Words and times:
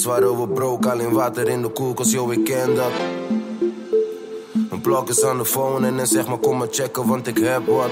Waren 0.00 0.40
we 0.40 0.48
broke, 0.48 0.90
alleen 0.90 1.12
water 1.12 1.48
in 1.48 1.62
de 1.62 1.68
koelkast, 1.68 2.12
yo, 2.12 2.30
ik 2.30 2.44
ken 2.44 2.74
dat. 2.74 2.92
Mijn 4.68 4.80
blok 4.80 5.08
is 5.08 5.24
aan 5.24 5.38
de 5.38 5.44
phone 5.44 5.86
en 5.86 5.96
dan 5.96 6.06
zeg 6.06 6.26
maar 6.26 6.38
kom 6.38 6.56
maar 6.56 6.68
checken, 6.70 7.06
want 7.06 7.26
ik 7.26 7.38
heb 7.38 7.66
wat. 7.66 7.90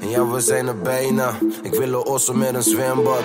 En 0.00 0.08
ja, 0.08 0.26
we 0.26 0.40
zijn 0.40 0.66
er 0.66 0.78
bijna. 0.78 1.38
Ik 1.62 1.74
wil 1.74 1.88
een 1.88 2.06
ossen 2.06 2.38
met 2.38 2.54
een 2.54 2.62
zwembad. 2.62 3.22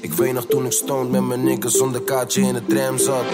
Ik 0.00 0.12
weet 0.12 0.32
nog 0.32 0.46
toen 0.46 0.64
ik 0.64 0.72
stond 0.72 1.10
met 1.10 1.26
mijn 1.26 1.44
nikkers 1.44 1.74
zonder 1.74 2.02
kaartje 2.02 2.40
in 2.40 2.52
de 2.52 2.66
tram 2.66 2.98
zat. 2.98 3.24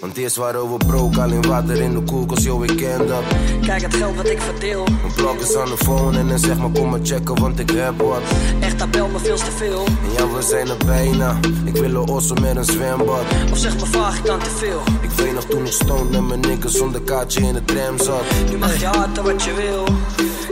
Want 0.00 0.16
eerst 0.16 0.36
waren 0.36 0.72
we 0.72 0.76
broke, 0.86 1.20
alleen 1.20 1.46
water 1.46 1.80
in 1.80 1.92
de 1.94 2.02
koelkast, 2.02 2.44
yo, 2.44 2.62
ik 2.62 2.76
ken 2.76 3.06
dat. 3.06 3.22
Kijk 3.66 3.82
het 3.82 3.94
geld 3.94 4.16
wat 4.16 4.28
ik 4.28 4.40
verdeel. 4.40 4.84
Mijn 4.84 5.14
blok 5.16 5.40
is 5.40 5.56
aan 5.56 5.68
de 5.68 5.76
phone 5.76 6.18
en 6.18 6.28
dan 6.28 6.38
zeg 6.38 6.58
maar 6.58 6.70
kom 6.70 6.90
maar 6.90 7.00
checken, 7.02 7.40
want 7.40 7.58
ik 7.58 7.70
heb 7.70 8.00
wat. 8.00 8.20
Echt, 8.60 8.83
me 9.12 9.18
veel 9.18 9.36
te 9.36 9.50
veel. 9.50 9.84
Ja, 10.16 10.30
we 10.30 10.42
zijn 10.42 10.68
er 10.68 10.76
bijna. 10.86 11.38
Ik 11.64 11.76
wil 11.76 11.94
een 11.94 12.08
ossen 12.08 12.40
met 12.40 12.56
een 12.56 12.64
zwembad. 12.64 13.24
Of 13.52 13.58
zeg 13.58 13.74
me 13.74 13.86
vraag 13.86 14.18
ik 14.18 14.24
dan 14.24 14.38
te 14.38 14.50
veel. 14.50 14.82
Ik 15.00 15.10
weet 15.10 15.34
nog 15.34 15.44
toen 15.44 15.66
ik 15.66 15.72
stond 15.72 16.10
met 16.10 16.26
mijn 16.26 16.40
nikkers 16.40 16.74
zonder 16.74 17.00
kaartje 17.00 17.40
in 17.40 17.52
de 17.52 17.64
tram 17.64 17.98
zat. 17.98 18.22
Nu 18.50 18.56
mag 18.56 18.80
je 18.80 18.86
harten 18.86 19.24
wat 19.24 19.42
je 19.42 19.52
wil. 19.54 19.84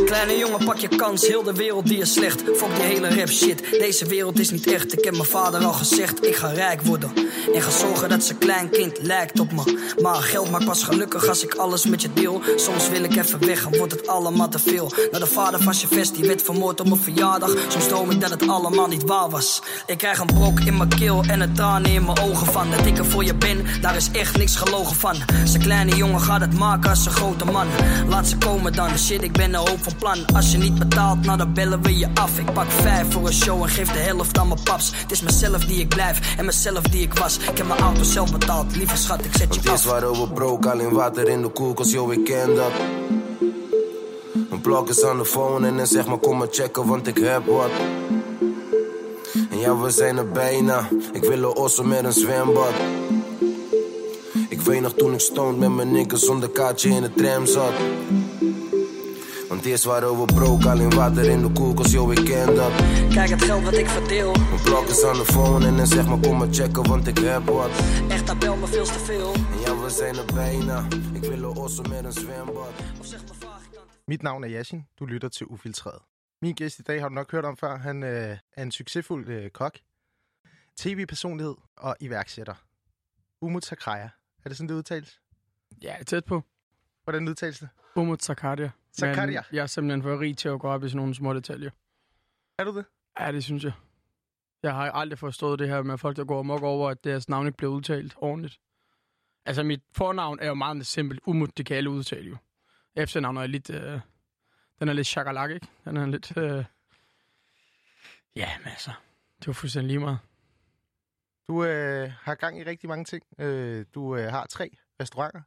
Kleine 0.05 0.37
jongen, 0.37 0.65
pak 0.65 0.77
je 0.77 0.89
kans, 0.89 1.27
heel 1.27 1.43
de 1.43 1.53
wereld 1.53 1.87
die 1.87 1.99
is 1.99 2.13
slecht. 2.13 2.43
Fuck 2.43 2.75
die 2.77 2.85
hele 2.85 3.15
rap 3.15 3.29
shit, 3.29 3.63
deze 3.71 4.07
wereld 4.07 4.39
is 4.39 4.51
niet 4.51 4.73
echt. 4.73 4.93
Ik 4.93 5.05
heb 5.05 5.13
mijn 5.13 5.25
vader 5.25 5.65
al 5.65 5.73
gezegd, 5.73 6.27
ik 6.27 6.37
ga 6.37 6.49
rijk 6.49 6.83
worden. 6.83 7.13
En 7.55 7.63
ga 7.63 7.71
zorgen 7.71 8.09
dat 8.09 8.25
zijn 8.25 8.39
klein 8.39 8.71
kind 8.71 8.99
lijkt 9.03 9.41
op 9.41 9.53
me. 9.53 9.93
Maar 10.03 10.15
geld 10.15 10.51
maakt 10.51 10.65
pas 10.65 10.83
gelukkig 10.83 11.29
als 11.29 11.45
ik 11.45 11.55
alles 11.55 11.87
met 11.87 12.03
je 12.03 12.13
deel. 12.15 12.41
Soms 12.57 12.89
wil 12.89 13.03
ik 13.03 13.17
even 13.17 13.47
weg 13.47 13.65
en 13.65 13.79
wordt 13.79 13.93
het 13.93 14.07
allemaal 14.07 14.49
te 14.49 14.59
veel. 14.59 14.93
Naar 15.11 15.21
de 15.21 15.27
vader 15.27 15.63
van 15.63 15.75
je 15.81 15.87
vest, 15.87 16.15
die 16.15 16.27
werd 16.27 16.43
vermoord 16.43 16.81
op 16.81 16.89
mijn 16.89 17.01
verjaardag. 17.01 17.55
Soms 17.69 17.89
droom 17.89 18.11
ik 18.11 18.21
dat 18.21 18.31
het 18.31 18.42
allemaal 18.49 18.87
niet 18.87 19.05
waar 19.05 19.31
was. 19.31 19.63
Ik 19.87 19.99
krijg 19.99 20.19
een 20.19 20.27
brok 20.27 20.61
in 20.61 20.77
mijn 20.77 20.89
keel 20.89 21.23
en 21.29 21.41
een 21.41 21.53
tranen 21.53 21.91
in 21.91 22.05
mijn 22.05 22.21
ogen 22.21 22.47
van. 22.47 22.71
Dat 22.71 22.87
ik 22.87 22.99
er 22.99 23.07
voor 23.07 23.25
je 23.25 23.35
ben, 23.35 23.67
daar 23.81 23.97
is 23.97 24.11
echt 24.11 24.37
niks 24.37 24.57
gelogen 24.57 24.97
van. 24.97 25.15
Zijn 25.45 25.63
kleine 25.63 25.97
jongen 25.97 26.21
gaat 26.21 26.41
het 26.41 26.59
maken 26.59 26.91
als 26.91 27.07
een 27.07 27.13
grote 27.13 27.45
man. 27.45 27.67
Laat 28.09 28.27
ze 28.27 28.37
komen 28.37 28.73
dan, 28.73 28.99
shit, 28.99 29.23
ik 29.23 29.33
ben 29.33 29.55
een 29.55 29.69
hoop 29.69 29.83
van 29.83 29.97
plan. 29.99 30.27
Als 30.35 30.53
je 30.53 30.59
niet 30.59 30.79
betaalt, 30.79 31.21
nou 31.21 31.39
dan 31.39 31.53
bellen 31.53 31.83
we 31.83 31.99
je 31.99 32.09
af. 32.15 32.39
Ik 32.39 32.53
pak 32.53 32.71
vijf 32.71 33.13
voor 33.13 33.27
een 33.27 33.33
show 33.33 33.63
en 33.63 33.69
geef 33.69 33.89
de 33.93 33.99
helft 33.99 34.39
aan 34.39 34.49
mijn 34.49 34.63
paps. 34.63 34.93
Het 34.95 35.13
is 35.13 35.21
mezelf 35.21 35.65
die 35.65 35.81
ik 35.81 35.89
blijf 35.89 36.37
en 36.37 36.45
mezelf 36.45 36.83
die 36.83 37.03
ik 37.03 37.15
was. 37.15 37.37
Ik 37.37 37.59
heb 37.59 37.67
mijn 37.67 37.81
auto 37.81 38.03
zelf 38.03 38.33
betaald, 38.33 38.77
lieve 38.77 38.97
schat, 38.97 39.25
ik 39.25 39.37
zet 39.37 39.55
je 39.55 39.71
af. 39.71 39.85
waren 39.85 40.13
we 40.13 40.29
broke, 40.29 40.71
alleen 40.71 40.93
water 40.93 41.29
in 41.29 41.43
de 41.43 41.49
koelkast, 41.49 41.91
yo, 41.91 42.11
ik 42.11 42.25
ken 42.25 42.55
dat. 42.55 42.73
Mijn 44.49 44.61
blok 44.61 44.89
is 44.89 45.05
aan 45.05 45.19
de 45.19 45.25
phone 45.25 45.67
en 45.67 45.77
dan 45.77 45.87
zeg 45.87 46.07
maar 46.07 46.19
kom 46.19 46.37
maar 46.39 46.49
checken, 46.51 46.87
want 46.87 47.07
ik 47.07 47.19
heb 47.19 47.47
wat. 47.47 47.71
Ja, 49.63 49.77
we 49.77 49.91
zijn 49.91 50.17
er 50.17 50.29
bijna. 50.29 50.89
Ik 51.13 51.23
wil 51.23 51.43
een 51.43 51.57
ossen 51.57 51.89
met 51.89 52.05
een 52.05 52.13
zwembad. 52.13 52.73
Ik 54.49 54.61
weet 54.61 54.81
nog 54.81 54.93
toen 54.93 55.13
ik 55.13 55.21
stond 55.21 55.59
met 55.59 55.71
mijn 55.71 55.93
nikkers 55.93 56.25
zonder 56.25 56.51
kaartje 56.51 56.89
in 56.89 57.03
de 57.03 57.13
tram 57.13 57.47
zat. 57.47 57.73
Want 59.49 59.65
eerst 59.65 59.85
waren 59.85 60.21
we 60.21 60.25
broke, 60.25 60.69
alleen 60.69 60.95
water 60.95 61.25
in 61.25 61.43
de 61.43 61.53
koelkast, 61.53 61.93
yo, 61.93 62.11
ik 62.11 62.25
ken 62.25 62.55
dat. 62.55 62.73
Kijk 63.15 63.31
het 63.31 63.43
geld 63.43 63.65
wat 63.65 63.77
ik 63.77 63.89
verdeel. 63.89 64.33
Mijn 64.33 64.63
blok 64.63 64.87
is 64.87 65.05
aan 65.05 65.17
de 65.17 65.25
phone 65.25 65.67
en 65.67 65.77
dan 65.77 65.87
zeg 65.87 66.07
maar 66.07 66.19
kom 66.19 66.37
maar 66.39 66.49
checken, 66.51 66.89
want 66.89 67.07
ik 67.07 67.19
heb 67.19 67.49
wat. 67.49 67.71
Echt, 68.09 68.27
dat 68.27 68.39
bel 68.39 68.57
me 68.57 68.67
veel 68.67 68.85
te 68.85 68.99
veel. 68.99 69.33
En 69.33 69.61
ja, 69.65 69.83
we 69.83 69.91
zijn 69.91 70.17
er 70.17 70.35
bijna. 70.35 70.87
Ik 71.13 71.25
wil 71.25 71.51
een 71.51 71.57
ossen 71.57 71.89
met 71.89 72.05
een 72.05 72.13
zwembad. 72.13 72.73
Of 73.01 73.07
zeg 73.07 73.21
me 73.21 73.35
vraag 73.39 73.61
ik 73.65 73.75
dan 73.75 73.83
Mit 74.05 74.23
navn 74.23 74.43
er 74.43 74.51
Yasin. 74.51 74.87
Du 74.95 75.07
lytter 75.07 75.31
til 75.31 75.47
Ufiltreret. 75.53 76.12
Min 76.43 76.55
gæst 76.55 76.79
i 76.79 76.83
dag 76.83 77.01
har 77.01 77.09
du 77.09 77.15
nok 77.15 77.33
hørt 77.33 77.45
om 77.45 77.57
før. 77.57 77.77
Han 77.77 78.03
øh, 78.03 78.39
er 78.53 78.63
en 78.63 78.73
succesfuld 78.73 79.29
øh, 79.29 79.51
kok, 79.51 79.79
tv-personlighed 80.77 81.55
og 81.77 81.97
iværksætter. 82.01 82.55
Umut 83.41 83.65
Sakraya. 83.65 84.09
Er 84.45 84.49
det 84.49 84.57
sådan, 84.57 84.69
det 84.69 84.75
udtales? 84.75 85.21
Ja, 85.83 85.97
tæt 86.07 86.25
på. 86.25 86.43
Hvordan 87.05 87.29
udtales 87.29 87.59
det? 87.59 87.69
Umut 87.97 88.23
Zakaria. 88.23 88.71
Zakaria? 88.95 89.43
Men 89.51 89.57
jeg 89.57 89.63
er 89.63 89.67
simpelthen 89.67 90.03
for 90.03 90.21
rig 90.21 90.39
til 90.39 90.49
at 90.49 90.61
gå 90.61 90.69
op 90.69 90.85
i 90.85 90.89
sådan 90.89 90.97
nogle 90.97 91.15
små 91.15 91.35
detaljer. 91.35 91.71
Er 92.59 92.65
du 92.65 92.77
det? 92.77 92.85
Ja, 93.21 93.33
det 93.33 93.45
synes 93.45 93.65
jeg. 93.65 93.73
Jeg 94.63 94.75
har 94.75 94.91
aldrig 94.91 95.19
forstået 95.19 95.59
det 95.59 95.69
her 95.69 95.83
med 95.83 95.99
folk, 95.99 96.17
der 96.17 96.25
går 96.25 96.39
amok 96.39 96.63
over, 96.63 96.91
at 96.91 97.05
deres 97.05 97.29
navn 97.29 97.47
ikke 97.47 97.57
bliver 97.57 97.73
udtalt 97.73 98.15
ordentligt. 98.17 98.61
Altså, 99.47 99.63
mit 99.63 99.83
fornavn 99.93 100.39
er 100.41 100.47
jo 100.47 100.55
meget 100.55 100.87
simpelt. 100.87 101.21
Umut, 101.27 101.59
det 101.59 101.67
kan 101.67 101.77
alle 101.77 101.91
udtale 101.91 102.29
jo. 102.29 102.37
Efternavnet 102.97 103.43
er 103.43 103.47
lidt... 103.47 103.71
Øh, 103.71 104.01
den 104.83 104.89
er 104.89 104.93
lidt 104.93 105.07
chakalak, 105.07 105.51
ikke? 105.51 105.67
Den 105.85 105.97
er 105.97 106.07
lidt... 106.07 106.37
Øh... 106.37 106.65
Ja, 108.37 108.59
men 108.59 108.69
altså... 108.69 108.91
Det 109.39 109.47
var 109.47 109.53
fuldstændig 109.53 109.89
lige 109.89 110.01
meget. 110.01 110.19
Du 111.49 111.65
øh, 111.65 112.11
har 112.21 112.35
gang 112.35 112.61
i 112.61 112.65
rigtig 112.65 112.89
mange 112.89 113.05
ting. 113.05 113.23
Øh, 113.39 113.85
du 113.95 114.17
øh, 114.17 114.31
har 114.31 114.47
tre 114.47 114.71
restauranter, 115.01 115.43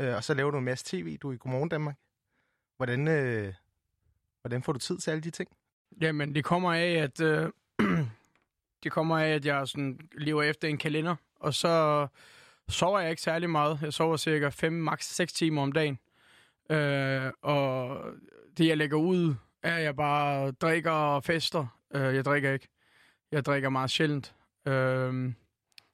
øh, 0.00 0.14
og 0.14 0.24
så 0.24 0.34
laver 0.34 0.50
du 0.50 0.58
en 0.58 0.64
masse 0.64 0.84
tv. 0.88 1.18
Du 1.18 1.28
er 1.28 1.32
i 1.32 1.36
Godmorgen 1.36 1.68
Danmark. 1.68 1.96
Hvordan, 2.76 3.08
øh, 3.08 3.54
hvordan 4.40 4.62
får 4.62 4.72
du 4.72 4.78
tid 4.78 4.98
til 4.98 5.10
alle 5.10 5.20
de 5.20 5.30
ting? 5.30 5.48
Jamen, 6.00 6.34
det 6.34 6.44
kommer 6.44 6.72
af, 6.72 6.90
at... 6.90 7.20
Øh, 7.20 7.50
det 8.82 8.92
kommer 8.92 9.18
af, 9.18 9.28
at 9.28 9.46
jeg 9.46 9.68
sådan 9.68 9.98
lever 10.12 10.42
efter 10.42 10.68
en 10.68 10.78
kalender, 10.78 11.16
og 11.36 11.54
så 11.54 12.06
sover 12.68 13.00
jeg 13.00 13.10
ikke 13.10 13.22
særlig 13.22 13.50
meget. 13.50 13.78
Jeg 13.82 13.92
sover 13.92 14.16
cirka 14.16 14.48
5, 14.48 14.72
maks 14.72 15.06
6 15.06 15.32
timer 15.32 15.62
om 15.62 15.72
dagen. 15.72 15.98
Øh, 16.70 17.32
og 17.42 18.04
det, 18.60 18.68
jeg 18.68 18.76
lægger 18.76 18.96
ud, 18.96 19.34
er, 19.62 19.76
at 19.76 19.82
jeg 19.82 19.96
bare 19.96 20.50
drikker 20.50 20.90
og 20.90 21.24
fester. 21.24 21.66
Øh, 21.94 22.14
jeg 22.14 22.24
drikker 22.24 22.52
ikke. 22.52 22.68
Jeg 23.32 23.44
drikker 23.44 23.68
meget 23.68 23.90
sjældent. 23.90 24.34
Øh, 24.66 25.32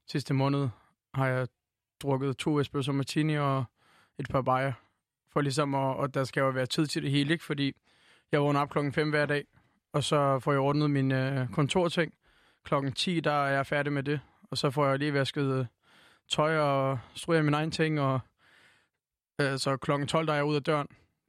sidste 0.07 0.35
måned 0.35 0.69
har 1.15 1.27
jeg 1.27 1.49
drukket 2.03 2.37
to 2.37 2.61
espresso 2.61 2.93
martini 2.93 3.37
og 3.37 3.65
et 4.19 4.29
par 4.31 4.43
bajer. 4.43 4.73
For 5.33 5.41
ligesom, 5.41 5.75
at, 5.75 5.97
og 5.97 6.15
der 6.15 6.25
skal 6.25 6.41
jo 6.41 6.49
være 6.49 6.67
tid 6.67 6.87
til 6.87 7.03
det 7.03 7.11
hele, 7.11 7.33
ikke? 7.33 7.45
Fordi 7.45 7.73
jeg 8.33 8.41
vågner 8.41 8.61
op 8.61 8.71
klokken 8.71 8.93
5 8.93 9.11
hver 9.11 9.27
dag, 9.27 9.45
og 9.93 10.05
så 10.05 10.39
får 10.39 10.53
jeg 10.53 10.61
ordnet 10.61 10.91
mine 10.91 11.41
øh, 11.41 11.49
kontorting. 11.49 12.15
Klokken 12.65 12.93
10, 12.93 13.21
der 13.21 13.33
er 13.33 13.55
jeg 13.55 13.67
færdig 13.67 13.93
med 13.93 14.03
det, 14.03 14.21
og 14.51 14.59
så 14.59 14.71
får 14.71 14.87
jeg 14.87 14.99
lige 14.99 15.15
vasket 15.15 15.59
øh, 15.59 15.67
tøj 16.29 16.59
og 16.59 16.99
stryger 17.15 17.43
mine 17.43 17.57
egne 17.57 17.71
ting, 17.71 18.01
og 18.01 18.21
øh, 19.41 19.59
så 19.59 19.77
klokken 19.77 20.09
12, 20.09 20.27
der 20.27 20.33
er 20.33 20.37
jeg 20.37 20.45
ude 20.45 20.57
af 20.57 20.63
døren. 20.63 20.87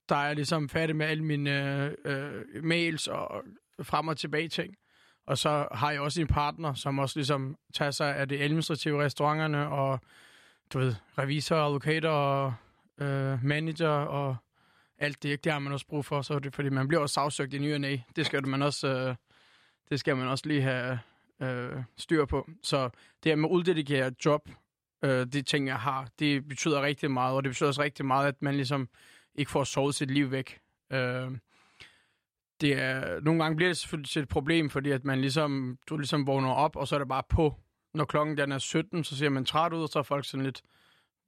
Der 0.10 0.16
er 0.16 0.26
jeg 0.26 0.36
ligesom 0.36 0.70
færdig 0.70 0.96
med 0.96 1.06
alle 1.06 1.24
mine 1.24 1.86
øh, 1.86 1.92
øh, 2.06 2.64
mails 2.64 3.08
og 3.08 3.44
frem 3.84 4.08
og 4.08 4.18
tilbage 4.18 4.48
ting. 4.48 4.76
Og 5.26 5.38
så 5.38 5.68
har 5.72 5.92
jeg 5.92 6.02
også 6.02 6.22
en 6.22 6.28
partner, 6.28 6.74
som 6.74 7.00
også 7.00 7.20
ligesom 7.20 7.58
tager 7.74 7.92
sig 7.92 8.16
af 8.16 8.30
det 8.30 8.42
administrative 8.42 9.04
restauranterne, 9.04 9.68
og 9.68 10.00
du 10.74 10.80
ved, 10.80 10.96
revisor, 11.18 11.56
advokater 11.56 12.10
og 12.10 12.54
øh, 12.98 13.44
manager 13.44 13.90
og 13.90 14.36
alt 14.98 15.24
det, 15.24 15.44
det 15.44 15.52
har 15.52 15.60
man 15.60 15.74
også 15.74 15.88
brug 15.88 16.06
for, 16.06 16.22
så 16.22 16.40
det, 16.40 16.56
fordi 16.56 16.70
man 16.70 16.88
bliver 16.88 17.02
også 17.02 17.14
sagsøgt 17.14 17.54
i 17.54 17.58
ny 17.58 17.74
og 17.74 17.82
næ. 17.82 17.98
Det 18.16 18.26
skal 18.26 18.48
man 18.48 18.62
også, 18.62 18.88
øh, 18.88 19.16
det 19.90 20.00
skal 20.00 20.18
man 20.18 20.28
også 20.28 20.48
lige 20.48 20.62
have 20.62 21.00
øh, 21.42 21.84
styr 21.98 22.26
på. 22.26 22.50
Så 22.64 22.90
det 23.24 23.32
her 23.32 23.36
med 23.36 23.50
at 23.50 23.54
uddelegere 23.54 24.12
job, 24.26 24.50
øh, 25.04 25.26
de 25.26 25.42
ting, 25.42 25.68
jeg 25.68 25.80
har, 25.80 26.08
det 26.20 26.48
betyder 26.48 26.82
rigtig 26.82 27.12
meget, 27.12 27.36
og 27.36 27.44
det 27.44 27.50
betyder 27.50 27.68
også 27.68 27.82
rigtig 27.82 28.06
meget, 28.06 28.28
at 28.28 28.42
man 28.42 28.56
ligesom 28.56 28.90
ikke 29.38 29.52
får 29.52 29.64
sovet 29.64 29.96
sit 29.96 30.12
liv 30.12 30.32
væk. 30.32 30.60
Øh, 30.92 31.32
det 32.62 32.74
er, 32.74 33.20
nogle 33.20 33.44
gange 33.44 33.56
bliver 33.56 33.70
det 33.70 33.78
selvfølgelig 33.78 34.22
et 34.22 34.30
problem, 34.30 34.70
fordi 34.70 34.92
at 34.92 35.06
man 35.06 35.22
ligesom, 35.22 35.78
du 35.90 35.98
ligesom 35.98 36.28
vågner 36.28 36.52
op, 36.52 36.76
og 36.76 36.88
så 36.88 36.96
er 36.96 37.00
det 37.00 37.08
bare 37.08 37.24
på. 37.30 37.56
Når 37.94 38.06
klokken 38.06 38.38
den 38.38 38.52
er 38.52 38.58
17, 38.58 39.04
så 39.04 39.18
ser 39.18 39.30
man 39.30 39.46
træt 39.46 39.74
ud, 39.74 39.82
og 39.82 39.90
så 39.90 40.00
er 40.00 40.04
folk 40.04 40.26
sådan 40.26 40.44
lidt, 40.44 40.62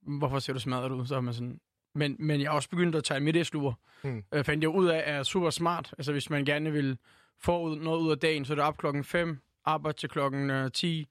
hvorfor 0.02 0.40
ser 0.40 0.54
du 0.54 0.60
smadret 0.60 0.92
ud? 0.92 1.06
Så 1.06 1.16
er 1.16 1.22
man 1.22 1.34
sådan, 1.34 1.60
men, 1.96 2.16
men 2.20 2.42
jeg 2.42 2.50
har 2.50 2.56
også 2.56 2.70
begyndt 2.70 2.96
at 2.96 3.04
tage 3.04 3.20
middagslure. 3.20 3.74
Mm. 4.04 4.10
Mm. 4.10 4.24
Øh, 4.34 4.44
fandt 4.44 4.64
jeg 4.64 4.70
ud 4.70 4.88
af, 4.88 5.04
er 5.06 5.24
super 5.24 5.50
smart. 5.50 5.94
Altså 5.98 6.12
hvis 6.12 6.30
man 6.30 6.46
gerne 6.46 6.72
vil 6.72 6.98
få 7.38 7.76
noget 7.76 8.00
ud 8.00 8.12
af 8.12 8.18
dagen, 8.18 8.46
så 8.46 8.54
er 8.54 8.56
det 8.56 8.66
op 8.66 8.78
klokken 8.78 9.04
5, 9.04 9.40
arbejde 9.66 9.98
til 9.98 10.10
klokken 10.10 10.50
øh, 10.50 10.72
10, 10.72 11.08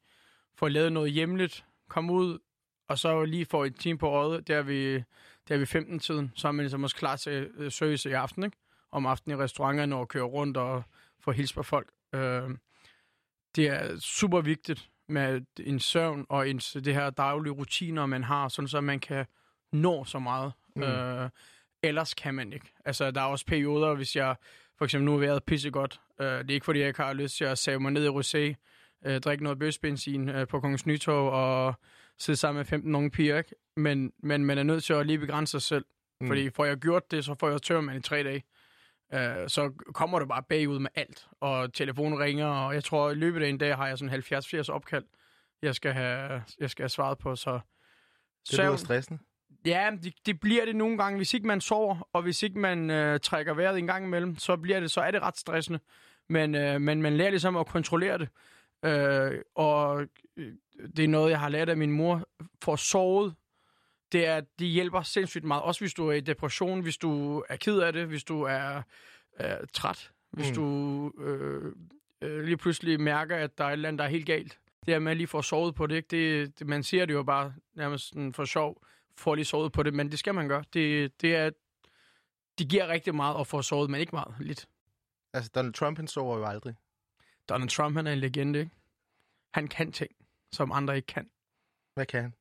få 0.54 0.68
lavet 0.68 0.92
noget 0.92 1.12
hjemligt, 1.12 1.64
komme 1.88 2.12
ud, 2.12 2.38
og 2.88 2.98
så 2.98 3.24
lige 3.24 3.44
få 3.44 3.64
et 3.64 3.76
time 3.76 3.98
på 3.98 4.08
øjet, 4.08 4.48
der 4.48 4.56
er 4.56 4.62
vi, 4.62 5.02
der 5.48 5.54
er 5.54 5.58
vi 5.58 5.64
15-tiden, 5.64 6.32
så 6.36 6.48
er 6.48 6.52
man 6.52 6.62
ligesom 6.62 6.84
også 6.84 6.96
klar 6.96 7.16
til 7.16 7.50
øh, 7.56 7.70
service 7.70 8.10
i 8.10 8.12
aften, 8.12 8.44
ikke? 8.44 8.56
Om 8.92 9.06
aftenen 9.06 9.38
i 9.38 9.42
restauranterne 9.42 9.96
og 9.96 10.08
køre 10.08 10.22
rundt 10.22 10.56
og 10.56 10.82
få 11.20 11.30
hils 11.30 11.52
på 11.52 11.62
folk. 11.62 11.88
Øh, 12.14 12.50
det 13.56 13.68
er 13.68 13.98
super 13.98 14.40
vigtigt 14.40 14.90
med 15.08 15.40
en 15.60 15.80
søvn 15.80 16.26
og 16.28 16.50
en, 16.50 16.58
det 16.58 16.94
her 16.94 17.10
daglige 17.10 17.52
rutiner, 17.52 18.06
man 18.06 18.24
har, 18.24 18.48
sådan 18.48 18.68
så 18.68 18.80
man 18.80 19.00
kan 19.00 19.26
nå 19.72 20.04
så 20.04 20.18
meget. 20.18 20.52
Mm. 20.76 20.82
Øh, 20.82 21.30
ellers 21.82 22.14
kan 22.14 22.34
man 22.34 22.52
ikke. 22.52 22.72
Altså, 22.84 23.10
der 23.10 23.20
er 23.20 23.24
også 23.24 23.46
perioder, 23.46 23.94
hvis 23.94 24.16
jeg 24.16 24.36
for 24.78 24.84
eksempel 24.84 25.04
nu 25.04 25.12
har 25.12 25.18
været 25.18 25.44
pissegodt. 25.44 26.00
Øh, 26.20 26.26
det 26.26 26.50
er 26.50 26.54
ikke, 26.54 26.64
fordi 26.64 26.78
jeg 26.78 26.88
ikke 26.88 27.02
har 27.02 27.12
lyst 27.12 27.36
til 27.36 27.44
at 27.44 27.58
save 27.58 27.80
mig 27.80 27.92
ned 27.92 28.04
i 28.04 28.08
rosé, 28.08 28.54
øh, 29.06 29.20
drikke 29.20 29.44
noget 29.44 29.58
bøsbenzin 29.58 30.28
øh, 30.28 30.48
på 30.48 30.60
Kongens 30.60 30.86
Nytorv 30.86 31.26
og 31.26 31.74
sidde 32.18 32.36
sammen 32.36 32.58
med 32.58 32.64
15 32.64 32.94
unge 32.94 33.10
piger, 33.10 33.38
ikke? 33.38 33.54
Men, 33.78 34.12
men 34.22 34.44
man 34.44 34.58
er 34.58 34.62
nødt 34.62 34.84
til 34.84 34.92
at 34.92 35.06
lige 35.06 35.18
begrænse 35.18 35.50
sig 35.50 35.62
selv. 35.62 35.84
Mm. 36.20 36.26
Fordi 36.26 36.50
får 36.50 36.64
jeg 36.64 36.76
gjort 36.76 37.10
det, 37.10 37.24
så 37.24 37.34
får 37.34 37.48
jeg 37.50 37.62
tørmand 37.62 37.98
i 37.98 38.02
tre 38.02 38.22
dage. 38.22 38.44
øh, 39.14 39.48
så 39.48 39.72
kommer 39.94 40.18
du 40.18 40.26
bare 40.26 40.42
bagud 40.48 40.78
med 40.78 40.90
alt. 40.94 41.28
Og 41.40 41.72
telefonen 41.74 42.18
ringer, 42.18 42.46
og 42.46 42.74
jeg 42.74 42.84
tror, 42.84 43.10
i 43.10 43.14
løbet 43.14 43.42
af 43.42 43.48
en 43.48 43.58
dag 43.58 43.76
har 43.76 43.86
jeg 43.86 43.98
sådan 43.98 44.14
70-80 44.14 44.68
opkald, 44.68 45.04
jeg 45.62 45.74
skal 45.74 45.92
have, 45.92 46.42
jeg 46.60 46.70
skal 46.70 46.82
have 46.82 46.88
svaret 46.88 47.18
på. 47.18 47.36
Så 47.36 47.60
Det 48.50 48.58
lyder 48.58 48.76
stressende. 48.76 49.18
Ja, 49.66 49.90
det, 50.02 50.14
det 50.26 50.40
bliver 50.40 50.64
det 50.64 50.76
nogle 50.76 50.98
gange. 50.98 51.16
Hvis 51.16 51.34
ikke 51.34 51.46
man 51.46 51.60
sover, 51.60 52.08
og 52.12 52.22
hvis 52.22 52.42
ikke 52.42 52.58
man 52.58 52.90
øh, 52.90 53.20
trækker 53.20 53.54
vejret 53.54 53.78
en 53.78 53.86
gang 53.86 54.04
imellem, 54.04 54.38
så 54.38 54.56
bliver 54.56 54.80
det, 54.80 54.90
så 54.90 55.00
er 55.00 55.10
det 55.10 55.22
ret 55.22 55.36
stressende. 55.38 55.78
Men, 56.28 56.54
øh, 56.54 56.80
men 56.80 57.02
man 57.02 57.16
lærer 57.16 57.30
ligesom 57.30 57.56
at 57.56 57.66
kontrollere 57.66 58.18
det. 58.18 58.28
Øh, 58.84 59.38
og 59.54 60.06
øh, 60.36 60.52
det 60.96 61.04
er 61.04 61.08
noget, 61.08 61.30
jeg 61.30 61.40
har 61.40 61.48
lært 61.48 61.68
af 61.68 61.76
min 61.76 61.92
mor. 61.92 62.28
For 62.62 62.76
sovet, 62.76 63.34
det 64.12 64.26
er, 64.26 64.40
de 64.58 64.66
hjælper 64.66 65.02
sindssygt 65.02 65.44
meget. 65.44 65.62
Også 65.62 65.80
hvis 65.80 65.94
du 65.94 66.08
er 66.08 66.12
i 66.12 66.20
depression, 66.20 66.80
hvis 66.80 66.96
du 66.96 67.42
er 67.48 67.56
ked 67.56 67.78
af 67.78 67.92
det, 67.92 68.06
hvis 68.06 68.24
du 68.24 68.42
er 68.42 68.82
øh, 69.40 69.50
træt, 69.72 70.10
hvis 70.30 70.48
Mm. 70.48 70.54
du 70.54 71.12
øh, 71.22 71.72
øh, 72.22 72.44
lige 72.44 72.56
pludselig 72.56 73.00
mærker, 73.00 73.36
at 73.36 73.58
der 73.58 73.64
er 73.64 73.68
et 73.68 73.72
eller 73.72 73.88
andet, 73.88 73.98
der 73.98 74.04
er 74.04 74.08
helt 74.08 74.26
galt. 74.26 74.58
Det 74.86 74.94
er 74.94 75.08
at 75.08 75.16
lige 75.16 75.26
få 75.26 75.42
sovet 75.42 75.74
på 75.74 75.86
det, 75.86 75.96
ikke? 75.96 76.08
Det, 76.10 76.58
det, 76.58 76.66
man 76.66 76.82
siger 76.82 77.06
det 77.06 77.14
jo 77.14 77.22
bare 77.22 77.54
nærmest 77.74 78.08
sådan 78.08 78.32
for 78.32 78.44
sjov, 78.44 78.84
får 79.16 79.34
lige 79.34 79.44
sovet 79.44 79.72
på 79.72 79.82
det, 79.82 79.94
men 79.94 80.10
det 80.10 80.18
skal 80.18 80.34
man 80.34 80.48
gøre. 80.48 80.64
Det, 80.72 81.20
det 81.22 81.36
er, 81.36 81.50
de 82.58 82.64
giver 82.64 82.88
rigtig 82.88 83.14
meget 83.14 83.40
at 83.40 83.46
få 83.46 83.62
sovet, 83.62 83.90
men 83.90 84.00
ikke 84.00 84.12
meget 84.16 84.34
lidt. 84.40 84.68
Altså, 85.32 85.50
Donald 85.54 85.74
Trump, 85.74 85.98
han 85.98 86.06
sover 86.08 86.38
jo 86.38 86.44
aldrig. 86.44 86.74
Donald 87.48 87.68
Trump, 87.68 87.96
han 87.96 88.06
er 88.06 88.12
en 88.12 88.18
legende, 88.18 88.58
ikke? 88.58 88.70
Han 89.54 89.68
kan 89.68 89.92
ting, 89.92 90.10
som 90.52 90.72
andre 90.72 90.96
ikke 90.96 91.06
kan. 91.06 91.30
Hvad 91.94 92.06
kan 92.06 92.22
han? 92.22 92.34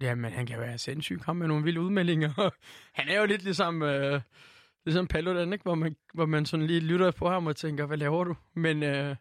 Jamen, 0.00 0.32
han 0.32 0.46
kan 0.46 0.60
være 0.60 0.78
sindssyg, 0.78 1.20
komme 1.20 1.40
med 1.40 1.48
nogle 1.48 1.64
vilde 1.64 1.80
udmeldinger. 1.80 2.50
han 2.98 3.08
er 3.08 3.20
jo 3.20 3.26
lidt 3.26 3.42
ligesom, 3.42 3.82
øh, 3.82 4.20
ligesom 4.84 5.06
Paludan, 5.06 5.52
ikke? 5.52 5.62
Hvor 5.62 5.74
man, 5.74 5.96
hvor 6.14 6.26
man 6.26 6.46
sådan 6.46 6.66
lige 6.66 6.80
lytter 6.80 7.10
på 7.10 7.28
ham 7.28 7.46
og 7.46 7.56
tænker, 7.56 7.86
hvad 7.86 7.96
laver 7.96 8.24
du? 8.24 8.36
Men 8.54 8.82
øh, 8.82 9.16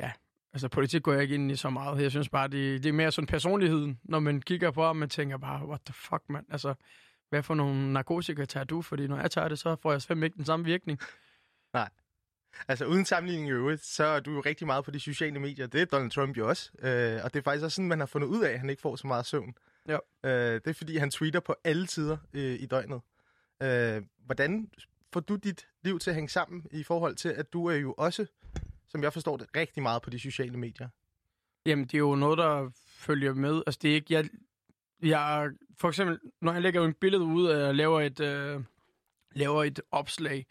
ja, 0.00 0.12
altså 0.52 0.68
politik 0.68 1.02
går 1.02 1.12
jeg 1.12 1.22
ikke 1.22 1.34
ind 1.34 1.52
i 1.52 1.56
så 1.56 1.70
meget. 1.70 2.02
Jeg 2.02 2.10
synes 2.10 2.28
bare, 2.28 2.48
det, 2.48 2.82
det 2.82 2.88
er 2.88 2.92
mere 2.92 3.12
sådan 3.12 3.26
personligheden, 3.26 4.00
når 4.04 4.20
man 4.20 4.42
kigger 4.42 4.70
på 4.70 4.84
ham, 4.84 4.96
man 4.96 5.08
tænker 5.08 5.36
bare, 5.36 5.66
what 5.66 5.80
the 5.86 5.94
fuck, 5.94 6.22
mand? 6.28 6.46
Altså, 6.50 6.74
hvad 7.28 7.42
for 7.42 7.54
nogle 7.54 7.92
narkotika 7.92 8.44
tager 8.44 8.64
du? 8.64 8.82
Fordi 8.82 9.06
når 9.06 9.20
jeg 9.20 9.30
tager 9.30 9.48
det, 9.48 9.58
så 9.58 9.76
får 9.82 9.92
jeg 9.92 10.02
fandme 10.02 10.26
ikke 10.26 10.36
den 10.36 10.44
samme 10.44 10.64
virkning. 10.64 11.00
Nej. 11.72 11.88
Altså, 12.68 12.86
uden 12.86 13.04
sammenligning 13.04 13.48
i 13.48 13.52
øvrigt, 13.52 13.84
så 13.84 14.04
er 14.04 14.20
du 14.20 14.32
jo 14.32 14.40
rigtig 14.40 14.66
meget 14.66 14.84
på 14.84 14.90
de 14.90 15.00
sociale 15.00 15.40
medier. 15.40 15.66
Det 15.66 15.80
er 15.80 15.84
Donald 15.84 16.10
Trump 16.10 16.36
jo 16.36 16.48
også. 16.48 16.70
Øh, 16.78 17.20
og 17.24 17.34
det 17.34 17.38
er 17.38 17.42
faktisk 17.42 17.64
også 17.64 17.76
sådan, 17.76 17.88
man 17.88 17.98
har 17.98 18.06
fundet 18.06 18.28
ud 18.28 18.42
af, 18.42 18.52
at 18.52 18.58
han 18.60 18.70
ikke 18.70 18.82
får 18.82 18.96
så 18.96 19.06
meget 19.06 19.26
søvn. 19.26 19.54
Ja. 19.88 19.98
Øh, 20.24 20.54
det 20.54 20.66
er, 20.66 20.72
fordi 20.72 20.96
han 20.96 21.10
tweeter 21.10 21.40
på 21.40 21.54
alle 21.64 21.86
tider 21.86 22.16
øh, 22.32 22.60
i 22.60 22.66
døgnet. 22.66 23.00
Øh, 23.62 24.02
hvordan 24.26 24.70
får 25.12 25.20
du 25.20 25.36
dit 25.36 25.68
liv 25.82 25.98
til 25.98 26.10
at 26.10 26.14
hænge 26.14 26.28
sammen 26.28 26.66
i 26.70 26.82
forhold 26.82 27.16
til, 27.16 27.28
at 27.28 27.52
du 27.52 27.66
er 27.66 27.74
jo 27.74 27.94
også, 27.98 28.26
som 28.88 29.02
jeg 29.02 29.12
forstår 29.12 29.36
det, 29.36 29.46
rigtig 29.56 29.82
meget 29.82 30.02
på 30.02 30.10
de 30.10 30.18
sociale 30.18 30.56
medier? 30.58 30.88
Jamen, 31.66 31.84
det 31.84 31.94
er 31.94 31.98
jo 31.98 32.14
noget, 32.14 32.38
der 32.38 32.70
følger 32.86 33.34
med. 33.34 33.62
Altså, 33.66 33.78
det 33.82 33.90
er 33.90 33.94
ikke... 33.94 34.14
Jeg, 34.14 34.28
jeg, 35.02 35.50
for 35.76 35.88
eksempel, 35.88 36.20
når 36.40 36.52
jeg 36.52 36.62
lægger 36.62 36.88
et 36.88 36.96
billede 36.96 37.24
ud 37.24 37.46
og 37.46 37.74
laver 37.74 38.00
et, 38.00 38.20
øh, 38.20 38.60
laver 39.32 39.64
et 39.64 39.80
opslag, 39.90 40.46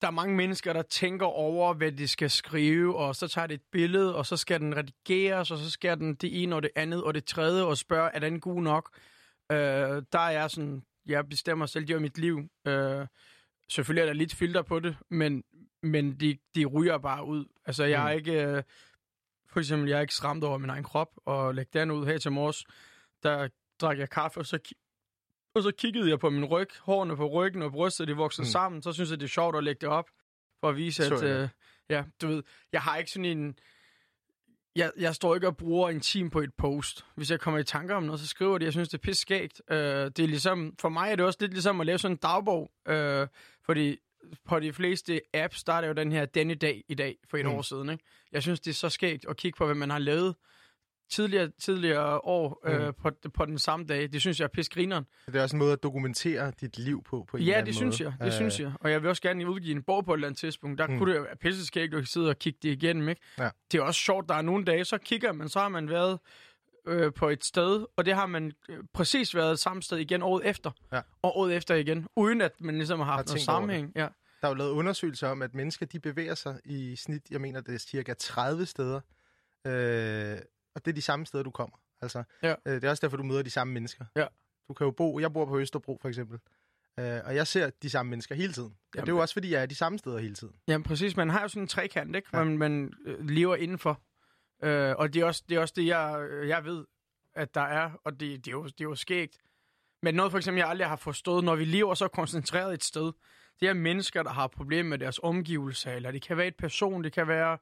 der 0.00 0.06
er 0.06 0.10
mange 0.10 0.34
mennesker, 0.36 0.72
der 0.72 0.82
tænker 0.82 1.26
over, 1.26 1.74
hvad 1.74 1.92
de 1.92 2.08
skal 2.08 2.30
skrive, 2.30 2.96
og 2.96 3.16
så 3.16 3.28
tager 3.28 3.46
det 3.46 3.54
et 3.54 3.62
billede, 3.72 4.16
og 4.16 4.26
så 4.26 4.36
skal 4.36 4.60
den 4.60 4.76
redigeres, 4.76 5.50
og 5.50 5.58
så 5.58 5.70
skal 5.70 5.98
den 5.98 6.14
det 6.14 6.42
ene 6.42 6.54
og 6.56 6.62
det 6.62 6.70
andet 6.76 7.04
og 7.04 7.14
det 7.14 7.24
tredje, 7.24 7.64
og 7.64 7.78
spørge, 7.78 8.10
er 8.14 8.18
den 8.18 8.40
god 8.40 8.62
nok? 8.62 8.98
Øh, 9.52 9.58
der 10.12 10.18
er 10.18 10.30
jeg 10.30 10.50
sådan, 10.50 10.82
jeg 11.06 11.28
bestemmer 11.28 11.66
selv, 11.66 11.86
det 11.88 11.94
er 11.94 12.00
mit 12.00 12.18
liv. 12.18 12.48
Øh, 12.66 13.06
selvfølgelig 13.70 14.02
er 14.02 14.06
der 14.06 14.12
lidt 14.12 14.34
filter 14.34 14.62
på 14.62 14.80
det, 14.80 14.96
men, 15.10 15.44
men 15.82 16.20
de, 16.20 16.38
de 16.54 16.64
ryger 16.64 16.98
bare 16.98 17.24
ud. 17.24 17.44
Altså, 17.66 17.84
jeg 17.84 18.04
er 18.08 18.12
Mm. 18.12 18.18
ikke... 18.18 18.32
Øh, 18.46 18.62
for 19.50 19.60
eksempel, 19.60 19.88
jeg 19.88 19.96
er 19.96 20.00
ikke 20.00 20.14
skræmt 20.14 20.44
over 20.44 20.58
min 20.58 20.70
egen 20.70 20.84
krop, 20.84 21.08
og 21.24 21.54
lægge 21.54 21.78
den 21.78 21.90
ud 21.90 22.06
her 22.06 22.18
til 22.18 22.32
mors, 22.32 22.64
der 23.22 23.48
drak 23.80 23.98
jeg 23.98 24.10
kaffe, 24.10 24.40
og 24.40 24.46
så, 24.46 24.58
og 25.54 25.62
så 25.62 25.70
kiggede 25.78 26.10
jeg 26.10 26.18
på 26.18 26.30
min 26.30 26.44
ryg, 26.44 26.68
hårene 26.80 27.16
på 27.16 27.26
ryggen 27.26 27.62
og 27.62 27.72
brystet, 27.72 28.08
de 28.08 28.16
voksede 28.16 28.44
Mm. 28.44 28.48
mm. 28.48 28.52
sammen, 28.52 28.82
så 28.82 28.92
synes 28.92 29.10
jeg, 29.10 29.20
det 29.20 29.26
er 29.26 29.30
sjovt 29.30 29.56
at 29.56 29.64
lægge 29.64 29.80
det 29.80 29.88
op, 29.88 30.10
for 30.60 30.68
at 30.68 30.76
vise, 30.76 31.04
at, 31.06 31.22
øh, 31.22 31.48
ja, 31.90 32.04
du 32.22 32.26
ved, 32.26 32.42
jeg 32.72 32.80
har 32.80 32.96
ikke 32.96 33.10
sådan 33.10 33.24
en, 33.24 33.58
jeg, 34.76 34.92
jeg 34.98 35.14
står 35.14 35.34
ikke 35.34 35.46
og 35.46 35.56
bruger 35.56 35.90
en 35.90 36.00
time 36.00 36.30
på 36.30 36.40
et 36.40 36.54
post. 36.58 37.04
Hvis 37.14 37.30
jeg 37.30 37.40
kommer 37.40 37.60
i 37.60 37.64
tanker 37.64 37.94
om 37.94 38.02
noget, 38.02 38.20
så 38.20 38.26
skriver 38.26 38.58
det. 38.58 38.64
Jeg 38.64 38.72
synes, 38.72 38.88
det 38.88 38.98
er 38.98 39.02
pisse 39.02 39.20
skægt. 39.20 39.62
Øh, 39.70 39.76
det 39.76 40.18
er 40.18 40.26
ligesom, 40.26 40.74
for 40.80 40.88
mig 40.88 41.10
er 41.12 41.16
det 41.16 41.24
også 41.24 41.38
lidt 41.40 41.52
ligesom 41.52 41.80
at 41.80 41.86
lave 41.86 41.98
sådan 41.98 42.14
en 42.14 42.18
dagbog. 42.18 42.70
Øh, 42.88 43.26
fordi 43.66 43.96
på 44.44 44.60
de 44.60 44.72
fleste 44.72 45.20
apps, 45.34 45.64
er 45.68 45.80
det 45.80 45.88
jo 45.88 45.92
den 45.92 46.12
her 46.12 46.26
denne 46.26 46.54
dag 46.54 46.84
i 46.88 46.94
dag, 46.94 47.16
for 47.30 47.36
et 47.36 47.44
mm. 47.44 47.52
år 47.52 47.62
siden. 47.62 47.90
Ikke? 47.90 48.04
Jeg 48.32 48.42
synes, 48.42 48.60
det 48.60 48.70
er 48.70 48.74
så 48.74 48.88
skægt 48.88 49.26
at 49.28 49.36
kigge 49.36 49.56
på, 49.56 49.64
hvad 49.64 49.74
man 49.74 49.90
har 49.90 49.98
lavet 49.98 50.34
tidligere, 51.10 51.50
tidligere 51.60 52.20
år 52.24 52.60
Mm. 52.64 52.70
øh, 52.70 52.92
på, 52.94 53.10
på 53.34 53.44
den 53.44 53.58
samme 53.58 53.86
dag. 53.86 54.12
Det 54.12 54.20
synes 54.20 54.40
jeg 54.40 54.44
er 54.44 54.48
pisse 54.48 54.72
grineren. 54.72 55.04
Det 55.26 55.36
er 55.36 55.42
også 55.42 55.56
en 55.56 55.58
måde 55.58 55.72
at 55.72 55.82
dokumentere 55.82 56.52
dit 56.60 56.78
liv 56.78 57.02
på, 57.04 57.24
på 57.28 57.36
en 57.36 57.40
eller 57.40 57.52
Ja, 57.52 57.58
anden 57.58 57.66
det 57.66 57.74
synes 57.74 58.00
måde. 58.00 58.14
jeg. 58.20 58.26
Det 58.26 58.34
synes 58.34 58.60
jeg. 58.60 58.72
Og 58.80 58.90
jeg 58.90 59.02
vil 59.02 59.08
også 59.10 59.22
gerne 59.22 59.50
udgive 59.50 59.76
en 59.76 59.82
bog 59.82 60.04
på 60.04 60.12
et 60.14 60.16
eller 60.16 60.26
andet 60.28 60.38
tidspunkt. 60.38 60.78
Der 60.78 60.86
Mm. 60.86 60.98
kunne 60.98 61.14
det 61.14 61.22
være 61.22 61.36
pisseskægt 61.36 61.94
at 61.94 62.06
sidde 62.08 62.28
og 62.28 62.38
kigge 62.38 62.58
det 62.62 62.68
igennem, 62.68 63.08
ikke? 63.08 63.20
Ja. 63.38 63.50
Det 63.72 63.78
er 63.78 63.82
også 63.82 64.00
sjovt, 64.00 64.28
der 64.28 64.34
er 64.34 64.42
nogle 64.42 64.64
dage, 64.64 64.84
så 64.84 64.98
kigger 64.98 65.32
man, 65.32 65.48
så 65.48 65.58
har 65.60 65.68
man 65.68 65.88
været 65.88 66.18
øh, 66.86 67.12
på 67.12 67.28
et 67.28 67.44
sted, 67.44 67.86
og 67.96 68.04
det 68.06 68.14
har 68.14 68.26
man 68.26 68.52
øh, 68.68 68.78
præcis 68.92 69.34
været 69.34 69.58
samme 69.58 69.82
sted 69.82 69.98
igen 69.98 70.22
året 70.22 70.46
efter. 70.46 70.70
Ja. 70.92 71.00
Og 71.22 71.36
året 71.38 71.56
efter 71.56 71.74
igen, 71.74 72.06
uden 72.16 72.40
at 72.40 72.52
man 72.60 72.74
ligesom 72.74 72.98
har 72.98 73.04
Har 73.06 73.12
haft 73.12 73.26
noget 73.28 73.38
tænkt 73.40 73.48
over 73.48 73.56
sammenhæng. 73.60 73.92
Ja. 73.96 74.08
Der 74.40 74.46
er 74.46 74.48
jo 74.48 74.54
lavet 74.54 74.70
undersøgelser 74.70 75.28
om, 75.28 75.42
at 75.42 75.54
mennesker 75.54 75.86
de 75.86 76.00
bevæger 76.00 76.34
sig 76.34 76.60
i 76.64 76.96
snit, 76.96 77.22
jeg 77.30 77.40
mener, 77.40 77.60
det 77.60 77.74
er 77.74 77.78
cirka 77.78 78.14
30 78.14 78.66
steder. 78.66 79.00
Øh, 79.66 80.36
og 80.78 80.84
det 80.84 80.90
er 80.90 80.94
de 80.94 81.02
samme 81.02 81.26
steder, 81.26 81.44
du 81.44 81.50
kommer. 81.50 81.76
Altså, 82.00 82.22
Ja. 82.42 82.54
øh, 82.66 82.74
det 82.74 82.84
er 82.84 82.90
også 82.90 83.00
derfor, 83.00 83.16
du 83.16 83.22
møder 83.22 83.42
de 83.42 83.50
samme 83.50 83.72
mennesker. 83.72 84.04
Ja. 84.16 84.26
Du 84.68 84.74
kan 84.74 84.84
jo 84.84 84.90
bo, 84.90 85.18
jeg 85.20 85.32
bor 85.32 85.44
på 85.46 85.58
Østerbro 85.58 85.98
for 86.02 86.08
eksempel, 86.08 86.38
øh, 86.98 87.20
og 87.24 87.34
jeg 87.34 87.46
ser 87.46 87.70
de 87.82 87.90
samme 87.90 88.10
mennesker 88.10 88.34
hele 88.34 88.52
tiden. 88.52 88.76
Og 88.94 89.00
det 89.00 89.08
er 89.08 89.12
jo 89.12 89.18
også, 89.18 89.32
fordi 89.34 89.52
jeg 89.52 89.62
er 89.62 89.66
de 89.66 89.74
samme 89.74 89.98
steder 89.98 90.18
hele 90.18 90.34
tiden. 90.34 90.54
Jamen 90.68 90.82
præcis, 90.84 91.16
man 91.16 91.30
har 91.30 91.42
jo 91.42 91.48
sådan 91.48 91.62
en 91.62 91.68
trekant, 91.68 92.16
ikke? 92.16 92.28
Ja. 92.32 92.38
Ja. 92.38 92.44
Man, 92.44 92.58
man 92.58 92.92
øh, 93.06 93.28
lever 93.28 93.56
indenfor. 93.56 94.00
Øh, 94.62 94.94
og 94.98 95.14
det 95.14 95.22
er, 95.22 95.26
også, 95.26 95.42
det 95.48 95.56
er 95.56 95.60
også 95.60 95.74
det, 95.76 95.86
jeg, 95.86 96.28
jeg 96.46 96.64
ved, 96.64 96.84
at 97.34 97.54
der 97.54 97.60
er, 97.60 97.90
og 98.04 98.12
det, 98.20 98.20
det, 98.44 98.48
er 98.48 98.52
jo, 98.52 98.64
det 98.64 98.80
er 98.80 98.84
jo 98.84 98.94
skægt. 98.94 99.38
Men 100.02 100.14
noget 100.14 100.30
for 100.32 100.38
eksempel, 100.38 100.58
jeg 100.58 100.68
aldrig 100.68 100.88
har 100.88 100.96
forstået, 100.96 101.44
når 101.44 101.54
vi 101.56 101.64
lever 101.64 101.94
så 101.94 102.08
koncentreret 102.08 102.74
et 102.74 102.84
sted, 102.84 103.12
det 103.60 103.68
er 103.68 103.74
mennesker, 103.74 104.22
der 104.22 104.30
har 104.30 104.46
problemer 104.46 104.88
med 104.90 104.98
deres 104.98 105.20
omgivelser, 105.22 105.92
eller 105.92 106.10
det 106.10 106.22
kan 106.22 106.36
være 106.36 106.46
et 106.46 106.56
person, 106.56 107.04
det 107.04 107.12
kan 107.12 107.28
være, 107.28 107.58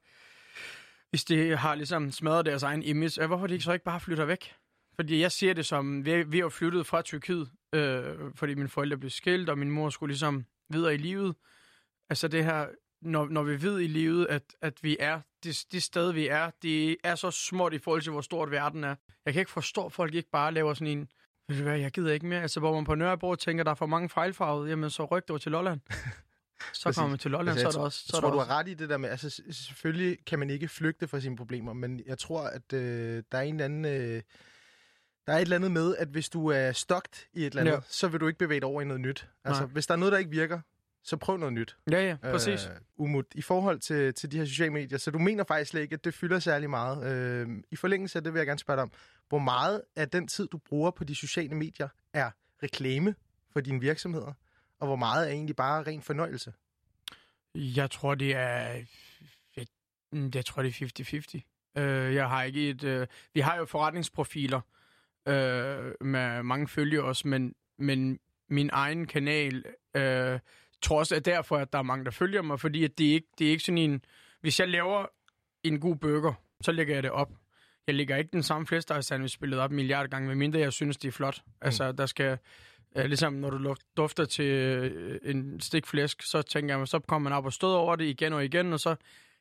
hvis 1.16 1.25
det 1.25 1.58
har 1.58 1.75
ligesom 1.75 2.11
smadret 2.12 2.46
deres 2.46 2.62
egen 2.62 2.82
image, 2.82 3.23
øh, 3.23 3.26
hvorfor 3.26 3.46
de 3.46 3.61
så 3.61 3.73
ikke 3.73 3.85
bare 3.85 4.00
flytter 4.00 4.25
væk? 4.25 4.54
Fordi 4.94 5.20
jeg 5.20 5.32
ser 5.32 5.52
det 5.52 5.66
som, 5.66 6.04
vi, 6.04 6.23
vi 6.23 6.40
er 6.40 6.49
flyttet 6.49 6.87
fra 6.87 7.02
Tyrkiet, 7.02 7.50
øh, 7.75 8.14
fordi 8.35 8.54
mine 8.54 8.68
forældre 8.68 8.96
blev 8.96 9.11
skilt, 9.11 9.49
og 9.49 9.58
min 9.58 9.70
mor 9.70 9.90
skulle 9.90 10.11
ligesom 10.11 10.44
videre 10.70 10.94
i 10.94 10.96
livet. 10.96 11.35
Altså 12.11 12.28
det 12.28 12.44
her, 12.44 12.66
når, 13.02 13.28
når 13.28 13.42
vi 13.42 13.62
ved 13.62 13.80
i 13.80 13.87
livet, 13.87 14.26
at, 14.26 14.42
at 14.62 14.82
vi 14.82 14.96
er, 15.00 15.20
det, 15.44 15.64
det 15.73 15.82
sted 15.82 16.12
vi 16.12 16.28
er, 16.28 16.50
det 16.62 16.96
er 17.04 17.14
så 17.14 17.30
småt 17.30 17.73
i 17.73 17.78
forhold 17.78 18.02
til, 18.02 18.12
hvor 18.12 18.20
stort 18.20 18.50
verden 18.50 18.85
er. 18.85 18.94
Jeg 19.25 19.32
kan 19.32 19.40
ikke 19.40 19.52
forstå, 19.52 19.87
at 19.87 19.92
folk 19.92 20.14
ikke 20.14 20.30
bare 20.30 20.52
laver 20.52 20.75
sådan 20.75 20.99
en, 20.99 21.08
ved 21.49 21.56
du 21.56 21.62
hvad, 21.62 21.78
jeg 21.78 21.90
gider 21.90 22.12
ikke 22.12 22.26
mere. 22.26 22.42
Altså, 22.42 22.61
hvor 22.61 22.75
man 22.75 22.85
på 22.85 22.94
Nørrebro 22.94 23.35
tænker, 23.35 23.64
der 23.64 23.70
er 23.70 23.75
for 23.75 23.87
mange 23.87 24.08
fejlfarvede, 24.08 24.70
jamen 24.70 24.90
så 24.90 25.04
ryk 25.04 25.25
over 25.30 25.38
til 25.38 25.52
Lolland. 25.52 25.80
Så 26.72 26.82
Præcis. 26.82 26.98
kommer 26.98 27.10
man 27.10 27.18
til 27.18 27.30
Lolland, 27.30 27.58
Altså, 27.58 27.70
så 27.70 27.78
er 27.78 27.80
der 27.80 27.84
også... 27.84 27.98
Så 27.98 28.10
Jeg 28.12 28.20
tror, 28.20 28.30
du 28.30 28.38
har 28.38 28.50
ret 28.58 28.68
i 28.68 28.75
det 28.75 28.88
der 28.88 28.96
med, 28.96 29.08
altså 29.08 29.42
selvfølgelig 29.50 30.25
kan 30.26 30.38
man 30.38 30.50
ikke 30.50 30.68
flygte 30.68 31.08
fra 31.08 31.20
sine 31.20 31.36
problemer, 31.36 31.72
men 31.72 32.00
jeg 32.06 32.18
tror, 32.18 32.42
at 32.42 32.72
øh, 32.72 33.22
der 33.32 33.38
er 33.38 33.42
en 33.42 33.54
eller 33.54 33.64
anden... 33.64 33.84
Øh, 33.84 34.22
der 35.26 35.32
er 35.32 35.36
et 35.36 35.42
eller 35.42 35.56
andet 35.56 35.70
med, 35.70 35.96
at 35.96 36.08
hvis 36.08 36.28
du 36.28 36.46
er 36.46 36.72
stokt 36.72 37.28
i 37.32 37.40
et 37.40 37.46
eller 37.46 37.60
andet. 37.60 37.72
Ja. 37.72 37.78
så 37.88 38.08
vil 38.08 38.20
du 38.20 38.26
ikke 38.26 38.38
bevæge 38.38 38.60
dig 38.60 38.68
over 38.68 38.82
i 38.82 38.84
noget 38.84 39.00
nyt. 39.00 39.28
Altså, 39.44 39.62
Nej. 39.62 39.72
hvis 39.72 39.86
der 39.86 39.94
er 39.94 39.98
noget, 39.98 40.12
der 40.12 40.18
ikke 40.18 40.30
virker, 40.30 40.60
så 41.02 41.16
prøv 41.16 41.36
noget 41.36 41.52
nyt. 41.52 41.76
Ja, 41.90 42.08
ja, 42.08 42.16
præcis. 42.22 42.66
Øh, 42.66 42.70
Umut, 42.96 43.25
i 43.34 43.42
forhold 43.42 43.80
til, 43.80 44.14
til 44.14 44.32
de 44.32 44.38
her 44.38 44.44
sociale 44.44 44.72
medier, 44.72 44.98
så 44.98 45.10
du 45.10 45.18
mener 45.18 45.44
faktisk 45.44 45.70
slet 45.70 45.80
ikke, 45.82 45.94
at 45.94 46.04
det 46.04 46.14
fylder 46.14 46.38
særlig 46.38 46.70
meget. 46.70 47.12
Øh, 47.12 47.48
I 47.70 47.76
forlængelse 47.76 48.18
af 48.18 48.25
det 48.25 48.32
vil 48.32 48.38
jeg 48.38 48.46
gerne 48.46 48.58
spørge 48.58 48.76
dig 48.76 48.82
om, 48.82 48.92
hvor 49.28 49.38
meget 49.38 49.82
af 49.96 50.08
den 50.08 50.28
tid, 50.28 50.48
du 50.48 50.58
bruger 50.58 50.90
på 50.90 51.04
de 51.04 51.14
sociale 51.14 51.54
medier, 51.54 51.88
er 52.12 52.30
reklame 52.62 53.14
for 53.52 53.60
dine 53.60 53.80
virksomheder, 53.80 54.32
og 54.80 54.87
hvor 54.87 54.97
meget 54.97 55.28
er 55.28 55.33
egentlig 55.33 55.56
bare 55.56 55.83
ren 55.83 56.02
fornøjelse? 56.02 56.52
Jeg 57.54 57.90
tror, 57.90 58.14
det 58.14 58.37
er... 58.37 58.85
Jeg, 59.56 59.66
mm, 60.12 60.30
jeg 60.35 60.45
tror, 60.45 60.62
det 60.62 60.83
er 60.83 61.42
50-50. 61.76 61.80
Øh, 61.83 62.14
jeg 62.14 62.28
har 62.28 62.42
ikke 62.42 62.71
et... 62.71 62.85
Øh, 62.85 63.06
vi 63.35 63.40
har 63.40 63.56
jo 63.56 63.64
forretningsprofiler 63.64 64.61
øh, 65.28 65.92
med 66.00 66.42
mange 66.42 66.68
følgere 66.68 67.04
også, 67.04 67.28
men, 67.28 67.54
men 67.78 68.18
min 68.49 68.71
egen 68.73 69.06
kanal 69.06 69.64
øh, 69.97 70.38
tror 70.83 70.99
også, 70.99 71.14
at 71.14 71.25
derfor, 71.25 71.56
at 71.56 71.73
der 71.73 71.78
er 71.78 71.83
mange, 71.83 72.04
der 72.04 72.11
følger 72.11 72.42
mig, 72.42 72.61
fordi 72.61 72.85
at 72.85 72.99
det, 72.99 73.09
er 73.09 73.12
ikke, 73.12 73.28
det 73.38 73.47
er 73.47 73.50
ikke 73.50 73.64
sådan 73.64 73.78
en... 73.78 74.04
Hvis 74.40 74.61
jeg 74.61 74.68
laver 74.68 75.06
en 75.64 75.80
god 75.80 75.97
burger, 75.97 76.33
så 76.61 76.73
lægger 76.73 76.95
jeg 76.95 77.02
det 77.02 77.11
op. 77.11 77.33
Jeg 77.87 77.95
lægger 77.95 78.16
ikke 78.16 78.30
den 78.33 78.42
samme 78.42 78.66
flæskesteg 78.66 79.04
sandwich 79.04 79.35
spillet 79.35 79.61
op 79.61 79.71
en 79.71 79.76
milliard 79.76 80.09
gange, 80.09 80.28
medmindre 80.28 80.59
jeg 80.59 80.73
synes, 80.73 80.97
det 80.97 81.09
er 81.09 81.12
flot. 81.12 81.42
Altså, 81.61 81.92
der 81.92 82.06
skal... 82.06 82.38
Øh, 82.96 83.04
ligesom 83.04 83.32
når 83.32 83.50
du 83.50 83.74
dufter 83.96 84.24
til 84.24 84.44
øh, 84.44 85.18
en 85.22 85.60
stik 85.60 85.86
flæsk, 85.86 86.22
så 86.22 86.42
tænker 86.42 86.78
jeg, 86.78 86.88
så 86.88 86.98
kommer 86.98 87.30
man 87.30 87.38
op 87.38 87.44
og 87.46 87.52
støder 87.52 87.76
over 87.76 87.96
det 87.96 88.04
igen 88.04 88.32
og 88.32 88.44
igen, 88.44 88.72
og 88.72 88.80
så 88.80 88.96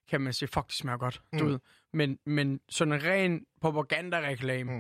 kan 0.08 0.22
man 0.22 0.34
sige, 0.34 0.50
fuck, 0.54 0.68
det 0.68 0.76
smager 0.76 0.98
godt. 0.98 1.22
Mm. 1.34 1.40
Du 1.40 1.46
ved. 1.46 1.60
Men, 1.94 2.20
men 2.26 2.60
sådan 2.70 2.94
en 2.94 3.04
ren 3.04 3.46
propaganda-reklame, 3.62 4.72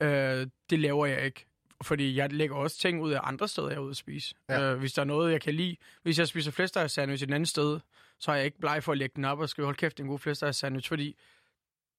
Mm. 0.00 0.06
øh, 0.06 0.46
det 0.70 0.78
laver 0.78 1.06
jeg 1.06 1.24
ikke. 1.24 1.46
Fordi 1.82 2.16
jeg 2.16 2.32
lægger 2.32 2.56
også 2.56 2.78
ting 2.78 3.02
ud 3.02 3.12
af 3.12 3.20
andre 3.22 3.48
steder, 3.48 3.68
jeg 3.68 3.76
er 3.76 3.80
ude 3.80 3.90
at 3.90 3.96
spise. 3.96 4.34
Ja. 4.48 4.72
Øh, 4.72 4.78
hvis 4.78 4.92
der 4.92 5.02
er 5.02 5.06
noget, 5.06 5.32
jeg 5.32 5.40
kan 5.40 5.54
lide. 5.54 5.76
Hvis 6.02 6.18
jeg 6.18 6.28
spiser 6.28 6.50
flæsteg 6.50 6.90
sandwich 6.90 7.22
et 7.24 7.34
andet 7.34 7.48
sted, 7.48 7.80
så 8.18 8.30
er 8.30 8.36
jeg 8.36 8.44
ikke 8.44 8.58
bleg 8.58 8.82
for 8.84 8.92
at 8.92 8.98
lægge 8.98 9.12
den 9.16 9.24
op 9.24 9.38
og 9.38 9.48
skrive, 9.48 9.66
hold 9.66 9.76
kæft, 9.76 9.96
det 9.96 10.02
er 10.02 10.04
en 10.04 10.10
god 10.10 10.18
flæsteg 10.18 10.54
sandwich. 10.54 10.88
Fordi 10.88 11.16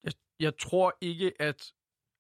jeg, 0.04 0.14
jeg 0.40 0.58
tror 0.58 0.98
ikke, 1.02 1.32
at, 1.40 1.72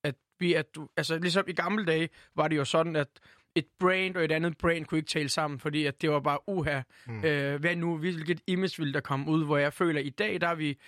at 0.03 0.15
vi... 0.39 0.53
At 0.53 0.75
du, 0.75 0.89
altså, 0.97 1.17
ligesom 1.17 1.45
i 1.47 1.53
gamle 1.53 1.85
dage 1.85 2.09
var 2.35 2.47
det 2.47 2.57
jo 2.57 2.65
sådan, 2.65 2.95
at 2.95 3.07
et 3.55 3.65
brand 3.79 4.15
og 4.15 4.23
et 4.23 4.31
andet 4.31 4.57
brand 4.57 4.85
kunne 4.85 4.97
ikke 4.97 5.09
tale 5.09 5.29
sammen, 5.29 5.59
fordi 5.59 5.85
at 5.85 6.01
det 6.01 6.11
var 6.11 6.19
bare 6.19 6.39
uha. 6.47 6.81
Mm. 7.07 7.25
Øh, 7.25 7.59
hvad 7.59 7.75
nu? 7.75 7.97
Hvilket 7.97 8.41
image 8.47 8.73
ville 8.77 8.93
der 8.93 8.99
komme 8.99 9.31
ud? 9.31 9.45
Hvor 9.45 9.57
jeg 9.57 9.73
føler, 9.73 9.99
at 9.99 10.05
i 10.05 10.09
dag, 10.09 10.41
der 10.41 10.47
er 10.47 10.55
vi 10.55 10.79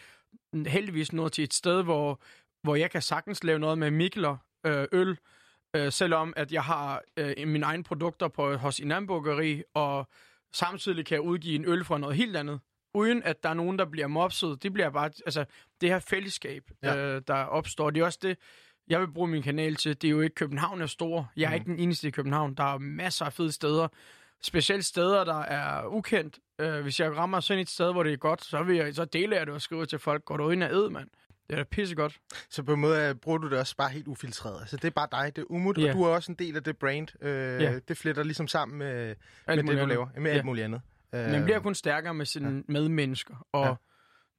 heldigvis 0.68 1.14
nået 1.14 1.32
til 1.32 1.44
et 1.44 1.54
sted, 1.54 1.84
hvor, 1.84 2.22
hvor 2.64 2.76
jeg 2.76 2.92
kan 2.92 3.02
sagtens 3.02 3.44
lave 3.44 3.60
noget 3.60 3.78
med 3.78 3.92
mikler, 3.92 4.38
øh, 4.66 4.88
øl, 4.92 5.18
øh, 5.76 5.92
selvom 5.92 6.34
at 6.36 6.52
jeg 6.52 6.64
har 6.64 7.02
øh, 7.18 7.48
mine 7.48 7.66
egne 7.66 7.84
produkter 7.84 8.28
på, 8.28 8.56
hos 8.56 8.80
en 8.80 8.92
anden 8.92 9.64
og 9.74 10.08
samtidig 10.54 11.06
kan 11.06 11.16
jeg 11.16 11.22
udgive 11.22 11.56
en 11.56 11.66
øl 11.68 11.84
fra 11.84 11.98
noget 11.98 12.16
helt 12.16 12.38
andet, 12.38 12.60
uden 12.94 13.24
at 13.24 13.44
der 13.44 13.50
er 13.50 13.54
nogen, 13.54 13.80
der 13.80 13.86
bliver 13.86 14.08
mopset. 14.08 14.64
Det 14.64 14.74
bliver 14.74 14.90
bare, 14.90 15.12
altså, 15.26 15.46
det 15.82 15.90
her 15.90 16.00
fællesskab, 16.00 16.64
ja. 16.84 16.98
øh, 16.98 17.22
der 17.28 17.34
opstår. 17.34 17.90
Det 17.90 18.02
er 18.02 18.06
også 18.06 18.20
det, 18.22 18.38
jeg 18.90 19.00
vil 19.00 19.08
bruge 19.08 19.28
min 19.28 19.44
kanal 19.44 19.76
til. 19.76 20.02
Det 20.02 20.08
er 20.08 20.12
jo 20.12 20.22
ikke, 20.22 20.36
København 20.36 20.82
er 20.82 20.86
stor. 20.86 21.32
Jeg 21.38 21.44
er 21.46 21.50
Mhm. 21.50 21.54
ikke 21.56 21.66
den 21.66 21.80
eneste 21.80 22.08
i 22.08 22.12
København. 22.12 22.54
Der 22.54 22.64
er 22.74 22.78
masser 22.78 23.26
af 23.26 23.34
fede 23.34 23.52
steder. 23.52 23.88
Specielt 24.42 24.86
steder, 24.86 25.24
der 25.24 25.40
er 25.42 25.88
ukendt. 25.88 26.40
Øh, 26.60 26.82
hvis 26.82 27.00
jeg 27.00 27.18
rammer 27.18 27.40
sådan 27.40 27.62
et 27.62 27.70
sted, 27.70 27.92
hvor 27.92 28.04
det 28.04 28.14
er 28.14 28.18
godt, 28.18 28.44
så, 28.44 28.64
vil 28.64 28.76
jeg, 28.76 28.96
så 28.96 29.06
deler 29.06 29.38
jeg 29.38 29.46
det 29.48 29.56
og 29.56 29.62
skriver 29.62 29.86
til 29.86 30.00
folk, 30.00 30.26
går 30.26 30.38
du 30.38 30.50
ind 30.50 30.64
og 30.64 30.70
æd, 30.72 30.90
mand. 30.90 31.08
Det 31.48 31.54
er 31.54 31.58
da 31.58 31.64
pissegodt. 31.64 32.18
Så 32.50 32.64
på 32.64 32.74
en 32.74 32.80
måde 32.80 33.10
øh, 33.10 33.16
bruger 33.16 33.38
du 33.38 33.50
det 33.50 33.60
også 33.60 33.76
bare 33.76 33.90
helt 33.90 34.08
ufiltreret. 34.08 34.60
Altså, 34.62 34.78
det 34.78 34.86
er 34.86 34.90
bare 34.92 35.08
dig, 35.12 35.36
det 35.36 35.42
er 35.42 35.46
umut, 35.52 35.78
Ja. 35.78 35.88
og 35.90 35.94
du 35.94 36.04
er 36.04 36.08
også 36.10 36.32
en 36.32 36.36
del 36.40 36.56
af 36.56 36.64
det 36.64 36.78
brand. 36.78 37.24
Øh, 37.24 37.62
Ja. 37.62 37.80
Det 37.88 37.98
fletter 37.98 38.24
ligesom 38.24 38.48
sammen 38.48 38.78
med, 38.78 39.06
med 39.08 39.16
Alt 39.48 39.58
det, 39.58 39.68
du 39.68 39.72
andet. 39.72 39.88
laver. 39.88 40.08
Med 40.18 40.32
alt 40.32 40.38
Ja. 40.38 40.44
muligt 40.44 40.64
andet. 40.66 40.82
Øh, 41.16 41.32
Man 41.32 41.44
bliver 41.44 41.60
kun 41.60 41.76
stærkere 41.76 42.14
med 42.14 42.26
sine 42.26 42.56
ja. 42.56 42.62
medmennesker. 42.68 43.46
Og 43.52 43.66
ja. 43.66 43.74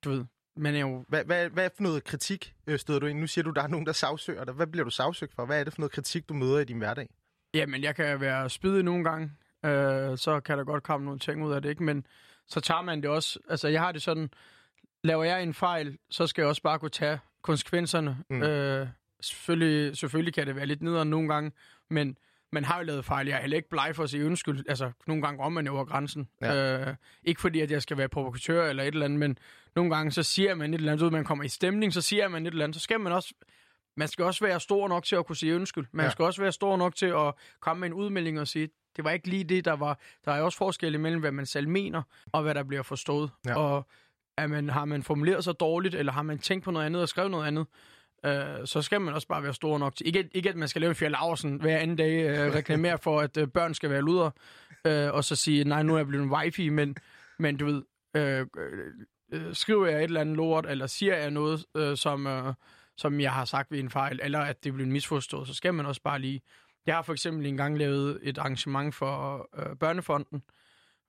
du 0.05 0.11
ved, 0.11 0.25
er 0.65 0.81
jo... 0.81 1.05
Hvad, 1.09 1.25
hvad, 1.25 1.51
hvad 1.51 1.71
for 1.77 1.83
noget 1.83 2.05
kritik 2.05 2.55
øh, 2.67 2.79
støder 2.79 3.01
du 3.01 3.07
ind? 3.07 3.19
Nu 3.19 3.27
siger 3.27 3.43
du, 3.43 3.51
der 3.51 3.63
er 3.63 3.67
nogen, 3.67 3.87
der 3.87 3.93
sagsøger 3.93 4.45
dig. 4.45 4.55
Hvad 4.55 4.67
bliver 4.67 4.85
du 4.85 4.91
sagsøgt 4.91 5.35
for? 5.35 5.47
Hvad 5.47 5.61
er 5.61 5.65
det 5.65 5.73
for 5.73 5.81
noget 5.81 5.93
kritik, 5.93 6.29
du 6.29 6.35
møder 6.35 6.59
i 6.59 6.65
din 6.65 6.79
hverdag? 6.79 7.09
Jamen, 7.55 7.83
jeg 7.83 7.97
kan 7.97 8.21
være 8.21 8.51
spydig 8.51 8.83
nogle 8.83 9.05
gange. 9.05 9.31
Øh, 9.65 10.19
så 10.19 10.41
kan 10.45 10.59
der 10.59 10.65
godt 10.65 10.83
komme 10.83 11.05
nogle 11.05 11.21
ting 11.21 11.45
ud 11.45 11.53
af 11.53 11.63
det, 11.63 11.69
ikke? 11.69 11.83
Men 11.83 12.07
så 12.47 12.61
tager 12.61 12.83
man 12.83 13.03
det 13.03 13.11
også... 13.11 13.39
Altså, 13.49 13.69
jeg 13.69 13.81
har 13.81 13.93
det 13.93 14.03
sådan... 14.03 14.31
Laver 15.05 15.25
jeg 15.25 15.43
en 15.43 15.55
fejl, 15.55 15.99
så 16.11 16.27
skal 16.27 16.43
jeg 16.43 16.49
også 16.49 16.63
bare 16.63 16.79
kunne 16.79 16.91
tage 16.91 17.19
konsekvenserne. 17.43 18.17
Mm. 18.31 18.43
Øh, 18.43 18.89
selvfølgelig, 19.21 19.97
selvfølgelig 19.97 20.35
kan 20.35 20.47
det 20.47 20.57
være 20.57 20.67
lidt 20.67 20.83
nederen 20.83 21.11
nogle 21.11 21.29
gange, 21.29 21.53
men 21.91 22.17
man 22.53 22.65
har 22.65 22.79
jo 22.79 22.85
lavet 22.85 23.05
fejl. 23.05 23.26
Jeg 23.26 23.37
er 23.37 23.41
heller 23.41 23.57
ikke 23.57 23.69
bleg 23.71 23.93
for 23.97 24.03
at 24.03 24.11
sige 24.11 24.26
undskyld. 24.26 24.65
Altså, 24.69 24.93
nogle 25.07 25.23
gange 25.23 25.43
om 25.45 25.53
man 25.53 25.69
over 25.69 25.85
grænsen. 25.85 26.29
Ja. 26.41 26.88
Øh, 26.88 26.95
ikke 27.25 27.41
fordi, 27.41 27.61
at 27.61 27.71
jeg 27.71 27.83
skal 27.83 27.97
være 27.97 28.09
provokatør 28.09 28.69
eller 28.69 28.83
et 28.83 28.87
eller 28.87 29.05
andet, 29.05 29.19
men 29.19 29.38
nogle 29.76 29.97
gange 29.97 30.12
så 30.12 30.23
siger 30.23 30.55
man 30.55 30.75
et 30.75 30.79
eller 30.79 30.93
andet, 30.93 31.05
ud, 31.07 31.11
man 31.11 31.25
kommer 31.25 31.45
i 31.45 31.49
stemning, 31.49 31.93
så 31.93 32.00
siger 32.00 32.29
man 32.29 32.47
et 32.47 32.50
eller 32.50 32.65
andet, 32.65 32.75
så 32.75 32.81
skal 32.81 33.00
man 33.00 33.12
også 33.12 33.35
man 33.99 34.09
skal 34.09 34.25
også 34.25 34.45
være 34.45 34.61
stor 34.61 34.88
nok 34.88 35.05
til 35.05 35.17
at 35.17 35.26
kunne 35.26 35.37
sige 35.37 35.57
undskyld. 35.57 35.87
Man 35.93 36.03
Ja. 36.03 36.07
ja. 36.07 36.11
skal 36.11 36.25
også 36.25 36.43
være 36.43 36.53
stor 36.53 36.76
nok 36.76 36.95
til 36.95 37.07
at 37.07 37.35
komme 37.61 37.81
med 37.81 37.88
en 37.88 37.95
udmelding 37.95 38.41
og 38.41 38.49
sige, 38.49 38.69
det 38.97 39.05
var 39.05 39.11
ikke 39.11 39.29
lige 39.29 39.45
det, 39.45 39.65
der 39.65 39.73
var. 39.73 39.99
Der 40.25 40.33
er 40.33 40.43
også 40.43 40.59
forskel 40.59 40.95
imellem, 40.95 41.21
hvad 41.21 41.33
man 41.33 41.47
selv 41.47 41.69
mener, 41.69 42.03
og 42.33 42.43
hvad 42.43 42.55
der 42.55 42.62
bliver 42.62 42.83
forstået. 42.83 43.31
Ja. 43.47 43.55
Og 43.59 43.87
er 44.38 44.47
man, 44.47 44.71
har 44.71 44.85
man 44.85 45.03
formuleret 45.03 45.45
sig 45.45 45.61
dårligt, 45.61 45.95
eller 45.95 46.12
har 46.12 46.23
man 46.23 46.38
tænkt 46.38 46.65
på 46.65 46.71
noget 46.71 46.87
andet 46.87 47.03
og 47.03 47.09
skrevet 47.09 47.31
noget 47.31 47.47
andet, 47.47 47.67
øh, 48.25 48.67
så 48.67 48.83
skal 48.83 49.01
man 49.01 49.15
også 49.15 49.29
bare 49.29 49.43
være 49.43 49.55
stor 49.55 49.79
nok 49.79 49.97
til. 49.97 50.07
Ikke, 50.07 50.29
ikke 50.33 50.49
at 50.49 50.57
man 50.57 50.69
skal 50.69 50.81
lave 50.81 50.89
en 50.89 50.97
Fjell 50.97 51.13
Laursen 51.13 51.61
hver 51.61 51.79
anden 51.79 51.97
dag, 51.97 52.29
øh, 52.29 52.55
reklamere 52.59 52.99
for, 52.99 53.21
at 53.21 53.37
øh, 53.37 53.49
børn 53.49 53.75
skal 53.75 53.91
være 53.91 54.03
luder, 54.03 54.31
øh, 54.87 55.13
og 55.13 55.25
så 55.25 55.37
sige, 55.37 55.65
nej, 55.65 55.83
nu 55.83 55.93
er 55.95 55.99
jeg 55.99 56.07
blevet 56.07 56.25
en 56.25 56.31
wifi, 56.31 56.69
men, 56.69 56.97
men 57.39 57.57
du 57.57 57.67
ved, 57.67 57.83
øh, 58.17 58.47
øh, 59.33 59.55
skriver 59.55 59.87
jeg 59.87 59.99
et 59.99 60.05
eller 60.05 60.21
andet 60.21 60.37
lort, 60.37 60.67
eller 60.67 60.87
siger 60.87 61.17
jeg 61.17 61.31
noget, 61.31 61.65
øh, 61.77 61.97
som, 61.97 62.27
øh, 62.27 62.55
som 62.97 63.21
jeg 63.21 63.33
har 63.33 63.45
sagt 63.45 63.71
ved 63.71 63.79
en 63.79 63.91
fejl, 63.91 64.21
eller 64.23 64.41
at 64.41 64.65
det 64.65 64.75
bliver 64.75 64.89
misforstået, 64.89 65.49
så 65.49 65.55
skal 65.55 65.75
man 65.75 65.87
også 65.87 66.03
bare 66.03 66.19
lige... 66.19 66.43
Jeg 66.87 66.95
har 66.95 67.03
for 67.03 67.13
eksempel 67.13 67.47
engang 67.47 67.79
lavet 67.79 68.19
et 68.23 68.39
arrangement 68.39 68.95
for 68.95 69.49
øh, 69.59 69.77
Børnefonden, 69.77 70.43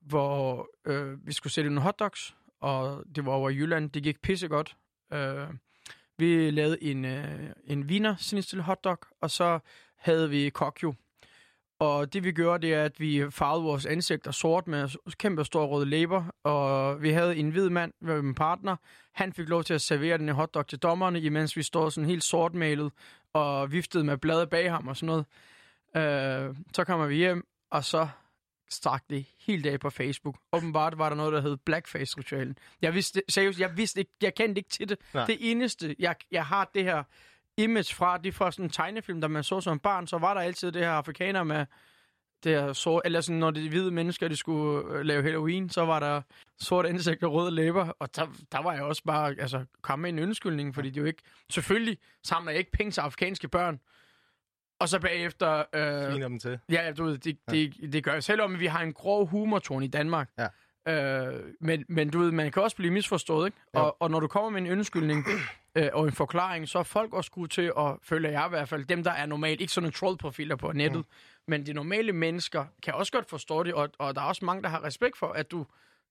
hvor 0.02 0.70
øh, 0.86 1.28
vi 1.28 1.34
skulle 1.34 1.54
sætte 1.54 1.70
nogle 1.70 1.82
hotdogs, 1.82 2.36
og 2.62 3.04
det 3.16 3.26
var 3.26 3.32
over 3.32 3.50
i 3.50 3.56
Jylland. 3.56 3.90
Det 3.90 4.04
gik 4.04 4.22
pissegodt. 4.22 4.78
Øh, 5.14 5.48
vi 6.18 6.52
lavede 6.52 6.84
en, 6.84 7.06
øh, 7.06 7.50
en 7.66 7.84
wiener 7.84 8.16
til 8.48 8.62
hotdog, 8.62 9.00
og 9.22 9.32
så 9.32 9.60
havde 9.98 10.30
vi 10.30 10.50
kokjo. 10.50 10.94
Og 11.80 12.14
det 12.14 12.24
vi 12.24 12.32
gjorde, 12.32 12.68
det 12.68 12.74
er, 12.74 12.84
at 12.84 13.00
vi 13.00 13.32
farvede 13.32 13.64
vores 13.64 13.86
ansigter 13.86 14.32
sort 14.32 14.68
med 14.68 14.90
kæmpe 15.18 15.46
store 15.46 15.68
røde 15.68 15.86
læber, 15.86 16.24
og 16.44 17.02
vi 17.02 17.10
havde 17.10 17.36
en 17.36 17.50
hvid 17.50 17.70
mand 17.70 17.94
øh, 18.02 18.08
med 18.08 18.22
min 18.22 18.36
partner. 18.36 18.76
Han 19.14 19.34
fik 19.34 19.50
lov 19.50 19.64
til 19.64 19.74
at 19.74 19.82
servere 19.82 20.18
den 20.18 20.30
hotdog 20.30 20.68
til 20.68 20.80
dommerne, 20.80 21.22
imens 21.22 21.58
vi 21.58 21.64
stod 21.64 21.92
sådan 21.92 22.10
helt 22.10 22.24
sortmalet 22.24 22.92
og 23.34 23.72
viftede 23.72 24.04
med 24.04 24.18
blade 24.18 24.48
bag 24.48 24.72
ham 24.72 24.88
og 24.88 24.98
sådan 24.98 25.08
noget. 25.08 25.26
Øh, 25.96 26.56
så 26.74 26.84
kommer 26.84 27.08
vi 27.08 27.16
hjem, 27.16 27.48
og 27.72 27.84
så 27.84 28.08
strak 28.70 29.04
det 29.10 29.26
helt 29.40 29.66
af 29.66 29.80
på 29.80 29.90
Facebook. 29.90 30.38
Åbenbart 30.54 30.98
var 30.98 31.10
der 31.10 31.16
noget, 31.16 31.34
der 31.34 31.42
hed 31.42 31.58
Blackface-ritualen. 31.58 32.58
Jeg 32.82 32.94
vidste, 32.94 33.22
seriøst, 33.30 33.60
jeg 33.60 33.78
vidste 33.78 34.00
ikke, 34.00 34.12
jeg 34.22 34.36
kendte 34.36 34.60
ikke 34.60 34.70
til 34.70 34.90
det. 34.90 34.98
Nej. 35.14 35.26
Det 35.26 35.38
eneste, 35.40 35.96
jeg, 36.00 36.16
jeg 36.32 36.46
har 36.46 36.72
det 36.74 36.84
her 36.84 37.04
image 37.58 37.96
fra, 37.96 38.18
det 38.18 38.28
er 38.28 38.32
fra 38.32 38.52
sådan 38.52 38.66
en 38.66 38.70
tegnefilm, 38.70 39.22
der 39.22 39.28
man 39.28 39.44
så 39.44 39.62
som 39.62 39.80
barn, 39.80 40.08
så 40.08 40.18
var 40.18 40.34
der 40.34 40.42
altid 40.42 40.72
det 40.72 40.82
her 40.82 40.92
afrikaner 40.92 41.44
med 41.44 41.66
det 42.44 42.52
her 42.52 42.74
sort, 42.74 43.02
eller 43.06 43.22
sådan, 43.22 43.40
når 43.40 43.52
de 43.52 43.70
hvide 43.70 43.92
mennesker, 43.92 44.28
de 44.28 44.36
skulle 44.36 44.94
øh, 44.94 45.06
lave 45.06 45.24
Halloween, 45.24 45.70
så 45.70 45.86
var 45.86 46.00
der 46.00 46.22
sort 46.60 46.86
ansigt 46.86 47.24
og 47.24 47.34
røde 47.34 47.52
læber, 47.52 47.88
og 48.00 48.16
der, 48.16 48.28
der 48.52 48.64
var 48.64 48.74
jeg 48.74 48.84
også 48.84 49.04
bare, 49.04 49.36
altså, 49.40 49.66
kom 49.82 50.00
med 50.00 50.10
en 50.10 50.20
undskyldning, 50.20 50.76
fordi 50.76 50.90
det 50.90 51.02
jo 51.02 51.06
ikke, 51.06 51.24
selvfølgelig 51.50 51.98
samler 52.24 52.52
jeg 52.52 52.60
ikke 52.60 52.72
penge 52.72 52.92
til 52.92 53.02
afrikanske 53.02 53.48
børn, 53.48 53.80
og 54.80 54.90
så 54.90 55.00
bagefter, 55.00 55.64
øh, 55.74 56.12
Sviner 56.12 56.28
dem 56.28 56.40
til. 56.40 56.60
Ja, 56.70 56.92
du 56.98 57.04
ved, 57.04 57.18
det, 57.18 57.38
det, 57.50 57.94
det 57.94 58.04
gør 58.04 58.14
jeg. 58.14 58.24
Selvom 58.24 58.60
vi 58.60 58.66
har 58.66 58.82
en 58.82 58.94
grov 58.94 59.28
humortone 59.28 59.86
i 59.86 59.88
Danmark. 59.88 60.30
Ja. 60.38 60.48
Øh, 60.88 61.44
men, 61.60 61.86
men 61.88 62.10
du 62.10 62.20
ved, 62.20 62.32
man 62.32 62.52
kan 62.52 62.64
også 62.64 62.76
blive 62.76 62.92
misforstået, 62.94 63.48
ikke? 63.48 63.58
Og, 63.74 64.02
og 64.02 64.12
når 64.12 64.20
du 64.20 64.28
kommer 64.28 64.50
med 64.50 64.62
en 64.62 64.72
undskyldning 64.72 65.26
øh, 65.78 65.90
og 65.94 66.06
en 66.06 66.12
forklaring, 66.12 66.68
så 66.68 66.80
er 66.80 66.84
folk 66.84 67.14
også 67.14 67.32
gode 67.32 67.48
til 67.48 67.72
at, 67.78 67.96
føler 68.04 68.30
jeg 68.30 68.46
i 68.46 68.50
hvert 68.50 68.70
fald, 68.70 68.86
dem 68.86 69.04
der 69.04 69.12
er 69.12 69.26
normalt, 69.26 69.62
ikke 69.62 69.74
sådan 69.74 69.88
en 69.88 69.92
trollprofiler 69.92 70.56
på 70.56 70.72
nettet, 70.72 71.00
mm. 71.00 71.06
men 71.48 71.66
de 71.66 71.74
normale 71.74 72.12
mennesker 72.12 72.66
kan 72.84 72.94
også 72.94 73.12
godt 73.12 73.30
forstå 73.30 73.64
det, 73.64 73.74
og, 73.74 73.90
og 73.98 74.16
der 74.16 74.22
er 74.22 74.26
også 74.26 74.46
mange, 74.46 74.64
der 74.64 74.70
har 74.70 74.84
respekt 74.84 75.18
for, 75.18 75.28
at 75.28 75.52
du 75.52 75.66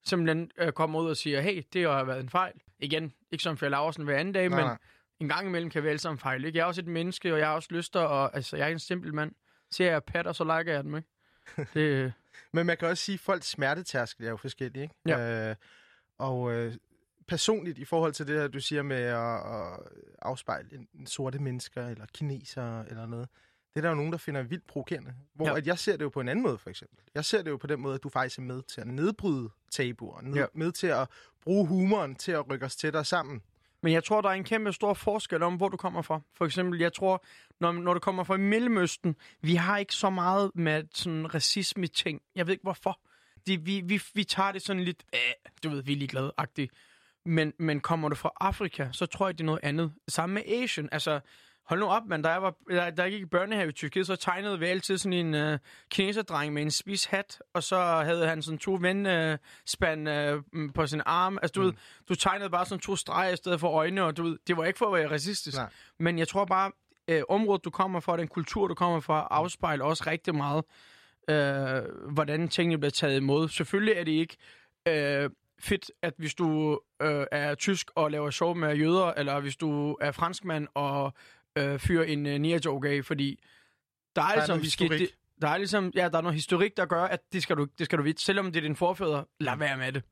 simpelthen 0.05 0.51
øh, 0.57 0.71
kommer 0.71 0.99
ud 0.99 1.09
og 1.09 1.17
siger, 1.17 1.41
hey, 1.41 1.63
det 1.73 1.89
har 1.89 2.03
været 2.03 2.19
en 2.19 2.29
fejl. 2.29 2.53
Igen, 2.79 3.13
ikke 3.31 3.43
som 3.43 3.57
Fjell 3.57 3.71
Laursen 3.71 4.03
hver 4.03 4.17
anden 4.17 4.33
dag, 4.33 4.49
Nej, 4.49 4.59
men 4.59 4.65
nej. 4.65 4.77
En 5.19 5.27
gang 5.27 5.47
imellem 5.47 5.69
kan 5.69 5.83
vi 5.83 5.87
alle 5.87 5.99
sammen 5.99 6.19
fejle. 6.19 6.47
Ikke? 6.47 6.57
Jeg 6.57 6.63
er 6.63 6.67
også 6.67 6.81
et 6.81 6.87
menneske, 6.87 7.33
og 7.33 7.39
jeg 7.39 7.47
har 7.47 7.55
også 7.55 7.69
lyst 7.71 7.91
til 7.91 7.99
at... 7.99 8.29
Altså, 8.33 8.57
jeg 8.57 8.67
er 8.67 8.71
en 8.71 8.79
simpel 8.79 9.13
mand. 9.13 9.31
Ser 9.71 9.91
jeg 9.91 10.03
patter, 10.03 10.31
så 10.31 10.43
liker 10.43 10.73
jeg 10.73 10.83
dem, 10.83 10.95
ikke? 10.95 11.07
Det, 11.73 12.13
Men 12.53 12.65
man 12.65 12.77
kan 12.77 12.87
også 12.87 13.03
sige, 13.03 13.13
at 13.13 13.19
folks 13.19 13.47
smertetærskel 13.49 14.25
er 14.25 14.29
jo 14.29 14.37
forskellige, 14.37 14.83
ikke? 14.83 14.95
Ja. 15.07 15.49
Øh, 15.49 15.55
og 16.17 16.53
øh, 16.53 16.73
personligt 17.27 17.77
i 17.77 17.85
forhold 17.85 18.13
til 18.13 18.27
det 18.27 18.39
her, 18.39 18.47
du 18.47 18.59
siger 18.59 18.81
med 18.83 18.97
at, 19.01 19.35
at 19.35 19.79
afspejle 20.21 20.69
en, 20.93 21.07
sorte 21.07 21.39
mennesker, 21.39 21.87
eller 21.87 22.05
kineser, 22.13 22.81
eller 22.83 23.05
noget, 23.05 23.29
det 23.73 23.77
er 23.77 23.81
der 23.81 23.89
jo 23.89 23.95
nogen, 23.95 24.11
der 24.11 24.17
finder 24.17 24.41
vildt 24.43 24.67
provokerende. 24.67 25.13
Hvor 25.33 25.47
Ja. 25.47 25.57
at 25.57 25.67
jeg 25.67 25.79
ser 25.79 25.91
det 25.97 26.03
jo 26.03 26.09
på 26.09 26.21
en 26.21 26.29
anden 26.29 26.43
måde, 26.43 26.57
for 26.57 26.69
eksempel. 26.69 26.97
Jeg 27.15 27.25
ser 27.25 27.41
det 27.41 27.51
jo 27.51 27.57
på 27.57 27.67
den 27.67 27.79
måde, 27.81 27.95
at 27.95 28.03
du 28.03 28.09
faktisk 28.09 28.39
er 28.39 28.43
med 28.43 28.61
til 28.61 28.81
at 28.81 28.87
nedbryde 28.87 29.49
tabuer, 29.71 30.21
ned, 30.21 30.35
ja. 30.35 30.45
med 30.53 30.71
til 30.71 30.87
at 30.87 31.07
bruge 31.41 31.67
humoren 31.67 32.15
til 32.15 32.31
at 32.31 32.49
rykke 32.51 32.65
os 32.65 32.75
tættere 32.75 33.05
sammen. 33.05 33.41
Men 33.83 33.93
jeg 33.93 34.03
tror, 34.03 34.21
der 34.21 34.29
er 34.29 34.33
en 34.33 34.43
kæmpe 34.43 34.73
stor 34.73 34.93
forskel 34.93 35.43
om, 35.43 35.55
hvor 35.55 35.69
du 35.69 35.77
kommer 35.77 36.01
fra. 36.01 36.21
For 36.37 36.45
eksempel, 36.45 36.79
jeg 36.79 36.93
tror, 36.93 37.25
når, 37.59 37.71
når 37.71 37.93
du 37.93 37.99
kommer 37.99 38.23
fra 38.23 38.37
Mellemøsten, 38.37 39.15
vi 39.41 39.55
har 39.55 39.77
ikke 39.77 39.93
så 39.93 40.09
meget 40.09 40.51
med 40.55 40.83
sådan 40.93 41.33
racisme-ting. 41.33 42.21
Jeg 42.35 42.47
ved 42.47 42.51
ikke, 42.53 42.63
hvorfor. 42.63 42.99
Det, 43.47 43.65
vi, 43.65 43.81
vi, 43.85 44.01
vi 44.13 44.23
tager 44.23 44.51
det 44.51 44.61
sådan 44.61 44.83
lidt, 44.83 45.03
øh, 45.13 45.19
du 45.63 45.69
ved, 45.69 45.83
vi 45.83 45.93
er 45.93 45.97
ligeglade-agtigt. 45.97 46.71
Men, 47.25 47.53
men 47.59 47.79
kommer 47.79 48.09
du 48.09 48.15
fra 48.15 48.31
Afrika, 48.39 48.87
så 48.91 49.05
tror 49.05 49.27
jeg, 49.27 49.37
det 49.37 49.43
er 49.43 49.45
noget 49.45 49.59
andet. 49.63 49.93
Samme 50.07 50.33
med 50.33 50.43
Asian. 50.45 50.89
Altså, 50.91 51.19
hold 51.67 51.79
nu 51.79 51.85
op, 51.85 52.03
mand. 52.05 52.23
Da 52.23 52.29
jeg, 52.29 52.41
var, 52.41 52.55
da, 52.69 52.89
da 52.89 53.01
jeg 53.01 53.11
gik 53.11 53.21
i 53.21 53.25
børnehave 53.25 53.69
i 53.69 53.71
Tyrkiet, 53.71 54.07
så 54.07 54.15
tegnede 54.15 54.59
vi 54.59 54.65
altid 54.65 54.97
sådan 54.97 55.13
en 55.13 55.35
øh, 55.35 55.59
kineserdreng 55.89 56.53
med 56.53 56.61
en 56.61 56.71
spids 56.71 57.05
hat, 57.05 57.41
og 57.53 57.63
så 57.63 57.79
havde 57.79 58.27
han 58.27 58.41
sådan 58.41 58.57
to 58.57 58.77
vendespand 58.81 60.09
øh, 60.09 60.41
på 60.75 60.87
sin 60.87 61.01
arm. 61.05 61.37
Altså, 61.41 61.53
du 61.53 61.61
mm. 61.61 61.67
ved, 61.67 61.73
du 62.09 62.15
tegnede 62.15 62.49
bare 62.49 62.65
sådan 62.65 62.79
to 62.79 62.95
streger 62.95 63.33
i 63.33 63.35
stedet 63.35 63.59
for 63.59 63.69
øjne, 63.69 64.03
og 64.03 64.17
du 64.17 64.23
ved, 64.23 64.37
det 64.47 64.57
var 64.57 64.65
ikke 64.65 64.79
for 64.79 64.85
at 64.85 64.93
være 64.93 65.11
racistisk. 65.11 65.57
Nej. 65.57 65.69
Men 65.99 66.19
jeg 66.19 66.27
tror 66.27 66.45
bare, 66.45 66.71
øh, 67.07 67.21
området, 67.29 67.65
du 67.65 67.69
kommer 67.69 67.99
fra, 67.99 68.17
den 68.17 68.27
kultur, 68.27 68.67
du 68.67 68.73
kommer 68.73 68.99
fra, 68.99 69.27
afspejler 69.31 69.85
også 69.85 70.03
rigtig 70.07 70.35
meget 70.35 70.63
øh, 71.29 72.11
hvordan 72.11 72.47
tingene 72.47 72.77
bliver 72.77 72.91
taget 72.91 73.17
imod. 73.17 73.49
Selvfølgelig 73.49 73.93
er 73.93 74.03
det 74.03 74.11
ikke 74.11 74.37
øh, 74.87 75.29
fedt, 75.59 75.91
at 76.01 76.13
hvis 76.17 76.35
du 76.35 76.79
øh, 77.01 77.25
er 77.31 77.55
tysk 77.55 77.91
og 77.95 78.11
laver 78.11 78.29
sjov 78.29 78.55
med 78.55 78.75
jøder, 78.75 79.13
eller 79.17 79.39
hvis 79.39 79.55
du 79.55 79.97
er 80.01 80.11
franskmand 80.11 80.67
og 80.73 81.13
øh, 81.57 81.79
fyrer 81.79 82.03
en 82.03 82.25
øh, 82.25 82.39
nea-joke 82.39 82.89
af, 82.89 83.05
fordi 83.05 83.39
der 84.15 84.21
er, 84.21 84.25
Der 84.25 84.31
er 84.33 84.35
ligesom 84.37 84.59
sket 84.59 84.91
historik. 84.91 84.99
det, 84.99 85.09
der 85.41 85.47
er 85.47 85.57
ligesom, 85.57 85.91
ja, 85.95 86.09
der 86.09 86.17
er 86.17 86.21
noget 86.21 86.35
historik, 86.35 86.77
der 86.77 86.85
gør, 86.85 87.03
at 87.03 87.19
det 87.33 87.43
skal 87.43 87.55
du, 87.57 87.67
det 87.77 87.85
skal 87.85 87.97
du 87.97 88.03
vide. 88.03 88.21
Selvom 88.21 88.45
det 88.51 88.55
er 88.57 88.61
din 88.61 88.75
forfædre, 88.75 89.25
lad 89.39 89.57
være 89.57 89.77
med 89.77 89.91
det. 89.91 90.03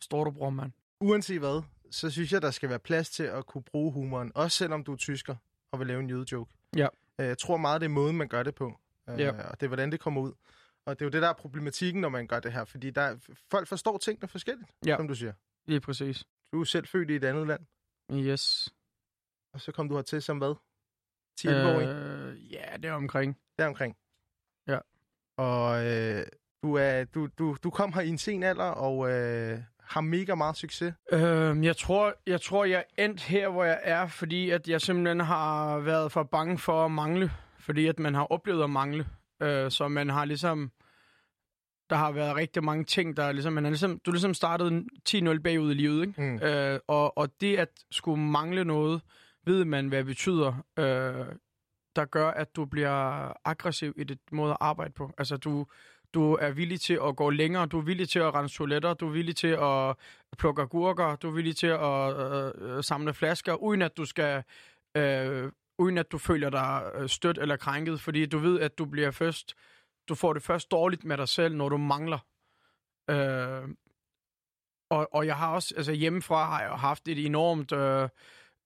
Står 0.00 0.24
du, 0.24 0.30
bror, 0.30 0.50
mand. 0.50 0.72
Uanset 1.00 1.38
hvad, 1.38 1.62
så 1.90 2.10
synes 2.10 2.32
jeg, 2.32 2.42
der 2.42 2.50
skal 2.50 2.68
være 2.68 2.78
plads 2.78 3.10
til 3.10 3.22
at 3.22 3.46
kunne 3.46 3.62
bruge 3.62 3.92
humoren. 3.92 4.32
Også 4.34 4.58
selvom 4.58 4.84
du 4.84 4.92
er 4.92 4.96
tysker 4.96 5.36
og 5.72 5.78
vil 5.78 5.86
lave 5.86 6.00
en 6.00 6.10
jødejoke. 6.10 6.52
Ja. 6.76 6.88
Øh, 7.20 7.26
Jeg 7.26 7.38
tror 7.38 7.56
meget, 7.56 7.80
det 7.80 7.84
er 7.86 7.90
måden, 7.90 8.16
man 8.16 8.28
gør 8.28 8.42
det 8.42 8.54
på. 8.54 8.78
Øh, 9.10 9.20
Ja. 9.20 9.30
Og 9.50 9.60
det 9.60 9.66
er, 9.66 9.68
hvordan 9.68 9.92
det 9.92 10.00
kommer 10.00 10.20
ud. 10.20 10.32
Og 10.86 10.98
det 10.98 11.02
er 11.04 11.06
jo 11.06 11.10
det, 11.10 11.22
der 11.22 11.28
er 11.28 11.32
problematikken, 11.32 12.00
når 12.00 12.08
man 12.08 12.26
gør 12.26 12.40
det 12.40 12.52
her. 12.52 12.64
Fordi 12.64 12.90
der, 12.90 13.00
er- 13.02 13.16
folk 13.50 13.68
forstår 13.68 13.98
tingene 13.98 14.28
forskelligt, 14.28 14.70
Ja. 14.86 14.96
som 14.96 15.08
du 15.08 15.14
siger. 15.14 15.32
Lige 15.66 15.80
præcis. 15.80 16.24
Du 16.52 16.60
er 16.60 16.64
selv 16.64 16.86
født 16.86 17.10
i 17.10 17.16
et 17.16 17.24
andet 17.24 17.46
land, 17.46 17.60
Yes. 18.12 18.74
og 19.52 19.60
så 19.60 19.72
kom 19.72 19.88
du 19.88 19.94
hertil 19.94 20.22
som 20.22 20.38
hvad? 20.38 20.54
10 21.38 21.48
øh... 21.48 21.66
år, 21.66 21.80
ikke? 21.80 21.92
Øh, 21.92 22.52
ja, 22.52 22.76
det 22.76 22.84
er 22.84 22.92
omkring. 22.92 23.38
Ja. 24.68 24.78
Og 25.36 25.86
øh, 25.86 26.26
du, 26.62 26.74
er, 26.74 27.04
du, 27.04 27.28
du, 27.38 27.56
du 27.62 27.70
kom 27.70 27.92
her 27.92 28.00
i 28.00 28.08
en 28.08 28.18
sen 28.18 28.42
alder, 28.42 28.64
og 28.64 29.10
øh, 29.10 29.58
har 29.80 30.00
mega 30.00 30.34
meget 30.34 30.56
succes. 30.56 30.94
Øh, 31.12 31.64
jeg, 31.64 31.76
tror, 31.76 32.14
jeg 32.26 32.40
tror, 32.40 32.64
jeg 32.64 32.84
er 32.96 33.04
endt 33.04 33.22
her, 33.22 33.48
hvor 33.48 33.64
jeg 33.64 33.80
er, 33.82 34.06
fordi 34.06 34.50
at 34.50 34.68
jeg 34.68 34.80
simpelthen 34.80 35.20
har 35.20 35.78
været 35.78 36.12
for 36.12 36.22
bange 36.22 36.58
for 36.58 36.84
at 36.84 36.90
mangle. 36.90 37.30
Fordi 37.58 37.86
at 37.86 37.98
man 37.98 38.14
har 38.14 38.24
oplevet 38.24 38.64
at 38.64 38.70
mangle. 38.70 39.06
Øh, 39.42 39.70
så 39.70 39.88
man 39.88 40.10
har 40.10 40.24
ligesom... 40.24 40.70
Der 41.90 41.96
har 41.96 42.12
været 42.12 42.36
rigtig 42.36 42.64
mange 42.64 42.84
ting, 42.84 43.16
der 43.16 43.32
ligesom... 43.32 43.52
Man 43.52 43.64
har 43.64 43.70
ligesom 43.70 44.00
du 44.06 44.10
ligesom 44.10 44.34
startet 44.34 44.84
10-0 45.08 45.38
bagud 45.38 45.70
i 45.70 45.74
livet, 45.74 46.06
ikke? 46.06 46.22
Mm. 46.22 46.38
Øh, 46.42 46.80
og, 46.88 47.18
og 47.18 47.28
det 47.40 47.56
at 47.56 47.68
skulle 47.90 48.22
mangle 48.22 48.64
noget, 48.64 49.00
ved 49.46 49.64
man, 49.64 49.88
hvad 49.88 49.98
det 49.98 50.06
betyder, 50.06 50.64
øh, 50.78 51.36
der 51.96 52.04
gør, 52.04 52.30
at 52.30 52.56
du 52.56 52.64
bliver 52.64 53.32
aggressiv 53.48 53.94
i 53.96 54.04
dit 54.04 54.32
måde 54.32 54.50
at 54.50 54.56
arbejde 54.60 54.92
på. 54.92 55.12
Altså, 55.18 55.36
du, 55.36 55.66
du 56.14 56.32
er 56.32 56.50
villig 56.50 56.80
til 56.80 56.98
at 57.04 57.16
gå 57.16 57.30
længere, 57.30 57.66
du 57.66 57.78
er 57.78 57.82
villig 57.82 58.08
til 58.08 58.18
at 58.18 58.34
rense 58.34 58.56
toiletter, 58.56 58.94
du 58.94 59.08
er 59.08 59.12
villig 59.12 59.36
til 59.36 59.56
at 59.62 59.96
plukke 60.38 60.62
agurker, 60.62 61.16
du 61.16 61.28
er 61.28 61.32
villig 61.32 61.56
til 61.56 61.66
at 61.66 62.16
øh, 62.16 62.76
øh 62.76 62.84
samle 62.84 63.14
flasker, 63.14 63.54
uden 63.54 63.82
at 63.82 63.96
du 63.96 64.04
skal... 64.04 64.42
Øh, 64.96 65.52
uden 65.78 65.98
at 65.98 66.12
du 66.12 66.18
føler 66.18 66.50
dig 66.50 66.90
øh, 66.94 67.08
stødt 67.08 67.38
eller 67.38 67.56
krænket, 67.56 68.00
fordi 68.00 68.26
du 68.26 68.38
ved, 68.38 68.60
at 68.60 68.78
du 68.78 68.84
bliver 68.84 69.10
først... 69.10 69.54
Du 70.08 70.14
får 70.14 70.32
det 70.32 70.42
først 70.42 70.70
dårligt 70.70 71.04
med 71.04 71.16
dig 71.16 71.28
selv, 71.28 71.56
når 71.56 71.68
du 71.68 71.76
mangler. 71.76 72.18
Øh, 73.10 73.68
og, 74.90 75.08
og 75.14 75.26
jeg 75.26 75.36
har 75.36 75.54
også, 75.54 75.74
altså 75.76 75.92
hjemmefra 75.92 76.44
har 76.44 76.62
jeg 76.62 76.70
haft 76.70 77.08
et 77.08 77.26
enormt... 77.26 77.72
Øh, 77.72 78.08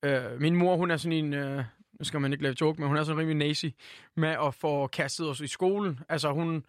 øh, 0.05 0.40
min 0.40 0.57
mor, 0.57 0.76
hun 0.76 0.90
er 0.90 0.97
sådan 0.97 1.25
en... 1.25 1.35
Øh, 1.35 1.64
nu 1.99 2.05
skal 2.05 2.21
man 2.21 2.33
ikke 2.33 2.43
lave 2.43 2.57
joke, 2.61 2.81
men 2.81 2.88
hun 2.88 2.97
er 2.97 3.05
sådan 3.05 3.19
rimelig 3.19 3.37
nazi 3.37 3.75
med 4.15 4.28
at 4.28 4.54
få 4.54 4.87
kastet 4.87 5.28
os 5.28 5.41
i 5.41 5.47
skolen. 5.47 6.00
Altså 6.08 6.32
hun, 6.32 6.67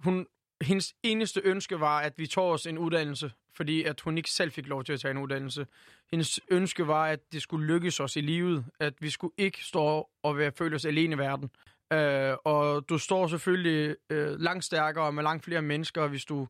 hun, 0.00 0.26
hendes 0.60 0.94
eneste 1.02 1.40
ønske 1.44 1.80
var, 1.80 2.00
at 2.00 2.12
vi 2.16 2.26
tog 2.26 2.50
os 2.50 2.66
en 2.66 2.78
uddannelse, 2.78 3.32
fordi 3.54 3.82
at 3.82 4.00
hun 4.00 4.18
ikke 4.18 4.30
selv 4.30 4.50
fik 4.50 4.66
lov 4.66 4.84
til 4.84 4.92
at 4.92 5.00
tage 5.00 5.10
en 5.10 5.18
uddannelse. 5.18 5.66
Hendes 6.10 6.40
ønske 6.50 6.86
var, 6.86 7.06
at 7.06 7.32
det 7.32 7.42
skulle 7.42 7.66
lykkes 7.66 8.00
os 8.00 8.16
i 8.16 8.20
livet, 8.20 8.64
at 8.80 8.94
vi 9.00 9.10
skulle 9.10 9.34
ikke 9.38 9.64
stå 9.64 10.08
og 10.22 10.38
være, 10.38 10.52
føle 10.52 10.76
os 10.76 10.84
alene 10.84 11.14
i 11.14 11.18
verden. 11.18 11.50
Øh, 11.92 12.36
og 12.44 12.88
du 12.88 12.98
står 12.98 13.26
selvfølgelig 13.26 13.96
øh, 14.10 14.40
langt 14.40 14.64
stærkere 14.64 15.12
med 15.12 15.22
langt 15.22 15.44
flere 15.44 15.62
mennesker, 15.62 16.06
hvis 16.06 16.24
du 16.24 16.48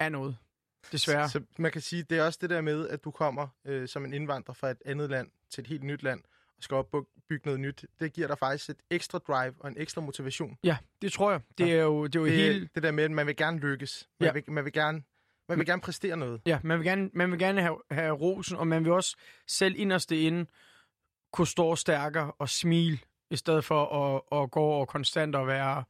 er 0.00 0.08
noget. 0.08 0.36
Desværre. 0.92 1.28
Så 1.28 1.40
man 1.58 1.72
kan 1.72 1.80
sige, 1.80 2.02
det 2.02 2.18
er 2.18 2.22
også 2.22 2.38
det 2.42 2.50
der 2.50 2.60
med, 2.60 2.88
at 2.88 3.04
du 3.04 3.10
kommer 3.10 3.48
øh, 3.64 3.88
som 3.88 4.04
en 4.04 4.12
indvandrer 4.12 4.54
fra 4.54 4.70
et 4.70 4.82
andet 4.84 5.10
land 5.10 5.30
til 5.50 5.60
et 5.62 5.66
helt 5.66 5.82
nyt 5.82 6.02
land, 6.02 6.20
og 6.56 6.62
skal 6.62 6.74
opbygge 6.74 7.42
noget 7.44 7.60
nyt. 7.60 7.84
Det 8.00 8.12
giver 8.12 8.26
dig 8.26 8.38
faktisk 8.38 8.70
et 8.70 8.76
ekstra 8.90 9.18
drive 9.18 9.54
og 9.60 9.68
en 9.68 9.74
ekstra 9.78 10.00
motivation. 10.00 10.56
Ja, 10.64 10.76
det 11.02 11.12
tror 11.12 11.30
jeg. 11.30 11.40
Det 11.58 11.72
er 11.74 11.82
jo, 11.82 12.06
det 12.06 12.14
er 12.16 12.20
jo 12.20 12.26
Det, 12.26 12.34
hele... 12.34 12.68
det 12.74 12.82
der 12.82 12.90
med, 12.90 13.04
at 13.04 13.10
man 13.10 13.26
vil 13.26 13.36
gerne 13.36 13.58
lykkes. 13.58 14.08
Man, 14.20 14.26
Ja. 14.26 14.32
vil, 14.32 14.42
man 14.48 14.64
vil 14.64 14.72
gerne 14.72 15.02
man 15.48 15.58
vil 15.58 15.66
gerne 15.66 15.82
præstere 15.82 16.16
noget. 16.16 16.40
Ja, 16.46 16.60
man 16.64 16.78
vil 16.78 16.86
gerne, 16.86 17.10
man 17.14 17.30
vil 17.30 17.38
gerne 17.38 17.62
have, 17.62 17.78
have 17.90 18.12
rosen, 18.14 18.56
og 18.56 18.66
man 18.66 18.84
vil 18.84 18.92
også 18.92 19.16
selv 19.46 19.74
inderst 19.78 20.12
inde 20.12 20.46
kunne 21.32 21.46
stå 21.46 21.76
stærkere 21.76 22.32
og 22.38 22.48
smile, 22.48 22.98
i 23.30 23.36
stedet 23.36 23.64
for 23.64 23.84
at, 23.86 24.42
at 24.42 24.50
gå 24.50 24.62
og 24.64 24.88
konstant 24.88 25.34
og 25.36 25.46
være 25.46 25.84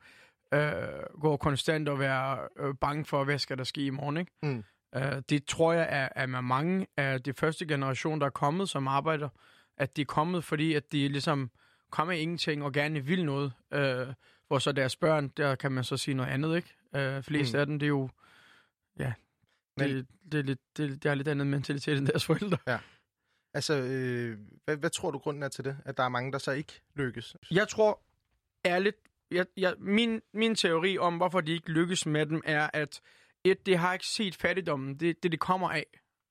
øh, 0.55 1.21
gå 1.21 1.37
konstant 1.37 1.89
og 1.89 1.99
være 1.99 2.49
øh, 2.59 2.75
bange 2.81 3.05
for, 3.05 3.25
hvad 3.25 3.39
skal 3.39 3.59
der 3.59 3.65
ske 3.65 3.87
i 3.87 3.91
morgen, 3.91 4.17
ikke? 4.17 4.33
Mm. 4.43 4.65
Øh, 4.97 5.23
det 5.29 5.45
tror 5.45 5.73
jeg 5.73 5.87
er, 5.91 6.09
er 6.17 6.27
med 6.27 6.43
mange 6.43 6.87
af 6.97 7.23
de 7.23 7.33
første 7.33 7.67
generation, 7.67 8.21
der 8.21 8.27
er 8.27 8.31
kommet 8.31 8.69
som 8.69 8.89
arbejder, 8.89 9.29
at 9.77 9.97
de 9.97 10.01
er 10.01 10.07
kommet, 10.07 10.45
fordi 10.45 10.75
at 10.75 10.93
de 10.93 11.09
ligesom 11.09 11.51
kommer 11.91 12.13
ingenting 12.13 12.65
og 12.65 12.73
gerne 12.73 13.01
vil 13.01 13.25
noget. 13.25 13.53
Øh, 13.73 14.07
hvor 14.49 14.59
så 14.59 14.73
deres 14.73 14.97
børn, 14.97 15.29
der 15.29 15.55
kan 15.55 15.73
man 15.73 15.85
så 15.85 15.97
sige 15.97 16.15
noget 16.15 16.31
andet, 16.31 16.57
ikke? 16.57 16.75
Øh, 16.97 17.23
flest 17.23 17.55
Mm. 17.55 17.61
af 17.61 17.67
dem, 17.67 17.79
det 17.79 17.87
er 17.87 17.89
jo, 17.89 18.09
ja, 18.99 19.13
det, 19.79 20.07
det, 20.33 20.39
er 20.39 20.43
lidt, 20.43 20.59
det, 20.77 21.03
det 21.03 21.11
er 21.11 21.15
lidt 21.15 21.29
andet 21.29 21.47
mentalitet 21.47 21.99
end 21.99 22.07
deres 22.07 22.25
forældre. 22.25 22.79
Altså, 23.55 23.75
øh, 23.75 24.39
hvad, 24.65 24.77
hvad 24.77 24.91
tror 24.91 25.11
du 25.11 25.19
grunden 25.19 25.43
er 25.43 25.49
til 25.49 25.65
det? 25.65 25.77
At 25.85 25.97
der 25.97 26.03
er 26.03 26.09
mange, 26.09 26.33
der 26.33 26.39
så 26.39 26.51
ikke 26.53 26.83
lykkes? 26.95 27.37
Jeg 27.51 27.69
tror 27.69 28.01
ærligt, 28.65 28.97
jeg, 29.31 29.47
jeg, 29.57 29.75
min, 29.79 30.21
min 30.33 30.55
teori 30.55 30.99
om, 30.99 31.17
hvorfor 31.17 31.41
de 31.41 31.53
ikke 31.53 31.71
lykkes 31.73 32.07
med 32.07 32.27
dem, 32.27 32.43
er, 32.45 32.71
at 32.73 33.01
et, 33.45 33.67
det 33.67 33.79
har 33.79 33.93
ikke 33.93 34.07
set 34.07 34.35
fattigdommen, 34.35 34.95
det 34.95 35.23
det, 35.23 35.33
det 35.33 35.41
kommer 35.41 35.71
af. 35.71 35.87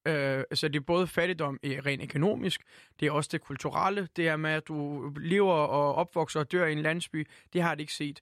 Øh, 0.07 0.43
altså 0.51 0.67
det 0.67 0.75
er 0.75 0.83
både 0.83 1.07
fattigdom 1.07 1.59
i 1.63 1.79
rent 1.79 2.03
økonomisk, 2.03 2.61
det 2.99 3.07
er 3.07 3.11
også 3.11 3.29
det 3.31 3.41
kulturelle, 3.41 4.09
det 4.15 4.27
er 4.27 4.35
med, 4.35 4.51
at 4.51 4.67
du 4.67 5.09
lever 5.17 5.53
og 5.53 5.95
opvokser 5.95 6.39
og 6.39 6.51
dør 6.51 6.65
i 6.65 6.71
en 6.71 6.81
landsby, 6.81 7.27
det 7.53 7.61
har 7.61 7.75
det 7.75 7.81
ikke 7.81 7.93
set. 7.93 8.21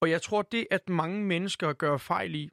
Og 0.00 0.10
jeg 0.10 0.22
tror, 0.22 0.42
det 0.42 0.66
at 0.70 0.88
mange 0.88 1.24
mennesker 1.24 1.72
gør 1.72 1.96
fejl 1.96 2.34
i, 2.34 2.42
i 2.42 2.50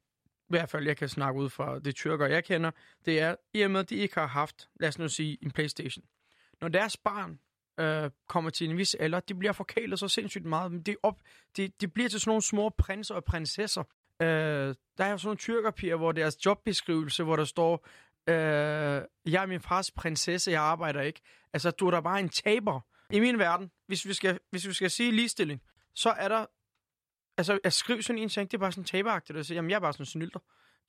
hvert 0.49 0.69
fald 0.69 0.85
jeg 0.85 0.97
kan 0.97 1.09
snakke 1.09 1.39
ud 1.39 1.49
fra 1.49 1.79
det 1.79 1.95
tyrker, 1.95 2.25
jeg 2.25 2.43
kender, 2.43 2.71
det 3.05 3.19
er, 3.19 3.35
i 3.53 3.61
og 3.61 3.71
med, 3.71 3.79
at 3.79 3.89
de 3.89 3.95
ikke 3.95 4.15
har 4.15 4.27
haft, 4.27 4.69
lad 4.79 4.89
os 4.89 4.99
nu 4.99 5.07
sige, 5.07 5.37
en 5.41 5.51
Playstation. 5.51 6.05
Når 6.61 6.67
deres 6.67 6.97
barn 6.97 7.39
øh, 7.79 8.11
kommer 8.27 8.49
til 8.49 8.69
en 8.69 8.77
vis 8.77 8.95
alder, 8.95 9.19
de 9.19 9.35
bliver 9.35 9.51
forkælet 9.51 9.99
så 9.99 10.07
sindssygt 10.07 10.45
meget. 10.45 10.71
Men 10.71 10.81
det, 10.81 10.95
op, 11.03 11.21
det, 11.57 11.81
det 11.81 11.93
bliver 11.93 12.09
til 12.09 12.19
sådan 12.19 12.29
nogle 12.29 12.41
små 12.41 12.69
prinser 12.69 13.15
og 13.15 13.23
prinsesser. 13.23 13.83
Øh, 14.21 14.75
der 14.97 15.05
er 15.05 15.11
jo 15.11 15.17
sådan 15.17 15.27
nogle 15.27 15.37
tyrkerpiger, 15.37 15.95
hvor 15.95 16.11
deres 16.11 16.45
jobbeskrivelse, 16.45 17.23
hvor 17.23 17.35
der 17.35 17.45
står, 17.45 17.87
øh, 18.29 18.35
jeg 19.25 19.41
er 19.43 19.45
min 19.45 19.61
fars 19.61 19.91
prinsesse, 19.91 20.51
jeg 20.51 20.61
arbejder 20.61 21.01
ikke. 21.01 21.21
Altså, 21.53 21.71
du 21.71 21.87
er 21.87 21.91
da 21.91 21.99
bare 21.99 22.19
en 22.19 22.29
taber. 22.29 22.81
I 23.09 23.19
min 23.19 23.39
verden, 23.39 23.71
hvis 23.87 24.05
vi 24.05 24.13
skal, 24.13 24.39
hvis 24.49 24.67
vi 24.67 24.73
skal 24.73 24.91
sige 24.91 25.11
ligestilling, 25.11 25.61
så 25.95 26.09
er 26.09 26.27
der, 26.27 26.45
altså 27.37 27.59
at 27.63 27.73
skrive 27.73 28.03
sådan 28.03 28.21
en 28.21 28.29
ting, 28.29 28.51
det 28.51 28.57
er 28.57 28.61
bare 28.61 28.71
sådan 28.71 28.83
taberagtigt, 28.83 29.39
at 29.39 29.45
sige, 29.45 29.55
jamen 29.55 29.71
jeg 29.71 29.75
er 29.75 29.79
bare 29.79 29.93
sådan 29.93 30.01
en 30.01 30.05
snylter. 30.05 30.39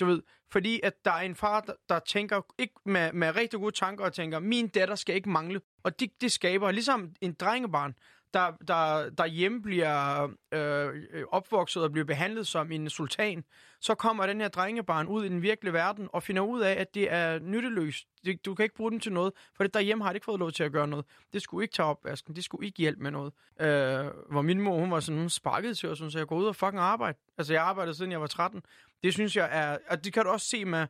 Du 0.01 0.07
ved, 0.07 0.23
fordi 0.51 0.81
at 0.83 1.05
der 1.05 1.11
er 1.11 1.21
en 1.21 1.35
far, 1.35 1.61
der, 1.61 1.73
der 1.89 1.99
tænker 1.99 2.41
ikke 2.59 2.75
med, 2.85 3.13
med 3.13 3.37
rigtig 3.37 3.61
gode 3.61 3.75
tanker 3.75 4.05
og 4.05 4.13
tænker, 4.13 4.39
min 4.39 4.69
datter 4.69 4.95
skal 4.95 5.15
ikke 5.15 5.29
mangle. 5.29 5.61
Og 5.83 6.01
det, 6.01 6.21
det 6.21 6.33
skaber, 6.33 6.71
ligesom 6.71 7.15
en 7.21 7.33
drengebarn, 7.33 7.95
der, 8.35 8.51
der, 8.69 9.11
der 9.11 9.27
hjemme 9.27 9.63
bliver 9.63 10.29
øh, 10.53 11.25
opvokset 11.31 11.83
og 11.83 11.93
bliver 11.93 12.05
behandlet 12.05 12.47
som 12.47 12.73
en 12.73 12.91
sultan, 12.91 13.45
så 13.81 13.95
kommer 13.95 14.27
den 14.27 14.41
her 14.41 14.49
drengebarn 14.49 15.07
ud 15.07 15.25
i 15.25 15.29
den 15.29 15.43
virkelige 15.43 15.73
verden 15.73 16.09
og 16.13 16.23
finder 16.23 16.43
ud 16.43 16.61
af, 16.61 16.73
at 16.73 16.95
det 16.95 17.13
er 17.13 17.39
nytteløst. 17.39 18.07
Du 18.45 18.55
kan 18.55 18.63
ikke 18.63 18.75
bruge 18.75 18.91
den 18.91 19.01
til 19.01 19.13
noget, 19.13 19.33
for 19.57 19.65
det 19.65 19.75
derhjemme 19.75 20.05
har 20.05 20.11
det 20.11 20.17
ikke 20.17 20.25
fået 20.25 20.41
lov 20.41 20.53
til 20.53 20.65
at 20.65 20.73
gøre 20.73 20.89
noget. 20.89 21.07
Det 21.33 21.43
skulle 21.43 21.65
ikke 21.65 21.75
tage 21.75 21.87
opvasken, 21.87 22.37
det 22.37 22.45
skulle 22.45 22.67
ikke 22.67 22.79
hjælpe 22.79 23.03
med 23.03 23.11
noget. 23.11 23.33
Øh, 23.61 24.07
hvor 24.31 24.43
min 24.43 24.61
mor, 24.61 24.79
hun 24.79 24.91
var 24.91 25.01
sådan, 25.01 25.21
hun 25.21 25.31
sparkede 25.31 25.75
til 25.75 25.89
os, 25.89 25.99
så 25.99 26.11
sagde, 26.11 26.27
gå 26.27 26.37
ud 26.37 26.47
og 26.47 26.57
fucking 26.57 26.81
arbejde. 26.81 27.19
Altså, 27.39 27.53
jeg 27.53 27.63
arbejdede 27.63 27.95
siden 27.95 28.13
jeg 28.13 28.21
var 28.21 28.27
13. 28.27 28.63
Det 29.03 29.13
synes 29.13 29.37
jeg 29.37 29.49
er, 29.53 29.79
og 29.89 30.05
det 30.05 30.13
kan 30.13 30.25
du 30.25 30.31
også 30.31 30.47
se 30.47 30.65
med 30.65 30.87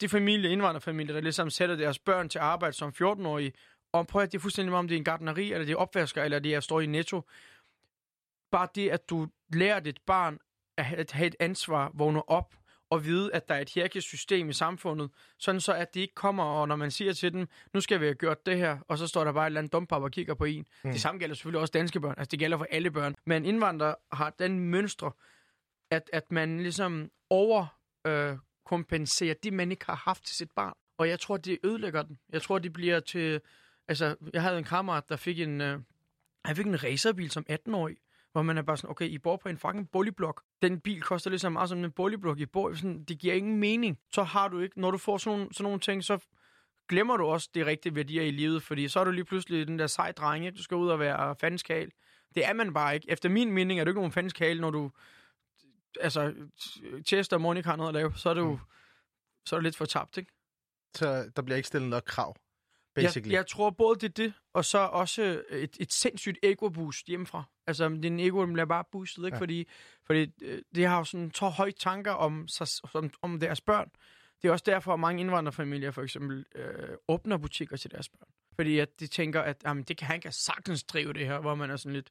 de 0.00 0.08
familie, 0.08 0.50
indvandrerfamilier, 0.50 1.14
der 1.14 1.20
ligesom 1.20 1.50
sætter 1.50 1.76
deres 1.76 1.98
børn 1.98 2.28
til 2.28 2.38
arbejde 2.38 2.76
som 2.76 2.92
14-årige, 3.02 3.52
og 3.92 4.06
prøv 4.06 4.22
at 4.22 4.32
det 4.32 4.38
er 4.38 4.42
fuldstændig 4.42 4.74
om 4.74 4.88
det 4.88 4.94
er 4.94 4.98
en 4.98 5.04
gardneri, 5.04 5.52
eller 5.52 5.66
det 5.66 5.72
er 5.72 5.76
opvasker, 5.76 6.22
eller 6.22 6.38
det 6.38 6.54
er 6.54 6.60
står 6.60 6.80
i 6.80 6.86
netto. 6.86 7.22
Bare 8.50 8.68
det, 8.74 8.90
at 8.90 9.10
du 9.10 9.28
lærer 9.52 9.80
dit 9.80 10.00
barn 10.06 10.38
at 10.78 10.84
have- 10.84 11.00
at 11.00 11.20
et 11.22 11.36
ansvar, 11.40 11.90
vågne 11.94 12.28
op 12.28 12.54
og 12.90 13.04
vide, 13.04 13.34
at 13.34 13.48
der 13.48 13.54
er 13.54 13.60
et 13.60 13.70
hierarkisk 13.70 14.08
system 14.08 14.48
i 14.48 14.52
samfundet, 14.52 15.10
sådan 15.38 15.60
så 15.60 15.72
at 15.74 15.94
de 15.94 16.00
ikke 16.00 16.14
kommer, 16.14 16.44
og 16.44 16.68
når 16.68 16.76
man 16.76 16.90
siger 16.90 17.12
til 17.12 17.32
dem, 17.32 17.48
nu 17.74 17.80
skal 17.80 18.00
vi 18.00 18.04
have 18.04 18.14
gjort 18.14 18.46
det 18.46 18.56
her, 18.56 18.78
og 18.88 18.98
så 18.98 19.06
står 19.06 19.24
der 19.24 19.32
bare 19.32 19.44
et 19.44 19.46
eller 19.46 19.60
andet 19.60 19.72
dumpap 19.72 20.02
og 20.02 20.10
kigger 20.10 20.34
på 20.34 20.44
en. 20.44 20.66
Mm. 20.84 20.90
Det 20.90 21.00
samme 21.00 21.18
gælder 21.18 21.34
selvfølgelig 21.34 21.60
også 21.60 21.72
danske 21.72 22.00
børn, 22.00 22.14
altså 22.18 22.30
det 22.30 22.38
gælder 22.38 22.58
for 22.58 22.66
alle 22.70 22.90
børn. 22.90 23.14
Men 23.26 23.44
indvandrere 23.44 23.94
har 24.12 24.30
den 24.30 24.60
mønstre, 24.60 25.12
at, 25.90 26.10
at 26.12 26.32
man 26.32 26.60
ligesom 26.60 27.10
over 27.30 27.66
øh, 28.06 28.36
det, 29.42 29.52
man 29.52 29.70
ikke 29.70 29.86
har 29.86 29.94
haft 29.94 30.24
til 30.26 30.36
sit 30.36 30.50
barn. 30.50 30.74
Og 30.98 31.08
jeg 31.08 31.20
tror, 31.20 31.36
det 31.36 31.58
ødelægger 31.64 32.02
den. 32.02 32.18
Jeg 32.32 32.42
tror, 32.42 32.58
det 32.58 32.72
bliver 32.72 33.00
til... 33.00 33.40
Altså, 33.90 34.16
jeg 34.32 34.42
havde 34.42 34.58
en 34.58 34.64
kammerat, 34.64 35.08
der 35.08 35.16
fik 35.16 35.40
en... 35.40 35.60
Øh, 35.60 35.80
han 36.44 36.56
fik 36.56 36.66
en 36.66 36.84
racerbil 36.84 37.30
som 37.30 37.46
18-årig, 37.50 37.96
hvor 38.32 38.42
man 38.42 38.58
er 38.58 38.62
bare 38.62 38.76
sådan, 38.76 38.90
okay, 38.90 39.06
I 39.06 39.18
bor 39.18 39.36
på 39.36 39.48
en 39.48 39.58
fucking 39.58 39.90
boligblok. 39.90 40.42
Den 40.62 40.80
bil 40.80 41.02
koster 41.02 41.30
lige 41.30 41.40
så 41.40 41.48
meget 41.48 41.68
som 41.68 41.84
en 41.84 41.92
boligblok, 41.92 42.38
I 42.38 42.46
bor. 42.46 42.74
Sådan, 42.74 43.04
det 43.04 43.18
giver 43.18 43.34
ingen 43.34 43.56
mening. 43.56 43.98
Så 44.12 44.22
har 44.22 44.48
du 44.48 44.60
ikke, 44.60 44.80
når 44.80 44.90
du 44.90 44.98
får 44.98 45.18
sådan 45.18 45.38
nogle, 45.38 45.54
sådan 45.54 45.64
nogle 45.64 45.80
ting, 45.80 46.04
så 46.04 46.18
glemmer 46.88 47.16
du 47.16 47.24
også 47.24 47.48
de 47.54 47.66
rigtige 47.66 47.94
værdier 47.94 48.22
i 48.22 48.30
livet, 48.30 48.62
fordi 48.62 48.88
så 48.88 49.00
er 49.00 49.04
du 49.04 49.10
lige 49.10 49.24
pludselig 49.24 49.66
den 49.66 49.78
der 49.78 49.86
sej 49.86 50.12
dreng, 50.12 50.46
ikke? 50.46 50.56
Du 50.56 50.62
skal 50.62 50.76
ud 50.76 50.88
og 50.88 50.98
være 50.98 51.36
fanskal. 51.40 51.90
Det 52.34 52.46
er 52.46 52.52
man 52.52 52.74
bare 52.74 52.94
ikke. 52.94 53.10
Efter 53.10 53.28
min 53.28 53.52
mening 53.52 53.80
er 53.80 53.84
du 53.84 53.90
ikke 53.90 53.98
nogen 53.98 54.12
fanskal, 54.12 54.60
når 54.60 54.70
du 54.70 54.90
altså, 56.00 56.34
Chester 57.06 57.36
og 57.36 57.40
Monica 57.40 57.68
har 57.68 57.76
noget 57.76 57.88
at 57.88 57.94
lave, 57.94 58.12
så 58.16 58.30
er 58.30 58.34
du, 58.34 58.52
mm. 58.52 58.58
så 59.46 59.56
er 59.56 59.60
du 59.60 59.62
lidt 59.62 59.76
for 59.76 59.84
tabt, 59.84 60.16
ikke? 60.16 60.32
Så 60.94 61.30
der 61.36 61.42
bliver 61.42 61.56
ikke 61.56 61.66
stillet 61.66 61.90
nok 61.90 62.02
krav, 62.06 62.36
basically. 62.94 63.32
jeg 63.32 63.46
tror 63.46 63.70
både 63.70 64.00
det 64.00 64.08
er 64.08 64.24
det, 64.24 64.32
og 64.52 64.64
så 64.64 64.78
også 64.78 65.42
et, 65.50 65.76
et 65.80 65.92
sindssygt 65.92 66.38
ego-boost 66.42 67.06
hjemmefra. 67.06 67.44
Altså, 67.66 67.88
din 67.88 68.20
ego 68.20 68.44
den 68.44 68.52
bliver 68.52 68.66
bare 68.66 68.84
boostet, 68.92 69.24
ikke? 69.24 69.28
Ja. 69.28 69.34
Ja. 69.36 69.40
Fordi, 69.40 69.68
fordi 70.06 70.32
øh, 70.42 70.62
det 70.74 70.86
har 70.86 70.98
jo 70.98 71.04
sådan 71.04 71.30
så 71.34 71.48
høje 71.48 71.72
tanker 71.72 72.12
om, 72.12 72.48
sig, 72.48 72.66
om, 72.94 73.10
om 73.22 73.40
deres 73.40 73.60
børn. 73.60 73.90
Det 74.42 74.48
er 74.48 74.52
også 74.52 74.64
derfor, 74.66 74.94
at 74.94 75.00
mange 75.00 75.20
indvandrerfamilier 75.20 75.90
for 75.90 76.02
eksempel 76.02 76.44
øh, 76.54 76.88
åbner 77.08 77.36
butikker 77.36 77.76
til 77.76 77.90
deres 77.90 78.08
børn. 78.08 78.28
Fordi 78.54 78.78
at 78.78 79.00
de 79.00 79.06
tænker, 79.06 79.40
at 79.40 79.56
jamen, 79.64 79.82
det 79.82 79.96
kan 79.96 80.06
han 80.06 80.20
kan 80.20 80.32
sagtens 80.32 80.84
drive 80.84 81.12
det 81.12 81.26
her, 81.26 81.40
hvor 81.40 81.54
man 81.54 81.70
er 81.70 81.76
sådan 81.76 81.92
lidt, 81.92 82.10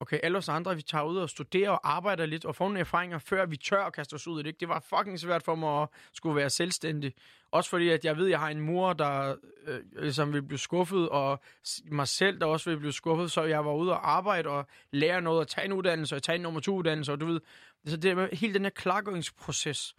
okay, 0.00 0.20
alle 0.22 0.38
os 0.38 0.48
andre, 0.48 0.76
vi 0.76 0.82
tager 0.82 1.04
ud 1.04 1.16
og 1.16 1.30
studerer 1.30 1.70
og 1.70 1.92
arbejder 1.92 2.26
lidt 2.26 2.44
og 2.44 2.56
får 2.56 2.64
nogle 2.64 2.80
erfaringer, 2.80 3.18
før 3.18 3.46
vi 3.46 3.56
tør 3.56 3.84
at 3.84 3.92
kaste 3.92 4.14
os 4.14 4.26
ud 4.26 4.40
i 4.40 4.42
det. 4.42 4.60
Det 4.60 4.68
var 4.68 4.80
fucking 4.80 5.20
svært 5.20 5.42
for 5.42 5.54
mig 5.54 5.82
at 5.82 5.88
skulle 6.12 6.36
være 6.36 6.50
selvstændig. 6.50 7.14
Også 7.50 7.70
fordi, 7.70 7.88
at 7.88 8.04
jeg 8.04 8.16
ved, 8.16 8.24
at 8.24 8.30
jeg 8.30 8.40
har 8.40 8.48
en 8.48 8.60
mor, 8.60 8.92
der 8.92 9.36
øh, 9.66 9.80
ligesom 9.92 10.32
vil 10.32 10.42
blive 10.42 10.58
skuffet, 10.58 11.08
og 11.08 11.40
mig 11.84 12.08
selv, 12.08 12.40
der 12.40 12.46
også 12.46 12.70
vil 12.70 12.78
blive 12.78 12.92
skuffet, 12.92 13.30
så 13.30 13.42
jeg 13.42 13.64
var 13.64 13.72
ude 13.72 13.92
og 13.92 14.10
arbejde 14.10 14.48
og 14.48 14.66
lære 14.92 15.22
noget, 15.22 15.40
og 15.40 15.48
tage 15.48 15.64
en 15.64 15.72
uddannelse, 15.72 16.16
og 16.16 16.22
tage 16.22 16.36
en 16.36 16.42
nummer 16.42 16.60
to 16.60 16.74
uddannelse, 16.74 17.12
og 17.12 17.20
du 17.20 17.26
ved, 17.26 17.40
så 17.86 17.96
det 17.96 18.16
med 18.16 18.28
hele 18.32 18.54
den 18.54 18.62
her 18.62 18.70
klargøringsproces, 18.70 19.94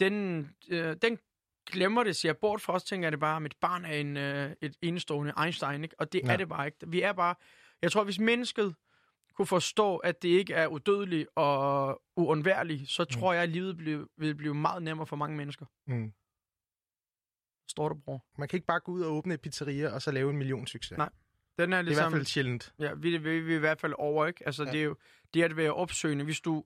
den, 0.00 0.48
øh, 0.68 0.96
den 1.02 1.18
glemmer 1.66 2.02
det, 2.02 2.16
siger 2.16 2.32
bort 2.32 2.60
for 2.60 2.72
os, 2.72 2.84
tænker 2.84 3.06
jeg 3.06 3.12
det 3.12 3.20
bare, 3.20 3.36
at 3.36 3.42
mit 3.42 3.56
barn 3.60 3.84
er 3.84 3.92
en, 3.92 4.16
øh, 4.16 4.50
et 4.60 4.76
enestående 4.82 5.32
Einstein, 5.44 5.82
ikke? 5.82 5.94
og 5.98 6.12
det. 6.12 6.22
Ja. 6.24 6.32
er 6.32 6.36
det 6.36 6.48
bare 6.48 6.66
ikke. 6.66 6.78
Vi 6.86 7.02
er 7.02 7.12
bare, 7.12 7.34
jeg 7.82 7.92
tror, 7.92 8.04
hvis 8.04 8.18
mennesket 8.18 8.74
kunne 9.36 9.46
forstå, 9.46 9.96
at 9.96 10.22
det 10.22 10.28
ikke 10.28 10.54
er 10.54 10.66
udødeligt 10.66 11.28
og 11.34 12.02
uundværligt, 12.16 12.90
så 12.90 13.04
tror 13.04 13.32
jeg, 13.32 13.42
at 13.42 13.48
livet 13.48 13.76
blive, 13.76 14.08
vil 14.16 14.34
blive 14.34 14.54
meget 14.54 14.82
nemmere 14.82 15.06
for 15.06 15.16
mange 15.16 15.36
mennesker. 15.36 15.66
Mm. 15.86 16.12
Står 17.68 17.88
der, 17.88 17.96
bror? 18.04 18.24
Man 18.38 18.48
kan 18.48 18.56
ikke 18.56 18.66
bare 18.66 18.80
gå 18.80 18.92
ud 18.92 19.00
og 19.02 19.12
åbne 19.12 19.34
et 19.34 19.40
pizzeria, 19.40 19.94
og 19.94 20.02
så 20.02 20.10
lave 20.10 20.30
en 20.30 20.36
million 20.36 20.66
succes. 20.66 20.98
Nej. 20.98 21.08
Den 21.58 21.72
er 21.72 21.76
Det 21.76 21.78
er 21.78 21.80
i 21.80 21.84
ligesom... 21.84 22.02
hvert 22.02 22.12
fald 22.12 22.24
sjældent. 22.26 22.72
Ja, 22.78 22.94
vi, 22.94 23.16
vi, 23.16 23.40
vi 23.40 23.52
er 23.52 23.56
i 23.56 23.60
hvert 23.60 23.80
fald 23.80 23.94
over, 23.98 24.26
ikke? 24.26 24.46
Altså, 24.46 24.64
Ja. 24.64 24.70
det 24.72 24.80
er 24.80 24.84
jo 24.84 24.96
det 25.34 25.42
at 25.42 25.56
være 25.56 25.74
opsøgende. 25.74 26.24
Hvis 26.24 26.40
du... 26.40 26.64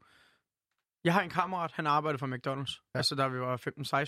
Jeg 1.04 1.12
har 1.14 1.22
en 1.22 1.30
kammerat, 1.30 1.72
han 1.72 1.86
arbejder 1.86 2.18
for 2.18 2.26
McDonald's. 2.26 2.90
Ja. 2.94 2.98
Altså, 2.98 3.14
da 3.14 3.28
vi 3.28 3.40
var 3.40 3.56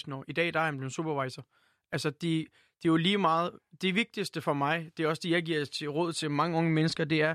15-16 0.09 0.15
år. 0.15 0.25
I 0.29 0.33
dag, 0.33 0.55
der 0.55 0.61
er 0.61 0.65
han 0.65 0.77
blevet 0.77 0.93
supervisor. 0.93 1.47
Altså, 1.93 2.11
de, 2.11 2.39
det 2.83 2.85
er 2.85 2.89
jo 2.89 2.97
lige 2.97 3.19
meget... 3.19 3.59
Det 3.83 3.95
vigtigste 3.95 4.41
for 4.41 4.53
mig, 4.53 4.91
det 4.97 5.05
er 5.05 5.09
også 5.09 5.21
det, 5.25 5.31
jeg 5.31 5.43
giver 5.43 5.65
til 5.65 5.91
råd 5.91 6.13
til 6.13 6.31
mange 6.31 6.59
unge 6.59 6.71
mennesker, 6.71 7.05
det 7.05 7.23
er 7.23 7.35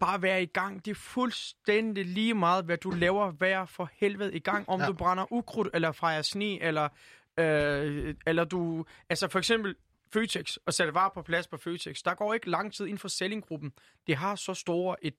bare 0.00 0.22
være 0.22 0.42
i 0.42 0.46
gang. 0.46 0.84
Det 0.84 0.90
er 0.90 0.94
fuldstændig 0.94 2.06
lige 2.06 2.34
meget, 2.34 2.64
hvad 2.64 2.78
du 2.78 2.90
laver. 2.90 3.30
Vær 3.30 3.64
for 3.64 3.90
helvede 3.94 4.34
i 4.34 4.38
gang. 4.38 4.68
Om 4.68 4.80
Ja. 4.80 4.86
du 4.86 4.92
brænder 4.92 5.32
ukrudt, 5.32 5.68
eller 5.74 5.92
fejrer 5.92 6.22
sne, 6.22 6.62
eller, 6.62 6.88
øh, 7.38 8.14
eller 8.26 8.44
du... 8.44 8.84
Altså, 9.08 9.28
for 9.28 9.38
eksempel 9.38 9.74
Føtex, 10.12 10.56
og 10.66 10.74
sætte 10.74 10.94
varer 10.94 11.10
på 11.14 11.22
plads 11.22 11.46
på 11.46 11.56
Føtex. 11.56 12.02
Der 12.02 12.14
går 12.14 12.34
ikke 12.34 12.50
lang 12.50 12.72
tid 12.72 12.84
inden 12.86 12.98
for 12.98 13.08
sellinggruppen. 13.08 13.72
Det 14.06 14.16
har 14.16 14.34
så 14.34 14.54
store 14.54 14.96
et, 15.04 15.14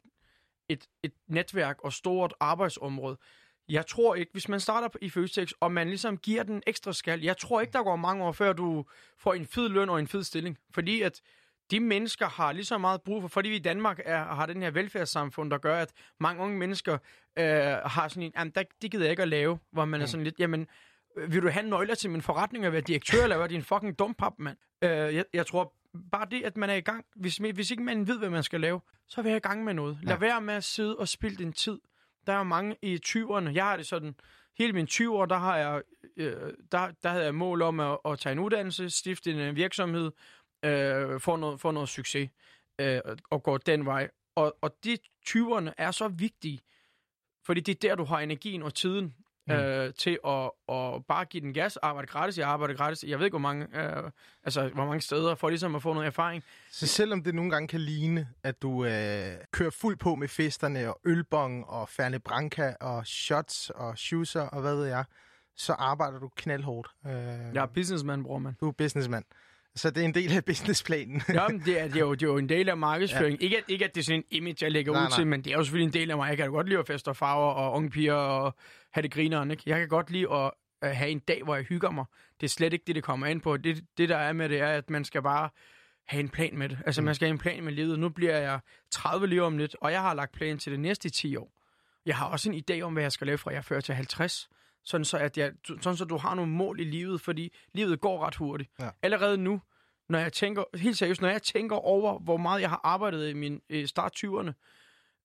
et, 0.69 0.85
et 1.03 1.11
netværk 1.27 1.77
og 1.83 1.93
stort 1.93 2.33
arbejdsområde. 2.39 3.17
Jeg 3.69 3.87
tror 3.87 4.15
ikke, 4.15 4.31
hvis 4.31 4.49
man 4.49 4.59
starter 4.59 4.87
i 5.01 5.09
Føtex, 5.09 5.51
og 5.59 5.71
man 5.71 5.87
ligesom 5.87 6.17
giver 6.17 6.43
den 6.43 6.63
ekstra 6.67 6.93
skal, 6.93 7.21
jeg 7.21 7.37
tror 7.37 7.61
ikke, 7.61 7.73
der 7.73 7.83
går 7.83 7.95
mange 7.95 8.23
år, 8.23 8.31
før 8.31 8.53
du 8.53 8.85
får 9.17 9.33
en 9.33 9.45
fed 9.45 9.69
løn 9.69 9.89
og 9.89 9.99
en 9.99 10.07
fed 10.07 10.23
stilling. 10.23 10.57
Fordi 10.73 11.01
at 11.01 11.21
de 11.71 11.79
mennesker 11.79 12.25
har 12.27 12.51
lige 12.51 12.65
så 12.65 12.77
meget 12.77 13.01
brug 13.01 13.21
for, 13.21 13.27
fordi 13.27 13.49
vi 13.49 13.55
i 13.55 13.59
Danmark 13.59 13.99
er, 14.05 14.23
har 14.23 14.45
den 14.45 14.61
her 14.61 14.71
velfærdssamfund, 14.71 15.51
der 15.51 15.57
gør, 15.57 15.77
at 15.79 15.91
mange 16.19 16.41
unge 16.43 16.57
mennesker 16.57 16.97
øh, 17.39 17.45
har 17.85 18.07
sådan 18.07 18.23
en, 18.23 18.31
jamen, 18.37 18.51
der, 18.55 18.63
det 18.81 18.91
gider 18.91 19.03
jeg 19.03 19.11
ikke 19.11 19.21
at 19.21 19.27
lave, 19.29 19.59
hvor 19.71 19.85
man 19.85 20.01
er 20.01 20.05
sådan 20.05 20.23
lidt, 20.23 20.39
jamen, 20.39 20.67
vil 21.27 21.41
du 21.41 21.49
have 21.49 21.65
nøgler 21.69 21.95
til 21.95 22.09
min 22.09 22.21
forretning 22.21 22.65
og 22.67 22.71
være 22.71 22.81
direktør, 22.81 23.23
eller 23.23 23.37
hvad? 23.37 23.49
Din 23.49 23.63
fucking 23.63 23.99
dumpap, 23.99 24.33
mand. 24.39 24.57
Øh, 24.81 24.89
jeg, 24.89 25.25
jeg 25.33 25.45
tror 25.47 25.73
bare 26.11 26.27
det, 26.31 26.43
at 26.43 26.57
man 26.57 26.69
er 26.69 26.73
i 26.73 26.81
gang. 26.81 27.05
Hvis, 27.15 27.37
hvis 27.37 27.71
ikke 27.71 27.83
man 27.83 28.07
ved, 28.07 28.17
hvad 28.19 28.29
man 28.29 28.43
skal 28.43 28.61
lave, 28.61 28.81
så 29.07 29.21
er 29.21 29.25
jeg 29.25 29.35
i 29.35 29.39
gang 29.39 29.63
med 29.63 29.73
noget. 29.73 29.97
Lad 30.03 30.13
Ja. 30.13 30.19
være 30.19 30.41
med 30.41 30.53
at 30.53 30.63
sidde 30.63 30.95
og 30.97 31.07
spilde 31.07 31.35
din 31.37 31.53
tid. 31.53 31.79
Der 32.27 32.33
er 32.33 32.37
jo 32.37 32.43
mange 32.43 32.75
i 32.81 32.99
20'erne. 33.07 33.49
Jeg 33.49 33.63
har 33.63 33.77
det 33.77 33.87
sådan, 33.87 34.15
hele 34.57 34.73
mine 34.73 34.87
20 34.87 35.15
år, 35.17 35.25
der 35.25 35.37
har 35.37 35.57
jeg, 35.57 35.81
øh, 36.17 36.53
der, 36.71 36.91
der 37.03 37.09
havde 37.09 37.23
jeg 37.23 37.35
mål 37.35 37.61
om 37.61 37.79
at, 37.79 37.97
at 38.05 38.19
tage 38.19 38.33
en 38.33 38.39
uddannelse, 38.39 38.89
stifte 38.89 39.31
en 39.31 39.39
øh, 39.39 39.55
virksomhed, 39.55 40.11
øh, 40.63 41.19
få, 41.19 41.35
noget, 41.35 41.61
få 41.61 41.71
noget 41.71 41.89
succes 41.89 42.29
øh, 42.79 43.01
og 43.29 43.43
gå 43.43 43.57
den 43.57 43.85
vej. 43.85 44.09
Og, 44.35 44.57
og 44.61 44.75
de 44.83 44.97
20'erne 45.29 45.69
er 45.77 45.91
så 45.91 46.07
vigtige, 46.07 46.59
fordi 47.45 47.61
det 47.61 47.75
er 47.83 47.89
der, 47.89 47.95
du 47.95 48.03
har 48.03 48.19
energien 48.19 48.63
og 48.63 48.73
tiden 48.73 49.15
Mm. 49.47 49.53
øh, 49.53 49.93
til 49.93 50.19
at, 50.27 50.51
at 50.69 51.05
bare 51.07 51.25
give 51.25 51.41
den 51.41 51.53
gas, 51.53 51.77
arbejde 51.77 52.07
gratis, 52.07 52.37
jeg 52.37 52.47
arbejder 52.47 52.73
gratis, 52.75 53.03
jeg 53.03 53.19
ved 53.19 53.25
ikke, 53.25 53.33
hvor 53.33 53.39
mange, 53.39 53.67
øh, 53.81 54.11
altså, 54.43 54.67
hvor 54.67 54.85
mange 54.85 55.01
steder, 55.01 55.35
for 55.35 55.49
ligesom 55.49 55.75
at 55.75 55.81
få 55.81 55.93
noget 55.93 56.07
erfaring. 56.07 56.43
Så 56.71 56.87
selvom 56.87 57.23
det 57.23 57.35
nogle 57.35 57.51
gange 57.51 57.67
kan 57.67 57.79
ligne, 57.79 58.29
at 58.43 58.61
du 58.61 58.85
øh, 58.85 59.35
kører 59.51 59.69
fuld 59.69 59.97
på 59.97 60.15
med 60.15 60.27
festerne 60.27 60.89
og 60.89 60.99
ølbong 61.05 61.65
og 61.67 61.89
Ferne 61.89 62.19
Branca 62.19 62.75
og 62.79 63.07
shots 63.07 63.69
og 63.69 63.97
shoeser 63.97 64.41
og 64.41 64.61
hvad 64.61 64.75
ved 64.75 64.85
jeg, 64.85 65.05
så 65.55 65.73
arbejder 65.73 66.19
du 66.19 66.29
knaldhårdt. 66.35 66.89
Øh, 67.05 67.11
Jeg 67.55 67.61
er 67.61 67.65
businessman, 67.65 68.23
bror, 68.23 68.39
man. 68.39 68.55
Du 68.61 68.67
er 68.67 68.71
businessmand. 68.71 69.25
Så 69.75 69.89
det 69.89 70.01
er 70.01 70.05
en 70.05 70.13
del 70.13 70.31
af 70.37 70.45
businessplanen. 70.45 71.21
Jamen, 71.29 71.59
det 71.65 71.79
er, 71.81 71.87
det, 71.87 71.95
er 71.95 71.99
jo, 71.99 72.13
det 72.13 72.23
er 72.23 72.27
jo 72.27 72.37
en 72.37 72.49
del 72.49 72.69
af 72.69 72.77
markedsføring. 72.77 73.39
Ja. 73.39 73.43
Ikke, 73.43 73.57
at, 73.57 73.63
ikke, 73.67 73.85
at 73.85 73.95
det 73.95 74.01
er 74.01 74.05
sådan 74.05 74.19
en 74.19 74.23
image, 74.29 74.57
jeg 74.61 74.71
lægger 74.71 74.91
Nej, 74.93 75.01
ud 75.01 75.07
nej. 75.09 75.17
til, 75.17 75.27
men 75.27 75.41
det 75.43 75.53
er 75.53 75.57
jo 75.57 75.63
selvfølgelig 75.63 75.87
en 75.87 76.01
del 76.01 76.11
af 76.11 76.17
mig. 76.17 76.29
Jeg 76.29 76.37
kan 76.37 76.51
godt 76.51 76.67
lide 76.69 76.79
at 76.79 76.87
feste 76.87 77.07
og 77.07 77.15
farver 77.17 77.51
og 77.53 77.73
unge 77.73 77.89
piger 77.89 78.13
og 78.13 78.55
have 78.91 79.01
det 79.01 79.11
grineren, 79.11 79.51
ikke? 79.51 79.63
Jeg 79.65 79.79
kan 79.79 79.87
godt 79.87 80.09
lide 80.09 80.27
at 80.33 80.51
have 80.97 81.09
en 81.09 81.19
dag, 81.19 81.43
hvor 81.43 81.55
jeg 81.55 81.63
hygger 81.63 81.91
mig. 81.91 82.05
Det 82.41 82.45
er 82.47 82.49
slet 82.49 82.73
ikke 82.73 82.83
det, 82.87 82.95
det 82.95 83.03
kommer 83.03 83.27
ind 83.27 83.41
på. 83.41 83.57
Det, 83.57 83.83
det 83.97 84.09
der 84.09 84.17
er 84.17 84.33
med 84.33 84.49
det, 84.49 84.59
er, 84.59 84.67
at 84.67 84.89
man 84.89 85.05
skal 85.05 85.21
bare 85.21 85.49
have 86.07 86.19
en 86.19 86.29
plan 86.29 86.57
med 86.57 86.69
det. 86.69 86.77
Altså, 86.85 87.01
Mm. 87.01 87.05
man 87.05 87.15
skal 87.15 87.25
have 87.27 87.31
en 87.33 87.37
plan 87.39 87.63
med 87.63 87.73
livet. 87.73 87.99
Nu 87.99 88.09
bliver 88.09 88.37
jeg 88.37 88.59
30 88.91 89.27
lige 89.27 89.43
om 89.43 89.57
lidt, 89.57 89.75
og 89.81 89.91
jeg 89.91 90.01
har 90.01 90.13
lagt 90.13 90.31
plan 90.31 90.57
til 90.57 90.71
det 90.71 90.79
næste 90.79 91.09
10 91.09 91.35
år. 91.35 91.51
Jeg 92.05 92.15
har 92.17 92.25
også 92.25 92.51
en 92.51 92.63
idé 92.71 92.81
om, 92.81 92.93
hvad 92.93 93.03
jeg 93.03 93.11
skal 93.11 93.27
lave 93.27 93.37
fra 93.37 93.51
jeg 93.51 93.57
er 93.57 93.61
40 93.61 93.81
til 93.81 93.95
50. 93.95 94.49
Sådan 94.85 95.05
så, 95.05 95.17
at 95.17 95.37
jeg, 95.37 95.51
sådan 95.67 95.97
så 95.97 96.05
du 96.05 96.17
har 96.17 96.35
nogle 96.35 96.51
mål 96.51 96.79
i 96.79 96.83
livet, 96.83 97.21
fordi 97.21 97.53
livet 97.73 97.99
går 98.01 98.25
ret 98.25 98.35
hurtigt. 98.35 98.71
Ja. 98.79 98.89
Allerede 99.01 99.37
nu, 99.37 99.61
når 100.09 100.19
jeg 100.19 100.33
tænker, 100.33 100.63
helt 100.77 100.97
seriøst, 100.97 101.21
når 101.21 101.29
jeg 101.29 101.41
tænker 101.41 101.75
over, 101.75 102.19
hvor 102.19 102.37
meget 102.37 102.61
jeg 102.61 102.69
har 102.69 102.81
arbejdet 102.83 103.29
i 103.29 103.33
min 103.33 103.61
øh, 103.69 103.87
start 103.87 104.13
20'erne 104.25 104.51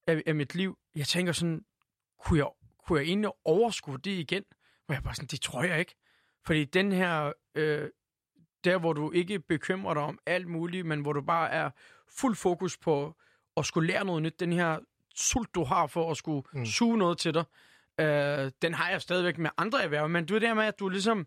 af, 0.07 0.23
af 0.27 0.35
mit 0.35 0.55
liv, 0.55 0.79
jeg 0.97 1.07
tænker 1.07 1.33
sådan, 1.33 1.65
kunne 2.25 2.39
jeg, 2.39 2.47
kunne 2.87 2.99
jeg 3.01 3.07
egentlig 3.09 3.31
overskue 3.45 3.99
det 3.99 4.11
igen? 4.11 4.45
Hvor 4.87 4.95
jeg 4.95 5.03
bare 5.03 5.15
sådan, 5.15 5.29
det 5.29 5.41
tror 5.41 5.63
jeg 5.63 5.79
ikke. 5.79 5.95
Fordi 6.47 6.65
den 6.65 6.93
her, 6.93 7.33
øh, 7.55 7.89
der 8.65 8.79
hvor 8.79 8.93
du 8.93 9.11
ikke 9.13 9.39
bekymrer 9.41 9.95
dig 9.95 10.03
om 10.03 10.19
alt 10.27 10.47
muligt, 10.47 10.87
men 10.87 11.01
hvor 11.01 11.13
du 11.13 11.21
bare 11.21 11.51
er 11.51 11.71
fuld 12.09 12.37
fokus 12.37 12.79
på 12.79 13.17
at 13.57 13.67
skulle 13.67 13.87
lære 13.93 14.05
noget 14.05 14.23
nyt, 14.23 14.41
den 14.41 14.53
her 14.53 14.79
sult, 15.15 15.55
du 15.55 15.65
har 15.65 15.87
for 15.87 16.11
at 16.11 16.17
skulle 16.17 16.43
Mm. 16.53 16.59
mm. 16.61 16.67
suge 16.67 16.99
noget 16.99 17.19
til 17.19 17.35
dig, 17.35 17.45
øh, 18.01 18.51
den 18.63 18.75
har 18.75 18.91
jeg 18.91 19.03
stadigvæk 19.03 19.39
med 19.39 19.51
andre 19.57 19.83
erhverv, 19.83 20.09
men 20.09 20.27
du 20.27 20.35
er 20.35 20.39
der 20.39 20.55
med, 20.55 20.65
at 20.65 20.79
du 20.79 20.89
ligesom, 20.89 21.27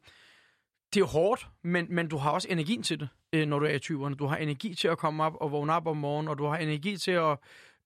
det 0.93 1.01
er 1.01 1.05
hårdt, 1.05 1.47
men, 1.63 1.87
men 1.89 2.07
du 2.07 2.17
har 2.17 2.31
også 2.31 2.47
energien 2.51 2.83
til 2.83 2.99
det, 2.99 3.09
øh, 3.33 3.47
når 3.47 3.59
du 3.59 3.65
er 3.65 3.69
i 3.69 3.79
20'erne. 3.85 4.15
Du 4.15 4.25
har 4.25 4.37
energi 4.37 4.75
til 4.75 4.87
at 4.87 4.97
komme 4.97 5.23
op 5.23 5.35
og 5.41 5.51
vågne 5.51 5.73
op 5.73 5.87
om 5.87 5.97
morgenen, 5.97 6.29
og 6.29 6.37
du 6.37 6.45
har 6.45 6.57
energi 6.57 6.97
til 6.97 7.11
at, 7.11 7.37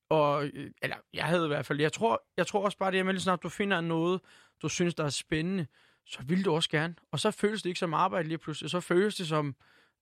og, 0.10 0.46
øh, 0.46 0.72
eller 0.82 0.96
jeg 1.14 1.26
havde 1.26 1.46
i 1.46 1.48
hvert 1.48 1.66
fald, 1.66 1.82
jeg 1.82 1.94
tror, 1.94 2.24
jeg 2.38 2.48
tror 2.48 2.66
også 2.66 2.78
bare 2.78 2.92
det, 2.92 3.00
at 3.00 3.06
lige 3.06 3.20
snart 3.20 3.44
du 3.44 3.50
finder 3.50 3.82
noget, 3.82 4.22
du 4.62 4.70
synes, 4.70 4.96
der 4.96 5.04
er 5.04 5.10
spændende, 5.10 5.68
så 6.06 6.20
vil 6.26 6.46
du 6.46 6.52
også 6.52 6.70
gerne. 6.70 6.96
Og 7.12 7.20
så 7.20 7.32
føles 7.32 7.62
det 7.62 7.70
ikke 7.70 7.80
som 7.80 7.94
arbejde 7.94 8.28
lige 8.28 8.38
pludselig, 8.38 8.72
så 8.72 8.80
føles 8.80 9.16
det 9.16 9.28
som, 9.28 9.56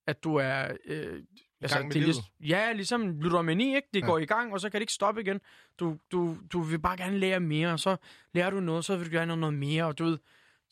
at 0.08 0.24
du 0.24 0.36
er... 0.36 0.78
Øh, 0.86 1.24
altså, 1.66 1.78
gang 1.78 1.88
med 1.88 1.94
det 1.94 2.00
er 2.00 2.04
livet. 2.04 2.16
lig- 2.40 2.48
Ja, 2.50 2.72
ligesom 2.74 3.20
ludomani, 3.20 3.76
ikke? 3.76 3.88
Det 3.94 4.02
Ja. 4.02 4.06
går 4.06 4.18
i 4.18 4.26
gang, 4.26 4.54
og 4.54 4.60
så 4.62 4.70
kan 4.70 4.78
det 4.80 4.82
ikke 4.84 4.94
stoppe 4.94 5.22
igen. 5.22 5.40
Du, 5.80 5.98
du, 6.12 6.38
du 6.54 6.62
vil 6.62 6.80
bare 6.80 6.98
gerne 6.98 7.18
lære 7.20 7.40
mere, 7.40 7.72
og 7.72 7.80
så 7.80 7.98
lærer 8.34 8.50
du 8.50 8.60
noget, 8.60 8.86
så 8.86 8.98
vil 8.98 9.06
du 9.06 9.12
gerne 9.18 9.36
noget 9.36 9.54
mere, 9.54 9.86
og 9.86 9.98
du 9.98 10.04
ved... 10.04 10.18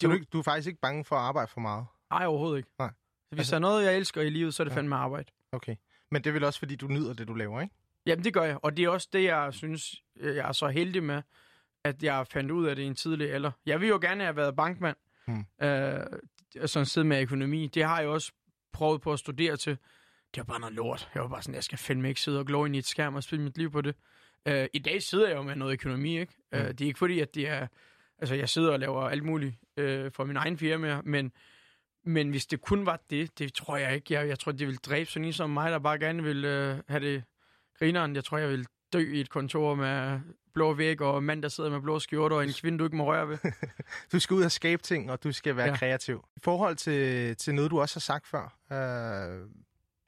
Så 0.01 0.08
du, 0.08 0.13
jo- 0.13 0.23
du 0.34 0.39
er 0.39 0.43
faktisk 0.43 0.67
ikke 0.67 0.79
bange 0.82 1.06
for 1.06 1.15
at 1.15 1.21
arbejde 1.21 1.47
for 1.51 1.60
meget? 1.60 1.86
Nej, 2.12 2.25
overhovedet 2.25 2.58
ikke. 2.58 2.69
Nej. 2.79 2.89
Hvis 3.29 3.39
Altså- 3.39 3.51
der 3.51 3.56
er 3.58 3.62
noget, 3.62 3.86
jeg 3.86 3.97
elsker 3.97 4.21
i 4.21 4.29
livet, 4.29 4.53
så 4.53 4.63
er 4.63 4.65
det 4.65 4.71
Ja. 4.71 4.77
fandme 4.77 4.95
arbejde. 4.95 5.32
Okay. 5.51 5.75
Men 6.12 6.23
det 6.23 6.29
er 6.29 6.34
vel 6.34 6.43
også, 6.43 6.60
fordi 6.60 6.75
du 6.75 6.88
nyder 6.88 7.13
det, 7.13 7.27
du 7.27 7.34
laver, 7.34 7.62
ikke? 7.62 7.75
Jamen, 8.06 8.23
det 8.23 8.34
gør 8.34 8.43
jeg. 8.43 8.58
Og 8.62 8.77
det 8.77 8.86
er 8.86 8.89
også 8.89 9.08
det, 9.13 9.23
jeg 9.23 9.53
synes, 9.53 9.95
øh, 10.19 10.36
jeg 10.36 10.47
er 10.47 10.51
så 10.51 10.67
heldig 10.67 11.03
med, 11.03 11.21
at 11.84 12.03
jeg 12.03 12.27
fandt 12.27 12.51
ud 12.51 12.65
af 12.65 12.75
det 12.75 12.84
i 12.84 12.86
en 12.86 12.95
tidlig 12.95 13.34
alder. 13.34 13.51
Jeg 13.65 13.82
vil 13.82 13.89
jo 13.89 13.97
gerne 14.01 14.23
have 14.23 14.36
været 14.36 14.56
bankmand, 14.56 14.95
Hmm. 15.27 15.45
øh, 15.62 15.99
sådan 16.65 16.86
sidde 16.86 17.08
med 17.08 17.21
økonomi. 17.21 17.67
Det 17.67 17.84
har 17.84 17.99
jeg 17.99 18.10
også 18.10 18.32
prøvet 18.73 19.01
på 19.01 19.13
at 19.13 19.19
studere 19.19 19.58
til. 19.58 19.77
Det 20.36 20.38
var 20.38 20.43
bare 20.43 20.60
noget 20.60 20.76
lort. 20.76 21.10
Jeg 21.15 21.22
var 21.22 21.28
bare 21.28 21.41
sådan, 21.41 21.56
jeg 21.56 21.63
skal 21.63 21.78
fandme 21.78 22.10
ikke 22.10 22.22
sidde 22.22 22.39
og 22.39 22.46
glå 22.46 22.65
ind 22.65 22.76
i 22.76 22.80
et 22.80 22.86
skærm 22.86 23.15
og 23.15 23.24
spille 23.24 23.43
mit 23.43 23.58
liv 23.58 23.72
på 23.72 23.82
det. 23.82 23.96
Øh, 24.48 24.67
I 24.74 24.80
dag 24.80 25.02
sidder 25.02 25.28
jeg 25.28 25.36
jo 25.36 25.41
med 25.41 25.56
noget 25.56 25.74
økonomi, 25.74 26.19
ikke? 26.19 26.34
Mm. 26.52 26.60
Øh, 26.60 26.67
det 26.67 26.82
er 26.82 26.86
ikke 26.86 27.00
fordi, 27.00 27.19
at 27.19 27.36
det 27.36 27.50
er... 27.50 27.67
Altså, 28.19 28.36
jeg 28.36 28.50
sidder 28.50 28.72
og 28.72 28.80
laver 28.80 29.02
alt 29.02 29.24
muligt 29.24 29.56
øh, 29.78 30.12
for 30.12 30.24
min 30.24 30.36
egen 30.36 30.58
firma, 30.58 31.02
men, 31.04 31.32
men 32.04 32.30
hvis 32.30 32.46
det 32.46 32.62
kun 32.62 32.86
var 32.86 33.00
det, 33.10 33.39
det 33.39 33.54
tror 33.54 33.78
jeg 33.78 33.96
ikke. 33.96 34.13
Jeg, 34.13 34.28
jeg 34.28 34.39
tror, 34.39 34.52
det 34.52 34.67
vil 34.67 34.78
dræbe 34.78 35.10
sådan 35.10 35.26
en 35.26 35.34
som 35.34 35.50
mig, 35.50 35.72
der 35.72 35.80
bare 35.80 36.00
gerne 36.00 36.24
vil 36.24 36.46
øh, 36.46 36.78
have 36.88 37.00
det 37.00 37.24
grineren. 37.80 38.15
Jeg 38.15 38.24
tror, 38.24 38.38
jeg 38.38 38.50
vil 38.50 38.67
dø 38.93 39.13
i 39.13 39.19
et 39.19 39.30
kontor 39.30 39.76
med 39.76 40.19
blå 40.54 40.74
væg 40.74 41.02
og 41.02 41.17
en 41.17 41.26
mand, 41.26 41.43
der 41.43 41.50
sidder 41.50 41.69
med 41.69 41.82
blå 41.82 42.00
skjorter 42.00 42.36
og 42.36 42.43
en 42.43 42.54
kvinde, 42.62 42.80
du 42.80 42.84
ikke 42.84 42.98
må 42.98 43.06
røre 43.06 43.30
ved. 43.30 43.38
Du 44.12 44.19
skal 44.19 44.34
ud 44.34 44.43
og 44.43 44.52
skabe 44.52 44.84
ting, 44.84 45.12
og 45.12 45.24
du 45.24 45.32
skal 45.32 45.56
være 45.56 45.67
ja. 45.67 45.76
kreativ. 45.76 46.26
I 46.36 46.39
forhold 46.43 46.76
til, 46.76 47.36
til 47.38 47.56
noget, 47.56 47.72
du 47.72 47.82
også 47.82 47.96
har 47.96 48.00
sagt 48.00 48.28
før, 48.28 48.58
øh, 48.72 49.48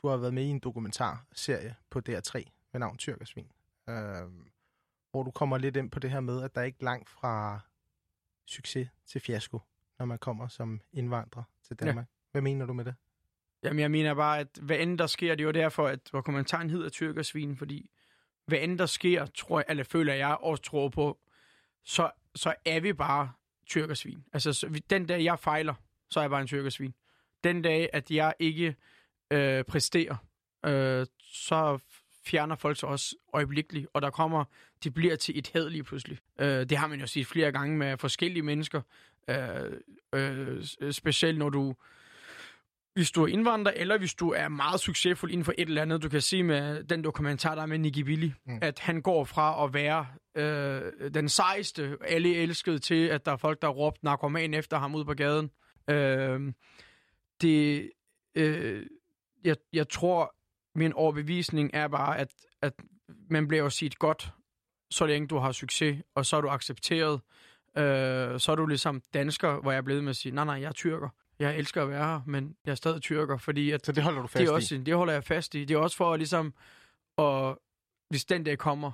du 0.06 0.10
har 0.10 0.18
været 0.18 0.34
med 0.34 0.44
i 0.44 0.48
en 0.48 0.60
dokumentarserie 0.60 1.76
på 1.90 2.02
DR3 2.10 2.44
med 2.72 2.80
navn 2.80 2.98
Tyrkersvin, 2.98 3.48
øh, 3.90 3.96
hvor 5.12 5.24
du 5.24 5.32
kommer 5.32 5.58
lidt 5.58 5.78
ind 5.78 5.92
på 5.92 6.00
det 6.00 6.12
her 6.12 6.20
med, 6.20 6.44
at 6.44 6.56
der 6.56 6.62
er 6.62 6.66
ikke 6.66 6.84
langt 6.84 7.10
fra 7.10 7.60
succes 8.46 8.88
til 9.06 9.22
fiasko, 9.22 9.60
når 10.00 10.06
man 10.06 10.18
kommer 10.20 10.48
som 10.48 10.82
indvandrer 10.94 11.44
til 11.64 11.78
Ja. 11.82 11.86
Danmark. 11.86 12.06
Hvad 12.32 12.42
mener 12.42 12.66
du 12.66 12.74
med 12.74 12.86
det? 12.86 12.96
Jamen, 13.64 13.80
jeg 13.80 13.92
mener 13.92 14.14
bare, 14.14 14.40
at 14.40 14.48
hvad 14.62 14.80
end 14.80 14.98
der 14.98 15.08
sker, 15.08 15.36
det 15.36 15.44
er 15.44 15.46
jo 15.46 15.52
derfor, 15.52 15.88
at 15.88 16.00
dokumentaren 16.12 16.70
hedder 16.70 16.90
Tyrkersvin, 16.90 17.58
fordi 17.58 17.90
hvad 18.46 18.60
end 18.62 18.80
der 18.80 18.86
sker, 18.86 19.26
tror 19.26 19.60
jeg, 19.60 19.66
eller 19.70 19.84
føler 19.84 20.14
jeg 20.14 20.38
også 20.40 20.64
tror 20.64 20.90
på, 20.90 21.20
så, 21.84 22.12
så 22.36 22.54
er 22.66 22.80
vi 22.80 22.94
bare 22.94 23.32
tyrkersvin. 23.66 24.24
Altså, 24.34 24.54
så, 24.54 24.82
den 24.90 25.06
dag 25.06 25.24
jeg 25.24 25.40
fejler, 25.40 25.74
så 26.10 26.20
er 26.20 26.24
jeg 26.24 26.30
bare 26.30 26.42
en 26.42 26.48
tyrkersvin. 26.48 26.94
Den 27.44 27.62
dag, 27.62 27.90
at 27.94 28.12
jeg 28.12 28.34
ikke 28.40 28.76
øh, 29.32 29.64
præsterer, 29.64 30.16
øh, 30.66 31.06
så 31.20 31.80
fjerner 32.26 32.56
folk 32.56 32.80
sig 32.80 32.90
også 32.90 33.16
øjeblikkeligt, 33.34 33.88
og 33.94 34.02
der 34.02 34.10
kommer, 34.10 34.44
de 34.84 34.92
bliver 34.92 35.16
til 35.16 35.38
et 35.38 35.52
had 35.54 35.70
lige 35.70 35.84
pludselig. 35.84 36.18
Øh, 36.40 36.48
det 36.48 36.78
har 36.78 36.88
man 36.88 37.00
jo 37.00 37.08
set 37.08 37.28
flere 37.28 37.52
gange 37.52 37.78
med 37.78 37.98
forskellige 37.98 38.44
mennesker, 38.44 38.82
øh, 39.30 39.72
øh, 40.14 40.64
specielt 40.92 41.38
når 41.38 41.50
du 41.50 41.76
hvis 42.96 43.12
du 43.12 43.24
er 43.24 43.28
indvandrer, 43.28 43.72
eller 43.76 43.98
hvis 43.98 44.14
du 44.14 44.30
er 44.30 44.48
meget 44.48 44.80
succesfuld 44.80 45.32
inden 45.32 45.46
for 45.46 45.54
et 45.58 45.68
eller 45.68 45.82
andet. 45.82 46.04
Du 46.04 46.10
kan 46.10 46.22
se 46.22 46.44
med 46.44 46.84
den 46.84 47.04
dokumentar, 47.04 47.56
der 47.56 47.62
er 47.62 47.66
med 47.66 47.78
Nicky 47.78 48.00
Billy, 48.00 48.32
mm. 48.46 48.60
At 48.62 48.80
han 48.80 49.02
går 49.02 49.24
fra 49.24 49.64
at 49.64 49.74
være 49.74 50.08
øh, 50.36 51.14
den 51.14 51.30
sejeste, 51.30 51.98
alle 52.08 52.36
elskede, 52.36 52.80
til 52.80 53.08
at 53.08 53.26
der 53.26 53.32
er 53.32 53.38
folk, 53.38 53.62
der 53.62 53.68
har 53.68 53.74
råbt 53.74 54.04
narkoman 54.04 54.54
efter 54.54 54.78
ham 54.78 54.96
ude 54.96 55.06
på 55.06 55.14
gaden. 55.14 55.52
Øh, 55.90 56.54
det, 57.42 57.92
øh, 58.36 58.86
jeg, 59.46 59.56
jeg 59.74 59.90
tror, 59.90 60.36
min 60.76 60.94
overbevisning 60.94 61.72
er 61.74 61.88
bare, 61.88 62.18
at, 62.18 62.34
at 62.62 62.74
man 63.30 63.48
bliver 63.48 63.64
jo 63.64 63.70
set 63.70 64.00
godt, 64.00 64.32
så 64.92 65.06
længe 65.06 65.28
du 65.28 65.38
har 65.38 65.52
succes, 65.52 66.04
og 66.16 66.26
så 66.26 66.38
er 66.38 66.42
du 66.42 66.50
accepteret. 66.50 67.22
Øh, 67.78 68.40
så 68.40 68.52
er 68.52 68.56
du 68.56 68.66
ligesom 68.66 69.02
dansker, 69.14 69.62
hvor 69.62 69.72
jeg 69.72 69.78
er 69.78 69.82
blevet 69.82 70.04
med 70.04 70.10
at 70.10 70.16
sige, 70.16 70.36
nej, 70.36 70.46
nej, 70.46 70.56
jeg 70.56 70.68
er 70.68 70.72
tyrker. 70.72 71.10
Jeg 71.40 71.58
elsker 71.58 71.84
at 71.84 71.90
være 71.90 72.06
her, 72.06 72.22
men 72.26 72.56
jeg 72.66 72.72
er 72.72 72.76
stadig 72.76 73.02
tyrker, 73.02 73.38
fordi 73.38 73.72
at 73.72 73.86
Så 73.86 73.92
det 73.92 74.04
holder 74.04 74.22
du 74.22 74.28
fast 74.28 74.40
det, 74.40 74.48
er 74.48 74.52
i? 74.52 74.56
også, 74.56 74.82
det 74.86 74.96
holder 74.96 75.14
jeg 75.14 75.24
fast 75.24 75.56
i. 75.56 75.66
Det 75.66 75.76
er 75.76 75.80
også 75.80 75.98
for 75.98 76.14
at 76.14 76.20
ligesom, 76.20 76.54
og 77.18 77.62
hvis 78.10 78.26
den 78.26 78.44
dag 78.44 78.58
kommer, 78.58 78.92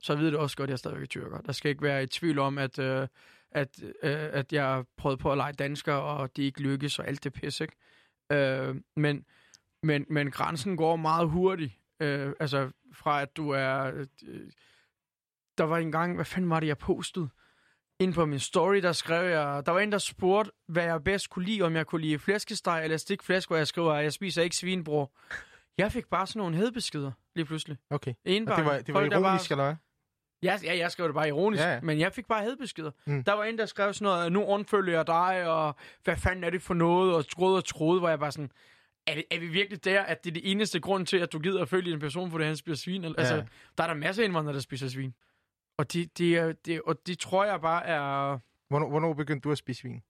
så 0.00 0.14
ved 0.14 0.26
det 0.26 0.38
også 0.38 0.56
godt, 0.56 0.68
at 0.68 0.70
jeg 0.70 0.78
stadig 0.78 1.02
er 1.02 1.06
tyrker. 1.06 1.40
Der 1.40 1.52
skal 1.52 1.68
ikke 1.68 1.82
være 1.82 2.02
i 2.02 2.06
tvivl 2.06 2.38
om, 2.38 2.58
at, 2.58 2.78
øh, 2.78 3.08
at, 3.50 3.82
øh, 3.82 4.28
at 4.32 4.52
jeg 4.52 4.64
har 4.64 4.86
prøvet 4.96 5.18
på 5.18 5.32
at 5.32 5.36
lege 5.36 5.52
dansker, 5.52 5.94
og 5.94 6.36
det 6.36 6.42
ikke 6.42 6.60
lykkes, 6.60 6.98
og 6.98 7.08
alt 7.08 7.24
det 7.24 7.32
pis, 7.32 7.60
ikke? 7.60 7.74
Øh, 8.32 8.76
men, 8.96 9.24
men, 9.82 10.06
men 10.10 10.30
grænsen 10.30 10.76
går 10.76 10.96
meget 10.96 11.28
hurtigt. 11.28 11.72
Øh, 12.00 12.32
altså 12.40 12.70
fra 12.94 13.22
at 13.22 13.36
du 13.36 13.50
er... 13.50 13.92
Øh, 13.94 14.06
der 15.58 15.64
var 15.64 15.78
en 15.78 15.92
gang, 15.92 16.14
hvad 16.14 16.24
fanden 16.24 16.50
var 16.50 16.60
det, 16.60 16.66
jeg 16.66 16.78
postede? 16.78 17.28
Ind 17.98 18.14
på 18.14 18.26
min 18.26 18.38
story, 18.38 18.76
der 18.76 18.92
skrev 18.92 19.30
jeg... 19.30 19.66
Der 19.66 19.72
var 19.72 19.80
en, 19.80 19.92
der 19.92 19.98
spurgte, 19.98 20.50
hvad 20.68 20.84
jeg 20.84 21.04
bedst 21.04 21.30
kunne 21.30 21.44
lide, 21.44 21.62
om 21.62 21.76
jeg 21.76 21.86
kunne 21.86 22.00
lide 22.00 22.18
flæskesteg 22.18 22.84
eller 22.84 22.96
stikflæsk, 22.96 23.48
hvor 23.48 23.56
jeg 23.56 23.66
skriver, 23.66 23.92
at 23.92 24.04
jeg 24.04 24.12
spiser 24.12 24.42
ikke 24.42 24.56
svinbror. 24.56 25.12
Jeg 25.78 25.92
fik 25.92 26.06
bare 26.06 26.26
sådan 26.26 26.40
nogle 26.40 26.56
hedbeskeder 26.56 27.12
lige 27.34 27.44
pludselig. 27.46 27.76
Okay. 27.90 28.14
En 28.24 28.48
Og 28.48 28.56
det 28.56 28.64
var, 28.64 28.78
det 28.78 28.94
var 28.94 29.00
Folk, 29.00 29.12
der 29.12 29.18
ironisk, 29.18 29.50
eller 29.50 29.64
hvad? 29.64 29.74
Ja, 30.42 30.58
ja, 30.64 30.78
jeg 30.78 30.90
skrev 30.90 31.06
det 31.06 31.14
bare 31.14 31.28
ironisk, 31.28 31.62
ja, 31.62 31.72
Ja, 31.72 31.80
men 31.80 31.98
jeg 31.98 32.12
fik 32.12 32.26
bare 32.26 32.42
hadbeskeder. 32.42 32.90
Mm. 33.06 33.12
Mm. 33.12 33.24
Der 33.24 33.32
var 33.32 33.44
en, 33.44 33.58
der 33.58 33.66
skrev 33.66 33.92
sådan 33.92 34.04
noget, 34.04 34.32
nu 34.32 34.44
undfølger 34.44 34.94
jeg 34.94 35.06
dig, 35.06 35.48
og 35.48 35.76
hvad 36.04 36.16
fanden 36.16 36.44
er 36.44 36.50
det 36.50 36.62
for 36.62 36.74
noget, 36.74 37.14
og 37.14 37.28
troede 37.28 37.56
og 37.56 37.64
troede, 37.64 38.00
hvor 38.00 38.08
jeg 38.08 38.18
bare 38.18 38.32
sådan, 38.32 38.50
er, 39.06 39.14
det, 39.14 39.24
er 39.30 39.40
vi 39.40 39.46
virkelig 39.46 39.84
der, 39.84 40.02
at 40.02 40.24
det 40.24 40.30
er 40.30 40.34
det 40.34 40.50
eneste 40.50 40.80
grund 40.80 41.06
til, 41.06 41.16
at 41.16 41.32
du 41.32 41.38
gider 41.38 41.62
at 41.62 41.68
følge 41.68 41.92
en 41.92 42.00
person, 42.00 42.30
fordi 42.30 42.44
han 42.44 42.56
spiser 42.56 42.76
svin? 42.76 43.04
Altså, 43.04 43.34
Ja. 43.34 43.42
der 43.78 43.84
er 43.84 43.88
der 43.88 43.94
masser 43.94 44.22
af 44.22 44.26
indvandrere, 44.26 44.54
der 44.54 44.60
spiser 44.60 44.88
svin. 44.88 45.14
Og 45.78 45.92
de, 45.92 46.06
de, 46.18 46.52
de, 46.66 46.80
og 46.86 46.96
de 47.06 47.14
tror 47.14 47.44
jeg 47.44 47.60
bare 47.60 47.86
er... 47.86 48.38
Hvornår, 48.68 48.88
hvornår 48.88 49.14
begyndte 49.14 49.44
du 49.48 49.52
at 49.52 49.58
spise 49.58 49.80
svin? 49.80 50.02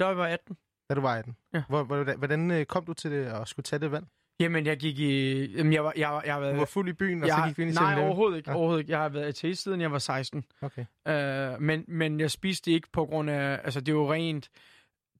Var 0.00 0.24
jeg 0.24 0.32
18. 0.32 0.56
Da 0.90 0.94
du 0.94 1.00
var 1.00 1.16
18? 1.16 1.36
Ja. 1.54 1.62
Hvor, 1.68 1.84
hvordan, 2.16 2.50
øh, 2.50 2.66
kom 2.66 2.84
du 2.84 2.92
til 2.94 3.10
det 3.10 3.32
og 3.32 3.48
skulle 3.48 3.64
tage 3.64 3.80
det 3.80 3.90
valg? 3.92 4.06
Jamen, 4.40 4.66
jeg 4.66 4.76
gik 4.78 4.98
i... 4.98 5.44
Jamen, 5.56 5.72
jeg, 5.72 5.84
var, 5.84 5.92
jeg, 5.96 6.22
jeg 6.26 6.40
været... 6.40 6.54
Du 6.54 6.58
var 6.58 6.64
fuld 6.66 6.88
i 6.88 6.92
byen, 6.92 7.22
og 7.22 7.28
jeg, 7.28 7.36
så 7.42 7.48
gik 7.48 7.58
vi 7.58 7.62
ind 7.62 7.70
i 7.72 7.74
Nej, 7.74 7.92
7-Eleven? 7.92 8.06
overhovedet 8.06 8.36
ikke, 8.36 8.50
Ja. 8.50 8.56
overhovedet 8.56 8.80
ikke. 8.82 8.92
Jeg 8.92 9.00
har 9.00 9.08
været 9.08 9.24
ateist 9.24 9.62
siden 9.62 9.80
jeg 9.80 9.92
var 9.92 9.98
16. 9.98 10.44
Okay. 10.60 10.84
Øh, 11.08 11.60
men, 11.62 11.84
men 11.88 12.20
jeg 12.20 12.30
spiste 12.30 12.70
det 12.70 12.74
ikke 12.74 12.88
på 12.92 13.06
grund 13.06 13.30
af, 13.30 13.60
altså 13.64 13.80
det 13.80 13.88
er 13.88 13.92
jo 13.96 14.12
rent, 14.12 14.48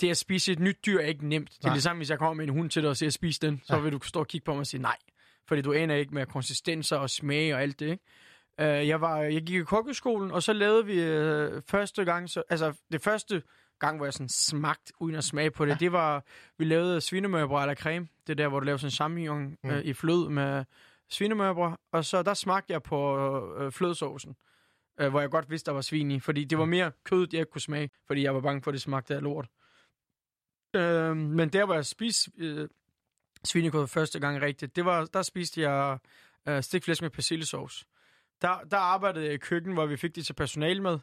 det 0.01 0.11
at 0.11 0.17
spise 0.17 0.53
et 0.53 0.59
nyt 0.59 0.87
dyr 0.87 0.99
er 0.99 1.07
ikke 1.07 1.29
nemt. 1.29 1.51
Det 1.51 1.65
er 1.65 1.69
Nej. 1.69 1.75
det 1.75 1.83
samme, 1.83 1.99
hvis 2.01 2.11
jeg 2.11 2.19
kommer 2.19 2.35
med 2.35 2.45
en 2.45 2.51
hund 2.55 2.71
til 2.71 2.83
dig 2.83 2.91
og 2.91 2.97
siger, 2.97 3.11
spis 3.11 3.39
den, 3.39 3.61
så 3.65 3.77
Ja. 3.77 3.83
vil 3.83 3.93
du 3.93 3.99
stå 4.05 4.21
og 4.21 4.27
kigge 4.29 4.45
på 4.45 4.53
mig 4.53 4.61
og 4.61 4.67
sige 4.67 4.83
nej. 4.83 4.97
Fordi 5.49 5.63
du 5.63 5.73
aner 5.73 5.95
ikke 5.95 6.15
med 6.15 6.27
konsistenser 6.27 6.97
og 6.97 7.11
smage 7.11 7.55
og 7.55 7.63
alt 7.63 7.81
det, 7.81 7.87
ikke? 7.91 8.05
Øh, 8.81 8.89
jeg, 8.89 9.01
var, 9.01 9.17
jeg 9.19 9.43
gik 9.43 9.61
i 9.61 9.65
kokkeskolen, 9.65 10.31
og 10.31 10.43
så 10.43 10.53
lavede 10.53 10.87
vi 10.87 11.01
øh, 11.03 11.63
første 11.69 12.05
gang, 12.05 12.31
så, 12.31 12.43
altså 12.51 12.73
det 12.93 13.03
første 13.03 13.43
gang, 13.79 13.97
hvor 13.97 14.07
jeg 14.07 14.13
sådan 14.13 14.29
smagte 14.29 14.93
uden 15.01 15.15
at 15.17 15.25
smage 15.25 15.51
på 15.51 15.65
det, 15.65 15.71
ja. 15.71 15.77
det 15.81 15.93
var, 15.93 16.25
vi 16.59 16.65
lavede 16.65 17.01
svinemørbrød 17.01 17.63
eller 17.63 17.75
creme. 17.75 18.09
Det 18.27 18.33
er 18.33 18.37
der, 18.37 18.49
hvor 18.49 18.61
du 18.61 18.67
laver 18.67 18.77
sådan 18.79 18.87
en 18.87 18.91
champignon 18.91 19.57
Mm. 19.65 19.71
øh, 19.71 19.85
i 19.85 19.93
flød 19.93 20.29
med 20.29 20.65
svinemørbrød. 21.11 21.73
Og 21.93 22.05
så 22.05 22.23
der 22.23 22.35
smagte 22.35 22.73
jeg 22.73 22.83
på 22.83 23.19
øh, 23.59 23.73
flødsovsen 23.73 24.35
øh, 25.01 25.09
hvor 25.09 25.21
jeg 25.21 25.31
godt 25.31 25.51
vidste, 25.51 25.67
der 25.67 25.73
var 25.73 25.81
svin 25.81 26.11
i. 26.11 26.21
Fordi 26.21 26.45
det 26.45 26.59
var 26.59 26.65
mere 26.65 26.93
kød, 27.05 27.27
jeg 27.33 27.41
ikke 27.41 27.51
kunne 27.53 27.61
smage, 27.61 27.91
fordi 28.07 28.23
jeg 28.23 28.35
var 28.35 28.41
bange 28.41 28.63
for, 28.63 28.71
at 28.71 28.73
det 28.73 28.83
smagte 28.83 29.15
af 29.15 29.23
lort. 29.23 29.49
Øh, 30.75 31.17
men 31.17 31.49
der, 31.49 31.65
hvor 31.65 31.75
jeg 31.75 31.87
spiste 31.87 32.31
øh, 32.39 32.69
svinekød 33.45 33.87
første 33.87 34.21
gang 34.21 34.43
rigtigt, 34.43 34.77
det 34.77 34.85
var, 34.85 35.05
der 35.05 35.23
spiste 35.23 35.61
jeg 35.61 35.99
øh, 36.49 36.63
stikflæsk 36.63 37.03
med 37.03 37.11
persillesauce. 37.11 37.85
Der, 38.43 38.61
der 38.71 38.77
arbejdede 38.77 39.25
jeg 39.25 39.35
i 39.35 39.39
køkken, 39.39 39.73
hvor 39.73 39.87
vi 39.87 39.97
fik 39.97 40.15
det 40.17 40.27
til 40.27 40.33
personale 40.33 40.83
med. 40.83 40.99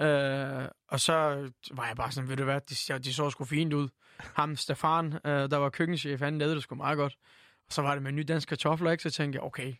Øh, 0.00 0.68
og 0.88 1.00
så 1.00 1.12
var 1.70 1.86
jeg 1.86 1.96
bare 1.96 2.12
sådan, 2.12 2.28
ved 2.28 2.36
du 2.36 2.44
hvad, 2.44 2.60
de, 2.60 2.98
de 2.98 3.14
så 3.14 3.30
sgu 3.30 3.44
fint 3.44 3.72
ud. 3.72 3.88
Ham, 4.18 4.56
Stefan, 4.56 5.06
øh, 5.24 5.50
der 5.50 5.56
var 5.56 5.70
køkkenchef, 5.70 6.20
han 6.20 6.38
lavede 6.38 6.54
det 6.54 6.62
sgu 6.62 6.74
meget 6.74 6.96
godt. 6.96 7.16
Og 7.66 7.72
så 7.72 7.82
var 7.82 7.94
det 7.94 8.02
med 8.02 8.12
nye 8.12 8.24
danske 8.24 8.48
kartofler, 8.48 8.90
ikke? 8.90 9.02
Så 9.02 9.10
tænkte 9.10 9.36
jeg, 9.36 9.42
okay, 9.42 9.74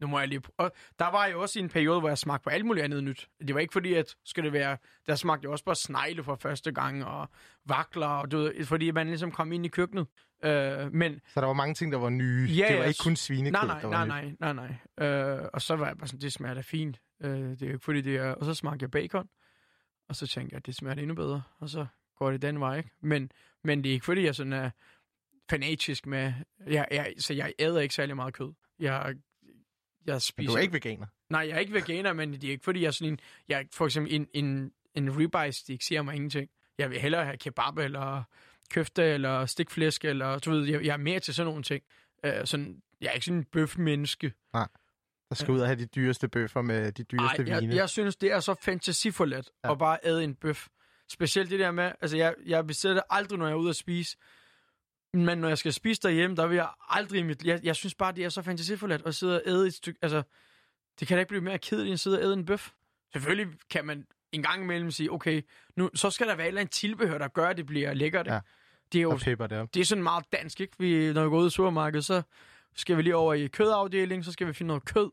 nu 0.00 0.06
må 0.06 0.18
jeg 0.18 0.28
lige... 0.28 0.42
Og 0.56 0.72
der 0.98 1.10
var 1.10 1.26
jo 1.26 1.40
også 1.40 1.58
en 1.58 1.68
periode, 1.68 2.00
hvor 2.00 2.08
jeg 2.08 2.18
smagte 2.18 2.44
på 2.44 2.50
alt 2.50 2.66
muligt 2.66 2.84
andet 2.84 3.04
nyt. 3.04 3.28
Det 3.46 3.54
var 3.54 3.60
ikke 3.60 3.72
fordi, 3.72 3.94
at 3.94 4.14
skal 4.24 4.44
det 4.44 4.52
være... 4.52 4.76
Der 5.06 5.14
smagte 5.14 5.44
jeg 5.44 5.50
også 5.50 5.64
bare 5.64 5.74
snegle 5.74 6.24
for 6.24 6.34
første 6.34 6.72
gang, 6.72 7.04
og 7.04 7.28
vakler, 7.66 8.06
og 8.06 8.30
du 8.30 8.38
ved, 8.38 8.64
fordi 8.64 8.90
man 8.90 9.06
ligesom 9.06 9.32
kom 9.32 9.52
ind 9.52 9.66
i 9.66 9.68
køkkenet. 9.68 10.06
Øh, 10.44 10.92
men 10.92 11.20
Så 11.34 11.40
der 11.40 11.46
var 11.46 11.52
mange 11.52 11.74
ting, 11.74 11.92
der 11.92 11.98
var 11.98 12.08
nye. 12.08 12.48
Ja, 12.50 12.66
det 12.68 12.78
var 12.78 12.84
ikke 12.84 13.02
kun 13.02 13.16
svinekød, 13.16 13.52
nej, 13.52 13.60
der 13.60 13.66
nej, 13.66 13.82
var 13.82 14.04
nej, 14.04 14.34
nej, 14.40 14.52
nej, 14.52 14.76
nej. 14.98 15.08
Øh, 15.08 15.48
og 15.52 15.62
så 15.62 15.76
var 15.76 15.86
jeg 15.86 15.98
bare 15.98 16.06
sådan, 16.08 16.20
det 16.20 16.32
smager 16.32 16.54
da 16.54 16.60
fint. 16.60 17.00
Øh, 17.22 17.30
det 17.30 17.62
er 17.62 17.66
jo 17.66 17.72
ikke 17.72 17.84
fordi, 17.84 18.00
det 18.00 18.16
er... 18.16 18.34
Og 18.34 18.44
så 18.44 18.54
smagte 18.54 18.82
jeg 18.82 18.90
bacon, 18.90 19.28
og 20.08 20.16
så 20.16 20.26
tænkte 20.26 20.54
jeg, 20.54 20.66
det 20.66 20.74
smager 20.74 20.96
endnu 20.96 21.14
bedre. 21.14 21.42
Og 21.58 21.68
så 21.68 21.86
går 22.16 22.30
det 22.30 22.42
den 22.42 22.60
vej, 22.60 22.76
ikke? 22.76 22.90
Men, 23.00 23.30
men 23.64 23.84
det 23.84 23.90
er 23.90 23.94
ikke 23.94 24.04
fordi, 24.04 24.24
jeg 24.24 24.34
sådan 24.34 24.52
er 24.52 24.70
fanatisk 25.50 26.06
med... 26.06 26.32
Jeg, 26.66 26.86
jeg, 26.90 27.14
så 27.18 27.34
jeg 27.34 27.52
æder 27.58 27.80
ikke 27.80 27.94
særlig 27.94 28.16
meget 28.16 28.34
kød. 28.34 28.52
Jeg, 28.78 29.14
jeg 30.06 30.14
Men 30.14 30.20
spiser... 30.20 30.50
du 30.50 30.56
er 30.56 30.60
ikke 30.60 30.72
veganer. 30.74 31.06
Nej, 31.30 31.40
jeg 31.40 31.54
er 31.54 31.58
ikke 31.58 31.72
veganer, 31.72 32.12
men 32.12 32.32
det 32.32 32.44
er 32.44 32.50
ikke 32.50 32.64
fordi, 32.64 32.80
jeg 32.80 32.86
er 32.86 32.90
sådan 32.90 33.12
en... 33.12 33.20
Jeg, 33.48 33.66
for 33.72 33.84
eksempel 33.84 34.14
en, 34.14 34.28
en, 34.34 34.72
en 34.94 35.18
ribeye 35.18 35.52
stick 35.52 35.82
siger 35.82 36.02
mig 36.02 36.14
ingenting. 36.14 36.50
Jeg 36.78 36.90
vil 36.90 37.00
hellere 37.00 37.24
have 37.24 37.36
kebab, 37.36 37.78
eller 37.78 38.22
køfte, 38.70 39.02
eller 39.04 39.46
stikflæsk, 39.46 40.04
eller 40.04 40.38
du 40.38 40.50
ved, 40.50 40.64
jeg, 40.64 40.84
jeg 40.84 40.92
er 40.92 40.96
mere 40.96 41.20
til 41.20 41.34
sådan 41.34 41.46
nogle 41.46 41.62
ting. 41.62 41.82
Uh, 42.26 42.30
sådan, 42.44 42.82
jeg 43.00 43.08
er 43.08 43.12
ikke 43.12 43.24
sådan 43.26 43.38
en 43.38 43.44
bøfmenneske. 43.44 44.32
Der 45.28 45.34
skal 45.34 45.52
ud 45.52 45.60
og 45.60 45.66
have 45.66 45.78
de 45.78 45.86
dyreste 45.86 46.28
bøffer 46.28 46.62
med 46.62 46.92
de 46.92 47.02
dyreste 47.04 47.42
Nej, 47.42 47.52
jeg, 47.52 47.60
vine. 47.62 47.74
jeg 47.74 47.88
synes, 47.88 48.16
det 48.16 48.32
er 48.32 48.40
så 48.40 48.54
fantasifuldt 48.62 49.34
Ja. 49.34 49.40
ja. 49.64 49.72
at 49.72 49.78
bare 49.78 49.98
æde 50.04 50.24
en 50.24 50.34
bøf. 50.34 50.66
Specielt 51.08 51.50
det 51.50 51.58
der 51.58 51.70
med, 51.70 51.92
altså 52.00 52.16
jeg, 52.16 52.34
jeg 52.46 52.66
bestiller 52.66 52.94
det 52.94 53.02
aldrig, 53.10 53.38
når 53.38 53.46
jeg 53.46 53.52
er 53.52 53.56
ude 53.58 53.70
at 53.70 53.76
spise. 53.76 54.16
Men 55.14 55.38
når 55.38 55.48
jeg 55.48 55.58
skal 55.58 55.72
spise 55.72 56.02
derhjemme, 56.02 56.36
der 56.36 56.46
vil 56.46 56.56
jeg 56.56 56.68
aldrig 56.88 57.26
mit... 57.26 57.44
Jeg, 57.44 57.60
jeg 57.62 57.76
synes 57.76 57.94
bare, 57.94 58.12
det 58.12 58.24
er 58.24 58.28
så 58.28 58.42
fantasifuldt 58.42 59.06
at 59.06 59.14
sidde 59.14 59.34
og 59.34 59.42
æde 59.46 59.66
et 59.66 59.74
stykke... 59.74 59.98
Altså, 60.02 60.22
det 61.00 61.08
kan 61.08 61.16
da 61.16 61.20
ikke 61.20 61.28
blive 61.28 61.40
mere 61.40 61.58
kedeligt, 61.58 61.86
end 61.86 61.92
at 61.92 62.00
sidde 62.00 62.18
og 62.18 62.24
æde 62.24 62.32
en 62.32 62.44
bøf. 62.44 62.70
Selvfølgelig 63.12 63.54
kan 63.70 63.86
man 63.86 64.06
en 64.32 64.42
gang 64.42 64.62
imellem 64.62 64.90
sige, 64.90 65.12
okay, 65.12 65.42
nu, 65.76 65.90
så 65.94 66.10
skal 66.10 66.28
der 66.28 66.34
være 66.34 66.46
et 66.46 66.48
eller 66.48 66.60
andet 66.60 66.72
tilbehør, 66.72 67.18
der 67.18 67.28
gør, 67.28 67.48
at 67.48 67.56
det 67.56 67.66
bliver 67.66 67.94
lækkert. 67.94 68.26
ikke? 68.26 68.34
Ja. 68.34 68.40
Det 68.92 68.98
er 68.98 69.02
jo 69.02 69.18
pepper 69.24 69.46
der. 69.46 69.66
det 69.66 69.80
er 69.80 69.84
sådan 69.84 70.02
meget 70.02 70.24
dansk, 70.32 70.60
ikke? 70.60 70.72
Vi, 70.78 71.12
når 71.12 71.24
vi 71.24 71.30
går 71.30 71.38
ud 71.38 71.46
i 71.46 71.50
supermarkedet, 71.50 72.04
så 72.04 72.22
skal 72.76 72.96
vi 72.96 73.02
lige 73.02 73.16
over 73.16 73.34
i 73.34 73.46
kødafdelingen, 73.46 74.24
så 74.24 74.32
skal 74.32 74.46
vi 74.46 74.52
finde 74.52 74.68
noget 74.68 74.84
kød. 74.84 75.10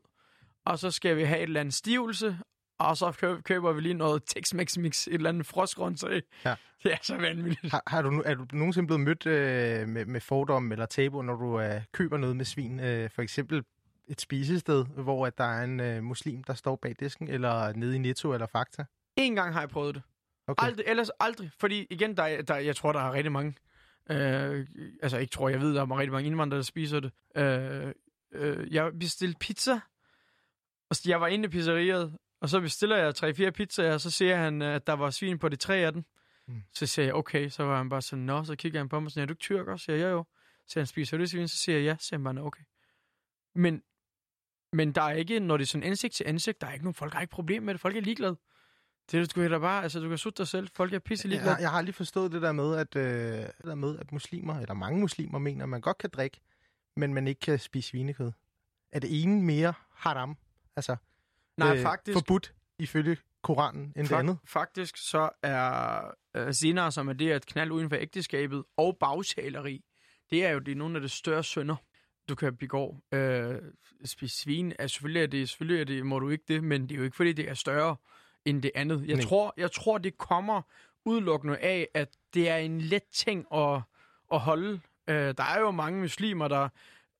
og 0.64 0.78
så 0.78 0.90
skal 0.90 1.16
vi 1.16 1.22
have 1.22 1.38
et 1.38 1.42
eller 1.42 1.60
andet 1.60 1.74
stivelse, 1.74 2.38
og 2.78 2.96
så 2.96 3.12
kø- 3.12 3.40
køber 3.40 3.72
vi 3.72 3.80
lige 3.80 3.94
noget 3.94 4.22
Tex-Mex 4.36 4.80
mix, 4.80 5.06
et 5.06 5.14
eller 5.14 5.28
andet 5.28 5.46
frostgrøntsag. 5.46 6.22
Ja. 6.44 6.54
Det 6.82 6.92
er 6.92 6.96
så 7.02 7.16
vanvittigt. 7.16 7.70
Har, 7.72 7.82
har 7.86 8.02
du, 8.02 8.22
er 8.26 8.34
du 8.34 8.46
nogensinde 8.52 8.86
blevet 8.86 9.00
mødt 9.00 9.26
øh, 9.26 9.88
med, 9.88 10.04
med 10.06 10.20
fordomme 10.20 10.74
eller 10.74 10.86
tabu, 10.86 11.22
når 11.22 11.36
du 11.36 11.60
øh, 11.60 11.80
køber 11.92 12.16
noget 12.16 12.36
med 12.36 12.44
svin? 12.44 12.80
Øh, 12.80 13.10
for 13.10 13.22
eksempel 13.22 13.62
et 14.08 14.20
spisested, 14.20 14.84
hvor 14.86 15.26
at 15.26 15.38
der 15.38 15.44
er 15.44 15.64
en 15.64 15.80
øh, 15.80 16.02
muslim, 16.02 16.44
der 16.44 16.54
står 16.54 16.76
bag 16.76 16.94
disken, 17.00 17.28
eller 17.28 17.72
nede 17.72 17.94
i 17.96 17.98
Netto 17.98 18.32
eller 18.32 18.46
Fakta? 18.46 18.84
En 19.16 19.34
gang 19.34 19.52
har 19.52 19.60
jeg 19.60 19.68
prøvet 19.68 19.94
det. 19.94 20.02
Okay. 20.46 20.66
Aldrig, 20.66 20.84
ellers 20.88 21.10
aldrig. 21.20 21.50
Fordi 21.60 21.86
igen, 21.90 22.16
der, 22.16 22.22
er- 22.22 22.42
der, 22.42 22.56
jeg 22.56 22.76
tror, 22.76 22.92
der 22.92 23.00
er 23.00 23.12
rigtig 23.12 23.32
mange... 23.32 23.54
Øh, 24.10 24.66
altså, 25.02 25.18
ikke 25.18 25.30
tror, 25.30 25.48
jeg 25.48 25.60
ved, 25.60 25.74
der 25.74 25.80
er 25.82 25.98
rigtig 25.98 26.12
mange 26.12 26.26
indvandrere, 26.26 26.58
der 26.58 26.64
spiser 26.64 27.00
det. 27.00 27.12
Øh, 27.36 27.92
øh, 28.32 28.74
jeg 28.74 28.90
bestilte 29.00 29.36
pizza, 29.40 29.80
og 30.90 30.96
så- 30.96 31.02
jeg 31.06 31.20
var 31.20 31.26
inde 31.26 31.44
i 31.44 31.48
pizzeriet, 31.48 32.16
og 32.46 32.50
så 32.50 32.60
bestiller 32.60 32.96
jeg 32.96 33.14
tre-fire 33.14 33.52
pizzaer, 33.52 33.92
og 33.94 34.00
så 34.00 34.10
ser 34.10 34.36
han, 34.36 34.62
at 34.62 34.86
der 34.86 34.92
var 34.92 35.10
svin 35.10 35.38
på 35.38 35.48
de 35.48 35.56
tre 35.56 35.76
af 35.76 35.92
dem. 35.92 36.04
Mm. 36.48 36.62
Så 36.72 36.86
siger 36.86 37.06
jeg, 37.06 37.14
okay, 37.14 37.48
så 37.48 37.62
var 37.62 37.76
han 37.76 37.88
bare 37.88 38.02
sådan, 38.02 38.24
nå, 38.24 38.44
så 38.44 38.56
kigger 38.56 38.80
han 38.80 38.88
på 38.88 39.00
mig 39.00 39.10
sådan, 39.10 39.22
er 39.22 39.26
du 39.26 39.32
ikke 39.32 39.40
tyrker? 39.40 39.76
Så 39.76 39.84
siger 39.84 39.96
jeg, 39.96 40.10
jo. 40.10 40.24
Så 40.66 40.72
siger 40.72 40.80
han, 40.82 40.86
spiser 40.86 41.16
du 41.16 41.20
det 41.20 41.30
svin? 41.30 41.48
Så 41.48 41.56
siger 41.56 41.78
jeg, 41.78 41.84
ja. 41.84 41.96
Så 42.00 42.06
siger 42.06 42.18
han 42.18 42.24
bare, 42.24 42.34
"Nå, 42.34 42.46
okay. 42.46 42.62
Men, 43.54 43.82
men 44.72 44.92
der 44.92 45.02
er 45.02 45.12
ikke, 45.12 45.40
når 45.40 45.56
det 45.56 45.64
er 45.64 45.66
sådan 45.66 45.82
ansigt 45.82 46.14
til 46.14 46.24
ansigt, 46.26 46.60
der 46.60 46.66
er 46.66 46.72
ikke 46.72 46.84
nogen, 46.84 46.94
folk 46.94 47.12
har 47.12 47.20
ikke 47.20 47.30
problem 47.30 47.62
med 47.62 47.74
det, 47.74 47.80
folk 47.80 47.96
er 47.96 48.00
ligeglade. 48.00 48.36
Det 49.10 49.20
er 49.20 49.48
du 49.48 49.54
da 49.54 49.58
bare, 49.58 49.82
altså 49.82 50.00
du 50.00 50.08
kan 50.08 50.18
sutte 50.18 50.38
dig 50.38 50.48
selv, 50.48 50.68
folk 50.74 50.92
er 50.92 50.98
pisse 50.98 51.28
ligeglade. 51.28 51.54
Jeg, 51.54 51.62
jeg 51.62 51.70
har 51.70 51.82
lige 51.82 51.92
forstået 51.92 52.32
det 52.32 52.42
der 52.42 52.52
med, 52.52 52.76
at, 52.76 52.96
øh, 52.96 53.02
det 53.02 53.52
der 53.64 53.74
med, 53.74 53.98
at 53.98 54.12
muslimer, 54.12 54.60
eller 54.60 54.74
mange 54.74 55.00
muslimer, 55.00 55.38
mener, 55.38 55.62
at 55.62 55.68
man 55.68 55.80
godt 55.80 55.98
kan 55.98 56.10
drikke, 56.10 56.40
men 56.96 57.14
man 57.14 57.26
ikke 57.28 57.40
kan 57.40 57.58
spise 57.58 57.88
svinekød. 57.88 58.32
Er 58.92 59.00
det 59.00 59.22
ene 59.22 59.42
mere 59.42 59.74
haram? 59.90 60.36
Altså, 60.76 60.96
Nej, 61.56 61.82
faktisk, 61.82 62.18
forbudt 62.18 62.54
ifølge 62.78 63.16
Koranen 63.42 63.92
end 63.96 64.08
det 64.08 64.14
andet? 64.14 64.38
faktisk 64.44 64.96
så 64.96 65.30
er 65.42 66.00
øh, 66.36 66.52
zina, 66.52 66.90
som 66.90 67.08
er 67.08 67.12
det 67.12 67.30
at 67.30 67.46
knalde 67.46 67.72
uden 67.72 67.88
for 67.88 67.96
ægteskabet, 67.96 68.64
og 68.76 68.96
bagtaleri, 69.00 69.84
det 70.30 70.44
er 70.44 70.50
jo 70.50 70.58
det 70.58 70.72
er 70.72 70.76
nogle 70.76 70.96
af 70.96 71.00
de 71.00 71.08
større 71.08 71.44
synder, 71.44 71.76
du 72.28 72.34
kan 72.34 72.56
begå. 72.56 72.96
Øh, 73.12 73.54
spise 74.04 74.36
svin, 74.36 74.72
er 74.78 74.86
selvfølgelig, 74.86 75.22
er 75.22 75.26
det, 75.26 75.48
selvfølgelig 75.48 75.80
er 75.80 75.84
det, 75.84 76.06
må 76.06 76.18
du 76.18 76.28
ikke 76.28 76.44
det, 76.48 76.64
men 76.64 76.82
det 76.82 76.92
er 76.92 76.96
jo 76.96 77.04
ikke, 77.04 77.16
fordi 77.16 77.32
det 77.32 77.48
er 77.48 77.54
større 77.54 77.96
end 78.44 78.62
det 78.62 78.70
andet. 78.74 79.04
Jeg, 79.06 79.16
Nej. 79.16 79.24
tror, 79.24 79.54
jeg 79.56 79.72
tror, 79.72 79.98
det 79.98 80.18
kommer 80.18 80.62
udelukkende 81.04 81.58
af, 81.58 81.88
at 81.94 82.08
det 82.34 82.48
er 82.48 82.56
en 82.56 82.80
let 82.80 83.04
ting 83.12 83.46
at, 83.54 83.80
at 84.32 84.40
holde. 84.40 84.80
Øh, 85.08 85.34
der 85.36 85.42
er 85.42 85.60
jo 85.60 85.70
mange 85.70 86.00
muslimer, 86.00 86.48
der 86.48 86.68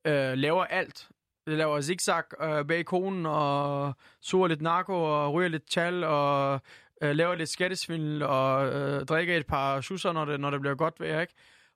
øh, 0.05 0.39
laver 0.39 0.65
alt. 0.65 1.09
Laver 1.47 1.81
zigzag 1.81 2.23
øh, 2.43 2.67
bag 2.67 2.85
konen, 2.85 3.27
og 3.27 3.95
suger 4.21 4.49
lidt 4.49 4.63
narko, 4.63 4.93
og 4.93 5.33
ryger 5.33 5.49
lidt 5.49 5.71
tal, 5.71 6.05
og 6.05 6.61
øh, 7.03 7.17
laver 7.17 7.35
lidt 7.35 7.49
skattesvindel, 7.49 8.23
og 8.23 8.67
øh, 8.75 9.07
drikker 9.07 9.37
et 9.37 9.47
par 9.47 9.81
schusser, 9.81 10.13
når 10.13 10.25
det, 10.25 10.41
når 10.41 10.51
det 10.51 10.61
bliver 10.61 10.75
godt 10.75 11.01
vejr, 11.01 11.21
ikke? 11.21 11.35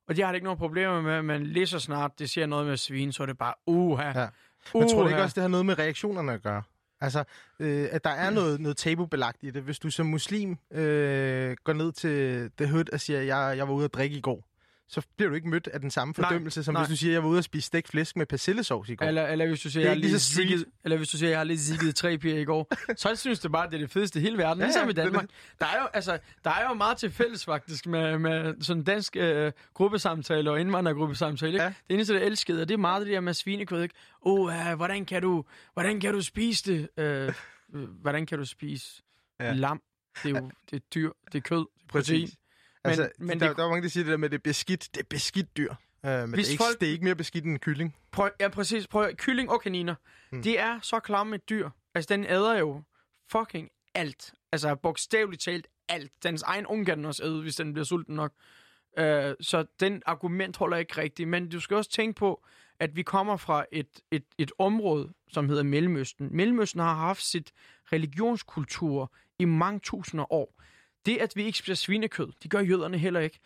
Og 0.09 0.17
de 0.17 0.23
har 0.23 0.29
det 0.29 0.35
ikke 0.35 0.45
nogen 0.45 0.59
problemer 0.59 1.01
med, 1.01 1.23
men 1.23 1.47
lige 1.47 1.67
så 1.67 1.79
snart 1.79 2.19
det 2.19 2.31
siger 2.31 2.47
noget 2.47 2.67
med 2.67 2.77
svin, 2.77 3.13
så 3.13 3.23
er 3.23 3.27
det 3.27 3.39
bare, 3.39 3.55
uha. 3.67 4.21
Ja. 4.21 4.29
Men 4.75 4.89
tror 4.89 5.03
du 5.03 5.09
ikke 5.09 5.23
også, 5.23 5.35
det 5.35 5.43
har 5.43 5.49
noget 5.49 5.67
med 5.67 5.79
reaktionerne 5.79 6.33
at 6.33 6.43
gøre? 6.43 6.63
Altså, 7.01 7.25
øh, 7.61 7.89
at 7.91 8.05
der 8.05 8.11
er 8.11 8.31
noget, 8.31 8.61
noget 8.61 8.77
tabubelagt 8.77 9.39
i 9.43 9.51
det. 9.51 9.63
Hvis 9.63 9.79
du 9.79 9.91
som 9.91 10.07
muslim 10.07 10.57
øh, 10.73 11.57
går 11.65 11.73
ned 11.73 11.93
til 11.93 12.51
The 12.59 12.73
Hood 12.73 12.93
og 12.93 13.01
siger, 13.01 13.21
jeg, 13.21 13.57
jeg 13.57 13.69
var 13.69 13.75
ude 13.75 13.85
at 13.85 13.95
drikke 13.95 14.17
i 14.17 14.21
går, 14.21 14.45
så 14.91 15.03
bliver 15.17 15.29
du 15.29 15.35
ikke 15.35 15.49
mødt 15.49 15.67
af 15.67 15.81
den 15.81 15.91
samme 15.91 16.15
Nej, 16.19 16.29
fordømmelse, 16.29 16.65
som 16.65 16.75
nej. 16.75 16.83
hvis 16.83 16.89
du 16.89 16.97
siger, 16.97 17.13
jeg 17.13 17.23
var 17.23 17.29
ude 17.29 17.39
at 17.39 17.45
spise 17.45 17.67
stegt 17.67 17.89
flæsk 17.89 18.17
med 18.17 18.27
persillesovs 18.27 18.89
i 18.89 18.95
går. 18.95 19.07
Eller, 19.07 19.27
eller 19.27 19.47
hvis 19.47 19.61
du 19.61 19.71
siger, 19.71 19.87
er 19.87 19.91
jeg 19.91 19.99
lige 19.99 20.19
zigget, 20.19 20.65
eller 20.85 20.97
hvis 20.97 21.09
du 21.09 21.17
siger, 21.17 21.31
jeg 21.31 21.39
har 21.39 21.45
lige 21.45 21.59
zigget 21.59 21.95
tre 21.95 22.19
piger 22.19 22.39
i 22.39 22.45
går, 22.45 22.69
så 22.97 23.17
synes 23.17 23.41
det 23.41 23.53
bare, 23.53 23.67
det 23.67 23.75
er 23.75 23.79
det 23.79 23.91
fedeste 23.91 24.19
i 24.19 24.23
hele 24.23 24.39
verden. 24.39 24.61
Ja, 24.61 24.67
ligesom 24.67 24.85
ja, 24.85 24.91
i 24.91 24.93
Danmark. 24.93 25.27
Der 25.61 25.67
er, 25.67 25.81
jo, 25.81 25.87
altså, 25.93 26.19
der 26.45 26.51
er 26.51 26.69
jo 26.69 26.75
meget 26.75 26.97
til 26.97 27.11
fælles 27.11 27.45
faktisk 27.45 27.87
med, 27.87 28.19
med 28.19 28.55
sådan 28.61 28.83
dansk 28.83 29.17
øh, 29.17 29.53
gruppesamtale 29.75 30.51
og 30.51 30.61
indvandrergruppesamtale. 30.61 31.53
Ikke? 31.53 31.63
Ja. 31.63 31.73
Det 31.89 31.95
eneste, 31.95 32.15
der 32.15 32.21
elskede, 32.21 32.63
og 32.63 32.69
det 32.69 32.75
er 32.75 32.79
meget 32.79 33.07
det 33.07 33.13
der 33.13 33.21
med 33.21 33.35
svinekød. 33.35 33.83
Ikke? 33.83 33.95
Oh, 34.21 34.41
uh, 34.41 34.75
hvordan, 34.77 35.05
kan 35.05 35.23
du, 35.23 35.45
hvordan 35.73 36.01
kan 36.01 36.13
du 36.13 36.23
spise 36.23 36.73
det? 36.73 36.89
Øh, 36.97 37.33
øh, 37.75 37.83
hvordan 37.83 38.27
kan 38.27 38.39
du 38.39 38.45
spise 38.45 39.03
ja. 39.41 39.53
lam? 39.53 39.83
Det 40.23 40.37
er 40.37 40.41
jo 40.41 40.51
det 40.71 40.77
er 40.77 40.81
dyr, 40.95 41.11
det 41.33 41.39
er 41.39 41.41
kød, 41.41 41.59
det 41.59 41.65
er 41.65 41.89
protein. 41.89 42.23
Præcis. 42.23 42.40
Altså, 42.85 43.11
men 43.19 43.27
men 43.27 43.41
der, 43.41 43.49
det- 43.49 43.57
der 43.57 43.65
er 43.65 43.69
mange, 43.69 43.83
der 43.83 43.89
siger 43.89 44.05
det 44.05 44.11
der 44.11 44.17
med, 44.17 44.25
at 44.25 44.33
det 44.33 44.39
er 44.39 44.43
beskidt. 44.43 44.89
Det 44.95 45.01
er 45.01 45.05
beskidt 45.11 45.57
dyr. 45.57 45.71
Uh, 45.71 46.11
men 46.11 46.35
Hvis 46.35 46.47
det, 46.47 46.51
er 46.51 46.53
ikke, 46.53 46.65
folk- 46.65 46.81
det 46.81 46.89
er 46.89 46.93
ikke 46.93 47.05
mere 47.05 47.15
beskidt 47.15 47.45
end 47.45 47.53
en 47.53 47.59
kylling. 47.59 47.97
Prøv, 48.13 48.31
ja, 48.41 48.49
præcis. 48.49 48.87
Prøv, 48.87 49.13
kylling 49.15 49.51
og 49.51 49.61
kaniner. 49.63 49.95
Hmm. 50.31 50.37
Mm. 50.39 50.43
De 50.43 50.57
er 50.57 50.79
så 50.83 51.01
klamme 51.01 51.37
et 51.37 51.49
dyr. 51.51 51.71
Altså, 51.95 52.09
den 52.15 52.25
æder 52.25 52.59
jo 52.59 52.83
fucking 53.33 53.69
alt. 53.95 54.33
Altså, 54.53 54.75
bogstaveligt 54.75 55.43
talt 55.43 55.67
alt. 55.89 56.13
Dens 56.23 56.43
egen 56.43 56.67
unge 56.67 56.85
kan 56.85 56.97
den 56.99 57.05
også 57.05 57.25
æde, 57.25 57.43
hvis 57.43 57.57
den 57.57 57.73
bliver 57.73 57.85
sulten 57.85 58.15
nok. 58.17 58.33
Uh, 59.01 59.05
så 59.41 59.65
den 59.81 60.03
argument 60.07 60.57
holder 60.57 60.77
ikke 60.77 60.97
rigtigt. 61.01 61.29
Men 61.29 61.49
du 61.49 61.61
skal 61.61 61.77
også 61.77 61.91
tænke 61.91 62.19
på, 62.19 62.45
at 62.81 62.97
vi 62.97 63.03
kommer 63.03 63.37
fra 63.37 63.65
et, 63.73 63.89
et, 64.11 64.25
et 64.39 64.53
område, 64.59 65.13
som 65.33 65.49
hedder 65.49 65.63
Mellemøsten. 65.63 66.29
Mellemøsten 66.37 66.81
har 66.81 66.95
haft 66.95 67.23
sit 67.23 67.53
religionskultur 67.93 69.13
i 69.39 69.45
mange 69.45 69.81
tusinder 69.81 70.33
år. 70.33 70.61
Det, 71.07 71.17
at 71.17 71.37
vi 71.37 71.45
ikke 71.45 71.59
spiser 71.59 71.75
svinekød, 71.75 72.33
det 72.43 72.51
gør 72.51 72.61
jøderne 72.61 72.99
heller 72.99 73.21
ikke. 73.21 73.39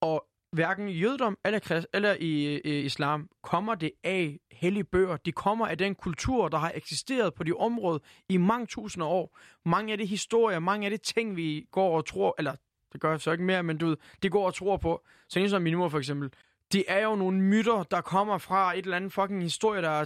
Og 0.00 0.26
hverken 0.52 0.88
i 0.88 0.92
jødedom 0.92 1.38
eller, 1.44 1.58
krist, 1.58 1.86
eller 1.94 2.16
i, 2.20 2.60
i 2.60 2.80
islam 2.80 3.28
kommer 3.42 3.74
det 3.74 3.92
af 4.04 4.38
hellige 4.52 4.84
bøger. 4.84 5.16
Det 5.16 5.34
kommer 5.34 5.66
af 5.66 5.78
den 5.78 5.94
kultur, 5.94 6.48
der 6.48 6.58
har 6.58 6.72
eksisteret 6.74 7.34
på 7.34 7.44
de 7.44 7.52
områder 7.52 7.98
i 8.28 8.36
mange 8.36 8.66
tusinder 8.66 9.06
år. 9.06 9.38
Mange 9.64 9.92
af 9.92 9.98
de 9.98 10.06
historier, 10.06 10.58
mange 10.58 10.84
af 10.84 10.90
de 10.90 10.96
ting, 10.96 11.36
vi 11.36 11.66
går 11.70 11.96
og 11.96 12.06
tror, 12.06 12.34
eller 12.38 12.54
det 12.92 13.00
gør 13.00 13.10
jeg 13.10 13.20
så 13.20 13.32
ikke 13.32 13.44
mere, 13.44 13.62
men 13.62 13.78
du 13.78 13.86
ved, 13.86 13.96
det 14.22 14.32
går 14.32 14.46
og 14.46 14.54
tror 14.54 14.76
på. 14.76 15.02
Så 15.28 15.40
en 15.40 15.50
som 15.50 15.62
min 15.62 15.76
mor 15.76 15.88
for 15.88 15.98
eksempel. 15.98 16.30
Det 16.72 16.84
er 16.88 16.98
jo 16.98 17.14
nogle 17.14 17.40
myter, 17.40 17.82
der 17.82 18.00
kommer 18.00 18.38
fra 18.38 18.72
et 18.78 18.84
eller 18.84 18.96
andet 18.96 19.12
fucking 19.12 19.42
historie, 19.42 19.82
der 19.82 19.90
er 19.90 20.04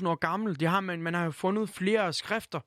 3-4.000 0.00 0.08
år 0.08 0.14
gammel. 0.14 0.60
Det 0.60 0.68
har 0.68 0.80
man, 0.80 1.02
man 1.02 1.14
har 1.14 1.24
jo 1.24 1.30
fundet 1.30 1.68
flere 1.68 2.12
skrifter, 2.12 2.60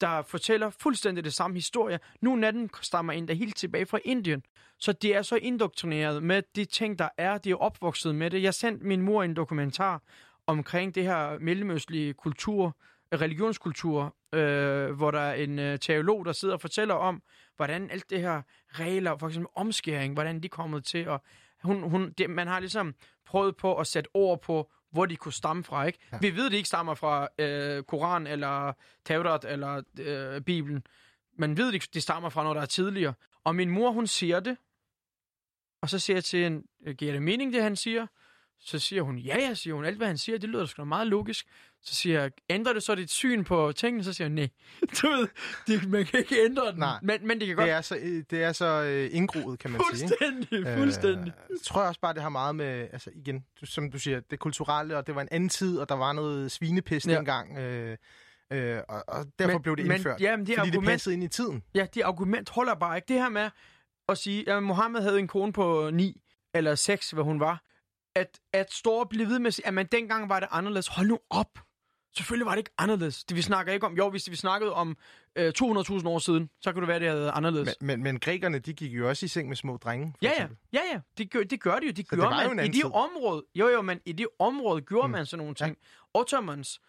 der 0.00 0.22
fortæller 0.22 0.70
fuldstændig 0.70 1.24
det 1.24 1.34
samme 1.34 1.56
historie. 1.56 2.00
Nogle 2.20 2.46
af 2.46 2.52
dem 2.52 2.68
stammer 2.82 3.12
endda 3.12 3.32
helt 3.32 3.56
tilbage 3.56 3.86
fra 3.86 3.98
Indien. 4.04 4.42
Så 4.78 4.92
de 4.92 5.12
er 5.12 5.22
så 5.22 5.36
indoktrineret 5.36 6.22
med 6.22 6.42
de 6.56 6.64
ting, 6.64 6.98
der 6.98 7.08
er. 7.18 7.38
De 7.38 7.50
er 7.50 7.56
opvokset 7.56 8.14
med 8.14 8.30
det. 8.30 8.42
Jeg 8.42 8.54
sendte 8.54 8.86
min 8.86 9.02
mor 9.02 9.22
en 9.22 9.36
dokumentar 9.36 10.02
omkring 10.46 10.94
det 10.94 11.02
her 11.02 11.38
mellemøstlige 11.38 12.12
kultur, 12.12 12.76
øh, 13.12 13.20
religionskultur, 13.20 14.16
øh, 14.32 14.90
hvor 14.90 15.10
der 15.10 15.20
er 15.20 15.34
en 15.34 15.58
øh, 15.58 15.78
teolog, 15.78 16.24
der 16.24 16.32
sidder 16.32 16.54
og 16.54 16.60
fortæller 16.60 16.94
om, 16.94 17.22
hvordan 17.56 17.90
alt 17.90 18.10
det 18.10 18.20
her 18.20 18.42
regler, 18.68 19.16
for 19.18 19.26
eksempel 19.26 19.48
omskæring, 19.54 20.14
hvordan 20.14 20.40
de 20.40 20.46
er 20.46 20.48
kommet 20.48 20.84
til. 20.84 21.08
Og 21.08 21.22
hun, 21.62 21.90
hun, 21.90 22.10
det, 22.18 22.30
man 22.30 22.46
har 22.46 22.60
ligesom 22.60 22.94
prøvet 23.26 23.56
på 23.56 23.76
at 23.76 23.86
sætte 23.86 24.10
ord 24.14 24.40
på, 24.42 24.70
hvor 24.96 25.06
de 25.06 25.16
kunne 25.16 25.32
stamme 25.32 25.64
fra. 25.64 25.84
Ikke? 25.84 25.98
Ja. 26.12 26.18
Vi 26.20 26.36
ved, 26.36 26.50
de 26.50 26.56
ikke 26.56 26.68
stammer 26.68 26.94
fra 26.94 27.28
øh, 27.38 27.82
Koran 27.82 28.26
eller 28.26 28.72
Taurat 29.04 29.44
eller 29.44 29.82
øh, 29.98 30.40
Bibelen. 30.40 30.86
Man 31.38 31.56
ved, 31.56 31.72
de, 31.72 31.78
de 31.78 32.00
stammer 32.00 32.28
fra 32.28 32.42
noget, 32.42 32.56
der 32.56 32.62
er 32.62 32.66
tidligere. 32.66 33.14
Og 33.44 33.54
min 33.54 33.70
mor, 33.70 33.90
hun 33.90 34.06
siger 34.06 34.40
det. 34.40 34.56
Og 35.82 35.90
så 35.90 35.98
siger 35.98 36.16
jeg 36.16 36.24
til 36.24 36.42
hende, 36.42 36.94
giver 36.94 37.12
det 37.12 37.22
mening, 37.22 37.52
det 37.52 37.62
han 37.62 37.76
siger? 37.76 38.06
Så 38.58 38.78
siger 38.78 39.02
hun, 39.02 39.18
ja, 39.18 39.38
ja, 39.38 39.54
siger 39.54 39.74
hun. 39.74 39.84
Alt, 39.84 39.96
hvad 39.96 40.06
han 40.06 40.18
siger, 40.18 40.38
det 40.38 40.48
lyder 40.48 40.66
sgu 40.66 40.84
meget 40.84 41.06
logisk. 41.06 41.46
Så 41.86 41.94
siger 41.94 42.20
jeg, 42.20 42.30
ændrer 42.50 42.72
det 42.72 42.82
så 42.82 42.94
dit 42.94 43.10
syn 43.10 43.44
på 43.44 43.72
tingene? 43.76 44.04
Så 44.04 44.12
siger 44.12 44.28
hun, 44.28 44.34
nej. 44.34 44.48
Du 45.02 45.08
ved, 45.08 45.28
det, 45.66 45.88
man 45.90 46.04
kan 46.06 46.18
ikke 46.18 46.44
ændre 46.44 46.70
den. 46.70 46.78
Nej. 46.78 46.98
Men, 47.02 47.26
men 47.26 47.38
det 47.40 47.46
kan 47.46 47.56
godt... 47.56 47.66
Det 47.66 47.72
er 47.74 47.80
så, 47.80 47.96
øh, 47.96 48.24
det 48.30 48.42
er 48.42 48.52
så 48.52 48.66
øh, 48.82 49.08
indgroet, 49.12 49.58
kan 49.58 49.70
man 49.70 49.80
sige. 49.94 50.04
ikke? 50.04 50.16
Fuldstændig, 50.24 50.78
fuldstændig. 50.78 51.32
Øh, 51.50 51.56
tror 51.64 51.80
jeg 51.80 51.88
også 51.88 52.00
bare, 52.00 52.14
det 52.14 52.22
har 52.22 52.28
meget 52.28 52.56
med, 52.56 52.88
altså 52.92 53.10
igen, 53.14 53.44
du- 53.60 53.66
som 53.66 53.90
du 53.90 53.98
siger, 53.98 54.20
det 54.20 54.38
kulturelle, 54.38 54.96
og 54.96 55.06
det 55.06 55.14
var 55.14 55.20
en 55.20 55.28
anden 55.30 55.48
tid, 55.48 55.78
og 55.78 55.88
der 55.88 55.94
var 55.94 56.12
noget 56.12 56.52
svinepest 56.52 57.06
Ja. 57.08 57.16
dengang, 57.16 57.58
øh, 57.58 57.96
øh, 58.52 58.78
og, 58.88 59.04
og 59.08 59.26
derfor 59.38 59.52
Men- 59.52 59.62
blev 59.62 59.76
det 59.76 59.84
indført. 59.92 60.20
ja, 60.20 60.36
men 60.36 60.46
det 60.46 60.58
fordi 60.58 60.70
argument- 60.70 60.80
det 60.80 60.88
passede 60.88 61.14
ind 61.14 61.24
i 61.24 61.28
tiden. 61.28 61.62
Ja, 61.74 61.86
det 61.94 62.02
argument 62.02 62.50
holder 62.50 62.74
bare 62.74 62.96
ikke. 62.96 63.08
Det 63.08 63.16
her 63.16 63.28
med 63.28 63.50
at 64.08 64.18
sige, 64.18 64.50
at 64.50 64.62
Mohammed 64.62 65.02
havde 65.02 65.18
en 65.18 65.28
kone 65.28 65.52
på 65.52 65.90
9 65.92 66.20
eller 66.54 66.74
6, 66.74 67.10
hvad 67.10 67.24
hun 67.24 67.40
var. 67.40 67.62
At, 68.14 68.38
at 68.52 68.72
stå 68.72 68.90
og 68.90 69.08
blive 69.08 69.28
ved 69.28 69.38
med 69.38 69.46
at 69.46 69.54
sige, 69.54 69.66
at 69.66 69.74
man 69.74 69.86
dengang 69.92 70.28
var 70.28 70.40
det 70.40 70.48
anderledes. 70.52 70.88
Hold 70.88 71.06
nu 71.08 71.18
op. 71.30 71.58
Selvfølgelig 72.16 72.46
var 72.46 72.52
det 72.52 72.58
ikke 72.58 72.70
anderledes. 72.78 73.24
Det 73.24 73.36
vi 73.36 73.42
snakker 73.42 73.72
ikke 73.72 73.86
om, 73.86 73.96
jo, 73.96 74.10
hvis 74.10 74.30
vi 74.30 74.36
snakkede 74.36 74.72
om 74.72 74.96
øh, 75.36 75.52
200.000 75.62 76.08
år 76.08 76.18
siden, 76.18 76.50
så 76.60 76.72
kunne 76.72 76.80
det 76.80 76.88
være, 76.88 77.00
det 77.00 77.08
havde 77.08 77.30
anderledes. 77.30 77.74
Men, 77.80 77.86
men, 77.86 78.02
men 78.02 78.20
grækerne, 78.20 78.58
de 78.58 78.72
gik 78.72 78.92
jo 78.92 79.08
også 79.08 79.26
i 79.26 79.28
seng 79.28 79.48
med 79.48 79.56
små 79.56 79.76
drenge. 79.76 80.12
for 80.18 80.24
Ja, 80.26 80.32
ja, 80.38 80.46
ja, 80.72 80.80
ja. 80.92 81.00
Det 81.18 81.30
gør, 81.30 81.42
det 81.42 81.60
gør 81.60 81.78
de 81.78 81.86
jo. 81.86 81.88
Det 81.90 81.96
det 81.96 82.08
gjorde 82.08 82.30
man 82.30 82.46
i 82.46 82.50
anden 82.50 82.66
de 82.72 82.76
tid. 82.78 82.84
områder. 82.84 83.42
Jo, 83.54 83.68
jo, 83.68 83.82
men 83.82 84.00
i 84.06 84.12
de 84.12 84.26
områder 84.38 84.80
gjorde 84.80 85.08
Mm. 85.08 85.12
man 85.12 85.26
sådan 85.26 85.38
nogle 85.38 85.54
ting. 85.54 85.76
Ottomans, 86.14 86.80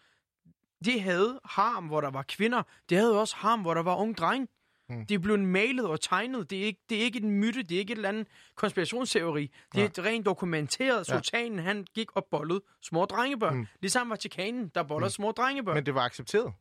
de 0.84 1.00
havde 1.00 1.40
harm, 1.44 1.86
hvor 1.86 2.00
der 2.00 2.10
var 2.10 2.22
kvinder. 2.28 2.62
De 2.90 2.94
havde 2.94 3.20
også 3.20 3.36
harm, 3.36 3.60
hvor 3.60 3.74
der 3.74 3.82
var 3.82 3.96
unge 3.96 4.14
drenge. 4.14 4.48
Mm. 4.90 5.06
Det 5.06 5.22
blev 5.22 5.38
malet 5.38 5.86
og 5.86 6.00
tegnet. 6.00 6.50
Det 6.50 6.58
er, 6.58 6.64
ikke, 6.64 6.80
det 6.88 6.98
er 6.98 7.02
ikke 7.02 7.18
en 7.20 7.30
myte, 7.30 7.62
det 7.62 7.74
er 7.74 7.78
ikke 7.78 7.92
et 7.92 7.96
eller 7.96 8.08
andet 8.08 8.26
konspirationsteori. 8.54 9.50
Det 9.74 9.80
er 9.82 9.86
et 9.86 9.98
rent 9.98 10.26
dokumenteret. 10.26 11.08
Ja. 11.08 11.14
Sultanen, 11.14 11.58
han 11.58 11.86
gik 11.94 12.16
og 12.16 12.26
bollede 12.30 12.60
små 12.82 13.04
drengebørn. 13.04 13.56
Mm. 13.56 13.66
Ligesom 13.80 14.10
Vatikanen, 14.10 14.68
der 14.74 14.82
boller 14.82 15.06
Mm. 15.08 15.10
små 15.10 15.32
drengebørn. 15.32 15.74
Men 15.74 15.86
det 15.86 15.94
var 15.94 16.00
accepteret. 16.04 16.52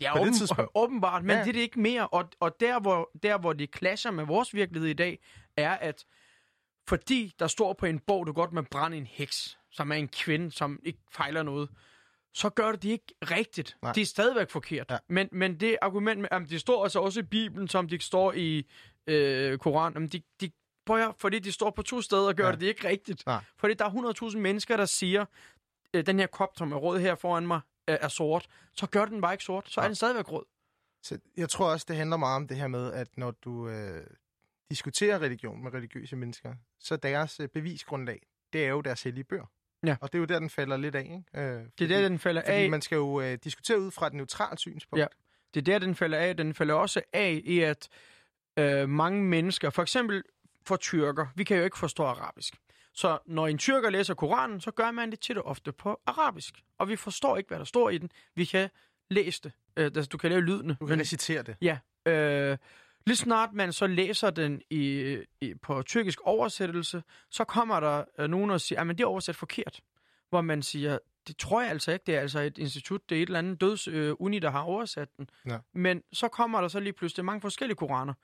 Ja, 0.00 0.20
åben, 0.20 0.34
åbenbart, 0.74 1.22
men 1.22 1.30
Ja. 1.30 1.36
ja. 1.36 1.42
det 1.42 1.48
er 1.48 1.52
det 1.52 1.60
ikke 1.60 1.80
mere. 1.80 2.06
Og, 2.08 2.28
og 2.40 2.60
der, 2.60 2.80
hvor, 2.80 3.10
der, 3.22 3.38
hvor 3.38 3.52
det 3.52 3.76
clasher 3.76 4.10
med 4.10 4.24
vores 4.24 4.54
virkelighed 4.54 4.88
i 4.90 4.92
dag, 4.92 5.18
er, 5.56 5.70
at 5.72 6.04
fordi 6.88 7.34
der 7.38 7.46
står 7.46 7.72
på 7.72 7.86
en 7.86 7.98
bog, 7.98 8.26
du 8.26 8.32
godt 8.32 8.52
må 8.52 8.62
brænde 8.70 8.96
en 8.96 9.06
heks, 9.06 9.58
som 9.70 9.90
er 9.92 9.96
en 9.96 10.08
kvinde, 10.08 10.52
som 10.52 10.78
ikke 10.84 10.98
fejler 11.12 11.42
noget, 11.42 11.68
så 12.34 12.50
gør 12.50 12.72
det 12.72 12.84
ikke 12.84 13.14
rigtigt. 13.30 13.76
Nej. 13.82 13.92
Det 13.92 14.00
er 14.00 14.06
stadigvæk 14.06 14.50
forkert. 14.50 14.86
Ja. 14.90 14.98
Men, 15.08 15.28
men 15.32 15.60
det 15.60 15.76
argument 15.82 16.20
med, 16.20 16.28
at 16.30 16.42
det 16.50 16.60
står 16.60 16.82
altså 16.84 17.00
også 17.00 17.20
i 17.20 17.22
Bibelen, 17.22 17.68
som 17.68 17.88
det 17.88 18.02
står 18.02 18.32
i 18.32 18.66
øh, 19.06 19.58
Koranen, 19.58 19.94
jamen 19.94 20.08
de, 20.08 20.22
de, 20.40 20.50
prøv 20.86 21.00
at, 21.00 21.14
fordi 21.18 21.38
de 21.38 21.52
står 21.52 21.70
på 21.70 21.82
to 21.82 22.00
steder, 22.02 22.32
gør 22.32 22.44
Ja. 22.44 22.50
ja. 22.50 22.56
det 22.56 22.66
ikke 22.66 22.88
rigtigt. 22.88 23.26
Nej. 23.26 23.44
Fordi 23.56 23.74
der 23.74 23.84
er 23.84 24.30
100.000 24.30 24.38
mennesker, 24.38 24.76
der 24.76 24.84
siger, 24.84 25.24
øh, 25.94 26.06
den 26.06 26.18
her 26.18 26.26
kop, 26.26 26.48
som 26.56 26.72
er 26.72 26.76
rød 26.76 27.00
her 27.00 27.14
foran 27.14 27.46
mig, 27.46 27.60
øh, 27.88 27.96
er 28.00 28.08
sort, 28.08 28.48
så 28.74 28.86
gør 28.86 29.04
den 29.04 29.20
bare 29.20 29.34
ikke 29.34 29.44
sort. 29.44 29.70
Så 29.70 29.80
er 29.80 29.82
Nej. 29.82 29.88
den 29.88 29.94
stadigvæk 29.94 30.32
rød. 30.32 30.44
Så 31.02 31.18
jeg 31.36 31.48
tror 31.48 31.70
også, 31.72 31.86
det 31.88 31.96
handler 31.96 32.16
meget 32.16 32.36
om 32.36 32.48
det 32.48 32.56
her 32.56 32.66
med, 32.66 32.92
at 32.92 33.08
når 33.16 33.30
du 33.30 33.68
øh, 33.68 34.06
diskuterer 34.70 35.18
religion 35.18 35.62
med 35.62 35.74
religiøse 35.74 36.16
mennesker, 36.16 36.54
så 36.80 36.96
deres 36.96 37.40
øh, 37.40 37.48
bevisgrundlag, 37.48 38.22
det 38.52 38.64
er 38.64 38.68
jo 38.68 38.80
deres 38.80 39.02
hellige 39.02 39.24
bøger. 39.24 39.46
Ja. 39.86 39.96
Og 40.00 40.12
det 40.12 40.18
er 40.18 40.20
jo 40.20 40.24
der, 40.24 40.38
den 40.38 40.50
falder 40.50 40.76
lidt 40.76 40.94
af, 40.94 41.00
ikke? 41.02 41.22
Øh, 41.34 41.42
Det 41.42 41.60
er 41.60 41.64
fordi, 41.78 41.86
der, 41.94 42.08
den 42.08 42.18
falder 42.18 42.42
Fordi 42.46 42.52
af. 42.52 42.70
man 42.70 42.82
skal 42.82 42.96
jo 42.96 43.20
øh, 43.20 43.38
diskutere 43.44 43.80
ud 43.80 43.90
fra 43.90 44.06
et 44.06 44.14
neutralt 44.14 44.60
synspunkt. 44.60 45.00
Ja. 45.00 45.06
Det 45.54 45.60
er 45.60 45.64
der, 45.64 45.78
den 45.78 45.94
falder 45.94 46.18
af. 46.18 46.36
Den 46.36 46.54
falder 46.54 46.74
også 46.74 47.02
af 47.12 47.40
i, 47.44 47.60
at 47.60 47.88
øh, 48.58 48.88
mange 48.88 49.22
mennesker, 49.24 49.70
for 49.70 49.82
eksempel 49.82 50.22
for 50.66 50.76
tyrker, 50.76 51.26
vi 51.36 51.44
kan 51.44 51.56
jo 51.56 51.64
ikke 51.64 51.78
forstå 51.78 52.02
arabisk. 52.04 52.54
Så 52.94 53.18
når 53.26 53.46
en 53.46 53.58
tyrker 53.58 53.90
læser 53.90 54.14
Koranen, 54.14 54.60
så 54.60 54.70
gør 54.70 54.90
man 54.90 55.10
det 55.10 55.20
tit 55.20 55.38
og 55.38 55.46
ofte 55.46 55.72
på 55.72 56.00
arabisk. 56.06 56.54
Og 56.78 56.88
vi 56.88 56.96
forstår 56.96 57.36
ikke, 57.36 57.48
hvad 57.48 57.58
der 57.58 57.64
står 57.64 57.90
i 57.90 57.98
den. 57.98 58.10
Vi 58.34 58.44
kan 58.44 58.68
læse 59.10 59.40
det. 59.42 59.52
Øh, 59.76 59.84
altså, 59.84 60.08
du 60.08 60.18
kan 60.18 60.30
lave 60.30 60.42
lydene. 60.42 60.76
Du 60.80 60.86
kan 60.86 61.00
recitere 61.00 61.42
det. 61.42 61.56
Ja. 61.62 61.78
Øh, 62.12 62.58
lige 63.06 63.16
snart 63.16 63.52
man 63.52 63.72
så 63.72 63.86
læser 63.86 64.30
den 64.30 64.62
i, 64.70 65.16
i, 65.40 65.54
på 65.54 65.82
tyrkisk 65.82 66.20
oversættelse, 66.20 67.02
så 67.30 67.44
kommer 67.44 67.80
der 67.80 68.04
øh, 68.18 68.30
nogen 68.30 68.50
og 68.50 68.60
siger, 68.60 68.80
at 68.80 68.88
det 68.88 69.00
er 69.00 69.06
oversat 69.06 69.36
forkert. 69.36 69.80
Hvor 70.30 70.40
man 70.40 70.62
siger, 70.62 70.98
det 71.26 71.36
tror 71.36 71.60
jeg 71.60 71.70
altså 71.70 71.92
ikke, 71.92 72.02
det 72.06 72.16
er 72.16 72.20
altså 72.20 72.40
et 72.40 72.58
institut, 72.58 73.10
det 73.10 73.18
er 73.18 73.22
et 73.22 73.26
eller 73.26 73.38
andet 73.38 73.60
døds 73.60 73.88
øh, 73.88 74.14
der 74.42 74.50
har 74.50 74.60
oversat 74.62 75.08
den. 75.16 75.30
Ja. 75.46 75.58
Men 75.74 76.02
så 76.12 76.28
kommer 76.28 76.60
der 76.60 76.68
så 76.68 76.80
lige 76.80 76.92
pludselig 76.92 77.24
mange 77.24 77.40
forskellige 77.40 77.76
koraner. 77.76 78.14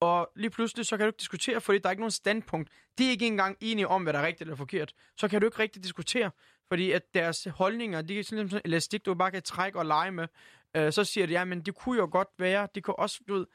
Og 0.00 0.30
lige 0.36 0.50
pludselig, 0.50 0.86
så 0.86 0.96
kan 0.96 1.04
du 1.04 1.08
ikke 1.08 1.18
diskutere, 1.18 1.60
fordi 1.60 1.78
der 1.78 1.86
er 1.86 1.90
ikke 1.90 2.00
nogen 2.00 2.10
standpunkt. 2.10 2.70
De 2.98 3.06
er 3.06 3.10
ikke 3.10 3.26
engang 3.26 3.56
enige 3.60 3.88
om, 3.88 4.02
hvad 4.02 4.12
der 4.12 4.18
er 4.18 4.26
rigtigt 4.26 4.42
eller 4.42 4.56
forkert. 4.56 4.94
Så 5.16 5.28
kan 5.28 5.40
du 5.40 5.46
ikke 5.46 5.58
rigtig 5.58 5.84
diskutere, 5.84 6.30
fordi 6.68 6.92
at 6.92 7.02
deres 7.14 7.48
holdninger, 7.54 8.02
de 8.02 8.18
er 8.18 8.24
sådan 8.24 8.46
en 8.46 8.60
elastik, 8.64 9.06
du 9.06 9.14
bare 9.14 9.30
kan 9.30 9.42
trække 9.42 9.78
og 9.78 9.86
lege 9.86 10.10
med. 10.10 10.28
Øh, 10.76 10.92
så 10.92 11.04
siger 11.04 11.26
de, 11.26 11.32
ja, 11.32 11.44
men 11.44 11.60
det 11.60 11.74
kunne 11.74 11.98
jo 11.98 12.08
godt 12.12 12.28
være, 12.38 12.68
det 12.74 12.84
kunne 12.84 12.98
også, 12.98 13.20
du 13.28 13.34
ved, 13.34 13.46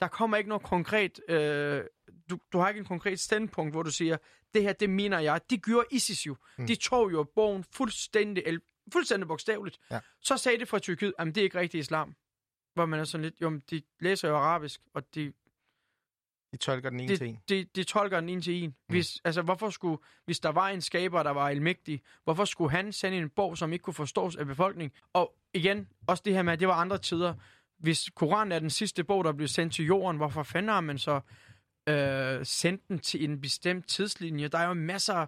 der 0.00 0.08
kommer 0.08 0.36
ikke 0.36 0.48
noget 0.48 0.62
konkret, 0.62 1.20
øh, 1.28 1.84
du, 2.30 2.38
du 2.52 2.58
har 2.58 2.68
ikke 2.68 2.78
en 2.78 2.84
konkret 2.84 3.20
standpunkt, 3.20 3.72
hvor 3.74 3.82
du 3.82 3.90
siger, 3.90 4.16
det 4.54 4.62
her, 4.62 4.72
det 4.72 4.90
mener 4.90 5.18
jeg. 5.18 5.40
De 5.50 5.58
gjorde 5.58 5.86
ISIS 5.90 6.26
jo. 6.26 6.36
Mm. 6.58 6.66
De 6.66 6.74
tog 6.74 7.12
jo 7.12 7.22
bogen 7.34 7.64
fuldstændig, 7.72 8.42
el- 8.46 8.60
fuldstændig 8.92 9.28
bogstaveligt. 9.28 9.78
Ja. 9.90 10.00
Så 10.20 10.36
sagde 10.36 10.58
det 10.58 10.68
fra 10.68 10.78
Tyrkiet, 10.78 11.14
at 11.18 11.26
det 11.26 11.36
er 11.36 11.42
ikke 11.42 11.58
rigtig 11.58 11.80
islam. 11.80 12.14
Hvor 12.74 12.86
man 12.86 13.00
er 13.00 13.04
sådan 13.04 13.24
lidt, 13.24 13.34
jo, 13.42 13.60
de 13.70 13.82
læser 14.00 14.28
jo 14.28 14.36
arabisk, 14.36 14.80
og 14.94 15.14
de, 15.14 15.32
De 16.52 16.56
tolker 16.56 16.90
den 16.90 17.00
ene 17.00 17.16
til 17.16 17.26
en. 17.28 17.38
de, 17.48 17.54
de, 17.56 17.64
de 17.74 17.84
tolker 17.84 18.20
den 18.20 18.28
en 18.28 18.42
til 18.42 18.62
en. 18.64 18.74
Hvis, 18.88 19.20
altså, 19.24 19.42
hvorfor 19.42 19.70
skulle, 19.70 19.98
hvis 20.24 20.40
der 20.40 20.48
var 20.48 20.68
en 20.68 20.80
skaber, 20.80 21.22
der 21.22 21.30
var 21.30 21.48
almægtig, 21.48 22.02
hvorfor 22.24 22.44
skulle 22.44 22.70
han 22.70 22.92
sende 22.92 23.18
en 23.18 23.30
bog, 23.30 23.58
som 23.58 23.72
ikke 23.72 23.82
kunne 23.82 23.94
forstås 23.94 24.36
af 24.36 24.46
befolkningen? 24.46 24.98
Og 25.12 25.34
igen, 25.54 25.88
også 26.06 26.22
det 26.26 26.34
her 26.34 26.42
med, 26.42 26.52
at 26.52 26.60
det 26.60 26.68
var 26.68 26.74
andre 26.74 26.98
tider. 26.98 27.34
Hvis 27.78 28.10
Koranen 28.14 28.52
er 28.52 28.58
den 28.58 28.70
sidste 28.70 29.04
bog, 29.04 29.24
der 29.24 29.32
blev 29.32 29.48
sendt 29.48 29.74
til 29.74 29.84
jorden, 29.84 30.16
hvorfor 30.16 30.42
fanden 30.42 30.72
har 30.72 30.80
man 30.80 30.98
så 30.98 31.20
øh, 31.88 32.46
sendt 32.46 32.88
den 32.88 32.98
til 32.98 33.24
en 33.24 33.40
bestemt 33.40 33.88
tidslinje? 33.88 34.48
Der 34.48 34.58
er 34.58 34.68
jo 34.68 34.74
masser, 34.74 35.26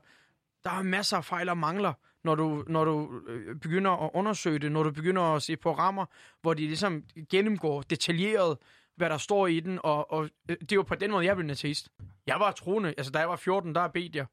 der 0.64 0.70
er 0.70 0.82
masser 0.82 1.16
af 1.16 1.24
fejl 1.24 1.48
og 1.48 1.58
mangler, 1.58 1.92
når 2.24 2.34
du, 2.34 2.64
når 2.66 2.84
du 2.84 3.20
øh, 3.28 3.56
begynder 3.56 3.90
at 3.90 4.10
undersøge 4.14 4.58
det, 4.58 4.72
når 4.72 4.82
du 4.82 4.90
begynder 4.90 5.22
at 5.22 5.42
se 5.42 5.56
programmer, 5.56 6.06
hvor 6.40 6.54
de 6.54 6.66
ligesom 6.66 7.04
gennemgår 7.30 7.82
detaljeret, 7.82 8.58
hvad 8.96 9.10
der 9.10 9.18
står 9.18 9.46
i 9.46 9.60
den, 9.60 9.78
og, 9.82 10.12
og 10.12 10.28
øh, 10.48 10.56
det 10.70 10.78
var 10.78 10.84
på 10.84 10.94
den 10.94 11.10
måde, 11.10 11.24
jeg 11.24 11.36
blev 11.36 11.44
en 11.44 11.50
ateist. 11.50 11.88
Jeg 12.26 12.36
var 12.40 12.52
troende, 12.52 12.94
altså 12.96 13.12
da 13.12 13.18
jeg 13.18 13.28
var 13.28 13.36
14, 13.36 13.74
der 13.74 13.88
bedte 13.88 14.18
jeg, 14.18 14.26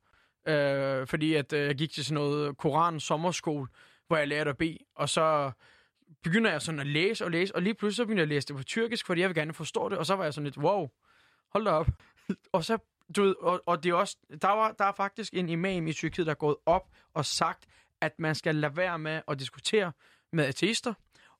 øh, 0.53 1.07
fordi 1.07 1.33
at 1.33 1.53
øh, 1.53 1.67
jeg 1.67 1.75
gik 1.75 1.91
til 1.91 2.05
sådan 2.05 2.15
noget 2.15 2.57
Koran 2.57 2.99
sommerskole, 2.99 3.67
hvor 4.07 4.17
jeg 4.17 4.27
lærte 4.27 4.49
at 4.49 4.57
bede, 4.57 4.77
og 4.95 5.09
så 5.09 5.51
begynder 6.23 6.51
jeg 6.51 6.61
sådan 6.61 6.79
at 6.79 6.87
læse 6.87 7.25
og 7.25 7.31
læse, 7.31 7.55
og 7.55 7.61
lige 7.61 7.73
pludselig 7.73 7.95
så 7.95 8.05
begynder 8.05 8.21
jeg 8.21 8.25
at 8.25 8.29
læse 8.29 8.47
det 8.47 8.55
på 8.55 8.63
tyrkisk, 8.63 9.05
fordi 9.05 9.21
jeg 9.21 9.29
vil 9.29 9.35
gerne 9.35 9.53
forstå 9.53 9.89
det, 9.89 9.97
og 9.97 10.05
så 10.05 10.15
var 10.15 10.23
jeg 10.23 10.33
sådan 10.33 10.43
lidt, 10.45 10.57
wow, 10.57 10.89
hold 11.49 11.65
da 11.65 11.71
op. 11.71 11.87
og 12.53 12.65
så, 12.65 12.77
du 13.15 13.23
ved, 13.23 13.35
og, 13.39 13.61
og 13.65 13.83
det 13.83 13.89
er 13.89 13.93
også, 13.93 14.17
der, 14.41 14.47
var, 14.47 14.71
der 14.71 14.85
er 14.85 14.91
faktisk 14.91 15.33
en 15.33 15.49
imam 15.49 15.87
i 15.87 15.93
Tyrkiet, 15.93 16.25
der 16.25 16.31
er 16.31 16.35
gået 16.35 16.55
op 16.65 16.89
og 17.13 17.25
sagt, 17.25 17.65
at 18.01 18.19
man 18.19 18.35
skal 18.35 18.55
lade 18.55 18.77
være 18.77 18.99
med 18.99 19.21
at 19.27 19.39
diskutere 19.39 19.91
med 20.31 20.45
ateister, 20.45 20.93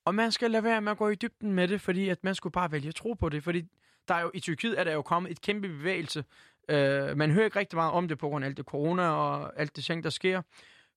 og 0.05 0.15
man 0.15 0.31
skal 0.31 0.51
lade 0.51 0.63
være 0.63 0.81
med 0.81 0.91
at 0.91 0.97
gå 0.97 1.09
i 1.09 1.15
dybden 1.15 1.53
med 1.53 1.67
det, 1.67 1.81
fordi 1.81 2.09
at 2.09 2.23
man 2.23 2.35
skulle 2.35 2.53
bare 2.53 2.71
vælge 2.71 2.87
at 2.87 2.95
tro 2.95 3.13
på 3.13 3.29
det, 3.29 3.43
fordi 3.43 3.63
der 4.07 4.15
er 4.15 4.21
jo, 4.21 4.31
i 4.33 4.39
Tyrkiet 4.39 4.79
er 4.79 4.83
der 4.83 4.93
jo 4.93 5.01
kommet 5.01 5.31
et 5.31 5.41
kæmpe 5.41 5.67
bevægelse. 5.67 6.23
Uh, 6.71 7.17
man 7.17 7.31
hører 7.31 7.45
ikke 7.45 7.59
rigtig 7.59 7.77
meget 7.77 7.91
om 7.91 8.07
det 8.07 8.17
på 8.17 8.29
grund 8.29 8.45
af 8.45 8.49
alt 8.49 8.57
det 8.57 8.65
corona 8.65 9.09
og 9.09 9.59
alt 9.59 9.75
det 9.75 9.83
ting, 9.83 10.03
der 10.03 10.09
sker. 10.09 10.41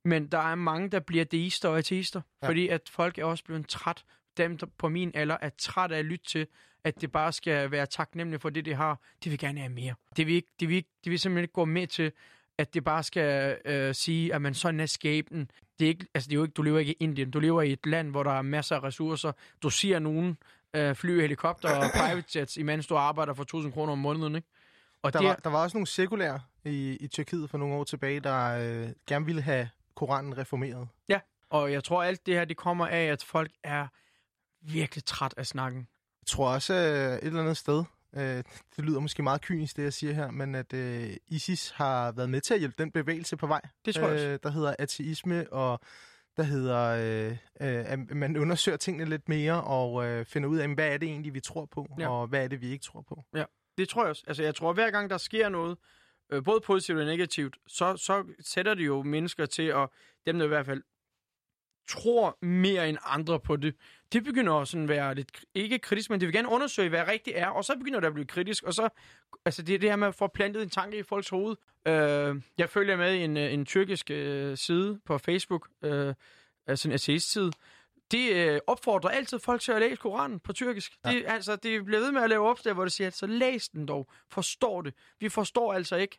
Men 0.04 0.26
der 0.26 0.38
er 0.38 0.54
mange, 0.54 0.88
der 0.88 1.00
bliver 1.00 1.24
deister 1.24 1.68
og 1.68 1.78
ateister, 1.78 2.20
Ja. 2.42 2.48
fordi 2.48 2.68
at 2.68 2.80
folk 2.90 3.18
er 3.18 3.24
også 3.24 3.44
blevet 3.44 3.68
træt. 3.68 4.04
Dem 4.36 4.58
der 4.58 4.66
på 4.78 4.88
min 4.88 5.10
alder 5.14 5.36
er 5.40 5.50
træt 5.58 5.92
af 5.92 5.98
at 5.98 6.04
lytte 6.04 6.24
til, 6.24 6.46
at 6.84 7.00
det 7.00 7.12
bare 7.12 7.32
skal 7.32 7.70
være 7.70 7.86
taknemmelige 7.86 8.40
for 8.40 8.50
det, 8.50 8.64
de 8.64 8.74
har. 8.74 9.00
De 9.24 9.30
vil 9.30 9.38
gerne 9.38 9.60
have 9.60 9.72
mere. 9.72 9.94
Det 10.16 10.26
vil, 10.26 10.34
ikke, 10.34 10.48
de 10.60 10.66
vil, 10.66 10.76
ikke, 10.76 10.88
de 11.04 11.10
vil 11.10 11.18
simpelthen 11.18 11.44
ikke 11.44 11.52
gå 11.52 11.64
med 11.64 11.86
til, 11.86 12.12
at 12.58 12.74
det 12.74 12.84
bare 12.84 13.02
skal 13.02 13.58
øh, 13.64 13.94
sige, 13.94 14.34
at 14.34 14.42
man 14.42 14.54
sådan 14.54 14.80
er 14.80 14.86
skæbnen. 14.86 15.50
Det 15.78 15.84
er 15.84 15.88
ikke, 15.88 16.06
altså 16.14 16.28
det 16.28 16.34
er 16.34 16.36
jo 16.36 16.42
ikke, 16.42 16.52
du 16.52 16.62
lever 16.62 16.78
ikke 16.78 16.92
i 16.92 16.96
Indien. 17.00 17.30
Du 17.30 17.40
lever 17.40 17.62
i 17.62 17.72
et 17.72 17.86
land, 17.86 18.10
hvor 18.10 18.22
der 18.22 18.30
er 18.32 18.42
masser 18.42 18.76
af 18.76 18.82
ressourcer. 18.82 19.32
Du 19.62 19.70
ser 19.70 19.98
nogen 19.98 20.36
øh, 20.76 20.94
flyve 20.94 21.20
helikopter 21.20 21.76
og 21.76 21.84
private 22.00 22.38
jets, 22.38 22.56
imens 22.56 22.86
du 22.86 22.96
arbejder 22.96 23.34
for 23.34 23.42
1000 23.42 23.72
kroner 23.72 23.92
om 23.92 23.98
måneden. 23.98 24.34
Ikke? 24.36 24.48
Og 25.02 25.12
Der 25.12 25.18
det, 25.18 25.28
var, 25.28 25.34
der 25.34 25.50
var 25.50 25.62
også 25.62 25.76
nogle 25.76 25.86
sekulære 25.86 26.40
i, 26.64 26.96
i 27.00 27.06
Tyrkiet 27.06 27.50
for 27.50 27.58
nogle 27.58 27.74
år 27.74 27.84
tilbage, 27.84 28.20
der 28.20 28.46
øh, 28.82 28.88
gerne 29.06 29.26
ville 29.26 29.42
have 29.42 29.68
Koranen 30.00 30.38
reformeret. 30.38 30.88
og 31.50 31.72
jeg 31.72 31.84
tror, 31.84 32.02
alt 32.02 32.26
det 32.26 32.34
her, 32.34 32.44
det 32.44 32.56
kommer 32.56 32.86
af, 32.86 33.04
at 33.04 33.22
folk 33.22 33.50
er 33.64 33.86
virkelig 34.60 35.04
træt 35.04 35.34
af 35.36 35.46
snakken. 35.46 35.88
Jeg 36.22 36.26
tror 36.26 36.48
også 36.54 36.74
øh, 36.74 37.14
et 37.18 37.24
eller 37.26 37.40
andet 37.40 37.56
sted, 37.56 37.84
øh, 38.16 38.22
det 38.76 38.84
lyder 38.84 39.00
måske 39.00 39.22
meget 39.22 39.40
kynisk, 39.40 39.76
det 39.76 39.82
jeg 39.82 39.92
siger 39.92 40.12
her, 40.12 40.30
men 40.30 40.54
at 40.54 40.72
øh, 40.72 41.16
ISIS 41.28 41.70
har 41.70 42.12
været 42.12 42.30
med 42.30 42.40
til 42.40 42.54
at 42.54 42.60
hjælpe 42.60 42.74
den 42.82 42.90
bevægelse 42.90 43.36
på 43.36 43.46
vej. 43.46 43.60
Det 43.84 43.94
tror 43.94 44.08
jeg. 44.08 44.28
Øh, 44.28 44.38
der 44.42 44.50
hedder 44.50 44.74
ateisme, 44.78 45.52
og 45.52 45.80
der 46.36 46.42
hedder, 46.42 46.78
øh, 46.80 47.30
øh, 47.60 47.92
at 47.92 48.10
man 48.16 48.36
undersøger 48.36 48.78
tingene 48.78 49.10
lidt 49.10 49.28
mere, 49.28 49.64
og 49.64 50.06
øh, 50.06 50.24
finder 50.24 50.48
ud 50.48 50.58
af, 50.58 50.68
hvad 50.68 50.88
er 50.88 50.96
det 50.98 51.08
egentlig, 51.08 51.34
vi 51.34 51.40
tror 51.40 51.66
på, 51.66 51.86
Ja. 51.98 52.08
og 52.10 52.26
hvad 52.26 52.44
er 52.44 52.48
det, 52.48 52.60
vi 52.60 52.68
ikke 52.68 52.84
tror 52.84 53.00
på. 53.08 53.24
Det 53.78 53.88
tror 53.88 54.02
jeg 54.02 54.10
også. 54.10 54.24
Altså, 54.26 54.42
jeg 54.42 54.54
tror, 54.54 54.72
hver 54.72 54.90
gang 54.90 55.10
der 55.10 55.18
sker 55.18 55.48
noget, 55.48 55.78
øh, 56.32 56.44
både 56.44 56.60
positivt 56.60 56.98
og 56.98 57.04
negativt, 57.04 57.56
så, 57.66 57.96
så 57.96 58.24
sætter 58.40 58.74
det 58.74 58.86
jo 58.86 59.02
mennesker 59.02 59.46
til, 59.46 59.62
at 59.62 59.88
dem 60.26 60.38
der 60.38 60.44
i 60.44 60.48
hvert 60.48 60.66
fald 60.66 60.82
tror 61.88 62.38
mere 62.42 62.88
end 62.88 62.98
andre 63.04 63.40
på 63.40 63.56
det, 63.56 63.74
det 64.12 64.24
begynder 64.24 64.52
også 64.52 64.78
at 64.78 64.88
være 64.88 65.14
lidt, 65.14 65.44
ikke 65.54 65.78
kritisk, 65.78 66.10
men 66.10 66.20
det 66.20 66.26
vil 66.26 66.34
gerne 66.34 66.48
undersøge, 66.48 66.88
hvad 66.88 67.08
rigtigt 67.08 67.36
er, 67.36 67.46
og 67.46 67.64
så 67.64 67.76
begynder 67.78 68.00
det 68.00 68.06
at 68.06 68.14
blive 68.14 68.26
kritisk, 68.26 68.64
og 68.64 68.74
så, 68.74 68.88
altså 69.44 69.62
det 69.62 69.74
er 69.74 69.78
det 69.78 69.88
her 69.88 69.96
med 69.96 70.08
at 70.08 70.14
få 70.14 70.26
plantet 70.26 70.62
en 70.62 70.70
tanke 70.70 70.98
i 70.98 71.02
folks 71.02 71.28
hoved. 71.28 71.56
Øh, 71.86 72.42
jeg 72.58 72.70
følger 72.70 72.96
med 72.96 73.14
i 73.14 73.24
en, 73.24 73.36
øh, 73.36 73.52
en 73.52 73.66
tyrkisk 73.66 74.10
øh, 74.10 74.56
side 74.56 75.00
på 75.06 75.18
Facebook, 75.18 75.68
øh, 75.82 76.14
altså 76.66 76.88
en 76.88 76.92
ateist-side, 76.92 77.52
de 78.12 78.26
øh, 78.26 78.60
opfordrer 78.66 79.10
altid 79.10 79.38
folk 79.38 79.60
til 79.60 79.72
at 79.72 79.80
læse 79.80 79.96
Koranen 79.96 80.40
på 80.40 80.52
tyrkisk. 80.52 80.92
Ja. 81.04 81.10
De, 81.10 81.26
altså, 81.26 81.56
de 81.56 81.84
bliver 81.84 82.00
ved 82.00 82.12
med 82.12 82.22
at 82.22 82.30
lave 82.30 82.48
opslag, 82.48 82.74
hvor 82.74 82.84
de 82.84 82.90
siger, 82.90 83.10
så 83.10 83.26
læs 83.26 83.68
den 83.68 83.86
dog. 83.86 84.10
Forstår 84.28 84.82
det. 84.82 84.94
Vi 85.20 85.28
forstår 85.28 85.72
altså 85.72 85.96
ikke 85.96 86.18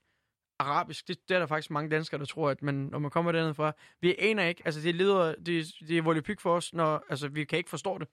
arabisk. 0.60 1.08
Det, 1.08 1.30
det 1.30 1.36
er 1.36 1.40
der 1.40 1.48
faktisk 1.48 1.72
mange 1.72 1.90
danskere, 1.90 2.20
der 2.20 2.26
tror, 2.26 2.50
at 2.50 2.62
man, 2.62 2.76
når 2.76 3.00
man 3.00 3.12
kommer 3.12 3.32
dernede 3.32 3.54
fra, 3.54 3.72
vi 4.02 4.16
aner 4.20 4.44
ikke. 4.44 4.62
Altså, 4.66 4.82
det 4.82 4.96
leder, 4.96 5.36
det, 5.36 5.74
det 5.88 5.98
er 5.98 6.02
volapyk 6.02 6.40
for 6.40 6.56
os, 6.56 6.74
når 6.74 7.04
altså, 7.10 7.28
vi 7.28 7.44
kan 7.44 7.58
ikke 7.58 7.70
forstå 7.70 7.98
det. 7.98 8.08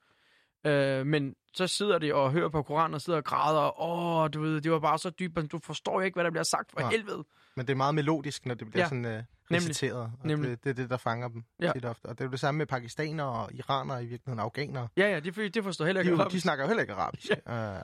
Øh, 0.64 1.06
men 1.06 1.34
så 1.54 1.66
sidder 1.66 1.98
de 1.98 2.14
og 2.14 2.32
hører 2.32 2.48
på 2.48 2.62
Koranen 2.62 2.94
og 2.94 3.00
sidder 3.00 3.16
og 3.18 3.24
græder, 3.24 3.60
og 3.60 4.22
åh, 4.24 4.30
du 4.34 4.40
ved, 4.40 4.60
det 4.60 4.72
var 4.72 4.78
bare 4.78 4.98
så 4.98 5.10
dybt, 5.10 5.52
du 5.52 5.58
forstår 5.64 6.00
ikke, 6.02 6.14
hvad 6.16 6.24
der 6.24 6.30
bliver 6.30 6.42
sagt 6.42 6.72
for 6.72 6.80
Nej. 6.80 6.90
helvede. 6.90 7.24
Men 7.56 7.66
det 7.66 7.72
er 7.72 7.76
meget 7.76 7.94
melodisk, 7.94 8.46
når 8.46 8.54
det 8.54 8.70
bliver 8.70 8.82
Ja, 8.84 8.88
sådan 8.88 9.04
øh, 9.04 9.10
nemlig. 9.12 9.24
reciteret. 9.50 9.96
Og 10.02 10.10
Nemlig. 10.24 10.50
Det, 10.50 10.64
det 10.64 10.70
er 10.70 10.74
det, 10.74 10.90
der 10.90 10.96
fanger 10.96 11.28
dem 11.28 11.44
Ja. 11.62 11.72
tit 11.72 11.84
ofte. 11.84 12.06
Og 12.06 12.18
det 12.18 12.20
er 12.20 12.24
jo 12.24 12.30
det 12.30 12.40
samme 12.40 12.58
med 12.58 12.66
pakistanere 12.66 13.26
og 13.28 13.52
iranere, 13.52 14.02
i 14.04 14.06
virkeligheden 14.06 14.40
afghanere. 14.40 14.88
Ja, 14.96 15.10
ja, 15.12 15.20
det, 15.20 15.54
det 15.54 15.64
forstår 15.64 15.84
heller 15.84 16.02
De, 16.02 16.06
ikke. 16.08 16.16
de 16.16 16.22
arabisk. 16.22 16.42
snakker 16.42 16.64
jo 16.64 16.68
heller 16.68 16.80
ikke 16.82 16.92
arabisk. 16.94 17.30
Ja. 17.46 17.76
Uh, 17.76 17.82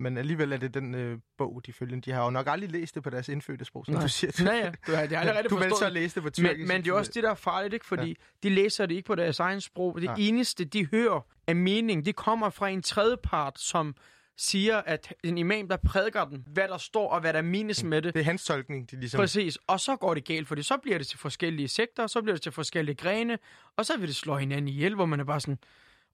Men 0.00 0.18
alligevel 0.18 0.52
er 0.52 0.56
det 0.56 0.74
den 0.74 0.94
øh, 0.94 1.18
bog, 1.38 1.62
de 1.66 1.72
følger. 1.72 2.00
De 2.00 2.12
har 2.12 2.24
jo 2.24 2.30
nok 2.30 2.46
aldrig 2.48 2.70
læst 2.70 2.94
det 2.94 3.02
på 3.02 3.10
deres 3.10 3.28
indfødte 3.28 3.64
sprog, 3.64 3.84
som 3.86 3.94
Nej. 3.94 4.02
du 4.02 4.08
siger. 4.08 4.44
Ja, 4.44 4.56
ja. 4.56 4.72
Du 4.86 4.92
har, 4.92 5.02
det 5.06 5.12
har 5.12 5.18
aldrig 5.18 5.36
rigtig 5.36 5.50
du 5.50 5.56
vil 5.56 5.72
så 5.78 5.90
læse 5.90 6.14
det 6.14 6.22
på 6.22 6.30
tyrkisk. 6.30 6.58
Men, 6.58 6.68
men 6.68 6.84
det 6.84 6.90
er 6.90 6.94
også 6.94 7.10
det, 7.14 7.22
der 7.22 7.30
er 7.30 7.34
farligt, 7.34 7.74
ikke? 7.74 7.86
Fordi 7.86 8.08
ja. 8.08 8.48
de 8.48 8.54
læser 8.54 8.86
det 8.86 8.94
ikke 8.94 9.06
på 9.06 9.14
deres 9.14 9.40
egen 9.40 9.60
sprog. 9.60 9.94
Det 9.96 10.04
Nej. 10.04 10.16
eneste, 10.18 10.64
de 10.64 10.86
hører 10.86 11.20
af 11.46 11.56
mening, 11.56 12.06
det 12.06 12.16
kommer 12.16 12.50
fra 12.50 12.68
en 12.68 12.82
tredjepart, 12.82 13.60
som 13.60 13.94
siger, 14.36 14.76
at 14.76 15.14
en 15.24 15.38
imam, 15.38 15.68
der 15.68 15.76
prædiker 15.76 16.24
den, 16.24 16.44
hvad 16.46 16.68
der 16.68 16.78
står 16.78 17.10
og 17.10 17.20
hvad 17.20 17.32
der 17.32 17.42
menes 17.42 17.84
med 17.84 18.02
det. 18.02 18.14
Det 18.14 18.20
er 18.20 18.24
hans 18.24 18.44
tolkning, 18.44 18.90
de 18.90 18.96
ligesom... 18.96 19.18
Præcis. 19.18 19.58
Og 19.66 19.80
så 19.80 19.96
går 19.96 20.14
det 20.14 20.24
galt, 20.24 20.48
fordi 20.48 20.62
så 20.62 20.76
bliver 20.76 20.98
det 20.98 21.06
til 21.06 21.18
forskellige 21.18 21.68
sektorer, 21.68 22.06
så 22.06 22.22
bliver 22.22 22.34
det 22.34 22.42
til 22.42 22.52
forskellige 22.52 22.94
grene, 22.94 23.38
og 23.76 23.86
så 23.86 23.96
vil 23.98 24.08
det 24.08 24.16
slå 24.16 24.36
hinanden 24.36 24.68
ihjel, 24.68 24.94
hvor 24.94 25.06
man 25.06 25.20
er 25.20 25.24
bare 25.24 25.40
sådan, 25.40 25.58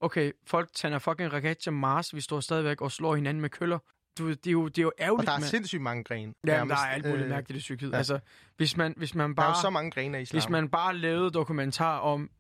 okay, 0.01 0.33
folk 0.47 0.69
tænder 0.75 0.99
fucking 0.99 1.33
raket 1.33 1.59
til 1.59 1.73
Mars, 1.73 2.15
vi 2.15 2.21
står 2.21 2.41
stadigvæk 2.41 2.81
og 2.81 2.93
slår 2.93 3.15
hinanden 3.15 3.41
med 3.41 3.51
køller. 3.51 3.79
Du, 4.19 4.29
det, 4.31 4.47
er 4.47 4.51
jo, 4.51 4.69
det 4.69 4.79
er 4.79 4.83
jo 4.83 4.89
Og 4.89 4.95
ærgerligt, 5.05 5.27
der 5.27 5.33
er 5.33 5.39
mand. 5.39 5.49
sindssygt 5.51 5.83
mange 5.83 6.05
grene. 6.05 6.21
Ja, 6.23 6.27
men 6.27 6.49
der 6.51 6.57
nærmest. 6.57 6.83
er 6.83 6.87
alt 6.87 7.05
muligt 7.07 7.23
Øh, 7.25 7.29
mærkeligt 7.31 7.63
i 7.63 7.65
Tyrkiet. 7.65 7.93
ja. 7.93 7.97
Altså, 7.97 8.19
hvis 8.57 8.77
man, 8.77 8.95
hvis 8.97 9.15
man 9.15 9.25
Der 9.27 9.31
er 9.31 9.35
bare... 9.37 9.57
jo 9.57 9.61
så 9.61 9.71
mange 9.71 9.91
grene 9.91 10.19
af 10.19 10.23
islam. 10.23 10.41
Hvis 10.41 10.49
man 10.49 10.69
bare 10.69 10.97
lavede 10.97 11.31
dokumentar 11.31 11.99
om, 11.99 12.31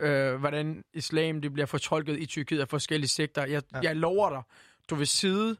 øh, 0.00 0.34
hvordan 0.34 0.84
islam 0.94 1.40
det 1.40 1.52
bliver 1.52 1.66
fortolket 1.66 2.18
i 2.18 2.26
Tyrkiet 2.26 2.60
af 2.60 2.68
forskellige 2.68 3.08
sekter, 3.08 3.46
jeg, 3.46 3.62
Ja. 3.74 3.80
jeg 3.82 3.96
lover 3.96 4.30
dig, 4.30 4.42
du 4.90 4.94
vil 4.94 5.06
sidde 5.06 5.56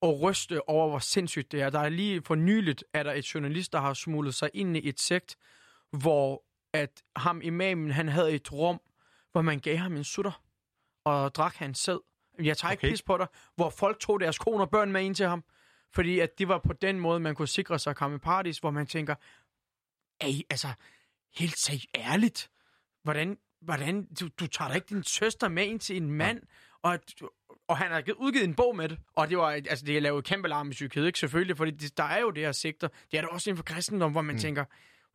og 0.00 0.20
ryste 0.20 0.68
over, 0.68 0.88
hvor 0.88 0.98
sindssygt 0.98 1.52
det 1.52 1.62
er. 1.62 1.70
Der 1.70 1.78
er 1.80 1.88
lige 1.88 2.22
for 2.22 2.34
nyligt, 2.34 2.84
er 2.94 3.02
der 3.02 3.12
et 3.12 3.34
journalist, 3.34 3.72
der 3.72 3.80
har 3.80 3.94
smuglet 3.94 4.34
sig 4.34 4.50
ind 4.54 4.76
i 4.76 4.88
et 4.88 5.00
sekt, 5.00 5.36
hvor 5.92 6.42
at 6.72 7.02
ham 7.16 7.40
imamen, 7.44 7.90
han 7.90 8.08
havde 8.08 8.32
et 8.32 8.52
rum, 8.52 8.80
hvor 9.32 9.42
man 9.42 9.58
gav 9.58 9.76
ham 9.76 9.96
en 9.96 10.04
sutter 10.04 10.42
og 11.04 11.34
drak 11.34 11.54
hans 11.54 11.78
sæd. 11.78 11.98
Jeg 12.42 12.56
tager 12.56 12.72
ikke 12.72 12.80
Okay. 12.80 12.90
pis 12.90 13.02
på 13.02 13.16
dig, 13.18 13.26
hvor 13.56 13.70
folk 13.70 14.00
tog 14.00 14.20
deres 14.20 14.38
koner 14.38 14.64
og 14.64 14.70
børn 14.70 14.92
med 14.92 15.02
ind 15.02 15.14
til 15.14 15.26
ham. 15.26 15.44
Fordi 15.94 16.18
at 16.20 16.38
det 16.38 16.48
var 16.48 16.58
på 16.58 16.72
den 16.72 17.00
måde, 17.00 17.20
man 17.20 17.34
kunne 17.34 17.48
sikre 17.48 17.78
sig 17.78 17.90
at 17.90 17.96
komme 17.96 18.16
i 18.16 18.18
paradis, 18.18 18.58
hvor 18.58 18.70
man 18.70 18.86
tænker, 18.86 19.14
Ej, 20.20 20.32
altså, 20.50 20.68
helt 21.34 21.58
seriøst, 21.58 21.86
ærligt. 21.96 22.50
Hvordan, 23.02 23.38
hvordan 23.60 24.08
du, 24.20 24.28
du 24.40 24.46
tager 24.46 24.68
da 24.68 24.74
ikke 24.74 24.86
din 24.88 25.02
søster 25.04 25.48
med 25.48 25.66
ind 25.66 25.80
til 25.80 25.96
en 25.96 26.10
mand, 26.10 26.42
og, 26.82 26.98
og 27.68 27.76
han 27.78 27.90
har 27.90 28.00
givet- 28.00 28.16
udgivet 28.18 28.44
en 28.44 28.54
bog 28.54 28.76
med 28.76 28.88
det. 28.88 28.98
Og 29.16 29.30
det 29.30 29.38
var, 29.38 29.50
altså, 29.50 29.84
det 29.84 29.96
er 29.96 30.00
lavet 30.00 30.24
kæmpe 30.24 30.48
larm 30.48 30.70
i 30.70 30.74
Tyrkiet, 30.74 31.06
ikke? 31.06 31.18
Selvfølgelig, 31.18 31.56
fordi 31.56 31.70
det, 31.70 31.96
der 31.96 32.04
er 32.04 32.20
jo 32.20 32.30
det 32.30 32.42
her 32.42 32.52
sigter. 32.52 32.88
Det 33.10 33.16
er 33.18 33.20
der 33.20 33.28
også 33.28 33.50
inden 33.50 33.56
for 33.56 33.64
kristendom, 33.74 34.12
hvor 34.12 34.22
man 34.22 34.34
mm. 34.34 34.40
tænker, 34.40 34.64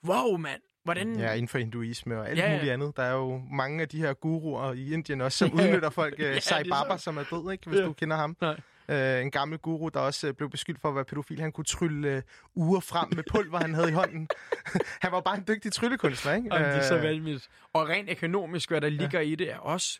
wow, 0.07 0.37
mand, 0.37 0.61
hvordan... 0.85 1.19
Ja, 1.19 1.31
inden 1.33 1.47
for 1.47 1.57
hinduisme 1.57 2.19
og 2.19 2.29
alt 2.29 2.39
Ja, 2.39 2.43
ja, 2.45 2.51
ja. 2.51 2.57
muligt 2.57 2.73
andet. 2.73 2.97
Der 2.97 3.03
er 3.03 3.13
jo 3.13 3.41
mange 3.51 3.81
af 3.81 3.89
de 3.89 3.97
her 3.99 4.13
guruer 4.13 4.73
i 4.73 4.93
Indien 4.93 5.21
også, 5.21 5.37
som 5.37 5.47
Ja. 5.59 5.67
udnytter 5.67 5.89
folk. 5.89 6.19
Ja, 6.19 6.33
det 6.33 6.43
Sai 6.43 6.63
Baba, 6.69 6.97
så- 6.97 7.03
som 7.03 7.17
er 7.17 7.23
død, 7.23 7.51
ikke, 7.51 7.69
hvis 7.69 7.79
Ja. 7.79 7.85
du 7.85 7.93
kender 7.93 8.15
ham. 8.17 8.37
Nej. 8.41 8.59
Uh, 8.89 9.21
en 9.25 9.31
gammel 9.31 9.57
guru, 9.59 9.89
der 9.89 9.99
også 9.99 10.27
uh, 10.27 10.33
blev 10.33 10.49
beskyldt 10.49 10.81
for 10.81 10.89
at 10.89 10.95
være 10.95 11.05
pædofil. 11.05 11.39
Han 11.41 11.51
kunne 11.51 11.65
trylle 11.65 12.23
uh, 12.55 12.63
uger 12.67 12.79
frem 12.79 13.07
med 13.15 13.23
pulver, 13.31 13.59
han 13.59 13.73
havde 13.73 13.89
i 13.89 13.93
hånden. 13.93 14.27
han 15.03 15.11
var 15.11 15.21
bare 15.21 15.37
en 15.37 15.43
dygtig 15.47 15.71
tryllekunstner, 15.73 16.33
ikke? 16.33 16.47
Jamen, 16.55 16.69
det 16.69 16.77
er 16.77 16.81
så 16.83 16.97
Øh, 16.97 17.03
vanvittigt. 17.03 17.47
Og 17.73 17.89
rent 17.89 18.09
økonomisk, 18.09 18.69
hvad 18.69 18.81
der 18.81 18.89
ligger 18.89 19.19
i 19.19 19.35
det, 19.35 19.51
er 19.51 19.57
også 19.57 19.99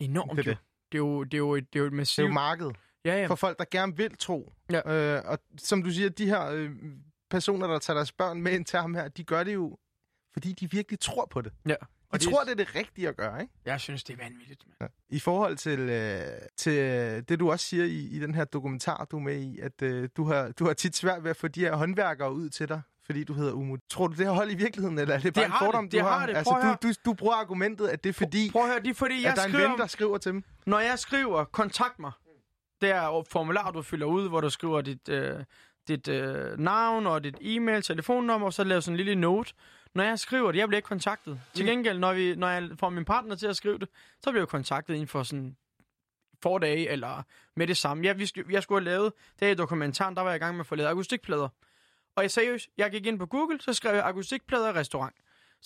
enormt. 0.00 0.30
Det 0.30 0.38
er 0.38 0.42
Det, 0.54 0.58
det. 0.92 0.98
jo. 0.98 1.24
det, 1.24 1.34
er 1.34 1.38
jo, 1.38 1.54
det, 1.54 1.54
er 1.54 1.54
jo, 1.54 1.54
et- 1.54 1.72
det 1.72 1.78
er 1.78 1.80
jo 1.80 1.86
et 1.86 1.90
Det 1.90 1.96
er 1.96 2.00
massivt... 2.00 2.28
jo 2.28 2.32
markedet 2.32 2.76
ja, 3.04 3.20
ja. 3.20 3.26
for 3.26 3.34
folk, 3.34 3.58
der 3.58 3.64
gerne 3.70 3.96
vil 3.96 4.16
tro. 4.18 4.52
Ja. 4.72 5.16
Uh, 5.18 5.30
og 5.30 5.38
som 5.58 5.82
du 5.82 5.90
siger, 5.90 6.08
de 6.08 6.26
her 6.26 6.46
øh, 6.52 6.70
personer, 7.30 7.66
der 7.66 7.78
tager 7.78 7.96
deres 7.96 8.12
børn 8.12 8.42
med 8.42 8.52
ind 8.52 8.64
til 8.64 8.78
ham 8.78 8.94
her, 8.94 9.08
de 9.08 9.24
gør 9.24 9.44
det 9.44 9.54
jo, 9.54 9.78
fordi 10.36 10.52
de 10.52 10.70
virkelig 10.70 11.00
tror 11.00 11.26
på 11.30 11.40
det. 11.40 11.52
ja. 11.66 11.70
De 11.72 11.76
Og 12.12 12.20
det, 12.20 12.28
tror, 12.28 12.42
det 12.44 12.50
er 12.50 12.54
det 12.54 12.74
rigtige 12.74 13.08
at 13.08 13.16
gøre, 13.16 13.40
ikke? 13.42 13.52
Jeg 13.64 13.80
synes, 13.80 14.04
det 14.04 14.12
er 14.20 14.24
vanvittigt, 14.24 14.64
mand. 14.80 14.90
I 15.08 15.18
forhold 15.18 15.56
til, 15.56 15.78
øh, 15.80 16.20
til 16.56 16.72
øh, 16.72 17.22
det, 17.28 17.40
du 17.40 17.50
også 17.50 17.66
siger 17.66 17.84
i, 17.84 17.98
i 17.98 18.18
den 18.18 18.34
her 18.34 18.44
dokumentar, 18.44 19.04
du 19.10 19.16
er 19.16 19.20
med 19.20 19.40
i, 19.40 19.58
at 19.58 19.82
øh, 19.82 20.08
du, 20.16 20.24
har, 20.24 20.52
du 20.52 20.64
har 20.66 20.72
tit 20.72 20.96
svært 20.96 21.22
ved 21.24 21.30
at 21.30 21.36
få 21.36 21.48
de 21.48 21.60
her 21.60 21.76
håndværkere 21.76 22.32
ud 22.32 22.48
til 22.48 22.68
dig, 22.68 22.80
fordi 23.06 23.24
du 23.24 23.32
hedder 23.32 23.52
Umut. 23.52 23.80
Tror 23.90 24.06
du, 24.06 24.14
det 24.14 24.26
har 24.26 24.32
hold 24.32 24.50
i 24.50 24.54
virkeligheden, 24.54 24.98
eller 24.98 25.14
er 25.14 25.18
det 25.18 25.34
bare 25.34 25.44
Det 25.44 25.52
en 25.52 25.56
fordom, 25.58 25.88
det, 25.88 26.00
du 26.00 26.04
har? 26.06 26.18
har 26.18 26.26
det. 26.26 26.36
Altså, 26.36 26.54
Prøv 26.54 26.76
du, 26.82 26.88
du, 26.88 26.94
du 27.04 27.14
bruger 27.14 27.34
argumentet, 27.34 27.88
at 27.88 28.04
det 28.04 28.10
er 28.10 28.14
fordi, 28.14 28.50
Prøv 28.52 28.62
at 28.62 28.68
høre, 28.68 28.80
det 28.80 28.90
er 28.90 28.94
fordi, 28.94 29.22
jeg 29.22 29.30
at 29.30 29.36
der 29.36 29.42
er 29.42 29.46
en 29.46 29.52
skriver... 29.52 29.68
ven, 29.70 29.78
der 29.78 29.86
skriver 29.86 30.18
til 30.18 30.32
dem. 30.32 30.44
Når 30.66 30.78
jeg 30.80 30.98
skriver, 30.98 31.44
kontakt 31.44 31.98
mig. 31.98 32.12
Det 32.80 32.90
er 32.90 33.20
et 33.20 33.28
formular, 33.28 33.70
du 33.70 33.82
fylder 33.82 34.06
ud, 34.06 34.28
hvor 34.28 34.40
du 34.40 34.50
skriver 34.50 34.80
dit, 34.80 35.08
øh, 35.08 35.44
dit 35.88 36.08
øh, 36.08 36.58
navn 36.58 37.06
og 37.06 37.24
dit 37.24 37.36
e-mail, 37.40 37.82
telefonnummer, 37.82 38.46
og 38.46 38.52
så 38.52 38.64
laver 38.64 38.80
sådan 38.80 38.92
en 38.92 38.96
lille 38.96 39.14
note. 39.14 39.52
Når 39.96 40.04
jeg 40.04 40.18
skriver 40.18 40.52
det, 40.52 40.58
jeg 40.58 40.68
bliver 40.68 40.78
ikke 40.78 40.86
kontaktet. 40.86 41.40
Til 41.54 41.64
Mm. 41.64 41.68
gengæld, 41.70 41.98
når, 41.98 42.12
vi, 42.12 42.34
når 42.34 42.48
jeg 42.48 42.70
får 42.80 42.88
min 42.88 43.04
partner 43.04 43.36
til 43.36 43.46
at 43.46 43.56
skrive 43.56 43.78
det, 43.78 43.88
så 44.20 44.30
bliver 44.30 44.42
jeg 44.42 44.48
kontaktet 44.48 44.94
inden 44.94 45.08
for 45.08 45.22
sådan 45.22 45.56
for 46.42 46.58
dage, 46.58 46.88
eller 46.90 47.22
med 47.54 47.66
det 47.66 47.76
samme. 47.76 48.04
Jeg, 48.06 48.18
vi, 48.18 48.30
jeg 48.50 48.62
skulle 48.62 48.80
have 48.80 48.94
lavet, 48.98 49.12
det 49.40 49.48
er 49.48 49.52
i 49.52 49.54
dokumentaren, 49.54 50.16
der 50.16 50.22
var 50.22 50.30
jeg 50.30 50.36
i 50.36 50.38
gang 50.38 50.54
med 50.56 50.60
at 50.60 50.66
få 50.66 50.74
lavet 50.74 50.90
akustikplader. 50.90 51.48
Og 52.16 52.22
jeg 52.22 52.30
seriøst, 52.30 52.68
jeg 52.78 52.90
gik 52.90 53.06
ind 53.06 53.18
på 53.18 53.26
Google, 53.26 53.60
så 53.60 53.72
skrev 53.72 53.94
jeg 53.94 54.04
akustikplader 54.04 54.74
restaurant. 54.76 55.14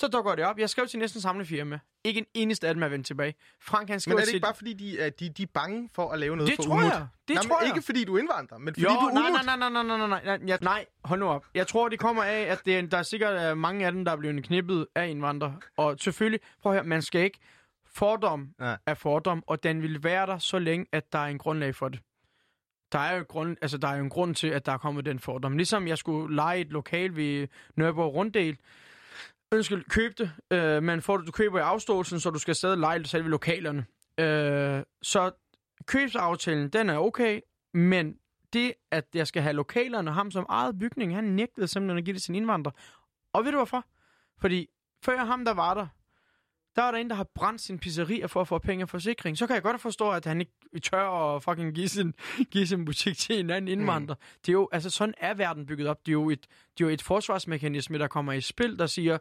Så 0.01 0.09
dukker 0.09 0.35
det 0.35 0.45
op. 0.45 0.59
Jeg 0.59 0.71
skrev 0.71 0.87
til 0.87 0.99
næsten 0.99 1.21
samme 1.21 1.45
firma. 1.45 1.79
Ikke 2.05 2.19
en 2.19 2.27
eneste 2.35 2.69
af 2.69 2.75
dem 2.75 2.83
er 2.83 2.89
vendt 2.89 3.07
tilbage. 3.07 3.35
Frank, 3.63 3.89
han 3.89 3.95
Men 3.95 4.01
skriver 4.01 4.19
er 4.21 4.25
det 4.25 4.35
ikke 4.35 4.45
bare 4.45 4.55
fordi, 4.55 4.73
de, 4.73 4.99
er, 5.01 5.11
de, 5.11 5.29
de 5.29 5.43
er 5.43 5.47
bange 5.55 5.89
for 5.95 6.11
at 6.11 6.19
lave 6.19 6.37
noget 6.37 6.51
Det 6.51 6.57
for 6.57 6.63
tror 6.63 6.73
Umut? 6.73 6.85
jeg. 6.85 7.07
Det 7.29 7.35
Nej, 7.35 7.43
tror 7.43 7.59
men 7.61 7.69
jeg. 7.69 7.77
Ikke 7.77 7.87
fordi 7.87 8.05
du 8.05 8.15
er 8.15 8.19
indvandrer, 8.19 8.59
men 8.59 8.75
fordi 8.75 8.83
Jo, 8.83 8.89
du 8.89 8.95
er 8.95 9.13
nej, 9.13 9.31
nej, 9.31 9.57
nej, 9.57 9.69
nej, 9.71 9.83
nej, 9.83 10.07
nej, 10.09 10.21
nej, 10.25 10.39
nej, 10.39 10.59
nej, 10.63 10.87
hold 11.05 11.21
nu 11.21 11.27
op. 11.27 11.47
Jeg 11.55 11.67
tror, 11.67 11.89
det 11.89 11.99
kommer 11.99 12.23
af, 12.23 12.41
at 12.41 12.61
det, 12.65 12.79
er- 12.79 12.83
der 12.87 12.99
er 12.99 13.03
sikkert 13.03 13.51
øh, 13.51 13.57
mange 13.57 13.87
af 13.87 13.93
dem, 13.93 14.05
der 14.05 14.13
er 14.13 14.17
blevet 14.17 14.45
knippet 14.45 14.87
af 14.95 15.09
indvandrere. 15.09 15.57
Og 15.77 15.97
selvfølgelig, 16.01 16.41
prøv 16.63 16.73
at 16.73 16.79
høre, 16.79 16.87
man 16.89 17.03
skal 17.03 17.21
ikke 17.25 17.39
fordom 17.95 18.49
Nej. 18.59 18.79
af 18.87 18.99
fordom, 18.99 19.43
og 19.47 19.63
den 19.63 19.83
vil 19.83 20.05
være 20.05 20.27
der 20.27 20.39
så 20.39 20.59
længe, 20.59 20.87
at 20.93 21.13
der 21.13 21.19
er 21.19 21.27
en 21.27 21.39
grundlag 21.39 21.75
for 21.75 21.89
det. 21.89 22.01
Der 22.93 22.99
er 22.99 23.17
jo, 23.17 23.25
grund, 23.29 23.57
altså, 23.63 23.79
der 23.79 23.89
er 23.89 23.97
jo 23.97 24.03
en 24.05 24.11
grund 24.11 24.35
til, 24.35 24.47
at 24.49 24.67
der 24.67 24.73
er 24.73 24.79
kommet 24.79 25.05
den 25.07 25.19
fordom. 25.19 25.57
Ligesom 25.57 25.89
jeg 25.89 25.99
skulle 25.99 26.35
lege 26.37 26.61
et 26.61 26.69
lokal 26.71 27.17
ved 27.17 27.49
Nørreborg 27.77 28.15
Runddel. 28.15 28.57
Undskyld, 29.53 29.85
køb 29.85 30.19
det, 30.19 30.33
øh, 30.51 30.83
men 30.83 31.03
får 31.03 31.17
du, 31.17 31.27
du 31.27 31.33
køber 31.33 31.59
i 31.59 31.63
afståelsen, 31.63 32.21
så 32.21 32.31
du 32.31 32.39
skal 32.39 32.55
stadig 32.55 32.79
lege 32.79 33.05
selve 33.05 33.29
lokalerne. 33.29 33.87
Øh, 34.19 34.83
så 35.03 35.31
købsaftalen, 35.87 36.69
den 36.69 36.91
er 36.91 36.99
okay, 36.99 37.41
men 37.75 38.15
det, 38.53 38.75
at 38.91 39.07
jeg 39.15 39.27
skal 39.27 39.43
have 39.43 39.53
lokalerne, 39.53 40.13
ham 40.13 40.31
som 40.31 40.47
eget 40.49 40.79
bygning, 40.79 41.15
han 41.15 41.25
nægtede 41.25 41.69
simpelthen 41.69 41.99
at 41.99 42.05
give 42.05 42.15
det 42.15 42.23
til 42.23 42.31
en 42.31 42.35
indvandrer. 42.35 42.73
Og 43.33 43.45
ved 43.45 43.51
du 43.51 43.59
hvorfor? 43.59 43.85
Fordi 44.41 44.69
før 45.05 45.25
ham, 45.25 45.45
der 45.45 45.55
var 45.55 45.75
der, 45.75 45.87
der 46.77 46.83
er 46.83 46.91
der 46.91 46.99
en, 46.99 47.11
der 47.11 47.17
har 47.17 47.27
brændt 47.35 47.61
sin 47.61 47.79
pizzeria 47.79 48.27
for 48.27 48.41
at 48.41 48.49
få 48.49 48.59
penge 48.59 48.85
og 48.85 48.89
forsikring. 48.89 49.39
Så 49.39 49.47
kan 49.47 49.55
jeg 49.55 49.63
godt 49.63 49.81
forstå, 49.81 50.11
at 50.11 50.25
han 50.25 50.41
ikke 50.41 50.53
tør 50.83 51.37
at 51.37 51.43
fucking 51.43 51.75
give 51.75 51.89
sin, 51.89 52.15
give 52.53 52.67
sin 52.67 52.85
butik 52.85 53.17
til 53.17 53.41
en 53.41 53.51
anden 53.51 53.69
indvandrer. 53.69 54.15
Mm. 54.15 54.39
Det 54.47 54.49
er 54.49 54.53
jo, 54.53 54.69
altså 54.73 54.91
sådan 54.91 55.15
er 55.19 55.35
verden 55.35 55.67
bygget 55.67 55.89
op. 55.89 56.07
Det 56.07 56.09
er 56.09 56.13
jo 56.13 56.31
et, 56.31 56.47
det 56.79 56.85
er 56.85 56.89
jo 56.89 56.95
et 56.95 57.03
forsvarsmekanisme, 57.03 57.99
der 57.99 58.09
kommer 58.09 58.33
i 58.33 58.41
spil, 58.41 58.79
der 58.79 58.87
siger, 58.87 59.19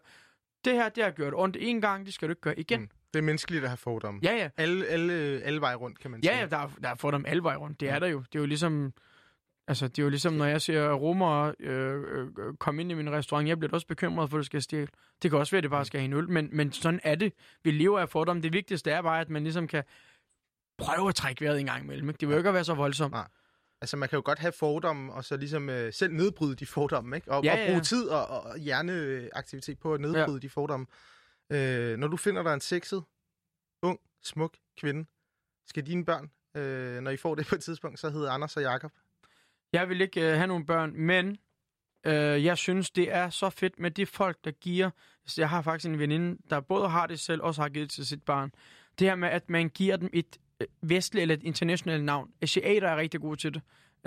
det 0.65 0.73
her, 0.73 0.89
det 0.89 1.03
har 1.03 1.11
gjort 1.11 1.33
ondt 1.35 1.57
en 1.59 1.81
gang, 1.81 2.05
det 2.05 2.13
skal 2.13 2.27
du 2.27 2.31
ikke 2.31 2.41
gøre 2.41 2.59
igen. 2.59 2.81
Mm. 2.81 2.89
Det 3.13 3.19
er 3.19 3.23
menneskeligt 3.23 3.63
at 3.63 3.69
have 3.69 3.77
fordomme. 3.77 4.19
Ja, 4.23 4.35
ja. 4.35 4.49
Alle, 4.57 4.87
alle, 4.87 5.13
alle 5.43 5.61
veje 5.61 5.75
rundt, 5.75 5.99
kan 5.99 6.11
man 6.11 6.23
sige. 6.23 6.33
Ja, 6.33 6.39
ja, 6.39 6.45
der 6.45 6.57
er, 6.57 6.69
der 6.83 6.89
er 6.89 6.95
fået 6.95 7.13
dem 7.13 7.25
alle 7.27 7.43
veje 7.43 7.57
rundt. 7.57 7.79
Det 7.79 7.89
er 7.89 7.99
der 7.99 8.07
jo. 8.07 8.19
Det 8.19 8.35
er 8.35 8.39
jo 8.39 8.45
ligesom... 8.45 8.93
Altså, 9.69 9.87
det 9.87 9.99
er 9.99 10.03
jo 10.03 10.09
ligesom, 10.09 10.33
når 10.33 10.45
jeg 10.45 10.61
ser 10.61 10.91
romere 10.91 11.53
øh, 11.59 12.03
øh, 12.03 12.53
komme 12.59 12.81
ind 12.81 12.91
i 12.91 12.93
min 12.93 13.11
restaurant, 13.11 13.47
jeg 13.47 13.59
bliver 13.59 13.73
også 13.73 13.87
bekymret 13.87 14.29
for, 14.29 14.37
at 14.37 14.39
det 14.39 14.45
skal 14.45 14.61
stjæle. 14.61 14.87
Det 15.21 15.31
kan 15.31 15.39
også 15.39 15.51
være, 15.51 15.57
at 15.57 15.63
det 15.63 15.71
bare 15.71 15.85
skal 15.85 15.99
have 15.99 16.05
en 16.05 16.13
øl, 16.13 16.29
men, 16.29 16.49
men 16.51 16.71
sådan 16.71 16.99
er 17.03 17.15
det. 17.15 17.33
Vi 17.63 17.71
lever 17.71 17.99
af 17.99 18.09
fordom. 18.09 18.41
Det 18.41 18.53
vigtigste 18.53 18.91
er 18.91 19.01
bare, 19.01 19.21
at 19.21 19.29
man 19.29 19.43
ligesom 19.43 19.67
kan 19.67 19.83
prøve 20.77 21.09
at 21.09 21.15
trække 21.15 21.45
vejret 21.45 21.59
en 21.59 21.65
gang 21.65 21.83
imellem. 21.83 22.09
Ikke? 22.09 22.19
Det 22.19 22.27
vil 22.27 22.33
jo 22.33 22.37
ikke 22.37 22.49
at 22.49 22.53
være 22.53 22.63
så 22.63 22.73
voldsomt. 22.73 23.11
Nej. 23.11 23.27
Altså, 23.81 23.97
man 23.97 24.09
kan 24.09 24.17
jo 24.17 24.21
godt 24.25 24.39
have 24.39 24.51
fordomme, 24.51 25.13
og 25.13 25.25
så 25.25 25.37
ligesom 25.37 25.69
øh, 25.69 25.93
selv 25.93 26.13
nedbryde 26.13 26.55
de 26.55 26.65
fordomme, 26.65 27.15
ikke? 27.15 27.31
Og, 27.31 27.43
Ja, 27.43 27.51
og 27.51 27.57
ja, 27.57 27.65
bruge 27.65 27.77
ja. 27.77 27.83
tid 27.83 28.07
og, 28.07 28.27
og 28.27 28.57
hjerneaktivitet 28.57 29.79
på 29.79 29.93
at 29.93 30.01
nedbryde 30.01 30.33
ja. 30.33 30.39
de 30.39 30.49
fordomme. 30.49 30.85
Øh, 31.51 31.97
når 31.97 32.07
du 32.07 32.17
finder 32.17 32.43
dig 32.43 32.53
en 32.53 32.61
sexet, 32.61 33.03
ung, 33.83 33.99
smuk 34.23 34.57
kvinde, 34.77 35.05
skal 35.67 35.85
dine 35.85 36.05
børn, 36.05 36.31
øh, 36.55 37.01
når 37.01 37.11
I 37.11 37.17
får 37.17 37.35
det 37.35 37.47
på 37.47 37.55
et 37.55 37.61
tidspunkt, 37.61 37.99
så 37.99 38.09
hedder 38.09 38.31
Anders 38.31 38.57
og 38.57 38.63
Jakob. 38.63 38.91
Jeg 39.73 39.89
vil 39.89 40.01
ikke 40.01 40.21
øh, 40.21 40.35
have 40.35 40.47
nogle 40.47 40.65
børn, 40.65 40.93
men 40.95 41.37
øh, 42.05 42.45
jeg 42.45 42.57
synes, 42.57 42.91
det 42.91 43.13
er 43.13 43.29
så 43.29 43.49
fedt 43.49 43.79
med 43.79 43.91
de 43.91 44.05
folk, 44.05 44.37
der 44.43 44.51
giver... 44.51 44.89
Altså, 45.23 45.41
jeg 45.41 45.49
har 45.49 45.61
faktisk 45.61 45.89
en 45.89 45.99
veninde, 45.99 46.37
der 46.49 46.59
både 46.59 46.89
har 46.89 47.07
det 47.07 47.19
selv, 47.19 47.41
og 47.41 47.47
også 47.47 47.61
har 47.61 47.69
givet 47.69 47.87
det 47.87 47.91
til 47.91 48.05
sit 48.05 48.23
barn. 48.23 48.51
Det 48.99 49.07
her 49.07 49.15
med, 49.15 49.29
at 49.29 49.49
man 49.49 49.69
giver 49.69 49.97
dem 49.97 50.09
et 50.13 50.37
øh, 50.59 50.67
vestligt 50.81 51.21
eller 51.21 51.35
et 51.35 51.43
internationalt 51.43 52.03
navn. 52.03 52.29
Asiater 52.41 52.87
er 52.87 52.97
rigtig 52.97 53.21
gode 53.21 53.35
til 53.35 53.53
det. 53.53 53.61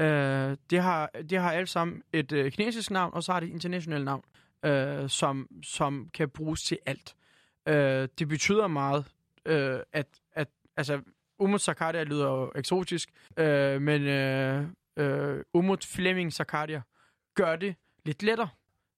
Øh, 0.04 0.56
det, 0.70 0.82
har, 0.82 1.10
det 1.30 1.38
har 1.38 1.52
alle 1.52 1.66
sammen 1.66 2.02
et 2.12 2.32
øh, 2.32 2.52
kinesisk 2.52 2.90
navn, 2.90 3.14
og 3.14 3.22
så 3.22 3.32
har 3.32 3.40
det 3.40 3.46
et 3.46 3.52
internationalt 3.52 4.04
navn, 4.04 4.24
øh, 4.64 5.08
som, 5.08 5.48
som 5.62 6.08
kan 6.14 6.28
bruges 6.30 6.62
til 6.62 6.78
alt. 6.86 7.16
Øh, 7.68 8.08
det 8.18 8.28
betyder 8.28 8.66
meget, 8.66 9.04
øh, 9.46 9.80
at, 9.92 10.06
at 10.32 10.48
altså, 10.76 11.00
Umut 11.38 11.60
Sakarya 11.60 12.04
lyder 12.04 12.26
jo 12.26 12.52
eksotisk, 12.54 13.10
øh, 13.36 13.82
men 13.82 14.02
øh, 14.02 14.66
øh, 14.96 15.44
Umut 15.54 15.84
Flemming 15.84 16.32
Sakaria 16.32 16.82
gør 17.34 17.56
det 17.56 17.74
lidt 18.04 18.22
lettere. 18.22 18.48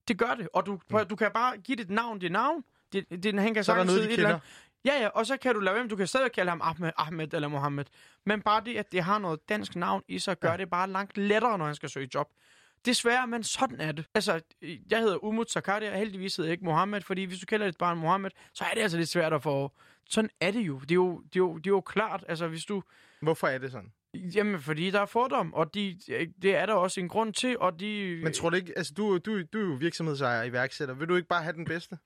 Det 0.09 0.19
gør 0.19 0.35
det, 0.35 0.49
og 0.53 0.67
du, 0.67 0.81
mm. 0.91 1.07
du 1.07 1.17
kan 1.17 1.31
bare 1.35 1.57
give 1.59 1.77
det 1.77 1.85
et 1.85 1.91
navn, 1.91 2.19
dit 2.19 2.33
navn. 2.33 2.65
Det, 2.93 3.23
det, 3.23 3.41
han 3.41 3.55
kan 3.55 3.65
Så 3.65 3.73
er 3.73 3.77
der 3.77 3.85
noget, 3.85 4.11
de 4.11 4.17
kender. 4.17 4.39
Ja, 4.85 5.01
ja, 5.01 5.09
og 5.09 5.27
så 5.27 5.37
kan 5.37 5.55
du 5.55 5.61
lade 5.61 5.77
være, 5.77 5.89
du 5.89 5.97
kan 5.97 6.07
stadig 6.07 6.33
kalde 6.33 6.51
ham 6.51 6.61
Ahmed, 6.65 6.91
Ahmed 6.97 7.35
eller 7.35 7.49
Mohammed. 7.49 7.85
Men 8.27 8.43
bare 8.43 8.65
det, 8.65 8.77
at 8.77 8.93
det 8.93 9.03
har 9.03 9.19
noget 9.19 9.49
dansk 9.49 9.77
navn 9.77 10.03
i 10.09 10.19
sig, 10.19 10.41
gør 10.41 10.51
ja. 10.51 10.57
det 10.57 10.71
bare 10.71 10.91
langt 10.91 11.19
lettere, 11.19 11.59
når 11.59 11.67
han 11.67 11.75
skal 11.75 11.89
søge 11.89 12.09
job. 12.15 12.31
Desværre, 12.85 13.27
men 13.27 13.43
sådan 13.43 13.81
er 13.81 13.93
det. 13.93 14.07
Altså, 14.15 14.41
jeg 14.91 15.01
hedder 15.01 15.25
Umut 15.25 15.51
Zakaria, 15.51 15.91
og 15.91 15.99
heldigvis 15.99 16.37
hedder 16.37 16.49
jeg 16.49 16.53
ikke 16.53 16.65
Mohammed, 16.65 17.01
fordi 17.01 17.25
hvis 17.25 17.39
du 17.39 17.47
kalder 17.47 17.67
dit 17.67 17.79
barn 17.79 17.99
Mohammed, 17.99 18.31
så 18.53 18.65
er 18.65 18.75
det 18.75 18.81
altså 18.81 18.99
lidt 18.99 19.09
svært 19.09 19.33
at 19.33 19.43
få... 19.43 19.73
Sådan 20.11 20.31
er 20.41 20.51
det 20.51 20.61
jo. 20.61 20.79
Det 20.79 20.91
er 20.91 20.95
jo, 20.95 21.21
det 21.21 21.37
er 21.37 21.41
jo, 21.41 21.57
det 21.57 21.67
er 21.67 21.71
jo 21.71 21.81
klart, 21.81 22.25
altså 22.29 22.49
hvis 22.49 22.65
du... 22.65 22.83
Hvorfor 23.21 23.47
er 23.47 23.59
det 23.59 23.73
sådan? 23.73 23.93
Jamen, 24.15 24.61
fordi 24.61 24.91
der 24.91 25.01
er 25.01 25.07
fordom, 25.07 25.55
og 25.55 25.75
de, 25.75 25.99
det 26.43 26.57
er 26.57 26.67
der 26.67 26.73
også 26.73 27.01
en 27.01 27.09
grund 27.09 27.33
til, 27.33 27.59
og 27.59 27.81
de... 27.81 28.21
Men 28.23 28.33
tror 28.33 28.51
du 28.51 28.57
ikke, 28.57 28.73
altså 28.77 28.95
du, 28.97 29.19
du, 29.19 29.43
du 29.43 29.59
er 29.59 29.63
jo 29.63 29.77
virksomhedsejer 29.81 30.41
og 30.41 30.47
iværksætter. 30.47 30.95
Vil 30.95 31.09
du 31.09 31.17
ikke 31.17 31.29
bare 31.29 31.43
have 31.43 31.53
den 31.53 31.65
bedste? 31.65 31.99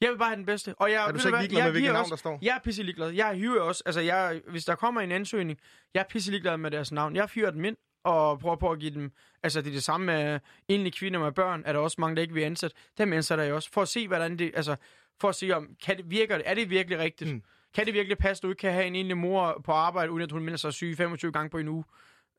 Jeg 0.00 0.10
vil 0.10 0.18
bare 0.18 0.28
have 0.28 0.36
den 0.36 0.46
bedste. 0.46 0.74
Og 0.78 0.90
jeg, 0.90 1.08
er 1.08 1.12
du 1.12 1.18
så 1.18 1.28
ikke 1.28 1.38
ligeglad 1.38 1.62
med, 1.62 1.70
hvilket 1.72 1.92
navn 1.92 2.10
der 2.10 2.16
står? 2.16 2.38
Jeg 2.42 2.54
er 2.56 2.60
pisse 2.64 2.82
ligeglad. 2.82 3.10
Jeg 3.10 3.36
hyrer 3.36 3.60
også, 3.60 3.82
altså 3.86 4.00
jeg, 4.00 4.40
hvis 4.48 4.64
der 4.64 4.74
kommer 4.74 5.00
en 5.00 5.12
ansøgning, 5.12 5.58
jeg 5.94 6.00
er 6.00 6.04
pisse 6.10 6.30
ligeglad 6.30 6.56
med 6.56 6.70
deres 6.70 6.92
navn. 6.92 7.16
Jeg 7.16 7.30
fyrer 7.30 7.50
dem 7.50 7.64
ind 7.64 7.76
og 8.04 8.38
prøver 8.38 8.56
på 8.56 8.70
at 8.70 8.78
give 8.78 8.94
dem, 8.94 9.12
altså 9.42 9.60
det 9.60 9.68
er 9.68 9.72
det 9.72 9.82
samme 9.82 10.06
med 10.06 10.40
enlige 10.68 10.92
kvinder 10.92 11.20
med 11.20 11.32
børn, 11.32 11.62
er 11.66 11.72
der 11.72 11.80
også 11.80 11.96
mange, 12.00 12.16
der 12.16 12.22
ikke 12.22 12.34
vil 12.34 12.42
ansætte. 12.42 12.76
Dem 12.98 13.12
ansætter 13.12 13.44
jeg 13.44 13.54
også, 13.54 13.70
for 13.72 13.82
at 13.82 13.88
se, 13.88 14.08
hvordan 14.08 14.38
det, 14.38 14.52
altså, 14.54 14.76
for 15.20 15.28
at 15.28 15.34
se, 15.34 15.50
om, 15.50 15.68
kan 15.84 15.96
det, 15.96 16.10
virker 16.10 16.36
det, 16.36 16.42
er 16.46 16.54
det 16.54 16.70
virkelig 16.70 16.98
rigtigt? 16.98 17.30
Mm. 17.30 17.42
Kan 17.74 17.86
det 17.86 17.94
virkelig 17.94 18.18
passe, 18.18 18.40
at 18.40 18.42
du 18.42 18.48
ikke 18.48 18.60
kan 18.60 18.72
have 18.72 18.86
en 18.86 18.94
enlig 18.94 19.16
mor 19.16 19.60
på 19.64 19.72
arbejde, 19.72 20.10
uden 20.10 20.22
at 20.22 20.32
hun 20.32 20.42
melder 20.42 20.58
sig 20.58 20.72
syg 20.72 20.94
25 20.96 21.32
gange 21.32 21.50
på 21.50 21.58
en 21.58 21.68
uge? 21.68 21.84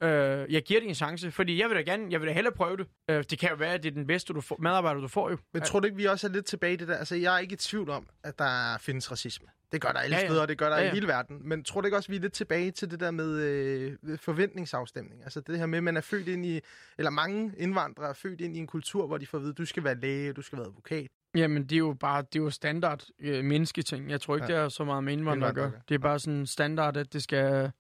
Uh, 0.04 0.10
jeg 0.10 0.64
giver 0.64 0.80
det 0.80 0.90
en 0.90 0.96
chance, 0.96 1.32
fordi 1.32 1.62
jeg 1.62 1.70
vil 1.70 1.78
da 1.78 1.82
gerne, 1.82 2.08
jeg 2.10 2.20
vil 2.22 2.28
da 2.28 2.34
hellere 2.34 2.54
prøve 2.54 2.78
det. 2.78 2.88
Uh, 3.12 3.16
det 3.30 3.40
kan 3.40 3.50
jo 3.50 3.56
være, 3.56 3.74
at 3.74 3.84
det 3.84 3.90
er 3.90 3.94
den 3.94 4.08
bedste 4.08 4.34
du 4.34 4.42
får, 4.42 4.58
medarbejder, 4.60 5.02
du 5.02 5.08
får 5.08 5.30
jo. 5.30 5.38
Men 5.54 5.62
tror 5.62 5.80
du 5.80 5.86
ikke, 5.86 5.98
vi 5.98 6.06
også 6.06 6.28
er 6.28 6.32
lidt 6.32 6.46
tilbage 6.46 6.74
i 6.74 6.76
det 6.76 6.88
der? 6.88 6.98
Altså, 6.98 7.16
jeg 7.16 7.36
er 7.36 7.40
ikke 7.40 7.54
i 7.54 7.58
tvivl 7.58 7.90
om, 7.90 8.08
at 8.24 8.40
der 8.40 8.78
findes 8.78 9.12
racisme. 9.12 9.48
Det 9.72 9.82
gør 9.82 9.90
der 9.90 10.00
alle 10.00 10.16
ja, 10.16 10.22
ja. 10.22 10.28
steder, 10.28 10.42
og 10.42 10.48
det 10.48 10.58
gør 10.58 10.70
der 10.70 10.76
ja, 10.76 10.84
ja. 10.84 10.90
i 10.90 10.94
hele 10.94 11.08
verden. 11.08 11.50
Men 11.50 11.64
tror 11.64 11.82
du 11.82 11.88
ikke 11.88 11.98
også, 11.98 12.10
vi 12.10 12.16
er 12.16 12.20
lidt 12.20 12.34
tilbage 12.34 12.72
til 12.72 12.92
det 12.92 13.00
der 13.00 13.12
med 13.12 13.40
øh, 13.40 14.18
forventningsafstemning? 14.18 15.24
Altså 15.24 15.42
det 15.42 15.60
her 15.60 15.66
med, 15.66 15.78
at 15.78 15.84
man 15.84 15.98
er 15.98 16.02
født 16.02 16.28
ind 16.28 16.46
i, 16.46 16.60
eller 16.98 17.10
mange 17.10 17.54
indvandrere 17.58 18.10
er 18.10 18.14
født 18.14 18.42
ind 18.42 18.56
i 18.58 18.60
en 18.60 18.68
kultur, 18.68 19.08
hvor 19.08 19.18
de 19.18 19.28
får 19.28 19.38
at 19.38 19.42
vide, 19.42 19.52
at 19.52 19.58
du 19.58 19.66
skal 19.66 19.84
være 19.84 19.96
læge, 19.96 20.34
du 20.34 20.42
skal 20.42 20.58
være 20.58 20.68
advokat. 20.68 21.08
Jamen, 21.36 21.64
det 21.64 21.72
er 21.72 21.80
jo 21.80 21.94
bare, 22.00 22.22
det 22.22 22.40
er 22.40 22.44
jo 22.44 22.50
standard 22.50 23.04
øh, 23.20 23.46
mennesketing. 23.46 24.10
Jeg 24.10 24.22
tror 24.22 24.36
ikke, 24.36 24.48
ja. 24.54 24.58
det 24.58 24.66
er 24.66 24.70
så 24.70 24.84
meget 24.84 25.04
med 25.04 25.14
indvandrere 25.14 25.50
at 25.50 25.56
gøre. 25.56 25.72
Det 25.90 25.96
er 25.96 26.00
bare 26.00 26.20
sådan 26.20 26.46
standard, 26.46 26.98
at 26.98 27.14
det 27.14 27.24
skal, 27.24 27.72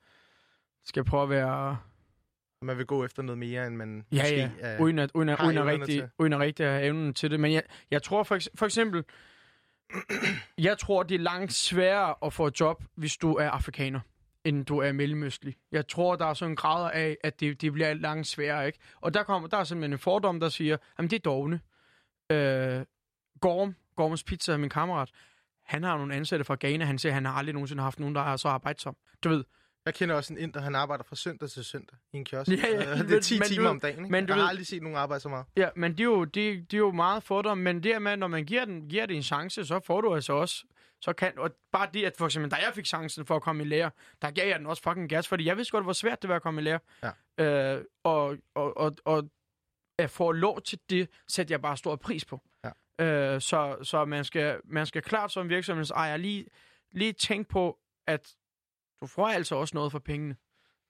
skal 0.85 1.03
prøve 1.03 1.23
at 1.23 1.29
være... 1.29 1.77
Man 2.61 2.77
vil 2.77 2.85
gå 2.85 3.05
efter 3.05 3.23
noget 3.23 3.37
mere, 3.37 3.67
end 3.67 3.75
man 3.75 4.05
ja, 4.11 4.21
måske 4.21 4.51
ja. 4.59 4.81
Uden 4.81 4.99
at, 4.99 5.11
uden 5.13 5.29
at, 5.29 5.39
uden 5.45 5.57
at, 5.57 5.65
rigtig, 5.65 6.09
uden 6.17 6.33
at 6.33 6.39
rigtig 6.39 6.65
have 6.65 6.83
evnen 6.83 7.13
til 7.13 7.31
det. 7.31 7.39
Men 7.39 7.53
jeg, 7.53 7.63
jeg 7.91 8.03
tror 8.03 8.23
for, 8.23 8.39
for 8.55 8.65
eksempel, 8.65 9.03
jeg 10.57 10.77
tror, 10.77 11.03
det 11.03 11.15
er 11.15 11.19
langt 11.19 11.53
sværere 11.53 12.15
at 12.25 12.33
få 12.33 12.47
et 12.47 12.59
job, 12.59 12.83
hvis 12.95 13.17
du 13.17 13.33
er 13.33 13.49
afrikaner, 13.49 13.99
end 14.43 14.65
du 14.65 14.77
er 14.77 14.91
mellemøstlig. 14.91 15.55
Jeg 15.71 15.87
tror, 15.87 16.15
der 16.15 16.25
er 16.25 16.33
sådan 16.33 16.51
en 16.51 16.55
grad 16.55 16.91
af, 16.93 17.17
at 17.23 17.39
det, 17.39 17.61
det 17.61 17.73
bliver 17.73 17.93
langt 17.93 18.27
sværere, 18.27 18.67
ikke? 18.67 18.79
Og 19.01 19.13
der, 19.13 19.23
kommer, 19.23 19.47
der 19.47 19.57
er 19.57 19.63
simpelthen 19.63 19.93
en 19.93 19.99
fordom, 19.99 20.39
der 20.39 20.49
siger, 20.49 20.77
at 20.97 21.03
det 21.03 21.13
er 21.13 21.19
dogne. 21.19 21.59
Øh, 22.31 22.85
Gorm, 23.43 23.75
Gorms 23.95 24.23
Pizza, 24.23 24.57
min 24.57 24.69
kammerat, 24.69 25.09
han 25.63 25.83
har 25.83 25.97
nogle 25.97 26.15
ansatte 26.15 26.45
fra 26.45 26.57
Ghana, 26.59 26.85
han 26.85 26.99
siger, 26.99 27.11
at 27.11 27.13
han 27.13 27.25
har 27.25 27.33
aldrig 27.33 27.53
nogensinde 27.53 27.83
haft 27.83 27.99
nogen, 27.99 28.15
der 28.15 28.21
er 28.21 28.37
så 28.37 28.47
arbejdsom. 28.47 28.95
Du 29.23 29.29
ved, 29.29 29.43
jeg 29.85 29.93
kender 29.93 30.15
også 30.15 30.33
en 30.33 30.39
inder, 30.39 30.61
han 30.61 30.75
arbejder 30.75 31.03
fra 31.03 31.15
søndag 31.15 31.49
til 31.49 31.65
søndag 31.65 31.97
i 32.13 32.17
en 32.17 32.25
kiosk. 32.25 32.51
Ja, 32.51 32.67
ja, 32.71 33.03
det 33.03 33.11
er 33.11 33.21
10 33.21 33.39
men, 33.39 33.47
timer 33.47 33.63
du, 33.63 33.69
om 33.69 33.79
dagen. 33.79 33.99
Ikke? 33.99 34.11
Men 34.11 34.27
jeg 34.27 34.35
har 34.35 34.47
aldrig 34.47 34.67
set 34.67 34.83
nogen 34.83 34.97
arbejde 34.97 35.19
så 35.19 35.29
meget. 35.29 35.45
Ja, 35.57 35.69
men 35.75 35.91
det 35.91 35.99
er 35.99 36.03
jo, 36.03 36.23
det, 36.23 36.71
det 36.71 36.73
er 36.73 36.77
jo 36.77 36.91
meget 36.91 37.23
fordom. 37.23 37.57
Men 37.57 37.83
det 37.83 38.01
med, 38.01 38.17
når 38.17 38.27
man 38.27 38.45
giver, 38.45 38.65
den, 38.65 38.89
giver 38.89 39.05
det 39.05 39.15
en 39.15 39.23
chance, 39.23 39.65
så 39.65 39.79
får 39.79 40.01
du 40.01 40.15
altså 40.15 40.33
også... 40.33 40.63
Så 41.01 41.13
kan, 41.13 41.31
og 41.37 41.51
bare 41.71 41.89
det, 41.93 42.05
at 42.05 42.13
for 42.17 42.25
eksempel, 42.25 42.51
da 42.51 42.55
jeg 42.55 42.71
fik 42.73 42.85
chancen 42.85 43.25
for 43.25 43.35
at 43.35 43.41
komme 43.41 43.63
i 43.63 43.67
lære, 43.67 43.91
der 44.21 44.31
gav 44.31 44.47
jeg 44.47 44.59
den 44.59 44.67
også 44.67 44.83
fucking 44.83 45.09
gas, 45.09 45.27
fordi 45.27 45.45
jeg 45.45 45.57
vidste 45.57 45.71
godt, 45.71 45.83
hvor 45.83 45.93
svært 45.93 46.21
det 46.21 46.29
var 46.29 46.35
at 46.35 46.41
komme 46.41 46.61
i 46.61 46.63
lære. 46.63 46.79
Ja. 47.37 47.75
Øh, 47.75 47.83
og, 48.03 48.37
og, 48.55 48.77
og, 48.77 48.95
og 49.05 49.29
at 49.97 50.09
få 50.09 50.31
lov 50.31 50.61
til 50.61 50.79
det, 50.89 51.09
sætter 51.27 51.53
jeg 51.53 51.61
bare 51.61 51.77
stor 51.77 51.95
pris 51.95 52.25
på. 52.25 52.41
Ja. 52.63 52.69
Øh, 53.01 53.41
så 53.41 53.77
så 53.83 54.05
man, 54.05 54.23
skal, 54.23 54.59
man 54.65 54.85
skal 54.85 55.01
klart 55.01 55.31
som 55.31 55.49
virksomhedsejer 55.49 56.17
lige, 56.17 56.45
lige 56.91 57.13
tænke 57.13 57.49
på, 57.49 57.79
at 58.07 58.35
du 59.01 59.07
får 59.07 59.27
altså 59.27 59.55
også 59.55 59.77
noget 59.77 59.91
for 59.91 59.99
pengene. 59.99 60.35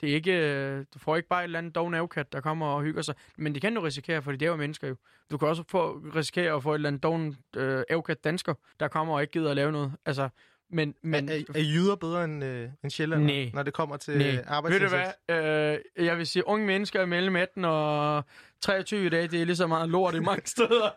Det 0.01 0.12
er 0.12 0.16
ikke, 0.16 0.32
øh, 0.32 0.86
du 0.93 0.99
får 0.99 1.16
ikke 1.16 1.30
bare 1.30 1.41
et 1.41 1.43
eller 1.43 1.60
andet 1.60 1.76
doven 1.76 1.93
avkat, 1.93 2.34
der 2.34 2.41
kommer 2.41 2.68
og 2.68 2.82
hygger 2.82 3.01
sig. 3.01 3.16
Men 3.38 3.54
det 3.54 3.62
kan 3.62 3.76
du 3.76 3.82
risikere, 3.82 4.22
for 4.22 4.32
det 4.32 4.41
er 4.41 4.47
jo 4.47 4.56
mennesker 4.56 4.88
jo. 4.88 4.95
Du 5.32 5.38
kan 5.38 5.47
også 5.47 5.64
få, 5.70 6.01
risikere 6.16 6.56
at 6.56 6.64
få 6.64 6.72
et 6.72 6.76
eller 6.76 6.89
andet 6.89 7.04
doven 7.04 7.38
øh, 7.56 7.84
dansker, 8.24 8.54
der 8.80 8.88
kommer 8.88 9.14
og 9.14 9.22
ikke 9.22 9.32
gider 9.32 9.49
at 9.49 9.56
lave 9.56 9.72
noget. 9.72 9.95
Altså, 10.06 10.30
men, 10.74 10.95
men, 11.01 11.30
er, 11.30 11.34
er, 11.34 11.43
er 11.55 11.61
jyder 11.61 11.95
bedre 11.95 12.24
end, 12.24 12.43
øh, 12.43 12.69
end 12.84 12.91
sjældent, 12.91 13.26
nej, 13.26 13.51
når 13.53 13.63
det 13.63 13.74
kommer 13.74 13.97
til 13.97 14.43
arbejdsindsats? 14.47 14.93
Ved 15.28 15.39
du 15.39 15.41
hvad? 15.41 15.80
Øh, 15.97 16.05
jeg 16.05 16.17
vil 16.17 16.28
sige, 16.28 16.47
unge 16.47 16.65
mennesker 16.67 17.05
mellem 17.05 17.36
18 17.36 17.65
og 17.65 18.24
23 18.61 19.05
i 19.05 19.09
dag, 19.09 19.32
det 19.32 19.41
er 19.41 19.45
lige 19.45 19.55
så 19.55 19.67
meget 19.67 19.89
lort 19.89 20.15
i 20.15 20.19
mange 20.19 20.47
steder. 20.55 20.89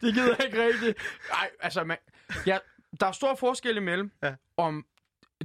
de 0.00 0.12
gider 0.12 0.36
ikke 0.36 0.66
rigtigt. 0.66 0.98
Nej, 1.30 1.50
altså, 1.60 1.84
man, 1.84 1.96
ja, 2.46 2.58
der 3.00 3.06
er 3.06 3.12
stor 3.12 3.34
forskel 3.34 3.76
imellem, 3.76 4.10
ja. 4.22 4.34
om 4.56 4.86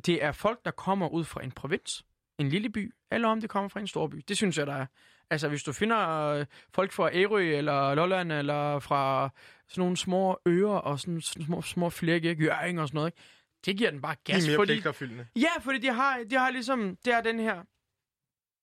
det 0.06 0.24
er 0.24 0.32
folk, 0.32 0.66
der 0.66 0.72
kommer 0.72 1.10
ud 1.10 1.24
fra 1.24 1.44
en 1.44 1.52
provins, 1.52 2.06
en 2.38 2.50
lille 2.50 2.70
by, 2.70 2.94
eller 3.12 3.28
om 3.28 3.42
det 3.42 3.50
kommer 3.50 3.70
fra 3.70 3.80
en 3.80 3.88
stor 3.88 4.08
by. 4.08 4.24
Det 4.28 4.38
synes 4.38 4.58
jeg, 4.58 4.68
der 4.68 4.74
er. 4.74 4.86
Altså, 5.30 5.48
hvis 5.48 5.64
du 5.64 5.74
finder 5.74 6.28
øh, 6.28 6.46
folk 6.74 6.92
fra 6.92 7.10
Ærø, 7.14 7.58
eller 7.58 7.96
Lolland, 7.96 8.32
eller 8.32 8.80
fra 8.80 9.30
sådan 9.68 9.82
nogle 9.82 9.98
små 9.98 10.40
øer, 10.46 10.70
og 10.70 11.00
sådan 11.00 11.22
små, 11.22 11.62
små 11.62 11.90
flække, 11.90 12.38
Jøring 12.40 12.82
og 12.82 12.88
sådan 12.88 12.98
noget, 12.98 13.08
ikke? 13.08 13.24
Det 13.66 13.78
giver 13.78 13.92
den 13.92 14.02
bare 14.02 14.16
gas. 14.24 14.44
De 14.44 14.54
er 14.54 14.58
mere 14.58 14.84
fordi, 14.94 15.20
Ja, 15.36 15.50
fordi 15.62 15.78
de 15.80 15.94
har, 15.94 16.24
de 16.30 16.36
har 16.36 16.50
ligesom, 16.50 16.98
det 17.06 17.14
er 17.14 17.22
den 17.22 17.40
her, 17.40 17.64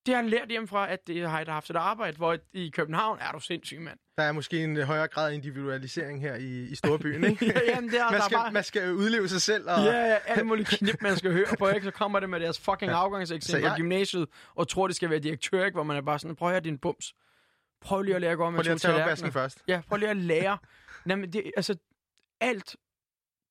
det 0.07 0.14
har 0.14 0.22
han 0.22 0.30
lært 0.30 0.49
hjemmefra, 0.49 0.90
at 0.92 1.07
det 1.07 1.30
har 1.30 1.45
haft 1.51 1.70
et 1.70 1.76
arbejde, 1.76 2.16
hvor 2.16 2.36
i 2.53 2.68
København 2.68 3.18
er 3.20 3.32
du 3.32 3.40
sindssyg, 3.40 3.80
mand. 3.80 3.99
Der 4.16 4.22
er 4.22 4.32
måske 4.32 4.64
en 4.64 4.82
højere 4.82 5.09
grad 5.09 5.30
af 5.30 5.34
individualisering 5.34 6.20
her 6.20 6.34
i, 6.34 6.62
i 6.62 6.74
storbyen, 6.74 7.24
ikke? 7.24 7.47
ja, 7.55 7.61
jamen, 7.66 7.90
det 7.90 8.01
er, 8.01 8.11
man, 8.11 8.22
skal, 8.22 8.36
bare... 8.36 8.53
man 8.53 8.64
skal 8.64 8.92
udleve 8.92 9.28
sig 9.28 9.42
selv. 9.42 9.70
Og... 9.70 9.84
Ja, 9.84 10.07
ja, 10.07 10.16
alle 10.26 10.45
mulige 10.45 10.66
knip, 10.66 11.03
man 11.03 11.16
skal 11.16 11.32
høre 11.32 11.57
på, 11.59 11.68
ikke? 11.68 11.84
Så 11.84 11.90
kommer 11.90 12.20
det 12.20 12.30
med 12.30 12.40
deres 12.40 12.61
fucking 12.61 12.90
ja. 12.90 12.97
afgangseksempel 12.97 13.62
jeg... 13.62 13.70
på 13.70 13.76
gymnasiet, 13.76 14.28
og 14.55 14.68
tror, 14.68 14.86
det 14.86 14.97
skal 14.97 15.11
være 15.11 15.18
direktør, 15.18 15.64
ikke? 15.64 15.74
Hvor 15.74 15.82
man 15.82 15.97
er 15.97 16.03
bare 16.03 16.18
sådan, 16.18 16.36
prøv 16.36 16.49
at 16.49 16.53
høre 16.53 16.61
din 16.61 16.78
bums. 16.78 17.14
Prøv 17.80 18.03
lige 18.03 18.14
at 18.14 18.20
lære 18.20 18.32
at 18.32 18.38
gå 18.38 18.51
med 18.51 18.59
Prøv 18.59 18.62
lige 18.62 18.72
at 18.72 18.80
tage 18.80 18.95
opvasken 18.95 19.32
først. 19.32 19.62
Ja, 19.68 19.80
prøv 19.88 19.97
lige 19.97 20.11
at 20.11 20.16
lære. 20.16 20.59
Jamen, 21.09 21.32
det, 21.32 21.53
altså, 21.57 21.76
alt, 22.40 22.76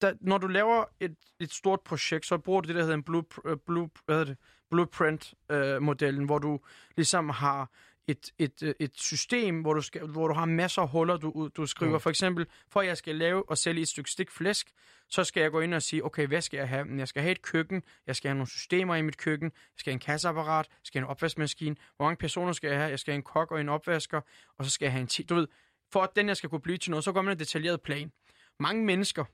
der, 0.04 0.14
når 0.22 0.38
du 0.38 0.48
laver 0.48 0.86
et, 1.00 1.16
et 1.40 1.54
stort 1.54 1.82
projekt, 1.82 2.26
så 2.26 2.38
bruger 2.38 2.62
du 2.62 2.68
det, 2.68 2.76
der 2.76 2.82
hedder 2.82 2.96
en 2.96 3.04
blue, 3.04 3.24
uh, 3.46 3.58
blue, 3.66 3.90
hvad 4.06 4.16
hedder 4.16 4.26
det? 4.26 4.38
blueprint-modellen, 4.72 6.22
uh, 6.22 6.26
hvor 6.26 6.40
du 6.40 6.60
ligesom 6.96 7.30
har 7.30 7.70
et, 8.08 8.32
et, 8.40 8.64
øh, 8.64 8.74
et 8.80 8.92
system, 8.96 9.62
hvor 9.62 9.74
du, 9.74 9.82
skal, 9.82 10.02
hvor 10.02 10.28
du 10.28 10.34
har 10.34 10.46
masser 10.46 10.82
af 10.82 10.90
huller, 10.90 11.18
du, 11.18 11.50
du 11.58 11.66
skriver. 11.66 11.94
Mm. 11.94 12.00
For 12.00 12.10
eksempel, 12.10 12.46
for 12.70 12.80
at 12.80 12.88
jeg 12.88 12.98
skal 12.98 13.16
lave 13.16 13.50
og 13.50 13.58
sælge 13.58 13.82
et 13.82 13.88
stykke 13.88 14.12
stik 14.12 14.32
flæsk, 14.32 14.72
så 15.10 15.24
skal 15.24 15.42
jeg 15.42 15.52
gå 15.52 15.60
ind 15.60 15.74
og 15.74 15.82
sige, 15.82 16.06
okay, 16.06 16.28
hvad 16.28 16.42
skal 16.42 16.58
jeg 16.58 16.70
have? 16.70 16.88
Jeg 16.98 17.08
skal 17.08 17.22
have 17.22 17.32
et 17.32 17.42
køkken, 17.42 17.84
jeg 18.08 18.16
skal 18.16 18.30
have 18.30 18.36
nogle 18.36 18.50
systemer 18.50 18.96
i 18.96 19.02
mit 19.02 19.18
køkken, 19.18 19.46
jeg 19.46 19.80
skal 19.80 19.92
have 19.92 19.96
en 19.96 20.00
kasseapparat, 20.00 20.66
jeg 20.70 20.76
skal 20.84 21.00
have 21.00 21.06
en 21.06 21.12
opvaskemaskine, 21.12 21.76
hvor 21.96 22.06
mange 22.06 22.18
personer 22.18 22.54
skal 22.54 22.68
jeg 22.68 22.78
have? 22.78 22.90
Jeg 22.90 23.00
skal 23.00 23.12
have 23.12 23.18
en 23.18 23.24
kok 23.24 23.52
og 23.52 23.62
en 23.62 23.70
opvasker, 23.70 24.22
og 24.58 24.66
så 24.66 24.72
skal 24.72 24.86
jeg 24.86 24.92
have 24.92 25.02
en 25.02 25.08
ti. 25.08 25.24
Du 25.24 25.36
ved, 25.36 25.48
for 25.92 26.02
at 26.02 26.10
den 26.16 26.28
jeg 26.28 26.38
skal 26.38 26.50
kunne 26.50 26.62
blive 26.62 26.78
til 26.78 26.92
noget, 26.92 27.04
så 27.04 27.12
går 27.12 27.22
man 27.22 27.32
en 27.32 27.40
detaljeret 27.40 27.82
plan. 27.82 28.12
Mange 28.60 28.86
mennesker, 28.86 29.26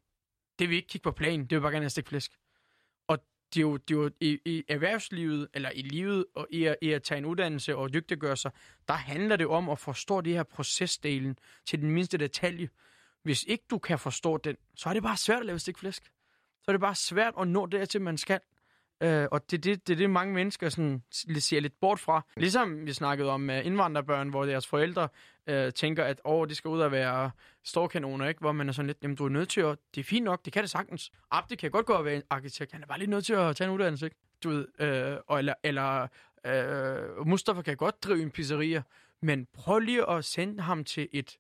det 0.60 0.70
vil 0.70 0.76
ikke 0.76 0.88
kigge 0.88 1.04
på 1.04 1.12
planen, 1.12 1.42
det 1.42 1.52
vil 1.52 1.62
bare 1.62 1.72
gerne 1.72 1.84
have 1.84 1.90
stik 1.90 2.08
flæsk 2.08 2.32
det 3.54 3.58
er 3.58 3.62
jo, 3.62 3.78
det 3.78 3.96
er 3.96 4.00
jo 4.00 4.12
i, 4.20 4.40
i 4.46 4.64
erhvervslivet, 4.68 5.48
eller 5.54 5.70
i 5.70 5.82
livet, 5.82 6.26
og 6.36 6.48
i 6.50 6.64
at, 6.64 6.76
i 6.82 6.92
at 6.92 7.04
tage 7.04 7.18
en 7.18 7.26
uddannelse 7.26 7.76
og 7.76 7.94
dygtiggøre 7.94 8.38
sig, 8.38 8.52
der 8.88 8.94
handler 8.94 9.36
det 9.36 9.48
om 9.48 9.70
at 9.70 9.80
forstå 9.80 10.22
det 10.22 10.34
her 10.34 10.44
procesdelen 10.44 11.38
til 11.66 11.82
den 11.82 11.92
mindste 11.92 12.18
detalje. 12.18 12.70
Hvis 13.24 13.44
ikke 13.44 13.64
du 13.70 13.78
kan 13.78 14.00
forstå 14.00 14.38
den, 14.38 14.56
så 14.76 14.90
er 14.90 14.94
det 14.94 15.04
bare 15.04 15.18
svært 15.18 15.40
at 15.40 15.46
lave 15.46 15.60
stikflæsk. 15.60 16.04
Så 16.62 16.66
er 16.68 16.74
det 16.74 16.82
bare 16.82 16.96
svært 16.96 17.34
at 17.40 17.48
nå 17.48 17.66
dertil, 17.66 18.02
man 18.02 18.18
skal. 18.18 18.40
Øh, 19.02 19.28
og 19.32 19.52
det 19.52 19.58
er 19.58 19.62
det, 19.62 19.88
det, 19.88 19.98
det, 19.98 20.10
mange 20.10 20.34
mennesker 20.34 20.70
sådan, 20.70 21.04
ser 21.40 21.60
lidt 21.60 21.80
bort 21.82 22.00
fra. 22.00 22.26
Ligesom 22.38 22.86
vi 22.86 22.94
snakkede 22.94 23.30
om 23.30 23.50
uh, 23.50 23.66
indvandrerbørn, 23.66 24.30
hvor 24.30 24.46
deres 24.46 24.68
forældre 24.68 25.08
uh, 25.52 25.70
tænker, 25.76 26.04
at 26.04 26.22
oh, 26.24 26.48
de 26.48 26.56
skal 26.56 26.70
ud 26.70 26.80
og 26.80 26.92
være 26.92 27.32
storkanoner, 27.64 28.28
ikke? 28.28 28.40
hvor 28.40 28.52
man 28.52 28.70
er 28.70 28.74
sådan 28.74 28.88
lidt, 28.88 28.98
jamen 29.04 29.16
du 29.16 29.26
er 29.26 29.30
nødt 29.30 29.50
til 29.50 29.62
at, 29.62 29.78
det 29.96 30.02
er 30.02 30.06
fint 30.06 30.24
nok, 30.24 30.46
det 30.46 30.54
kan 30.54 30.62
det 30.64 30.70
sagtens. 30.70 31.12
Ah, 31.32 31.38
Abdi 31.38 31.56
kan 31.56 31.72
godt 31.72 31.86
gå 31.86 31.94
og 31.94 32.06
være 32.06 32.16
en 32.16 32.24
arkitekt, 32.30 32.72
han 32.72 32.82
er 32.82 32.88
bare 32.88 33.00
lige 33.00 33.10
nødt 33.10 33.26
til 33.26 33.34
at 33.34 33.56
tage 33.56 33.68
en 33.68 33.74
uddannelse, 33.74 34.06
ikke? 34.06 34.18
Du 34.44 34.50
ved, 34.50 34.68
øh, 34.80 35.18
og, 35.28 35.40
eller, 35.40 35.54
eller 35.64 36.08
øh, 36.46 37.28
Mustafa 37.28 37.62
kan 37.62 37.78
godt 37.78 38.04
drive 38.04 38.22
en 38.22 38.32
pizzeria, 38.32 38.82
men 39.22 39.48
prøv 39.54 39.80
lige 39.80 40.10
at 40.10 40.26
sende 40.26 40.64
ham 40.64 40.84
til 40.84 41.08
et 41.12 41.38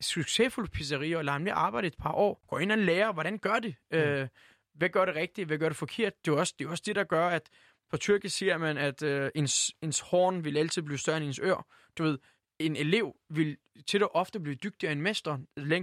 succesfuldt 0.00 0.72
pizzeria, 0.72 1.16
og 1.16 1.24
lad 1.24 1.32
ham 1.32 1.44
lige 1.44 1.54
arbejde 1.54 1.86
et 1.86 1.96
par 1.98 2.12
år. 2.12 2.44
Gå 2.48 2.58
ind 2.58 2.72
og 2.72 2.78
lære, 2.78 3.12
hvordan 3.12 3.38
gør 3.38 3.58
det. 3.58 3.74
Mm. 3.90 3.98
Øh, 3.98 4.28
hvad 4.74 4.88
gør 4.88 5.04
det 5.04 5.14
rigtigt, 5.14 5.46
hvad 5.46 5.58
gør 5.58 5.68
det 5.68 5.76
forkert? 5.76 6.24
Det 6.24 6.32
er 6.32 6.36
også 6.36 6.54
det, 6.58 6.64
er 6.64 6.70
også 6.70 6.82
det 6.86 6.96
der 6.96 7.04
gør, 7.04 7.28
at 7.28 7.50
på 7.90 7.96
tyrkisk 7.96 8.36
siger 8.36 8.58
man, 8.58 8.78
at 8.78 9.02
øh, 9.02 9.30
ens, 9.34 9.72
ens 9.82 10.00
horn 10.00 10.44
vil 10.44 10.58
altid 10.58 10.82
blive 10.82 10.98
større 10.98 11.16
end 11.16 11.26
ens 11.26 11.38
ør. 11.38 11.66
Du 11.98 12.02
ved, 12.02 12.18
en 12.58 12.76
elev 12.76 13.16
vil 13.28 13.56
til 13.86 13.98
at 13.98 14.08
ofte 14.14 14.40
blive 14.40 14.54
dygtigere 14.54 14.92
end 14.92 15.00
mester 15.00 15.38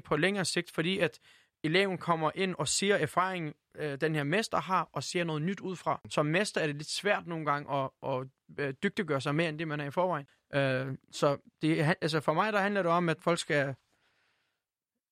på 0.05 0.17
længere 0.17 0.45
sigt, 0.45 0.71
fordi 0.71 0.99
at 0.99 1.19
eleven 1.63 1.97
kommer 1.97 2.31
ind 2.35 2.55
og 2.55 2.67
ser 2.67 2.95
erfaring, 2.95 3.55
øh, 3.75 4.01
den 4.01 4.15
her 4.15 4.23
mester 4.23 4.57
har, 4.57 4.89
og 4.93 5.03
ser 5.03 5.23
noget 5.23 5.41
nyt 5.41 5.59
ud 5.59 5.75
fra. 5.75 6.01
Som 6.09 6.25
mester 6.25 6.61
er 6.61 6.67
det 6.67 6.75
lidt 6.75 6.89
svært 6.89 7.27
nogle 7.27 7.45
gange 7.45 7.73
at, 7.75 7.89
at, 8.03 8.27
at 8.57 8.83
dygtiggøre 8.83 9.21
sig 9.21 9.35
mere, 9.35 9.49
end 9.49 9.59
det 9.59 9.67
man 9.67 9.79
er 9.79 9.85
i 9.85 9.91
forvejen. 9.91 10.27
Øh, 10.53 10.97
så 11.11 11.37
det, 11.61 11.95
altså 12.01 12.19
for 12.19 12.33
mig, 12.33 12.53
der 12.53 12.59
handler 12.59 12.83
det 12.83 12.91
om, 12.91 13.09
at 13.09 13.21
folk 13.21 13.39
skal 13.39 13.75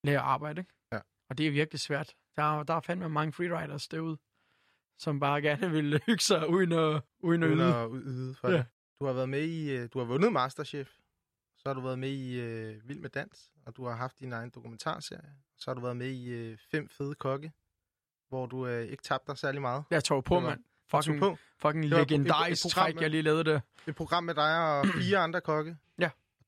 lære 0.04 0.18
at 0.18 0.26
arbejde. 0.26 0.62
Ikke? 0.62 0.74
Ja. 0.92 1.00
Og 1.30 1.38
det 1.38 1.48
er 1.48 1.52
virkelig 1.52 1.80
svært. 1.80 2.16
Der, 2.36 2.60
er- 2.60 2.64
der 2.64 2.74
er 2.74 2.80
fandme 2.80 3.10
mange 3.10 3.34
freeriders 3.34 3.88
derude, 3.88 4.18
som 4.98 5.20
bare 5.20 5.42
gerne 5.42 5.72
vil 5.72 6.02
hygge 6.06 6.24
sig 6.24 6.50
uden 6.50 6.72
at, 6.72 7.02
uden 7.20 7.44
at 7.44 7.48
Uden 7.50 7.60
yde. 7.60 7.76
at 7.76 7.90
yde 7.94 8.36
for 8.36 8.50
Ja. 8.50 8.58
det. 8.58 8.66
Du 9.00 9.06
har 9.06 9.14
været 9.14 9.30
med 9.30 9.42
i, 9.44 9.72
øh, 9.72 9.90
du 9.94 10.00
har 10.00 10.06
vundet 10.06 10.34
Masterchef. 10.34 10.90
Så 11.58 11.70
har 11.70 11.74
du 11.74 11.82
været 11.82 12.00
med 12.00 12.10
i 12.10 12.40
øh, 12.40 12.90
Vild 12.90 13.00
med 13.00 13.10
Dans, 13.10 13.52
og 13.66 13.76
du 13.78 13.86
har 13.86 13.96
haft 13.96 14.20
din 14.20 14.34
egen 14.34 14.50
dokumentarserie. 14.50 15.30
Så 15.58 15.70
har 15.72 15.76
du 15.76 15.82
været 15.82 15.98
med 15.98 16.08
i 16.10 16.30
øh, 16.30 16.58
Fem 16.72 16.90
Fede 16.90 17.16
Kokke, 17.16 17.52
hvor 18.30 18.46
du 18.46 18.68
øh, 18.68 18.84
ikke 18.86 19.04
tabte 19.04 19.28
dig 19.32 19.38
særlig 19.38 19.62
meget. 19.62 19.84
Jeg 19.92 20.04
tog 20.04 20.24
på, 20.24 20.40
mand. 20.40 20.64
Fucking, 20.92 21.20
på 21.20 21.38
fucking 21.58 21.86
legendarisk 21.86 22.68
træk, 22.70 23.02
jeg 23.02 23.10
lige 23.10 23.22
lavede 23.22 23.44
det. 23.44 23.62
et 23.88 23.96
program 23.96 24.24
med 24.24 24.36
dig 24.36 24.80
og 24.80 24.86
fire 24.88 25.18
andre 25.18 25.42
kokke. 25.42 25.78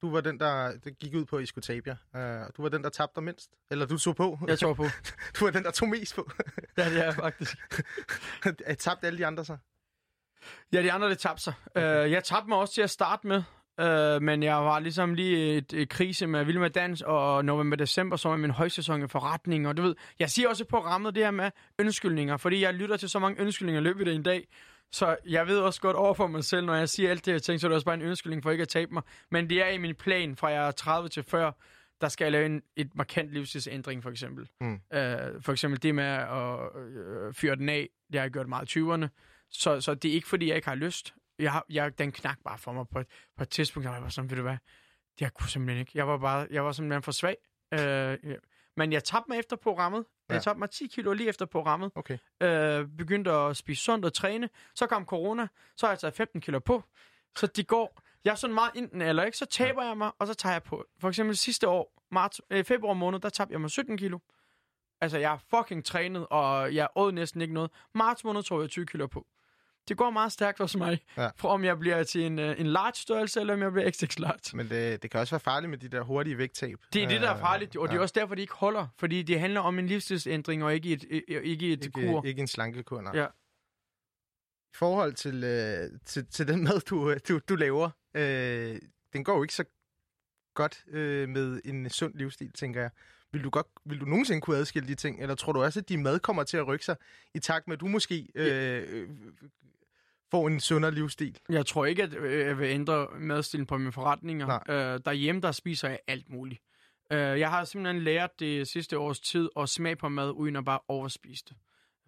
Du 0.01 0.11
var 0.11 0.21
den, 0.21 0.39
der, 0.39 0.77
der 0.83 0.89
gik 0.89 1.15
ud 1.15 1.25
på, 1.25 1.37
at 1.37 1.43
I 1.43 1.45
skulle 1.45 1.63
tabe 1.63 1.97
jer. 2.13 2.43
Uh, 2.43 2.49
du 2.57 2.61
var 2.61 2.69
den, 2.69 2.83
der 2.83 2.89
tabte 2.89 3.21
mindst. 3.21 3.51
Eller 3.71 3.85
du 3.85 3.97
tog 3.97 4.15
på. 4.15 4.39
Jeg 4.47 4.59
tog 4.59 4.75
på. 4.75 4.83
du 5.39 5.45
var 5.45 5.51
den, 5.51 5.63
der 5.63 5.71
tog 5.71 5.89
mest 5.89 6.15
på. 6.15 6.31
Ja, 6.77 6.89
det 6.89 7.05
er 7.05 7.11
faktisk. 7.11 7.57
Jeg 8.67 8.77
tabte 8.77 9.07
alle 9.07 9.19
de 9.19 9.25
andre 9.25 9.45
så. 9.45 9.57
Ja, 10.73 10.81
de 10.81 10.91
andre, 10.91 11.09
det 11.09 11.17
tabte 11.19 11.43
sig. 11.43 11.53
Okay. 11.75 12.05
Uh, 12.05 12.11
jeg 12.11 12.23
tabte 12.23 12.49
mig 12.49 12.57
også 12.57 12.73
til 12.73 12.81
at 12.81 12.89
starte 12.89 13.27
med, 13.27 13.43
uh, 13.81 14.21
men 14.21 14.43
jeg 14.43 14.55
var 14.55 14.79
ligesom 14.79 15.13
lige 15.13 15.53
i 15.53 15.57
et, 15.57 15.73
et 15.73 15.89
krise 15.89 16.27
med 16.27 16.45
Vild 16.45 16.59
med 16.59 16.69
Dans, 16.69 17.01
og 17.01 17.45
november-december, 17.45 18.15
så 18.15 18.29
var 18.29 18.37
min 18.37 18.51
højsæson 18.51 19.03
i 19.03 19.07
forretning, 19.07 19.67
og 19.67 19.77
du 19.77 19.81
ved, 19.81 19.95
jeg 20.19 20.29
siger 20.29 20.49
også 20.49 20.65
på 20.65 20.79
rammet 20.79 21.15
det 21.15 21.23
her 21.23 21.31
med 21.31 21.51
undskyldninger, 21.79 22.37
fordi 22.37 22.61
jeg 22.61 22.73
lytter 22.73 22.97
til 22.97 23.09
så 23.09 23.19
mange 23.19 23.41
undskyldninger 23.41 23.81
i 23.81 23.83
løbet 23.83 24.07
af 24.07 24.13
en 24.13 24.23
dag, 24.23 24.47
så 24.91 25.17
jeg 25.25 25.47
ved 25.47 25.59
også 25.59 25.81
godt 25.81 25.95
over 25.95 26.13
for 26.13 26.27
mig 26.27 26.43
selv, 26.43 26.65
når 26.65 26.75
jeg 26.75 26.89
siger 26.89 27.09
alt 27.09 27.25
det, 27.25 27.31
jeg 27.31 27.41
tænker, 27.41 27.59
så 27.59 27.67
er 27.67 27.69
det 27.69 27.75
også 27.75 27.85
bare 27.85 27.95
en 27.95 28.01
undskyldning 28.01 28.43
for 28.43 28.51
ikke 28.51 28.61
at 28.61 28.67
tabe 28.67 28.93
mig. 28.93 29.03
Men 29.31 29.49
det 29.49 29.63
er 29.63 29.67
i 29.67 29.77
min 29.77 29.95
plan 29.95 30.35
fra 30.35 30.47
jeg 30.47 30.67
er 30.67 30.71
30 30.71 31.09
til 31.09 31.23
før, 31.23 31.51
der 32.01 32.07
skal 32.07 32.25
jeg 32.25 32.31
lave 32.31 32.45
en, 32.45 32.61
et 32.75 32.95
markant 32.95 33.31
livsstilsændring, 33.31 34.03
for 34.03 34.09
eksempel. 34.09 34.49
Mm. 34.61 34.73
Uh, 34.73 34.79
for 35.41 35.51
eksempel 35.51 35.83
det 35.83 35.95
med 35.95 36.03
at 36.03 36.59
uh, 36.75 37.33
fyre 37.33 37.55
den 37.55 37.69
af, 37.69 37.89
det 38.07 38.15
har 38.15 38.25
jeg 38.25 38.31
gjort 38.31 38.49
meget 38.49 38.75
i 38.75 38.79
20'erne. 38.79 39.07
Så, 39.49 39.81
så 39.81 39.93
det 39.93 40.11
er 40.11 40.13
ikke, 40.13 40.27
fordi 40.27 40.47
jeg 40.47 40.55
ikke 40.55 40.67
har 40.67 40.75
lyst. 40.75 41.13
Jeg, 41.39 41.51
har, 41.51 41.65
jeg, 41.69 41.99
den 41.99 42.11
knak 42.11 42.37
bare 42.43 42.57
for 42.57 42.71
mig 42.71 42.85
på 42.87 42.99
et, 42.99 43.07
på 43.37 43.43
et 43.43 43.49
tidspunkt, 43.49 43.85
jeg 43.85 43.93
var 43.93 43.99
bare 43.99 44.11
sådan, 44.11 44.29
ved 44.29 44.37
du 44.37 44.43
hvad, 44.43 44.57
det 45.13 45.21
jeg 45.21 45.33
kunne 45.33 45.49
simpelthen 45.49 45.79
ikke. 45.79 45.91
Jeg 45.95 46.07
var, 46.07 46.17
bare, 46.17 46.47
jeg 46.51 46.65
var 46.65 46.71
simpelthen 46.71 47.03
for 47.03 47.11
svag. 47.11 47.35
Ja. 47.71 48.15
Men 48.77 48.93
jeg 48.93 49.03
tabte 49.03 49.25
mig 49.29 49.39
efter 49.39 49.55
programmet. 49.55 50.05
Ja. 50.29 50.33
Ja. 50.33 50.35
Jeg 50.35 50.43
tabte 50.43 50.59
mig 50.59 50.69
10 50.69 50.87
kilo 50.87 51.13
lige 51.13 51.29
efter 51.29 51.45
programmet. 51.45 51.91
Okay. 51.95 52.17
Øh, 52.41 52.87
begyndte 52.97 53.31
at 53.31 53.57
spise 53.57 53.83
sundt 53.83 54.05
og 54.05 54.13
træne. 54.13 54.49
Så 54.75 54.87
kom 54.87 55.05
corona. 55.05 55.47
Så 55.75 55.85
har 55.85 55.93
jeg 55.93 55.99
taget 55.99 56.13
15 56.13 56.41
kilo 56.41 56.59
på. 56.59 56.83
Så 57.37 57.47
de 57.47 57.63
går... 57.63 58.01
Jeg 58.23 58.31
er 58.31 58.35
sådan 58.35 58.53
meget 58.53 58.71
enten 58.75 59.01
eller, 59.01 59.23
ikke? 59.23 59.37
Så 59.37 59.45
taber 59.45 59.83
jeg 59.83 59.97
mig, 59.97 60.11
og 60.19 60.27
så 60.27 60.33
tager 60.33 60.53
jeg 60.53 60.63
på. 60.63 60.85
For 60.99 61.07
eksempel 61.09 61.37
sidste 61.37 61.67
år, 61.67 62.03
marts, 62.11 62.41
øh, 62.49 62.63
februar 62.65 62.93
måned, 62.93 63.19
der 63.19 63.29
tabte 63.29 63.51
jeg 63.51 63.61
mig 63.61 63.69
17 63.71 63.97
kilo. 63.97 64.19
Altså, 65.01 65.17
jeg 65.17 65.33
er 65.33 65.37
fucking 65.37 65.85
trænet, 65.85 66.27
og 66.29 66.75
jeg 66.75 66.87
åd 66.95 67.11
næsten 67.11 67.41
ikke 67.41 67.53
noget. 67.53 67.71
Marts 67.95 68.23
måned 68.23 68.43
tog 68.43 68.61
jeg 68.61 68.69
20 68.69 68.85
kilo 68.85 69.07
på. 69.07 69.27
Det 69.87 69.97
går 69.97 70.09
meget 70.09 70.31
stærkt 70.31 70.57
hos 70.59 70.75
mig, 70.75 70.99
Ja. 71.17 71.29
for 71.35 71.49
om 71.49 71.63
jeg 71.63 71.79
bliver 71.79 72.03
til 72.03 72.21
en, 72.25 72.39
øh, 72.39 72.59
en 72.59 72.67
large 72.67 72.93
størrelse, 72.95 73.39
eller 73.39 73.53
om 73.53 73.61
jeg 73.61 73.71
bliver 73.71 73.91
XXL 73.91 74.21
large. 74.21 74.57
Men 74.57 74.69
det, 74.69 75.03
det 75.03 75.11
kan 75.11 75.19
også 75.19 75.31
være 75.35 75.39
farligt 75.39 75.69
med 75.69 75.77
de 75.77 75.87
der 75.89 76.01
hurtige 76.01 76.37
vægttab. 76.37 76.79
Det 76.93 77.03
er 77.03 77.07
det, 77.07 77.21
der 77.21 77.29
er 77.29 77.33
Øh, 77.35 77.39
farligt, 77.39 77.75
og 77.77 77.87
det 77.87 77.93
er 77.93 77.97
ja. 77.97 78.01
også 78.01 78.13
derfor, 78.17 78.35
det 78.35 78.41
ikke 78.41 78.53
holder. 78.53 78.87
Fordi 78.99 79.23
det 79.23 79.39
handler 79.39 79.59
om 79.61 79.79
en 79.79 79.87
livsstilsændring, 79.87 80.63
og 80.63 80.73
ikke 80.75 80.91
et, 80.93 81.05
øh, 81.27 81.43
ikke 81.43 81.73
et 81.73 81.91
kur. 81.93 82.01
ikke, 82.01 82.21
ikke 82.29 82.41
en 82.41 82.47
slankekur, 82.47 83.01
nej. 83.01 83.11
Ja. 83.15 83.25
I 84.73 84.75
forhold 84.77 85.13
til, 85.13 85.43
øh, 85.43 85.99
til, 86.05 86.25
til 86.25 86.47
den 86.47 86.63
mad, 86.63 86.79
du, 86.81 87.15
du, 87.29 87.39
du 87.49 87.55
laver, 87.55 87.89
øh, 88.15 88.79
den 89.13 89.23
går 89.23 89.35
jo 89.35 89.41
ikke 89.43 89.53
så 89.55 89.63
godt 90.53 90.83
øh, 90.87 91.29
med 91.29 91.61
en 91.65 91.89
sund 91.89 92.13
livsstil, 92.15 92.51
tænker 92.53 92.81
jeg. 92.81 92.89
Vil 93.31 93.43
du, 93.43 93.49
godt, 93.49 93.67
vil 93.85 93.99
du 93.99 94.05
nogensinde 94.05 94.41
kunne 94.41 94.57
adskille 94.57 94.87
de 94.87 94.95
ting, 94.95 95.21
eller 95.21 95.35
tror 95.35 95.51
du 95.53 95.63
også, 95.63 95.79
at 95.79 95.89
din 95.89 96.03
mad 96.03 96.19
kommer 96.19 96.43
til 96.43 96.57
at 96.57 96.67
rykke 96.67 96.85
sig 96.85 96.95
i 97.33 97.39
takt 97.39 97.67
med, 97.67 97.75
at 97.75 97.79
du 97.79 97.87
måske 97.87 98.27
øh, 98.35 98.83
øh, 98.89 99.09
får 100.31 100.47
en 100.47 100.59
sundere 100.59 100.91
livsstil? 100.91 101.39
Jeg 101.49 101.65
tror 101.65 101.85
ikke, 101.85 102.03
at 102.03 102.13
øh, 102.13 102.39
jeg 102.47 102.59
vil 102.59 102.67
ændre 102.67 103.07
madstilen 103.19 103.65
på 103.65 103.77
mine 103.77 103.91
forretninger. 103.91 104.59
Øh, 104.69 104.99
derhjemme, 105.05 105.41
der 105.41 105.51
spiser 105.51 105.89
jeg 105.89 105.99
alt 106.07 106.29
muligt. 106.29 106.61
Øh, 107.11 107.19
jeg 107.19 107.49
har 107.49 107.63
simpelthen 107.63 108.03
lært 108.03 108.39
det 108.39 108.67
sidste 108.67 108.97
års 108.97 109.19
tid 109.19 109.49
at 109.59 109.69
smage 109.69 109.95
på 109.95 110.09
mad, 110.09 110.31
uden 110.31 110.55
at 110.55 110.65
bare 110.65 110.79
overspise 110.87 111.45
det. 111.49 111.57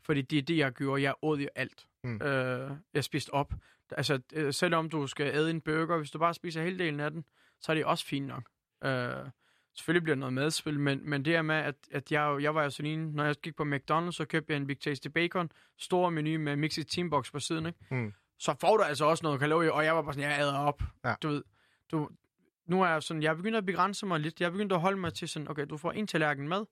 Fordi 0.04 0.22
det 0.22 0.38
er 0.38 0.42
det, 0.42 0.58
jeg 0.58 0.72
gjorde. 0.72 1.02
Jeg 1.02 1.14
åd 1.22 1.40
jo 1.40 1.48
alt. 1.56 1.88
Mm. 2.04 2.22
Øh, 2.22 2.72
jeg 2.94 3.04
spiste 3.04 3.34
op. 3.34 3.54
Altså, 3.92 4.20
øh, 4.34 4.54
selvom 4.54 4.90
du 4.90 5.08
skal 5.08 5.36
æde 5.36 5.50
en 5.50 5.62
burger, 5.62 5.98
hvis 5.98 6.12
du 6.12 6.20
bare 6.20 6.34
spiser 6.34 6.64
hele 6.64 6.80
delen 6.80 7.00
af 7.00 7.12
den, 7.12 7.26
så 7.62 7.72
er 7.72 7.74
det 7.76 7.86
også 7.86 8.06
fint 8.06 8.28
nok. 8.28 8.50
Øh, 8.84 9.14
selvfølgelig 9.80 10.04
bliver 10.04 10.16
noget 10.16 10.34
madspil, 10.34 10.80
men, 10.80 11.10
men 11.10 11.26
det 11.26 11.36
er 11.36 11.42
med, 11.42 11.56
at, 11.56 11.76
at 11.92 12.12
jeg, 12.12 12.38
jeg 12.42 12.56
var 12.56 12.64
jo 12.64 12.70
sådan 12.70 12.92
en, 12.92 13.00
når 13.00 13.26
jeg 13.26 13.36
gik 13.36 13.56
på 13.56 13.64
McDonald's, 13.64 14.12
så 14.12 14.26
købte 14.30 14.54
jeg 14.54 14.58
en 14.58 14.68
Big 14.68 14.80
Tasty 14.80 15.08
Bacon, 15.08 15.52
stor 15.78 16.10
menu 16.10 16.40
med 16.40 16.56
Mixed 16.56 16.84
Teambox 16.84 17.32
på 17.32 17.40
siden, 17.40 17.66
ikke? 17.66 17.80
Mm. 17.92 18.14
så 18.38 18.56
får 18.62 18.78
du 18.78 18.84
altså 18.84 19.06
også 19.06 19.24
noget 19.24 19.40
kalorier, 19.40 19.72
og 19.72 19.86
jeg 19.86 19.96
var 19.96 20.02
bare 20.02 20.14
sådan, 20.14 20.32
jeg 20.32 20.40
æder 20.42 20.58
op. 20.58 20.84
Ja. 21.06 21.14
Du 21.24 21.28
ved, 21.28 21.44
du, 21.92 22.10
nu 22.66 22.82
er 22.82 22.88
jeg 22.88 23.04
sådan, 23.04 23.24
jeg 23.24 23.30
er 23.30 23.36
begyndt 23.36 23.58
at 23.58 23.66
begrænse 23.66 24.06
mig 24.06 24.20
lidt. 24.20 24.42
Jeg 24.42 24.48
er 24.48 24.52
begyndt 24.52 24.72
at 24.72 24.80
holde 24.80 24.98
mig 24.98 25.14
til 25.14 25.30
sådan, 25.30 25.48
okay, 25.48 25.66
du 25.70 25.78
får 25.78 25.92
en 25.92 26.08
tallerken 26.08 26.48
mad, 26.48 26.66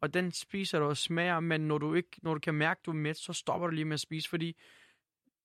og 0.00 0.14
den 0.14 0.32
spiser 0.32 0.78
du 0.78 0.84
og 0.84 0.96
smager, 0.96 1.40
men 1.40 1.60
når 1.60 1.78
du 1.78 1.94
ikke, 1.94 2.10
når 2.22 2.34
du 2.34 2.40
kan 2.40 2.54
mærke, 2.54 2.80
du 2.86 2.90
er 2.90 2.94
mæt, 2.94 3.16
så 3.16 3.32
stopper 3.32 3.66
du 3.66 3.74
lige 3.74 3.84
med 3.84 3.94
at 3.94 4.00
spise, 4.00 4.28
fordi 4.28 4.56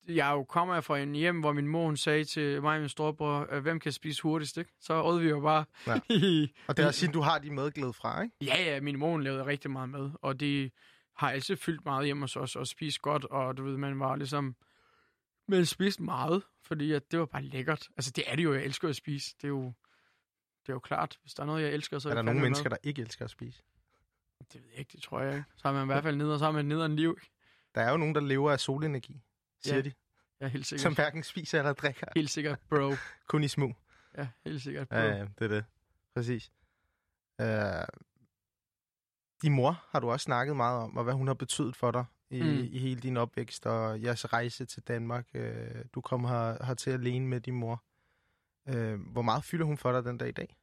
jeg 0.07 0.31
jo 0.31 0.43
kommer 0.43 0.81
fra 0.81 0.99
en 0.99 1.13
hjem, 1.15 1.39
hvor 1.39 1.51
min 1.53 1.67
mor 1.67 1.85
hun 1.85 1.97
sagde 1.97 2.23
til 2.25 2.61
mig 2.61 2.75
og 2.75 2.79
min 2.79 2.89
storebror, 2.89 3.47
øh, 3.51 3.61
hvem 3.61 3.79
kan 3.79 3.91
spise 3.91 4.21
hurtigst, 4.21 4.57
ikke? 4.57 4.71
Så 4.79 5.01
åd 5.01 5.19
vi 5.19 5.29
jo 5.29 5.39
bare 5.39 5.65
Ja. 5.87 5.99
i, 6.15 6.53
Og 6.67 6.77
det 6.77 6.85
er 6.85 6.91
siden, 6.91 7.13
du 7.13 7.21
har 7.21 7.39
de 7.39 7.51
madglæde 7.51 7.93
fra, 7.93 8.21
ikke? 8.21 8.35
Ja, 8.41 8.63
ja, 8.63 8.81
min 8.81 8.99
mor 8.99 9.09
hun 9.11 9.23
lavede 9.23 9.45
rigtig 9.45 9.71
meget 9.71 9.89
med, 9.89 10.11
og 10.21 10.39
det 10.39 10.71
har 11.17 11.31
altid 11.31 11.55
fyldt 11.55 11.85
meget 11.85 12.05
hjemme 12.05 12.23
hos 12.23 12.35
os, 12.35 12.55
og 12.55 12.67
spist 12.67 13.01
godt, 13.01 13.25
og 13.25 13.57
du 13.57 13.63
ved, 13.63 13.77
man 13.77 13.99
var 13.99 14.15
ligesom... 14.15 14.55
Man 15.47 15.65
spiste 15.65 16.03
meget, 16.03 16.43
fordi 16.65 16.91
at 16.91 17.11
det 17.11 17.19
var 17.19 17.25
bare 17.25 17.41
lækkert. 17.41 17.87
Altså, 17.97 18.11
det 18.15 18.23
er 18.27 18.35
det 18.35 18.43
jo, 18.43 18.53
jeg 18.53 18.63
elsker 18.63 18.89
at 18.89 18.95
spise. 18.95 19.35
Det 19.35 19.43
er 19.43 19.47
jo, 19.49 19.63
det 20.61 20.69
er 20.69 20.73
jo 20.73 20.79
klart, 20.79 21.17
hvis 21.21 21.33
der 21.33 21.43
er 21.43 21.47
noget, 21.47 21.63
jeg 21.63 21.71
elsker, 21.71 21.99
så 21.99 22.09
er 22.09 22.13
der 22.13 22.21
nogle 22.21 22.41
mennesker, 22.41 22.69
der 22.69 22.77
ikke 22.83 23.01
elsker 23.01 23.25
at 23.25 23.31
spise? 23.31 23.61
mad. 23.61 24.47
Det 24.53 24.61
ved 24.61 24.69
jeg 24.71 24.79
ikke, 24.79 24.91
det 24.91 25.01
tror 25.03 25.21
jeg 25.21 25.35
ikke. 25.35 25.45
Så 25.55 25.67
har 25.67 25.73
man 25.73 25.83
i 25.83 25.85
hvert 25.85 26.03
fald 26.03 26.15
ned, 26.15 26.31
og 26.31 26.39
så 26.39 26.45
har 26.45 26.51
man 26.51 26.65
ned 26.65 26.85
en 26.85 26.95
liv. 26.95 27.17
Der 27.75 27.81
er 27.81 27.91
jo 27.91 27.97
nogen, 27.97 28.15
der 28.15 28.21
lever 28.21 28.51
af 28.51 28.59
solenergi, 28.59 29.21
siger 29.63 29.75
Ja, 29.75 29.81
de. 29.81 29.91
Ja, 30.41 30.47
helt 30.47 30.65
sikkert. 30.65 30.81
Som 30.81 30.95
hverken 30.95 31.23
spiser 31.23 31.59
eller 31.59 31.73
drikker. 31.73 32.07
Helt 32.15 32.29
sikkert, 32.29 32.59
bro. 32.69 32.91
Kun 33.29 33.43
i 33.43 33.47
smug. 33.47 33.75
Ja, 34.17 34.27
helt 34.45 34.61
sikkert, 34.61 34.89
bro. 34.89 34.97
Ja, 34.97 35.05
ja, 35.15 35.21
det 35.39 35.41
er 35.41 35.47
det. 35.47 35.65
Præcis. 36.15 36.51
Uh, 37.41 37.47
din 39.43 39.53
mor 39.53 39.83
har 39.91 39.99
du 39.99 40.11
også 40.11 40.23
snakket 40.23 40.55
meget 40.55 40.79
om, 40.83 40.97
og 40.97 41.03
hvad 41.03 41.13
hun 41.13 41.27
har 41.27 41.33
betydet 41.33 41.75
for 41.75 41.91
dig 41.91 42.05
i, 42.29 42.41
Mm. 42.41 42.49
i 42.71 42.79
hele 42.79 43.01
din 43.01 43.17
opvækst 43.17 43.65
og 43.65 44.01
jeres 44.03 44.33
rejse 44.33 44.65
til 44.65 44.83
Danmark. 44.83 45.27
Uh, 45.35 45.41
du 45.93 46.01
kom 46.01 46.25
her, 46.25 46.65
her 46.65 46.73
til 46.73 46.91
alene 46.91 47.27
med 47.27 47.41
din 47.41 47.53
mor. 47.55 47.83
Uh, 48.75 49.11
hvor 49.11 49.21
meget 49.21 49.43
fylder 49.43 49.65
hun 49.65 49.77
for 49.77 49.91
dig 49.91 50.03
den 50.03 50.17
dag 50.17 50.29
i 50.29 50.31
dag? 50.31 50.55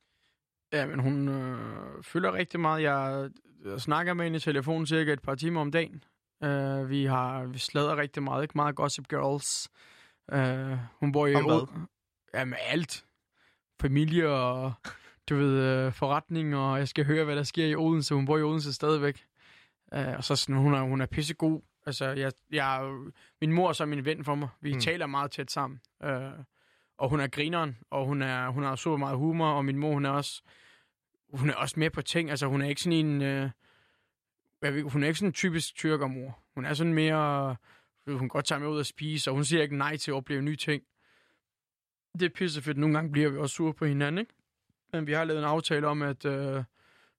Ja, 0.72 0.86
men 0.86 0.98
hun 1.00 1.28
øh, 1.28 2.02
fylder 2.02 2.32
rigtig 2.32 2.60
meget. 2.60 2.82
Jeg, 2.82 3.30
jeg 3.64 3.80
snakker 3.80 4.14
med 4.14 4.24
hende 4.24 4.36
i 4.36 4.40
telefon 4.40 4.86
cirka 4.86 5.12
et 5.12 5.22
par 5.22 5.34
timer 5.34 5.60
om 5.60 5.70
dagen. 5.70 6.04
Uh, 6.44 6.90
vi 6.90 7.04
har 7.04 7.44
vi 7.44 7.58
slader 7.58 7.96
rigtig 7.96 8.22
meget, 8.22 8.42
ikke? 8.42 8.52
Meget 8.56 8.76
Gossip 8.76 9.08
Girls. 9.08 9.68
Uh, 10.32 10.78
hun 11.00 11.12
bor 11.12 11.26
i... 11.26 11.34
Om 11.34 11.44
hvad? 11.44 11.54
Od- 11.54 11.86
Ja, 12.34 12.44
med 12.44 12.58
alt. 12.66 13.04
Familie 13.80 14.28
og, 14.28 14.72
du 15.28 15.36
ved, 15.36 15.86
uh, 15.86 15.92
forretning, 15.92 16.56
og 16.56 16.78
jeg 16.78 16.88
skal 16.88 17.04
høre, 17.04 17.24
hvad 17.24 17.36
der 17.36 17.42
sker 17.42 17.66
i 17.66 17.74
Odense. 17.76 18.14
Hun 18.14 18.26
bor 18.26 18.38
i 18.38 18.42
Odense 18.42 18.72
stadigvæk. 18.72 19.24
Uh, 19.96 20.16
og 20.16 20.24
så 20.24 20.36
sådan, 20.36 20.54
hun 20.56 20.74
er, 20.74 20.82
hun 20.82 21.00
er 21.00 21.06
pissegod. 21.06 21.60
Altså, 21.86 22.04
jeg, 22.08 22.32
jeg, 22.52 22.92
min 23.40 23.52
mor 23.52 23.68
er 23.68 23.72
så 23.72 23.86
min 23.86 24.04
ven 24.04 24.24
for 24.24 24.34
mig. 24.34 24.48
Vi 24.60 24.74
Mm. 24.74 24.80
taler 24.80 25.06
meget 25.06 25.30
tæt 25.30 25.50
sammen. 25.50 25.80
Uh, 26.04 26.10
og 26.98 27.08
hun 27.08 27.20
er 27.20 27.26
grineren, 27.28 27.76
og 27.90 28.06
hun, 28.06 28.22
er, 28.22 28.48
hun 28.48 28.62
har 28.62 28.76
super 28.76 28.96
meget 28.96 29.16
humor, 29.16 29.50
og 29.52 29.64
min 29.64 29.78
mor, 29.78 29.92
hun 29.92 30.04
er 30.04 30.10
også 30.10 30.42
hun 31.34 31.50
er 31.50 31.54
også 31.54 31.80
med 31.80 31.90
på 31.90 32.02
ting. 32.02 32.30
Altså, 32.30 32.46
hun 32.46 32.62
er 32.62 32.68
ikke 32.68 32.80
sådan 32.82 33.06
en... 33.06 33.22
Øh, 33.22 33.50
jeg 34.62 34.74
ved, 34.74 34.82
hun 34.82 35.02
er 35.02 35.06
ikke 35.06 35.18
sådan 35.18 35.28
en 35.28 35.32
typisk 35.32 35.74
tyrkermor. 35.74 36.38
Hun 36.54 36.64
er 36.64 36.74
sådan 36.74 36.94
mere... 36.94 37.56
Øh, 38.06 38.12
hun 38.12 38.20
kan 38.20 38.28
godt 38.28 38.44
tage 38.44 38.60
med 38.60 38.68
ud 38.68 38.78
og 38.78 38.86
spise, 38.86 39.30
og 39.30 39.34
hun 39.34 39.44
siger 39.44 39.62
ikke 39.62 39.76
nej 39.76 39.96
til 39.96 40.10
at 40.10 40.14
opleve 40.14 40.42
nye 40.42 40.56
ting. 40.56 40.82
Det 42.18 42.22
er 42.22 42.34
pissefedt. 42.34 42.78
Nogle 42.78 42.94
gange 42.94 43.12
bliver 43.12 43.30
vi 43.30 43.38
også 43.38 43.54
sure 43.54 43.74
på 43.74 43.84
hinanden, 43.84 44.18
ikke? 44.18 44.32
Men 44.92 45.06
vi 45.06 45.12
har 45.12 45.24
lavet 45.24 45.38
en 45.38 45.44
aftale 45.44 45.86
om, 45.86 46.02
at 46.02 46.24
øh, 46.24 46.64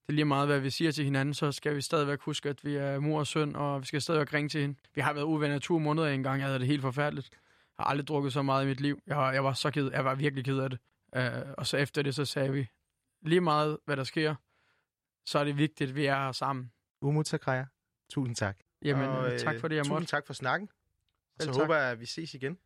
det 0.02 0.10
er 0.10 0.14
lige 0.14 0.26
meget, 0.26 0.48
hvad 0.48 0.60
vi 0.60 0.70
siger 0.70 0.92
til 0.92 1.04
hinanden, 1.04 1.34
så 1.34 1.52
skal 1.52 1.76
vi 1.76 1.82
stadigvæk 1.82 2.22
huske, 2.22 2.50
at 2.50 2.66
vi 2.66 2.76
er 2.76 3.00
mor 3.00 3.20
og 3.20 3.28
søn, 3.28 3.56
og 3.56 3.82
vi 3.82 3.86
skal 3.86 4.02
stadigvæk 4.02 4.34
ringe 4.34 4.50
til 4.50 4.62
hende. 4.62 4.76
Vi 4.96 5.02
har 5.02 5.14
været 5.14 5.26
uvenner 5.26 5.56
i 5.56 5.60
to 5.60 5.80
måneder 5.80 6.08
engang. 6.08 6.40
Jeg 6.40 6.48
havde 6.48 6.60
det 6.60 6.68
helt 6.68 6.82
forfærdeligt. 6.82 7.30
Jeg 7.78 7.84
har 7.84 7.90
aldrig 7.90 8.08
drukket 8.08 8.34
så 8.34 8.42
meget 8.42 8.66
i 8.66 8.68
mit 8.68 8.82
liv. 8.82 9.00
Jeg, 9.08 9.32
jeg 9.34 9.44
var 9.44 9.54
så 9.54 9.72
ked. 9.72 9.92
Jeg 9.92 10.06
var 10.06 10.16
virkelig 10.16 10.46
ked 10.46 10.60
af 10.60 10.70
det. 10.70 10.80
Øh, 11.16 11.54
og 11.58 11.68
så 11.68 11.78
efter 11.78 12.02
det, 12.02 12.16
så 12.16 12.26
sagde 12.26 12.52
vi, 12.52 12.68
lige 13.22 13.42
meget 13.42 13.78
hvad 13.86 13.98
der 13.98 14.04
sker, 14.04 14.36
så 15.26 15.40
er 15.40 15.44
det 15.44 15.58
vigtigt, 15.58 15.90
at 15.90 15.96
vi 15.96 16.06
er 16.06 16.16
her 16.16 16.32
sammen. 16.32 16.72
Umutakreja. 17.02 17.66
Tusind 18.10 18.36
tak. 18.36 18.58
Jamen, 18.82 19.10
Og, 19.10 19.32
tak 19.40 19.60
fordi 19.60 19.76
jeg 19.76 19.84
tusind 19.84 19.94
måtte. 19.94 20.08
tak 20.08 20.26
for 20.28 20.34
snakken. 20.34 20.70
Selv 21.40 21.54
så 21.54 21.60
tak. 21.60 21.62
håber 21.64 21.76
jeg, 21.76 21.92
at 21.92 22.00
vi 22.00 22.06
ses 22.06 22.34
igen. 22.34 22.58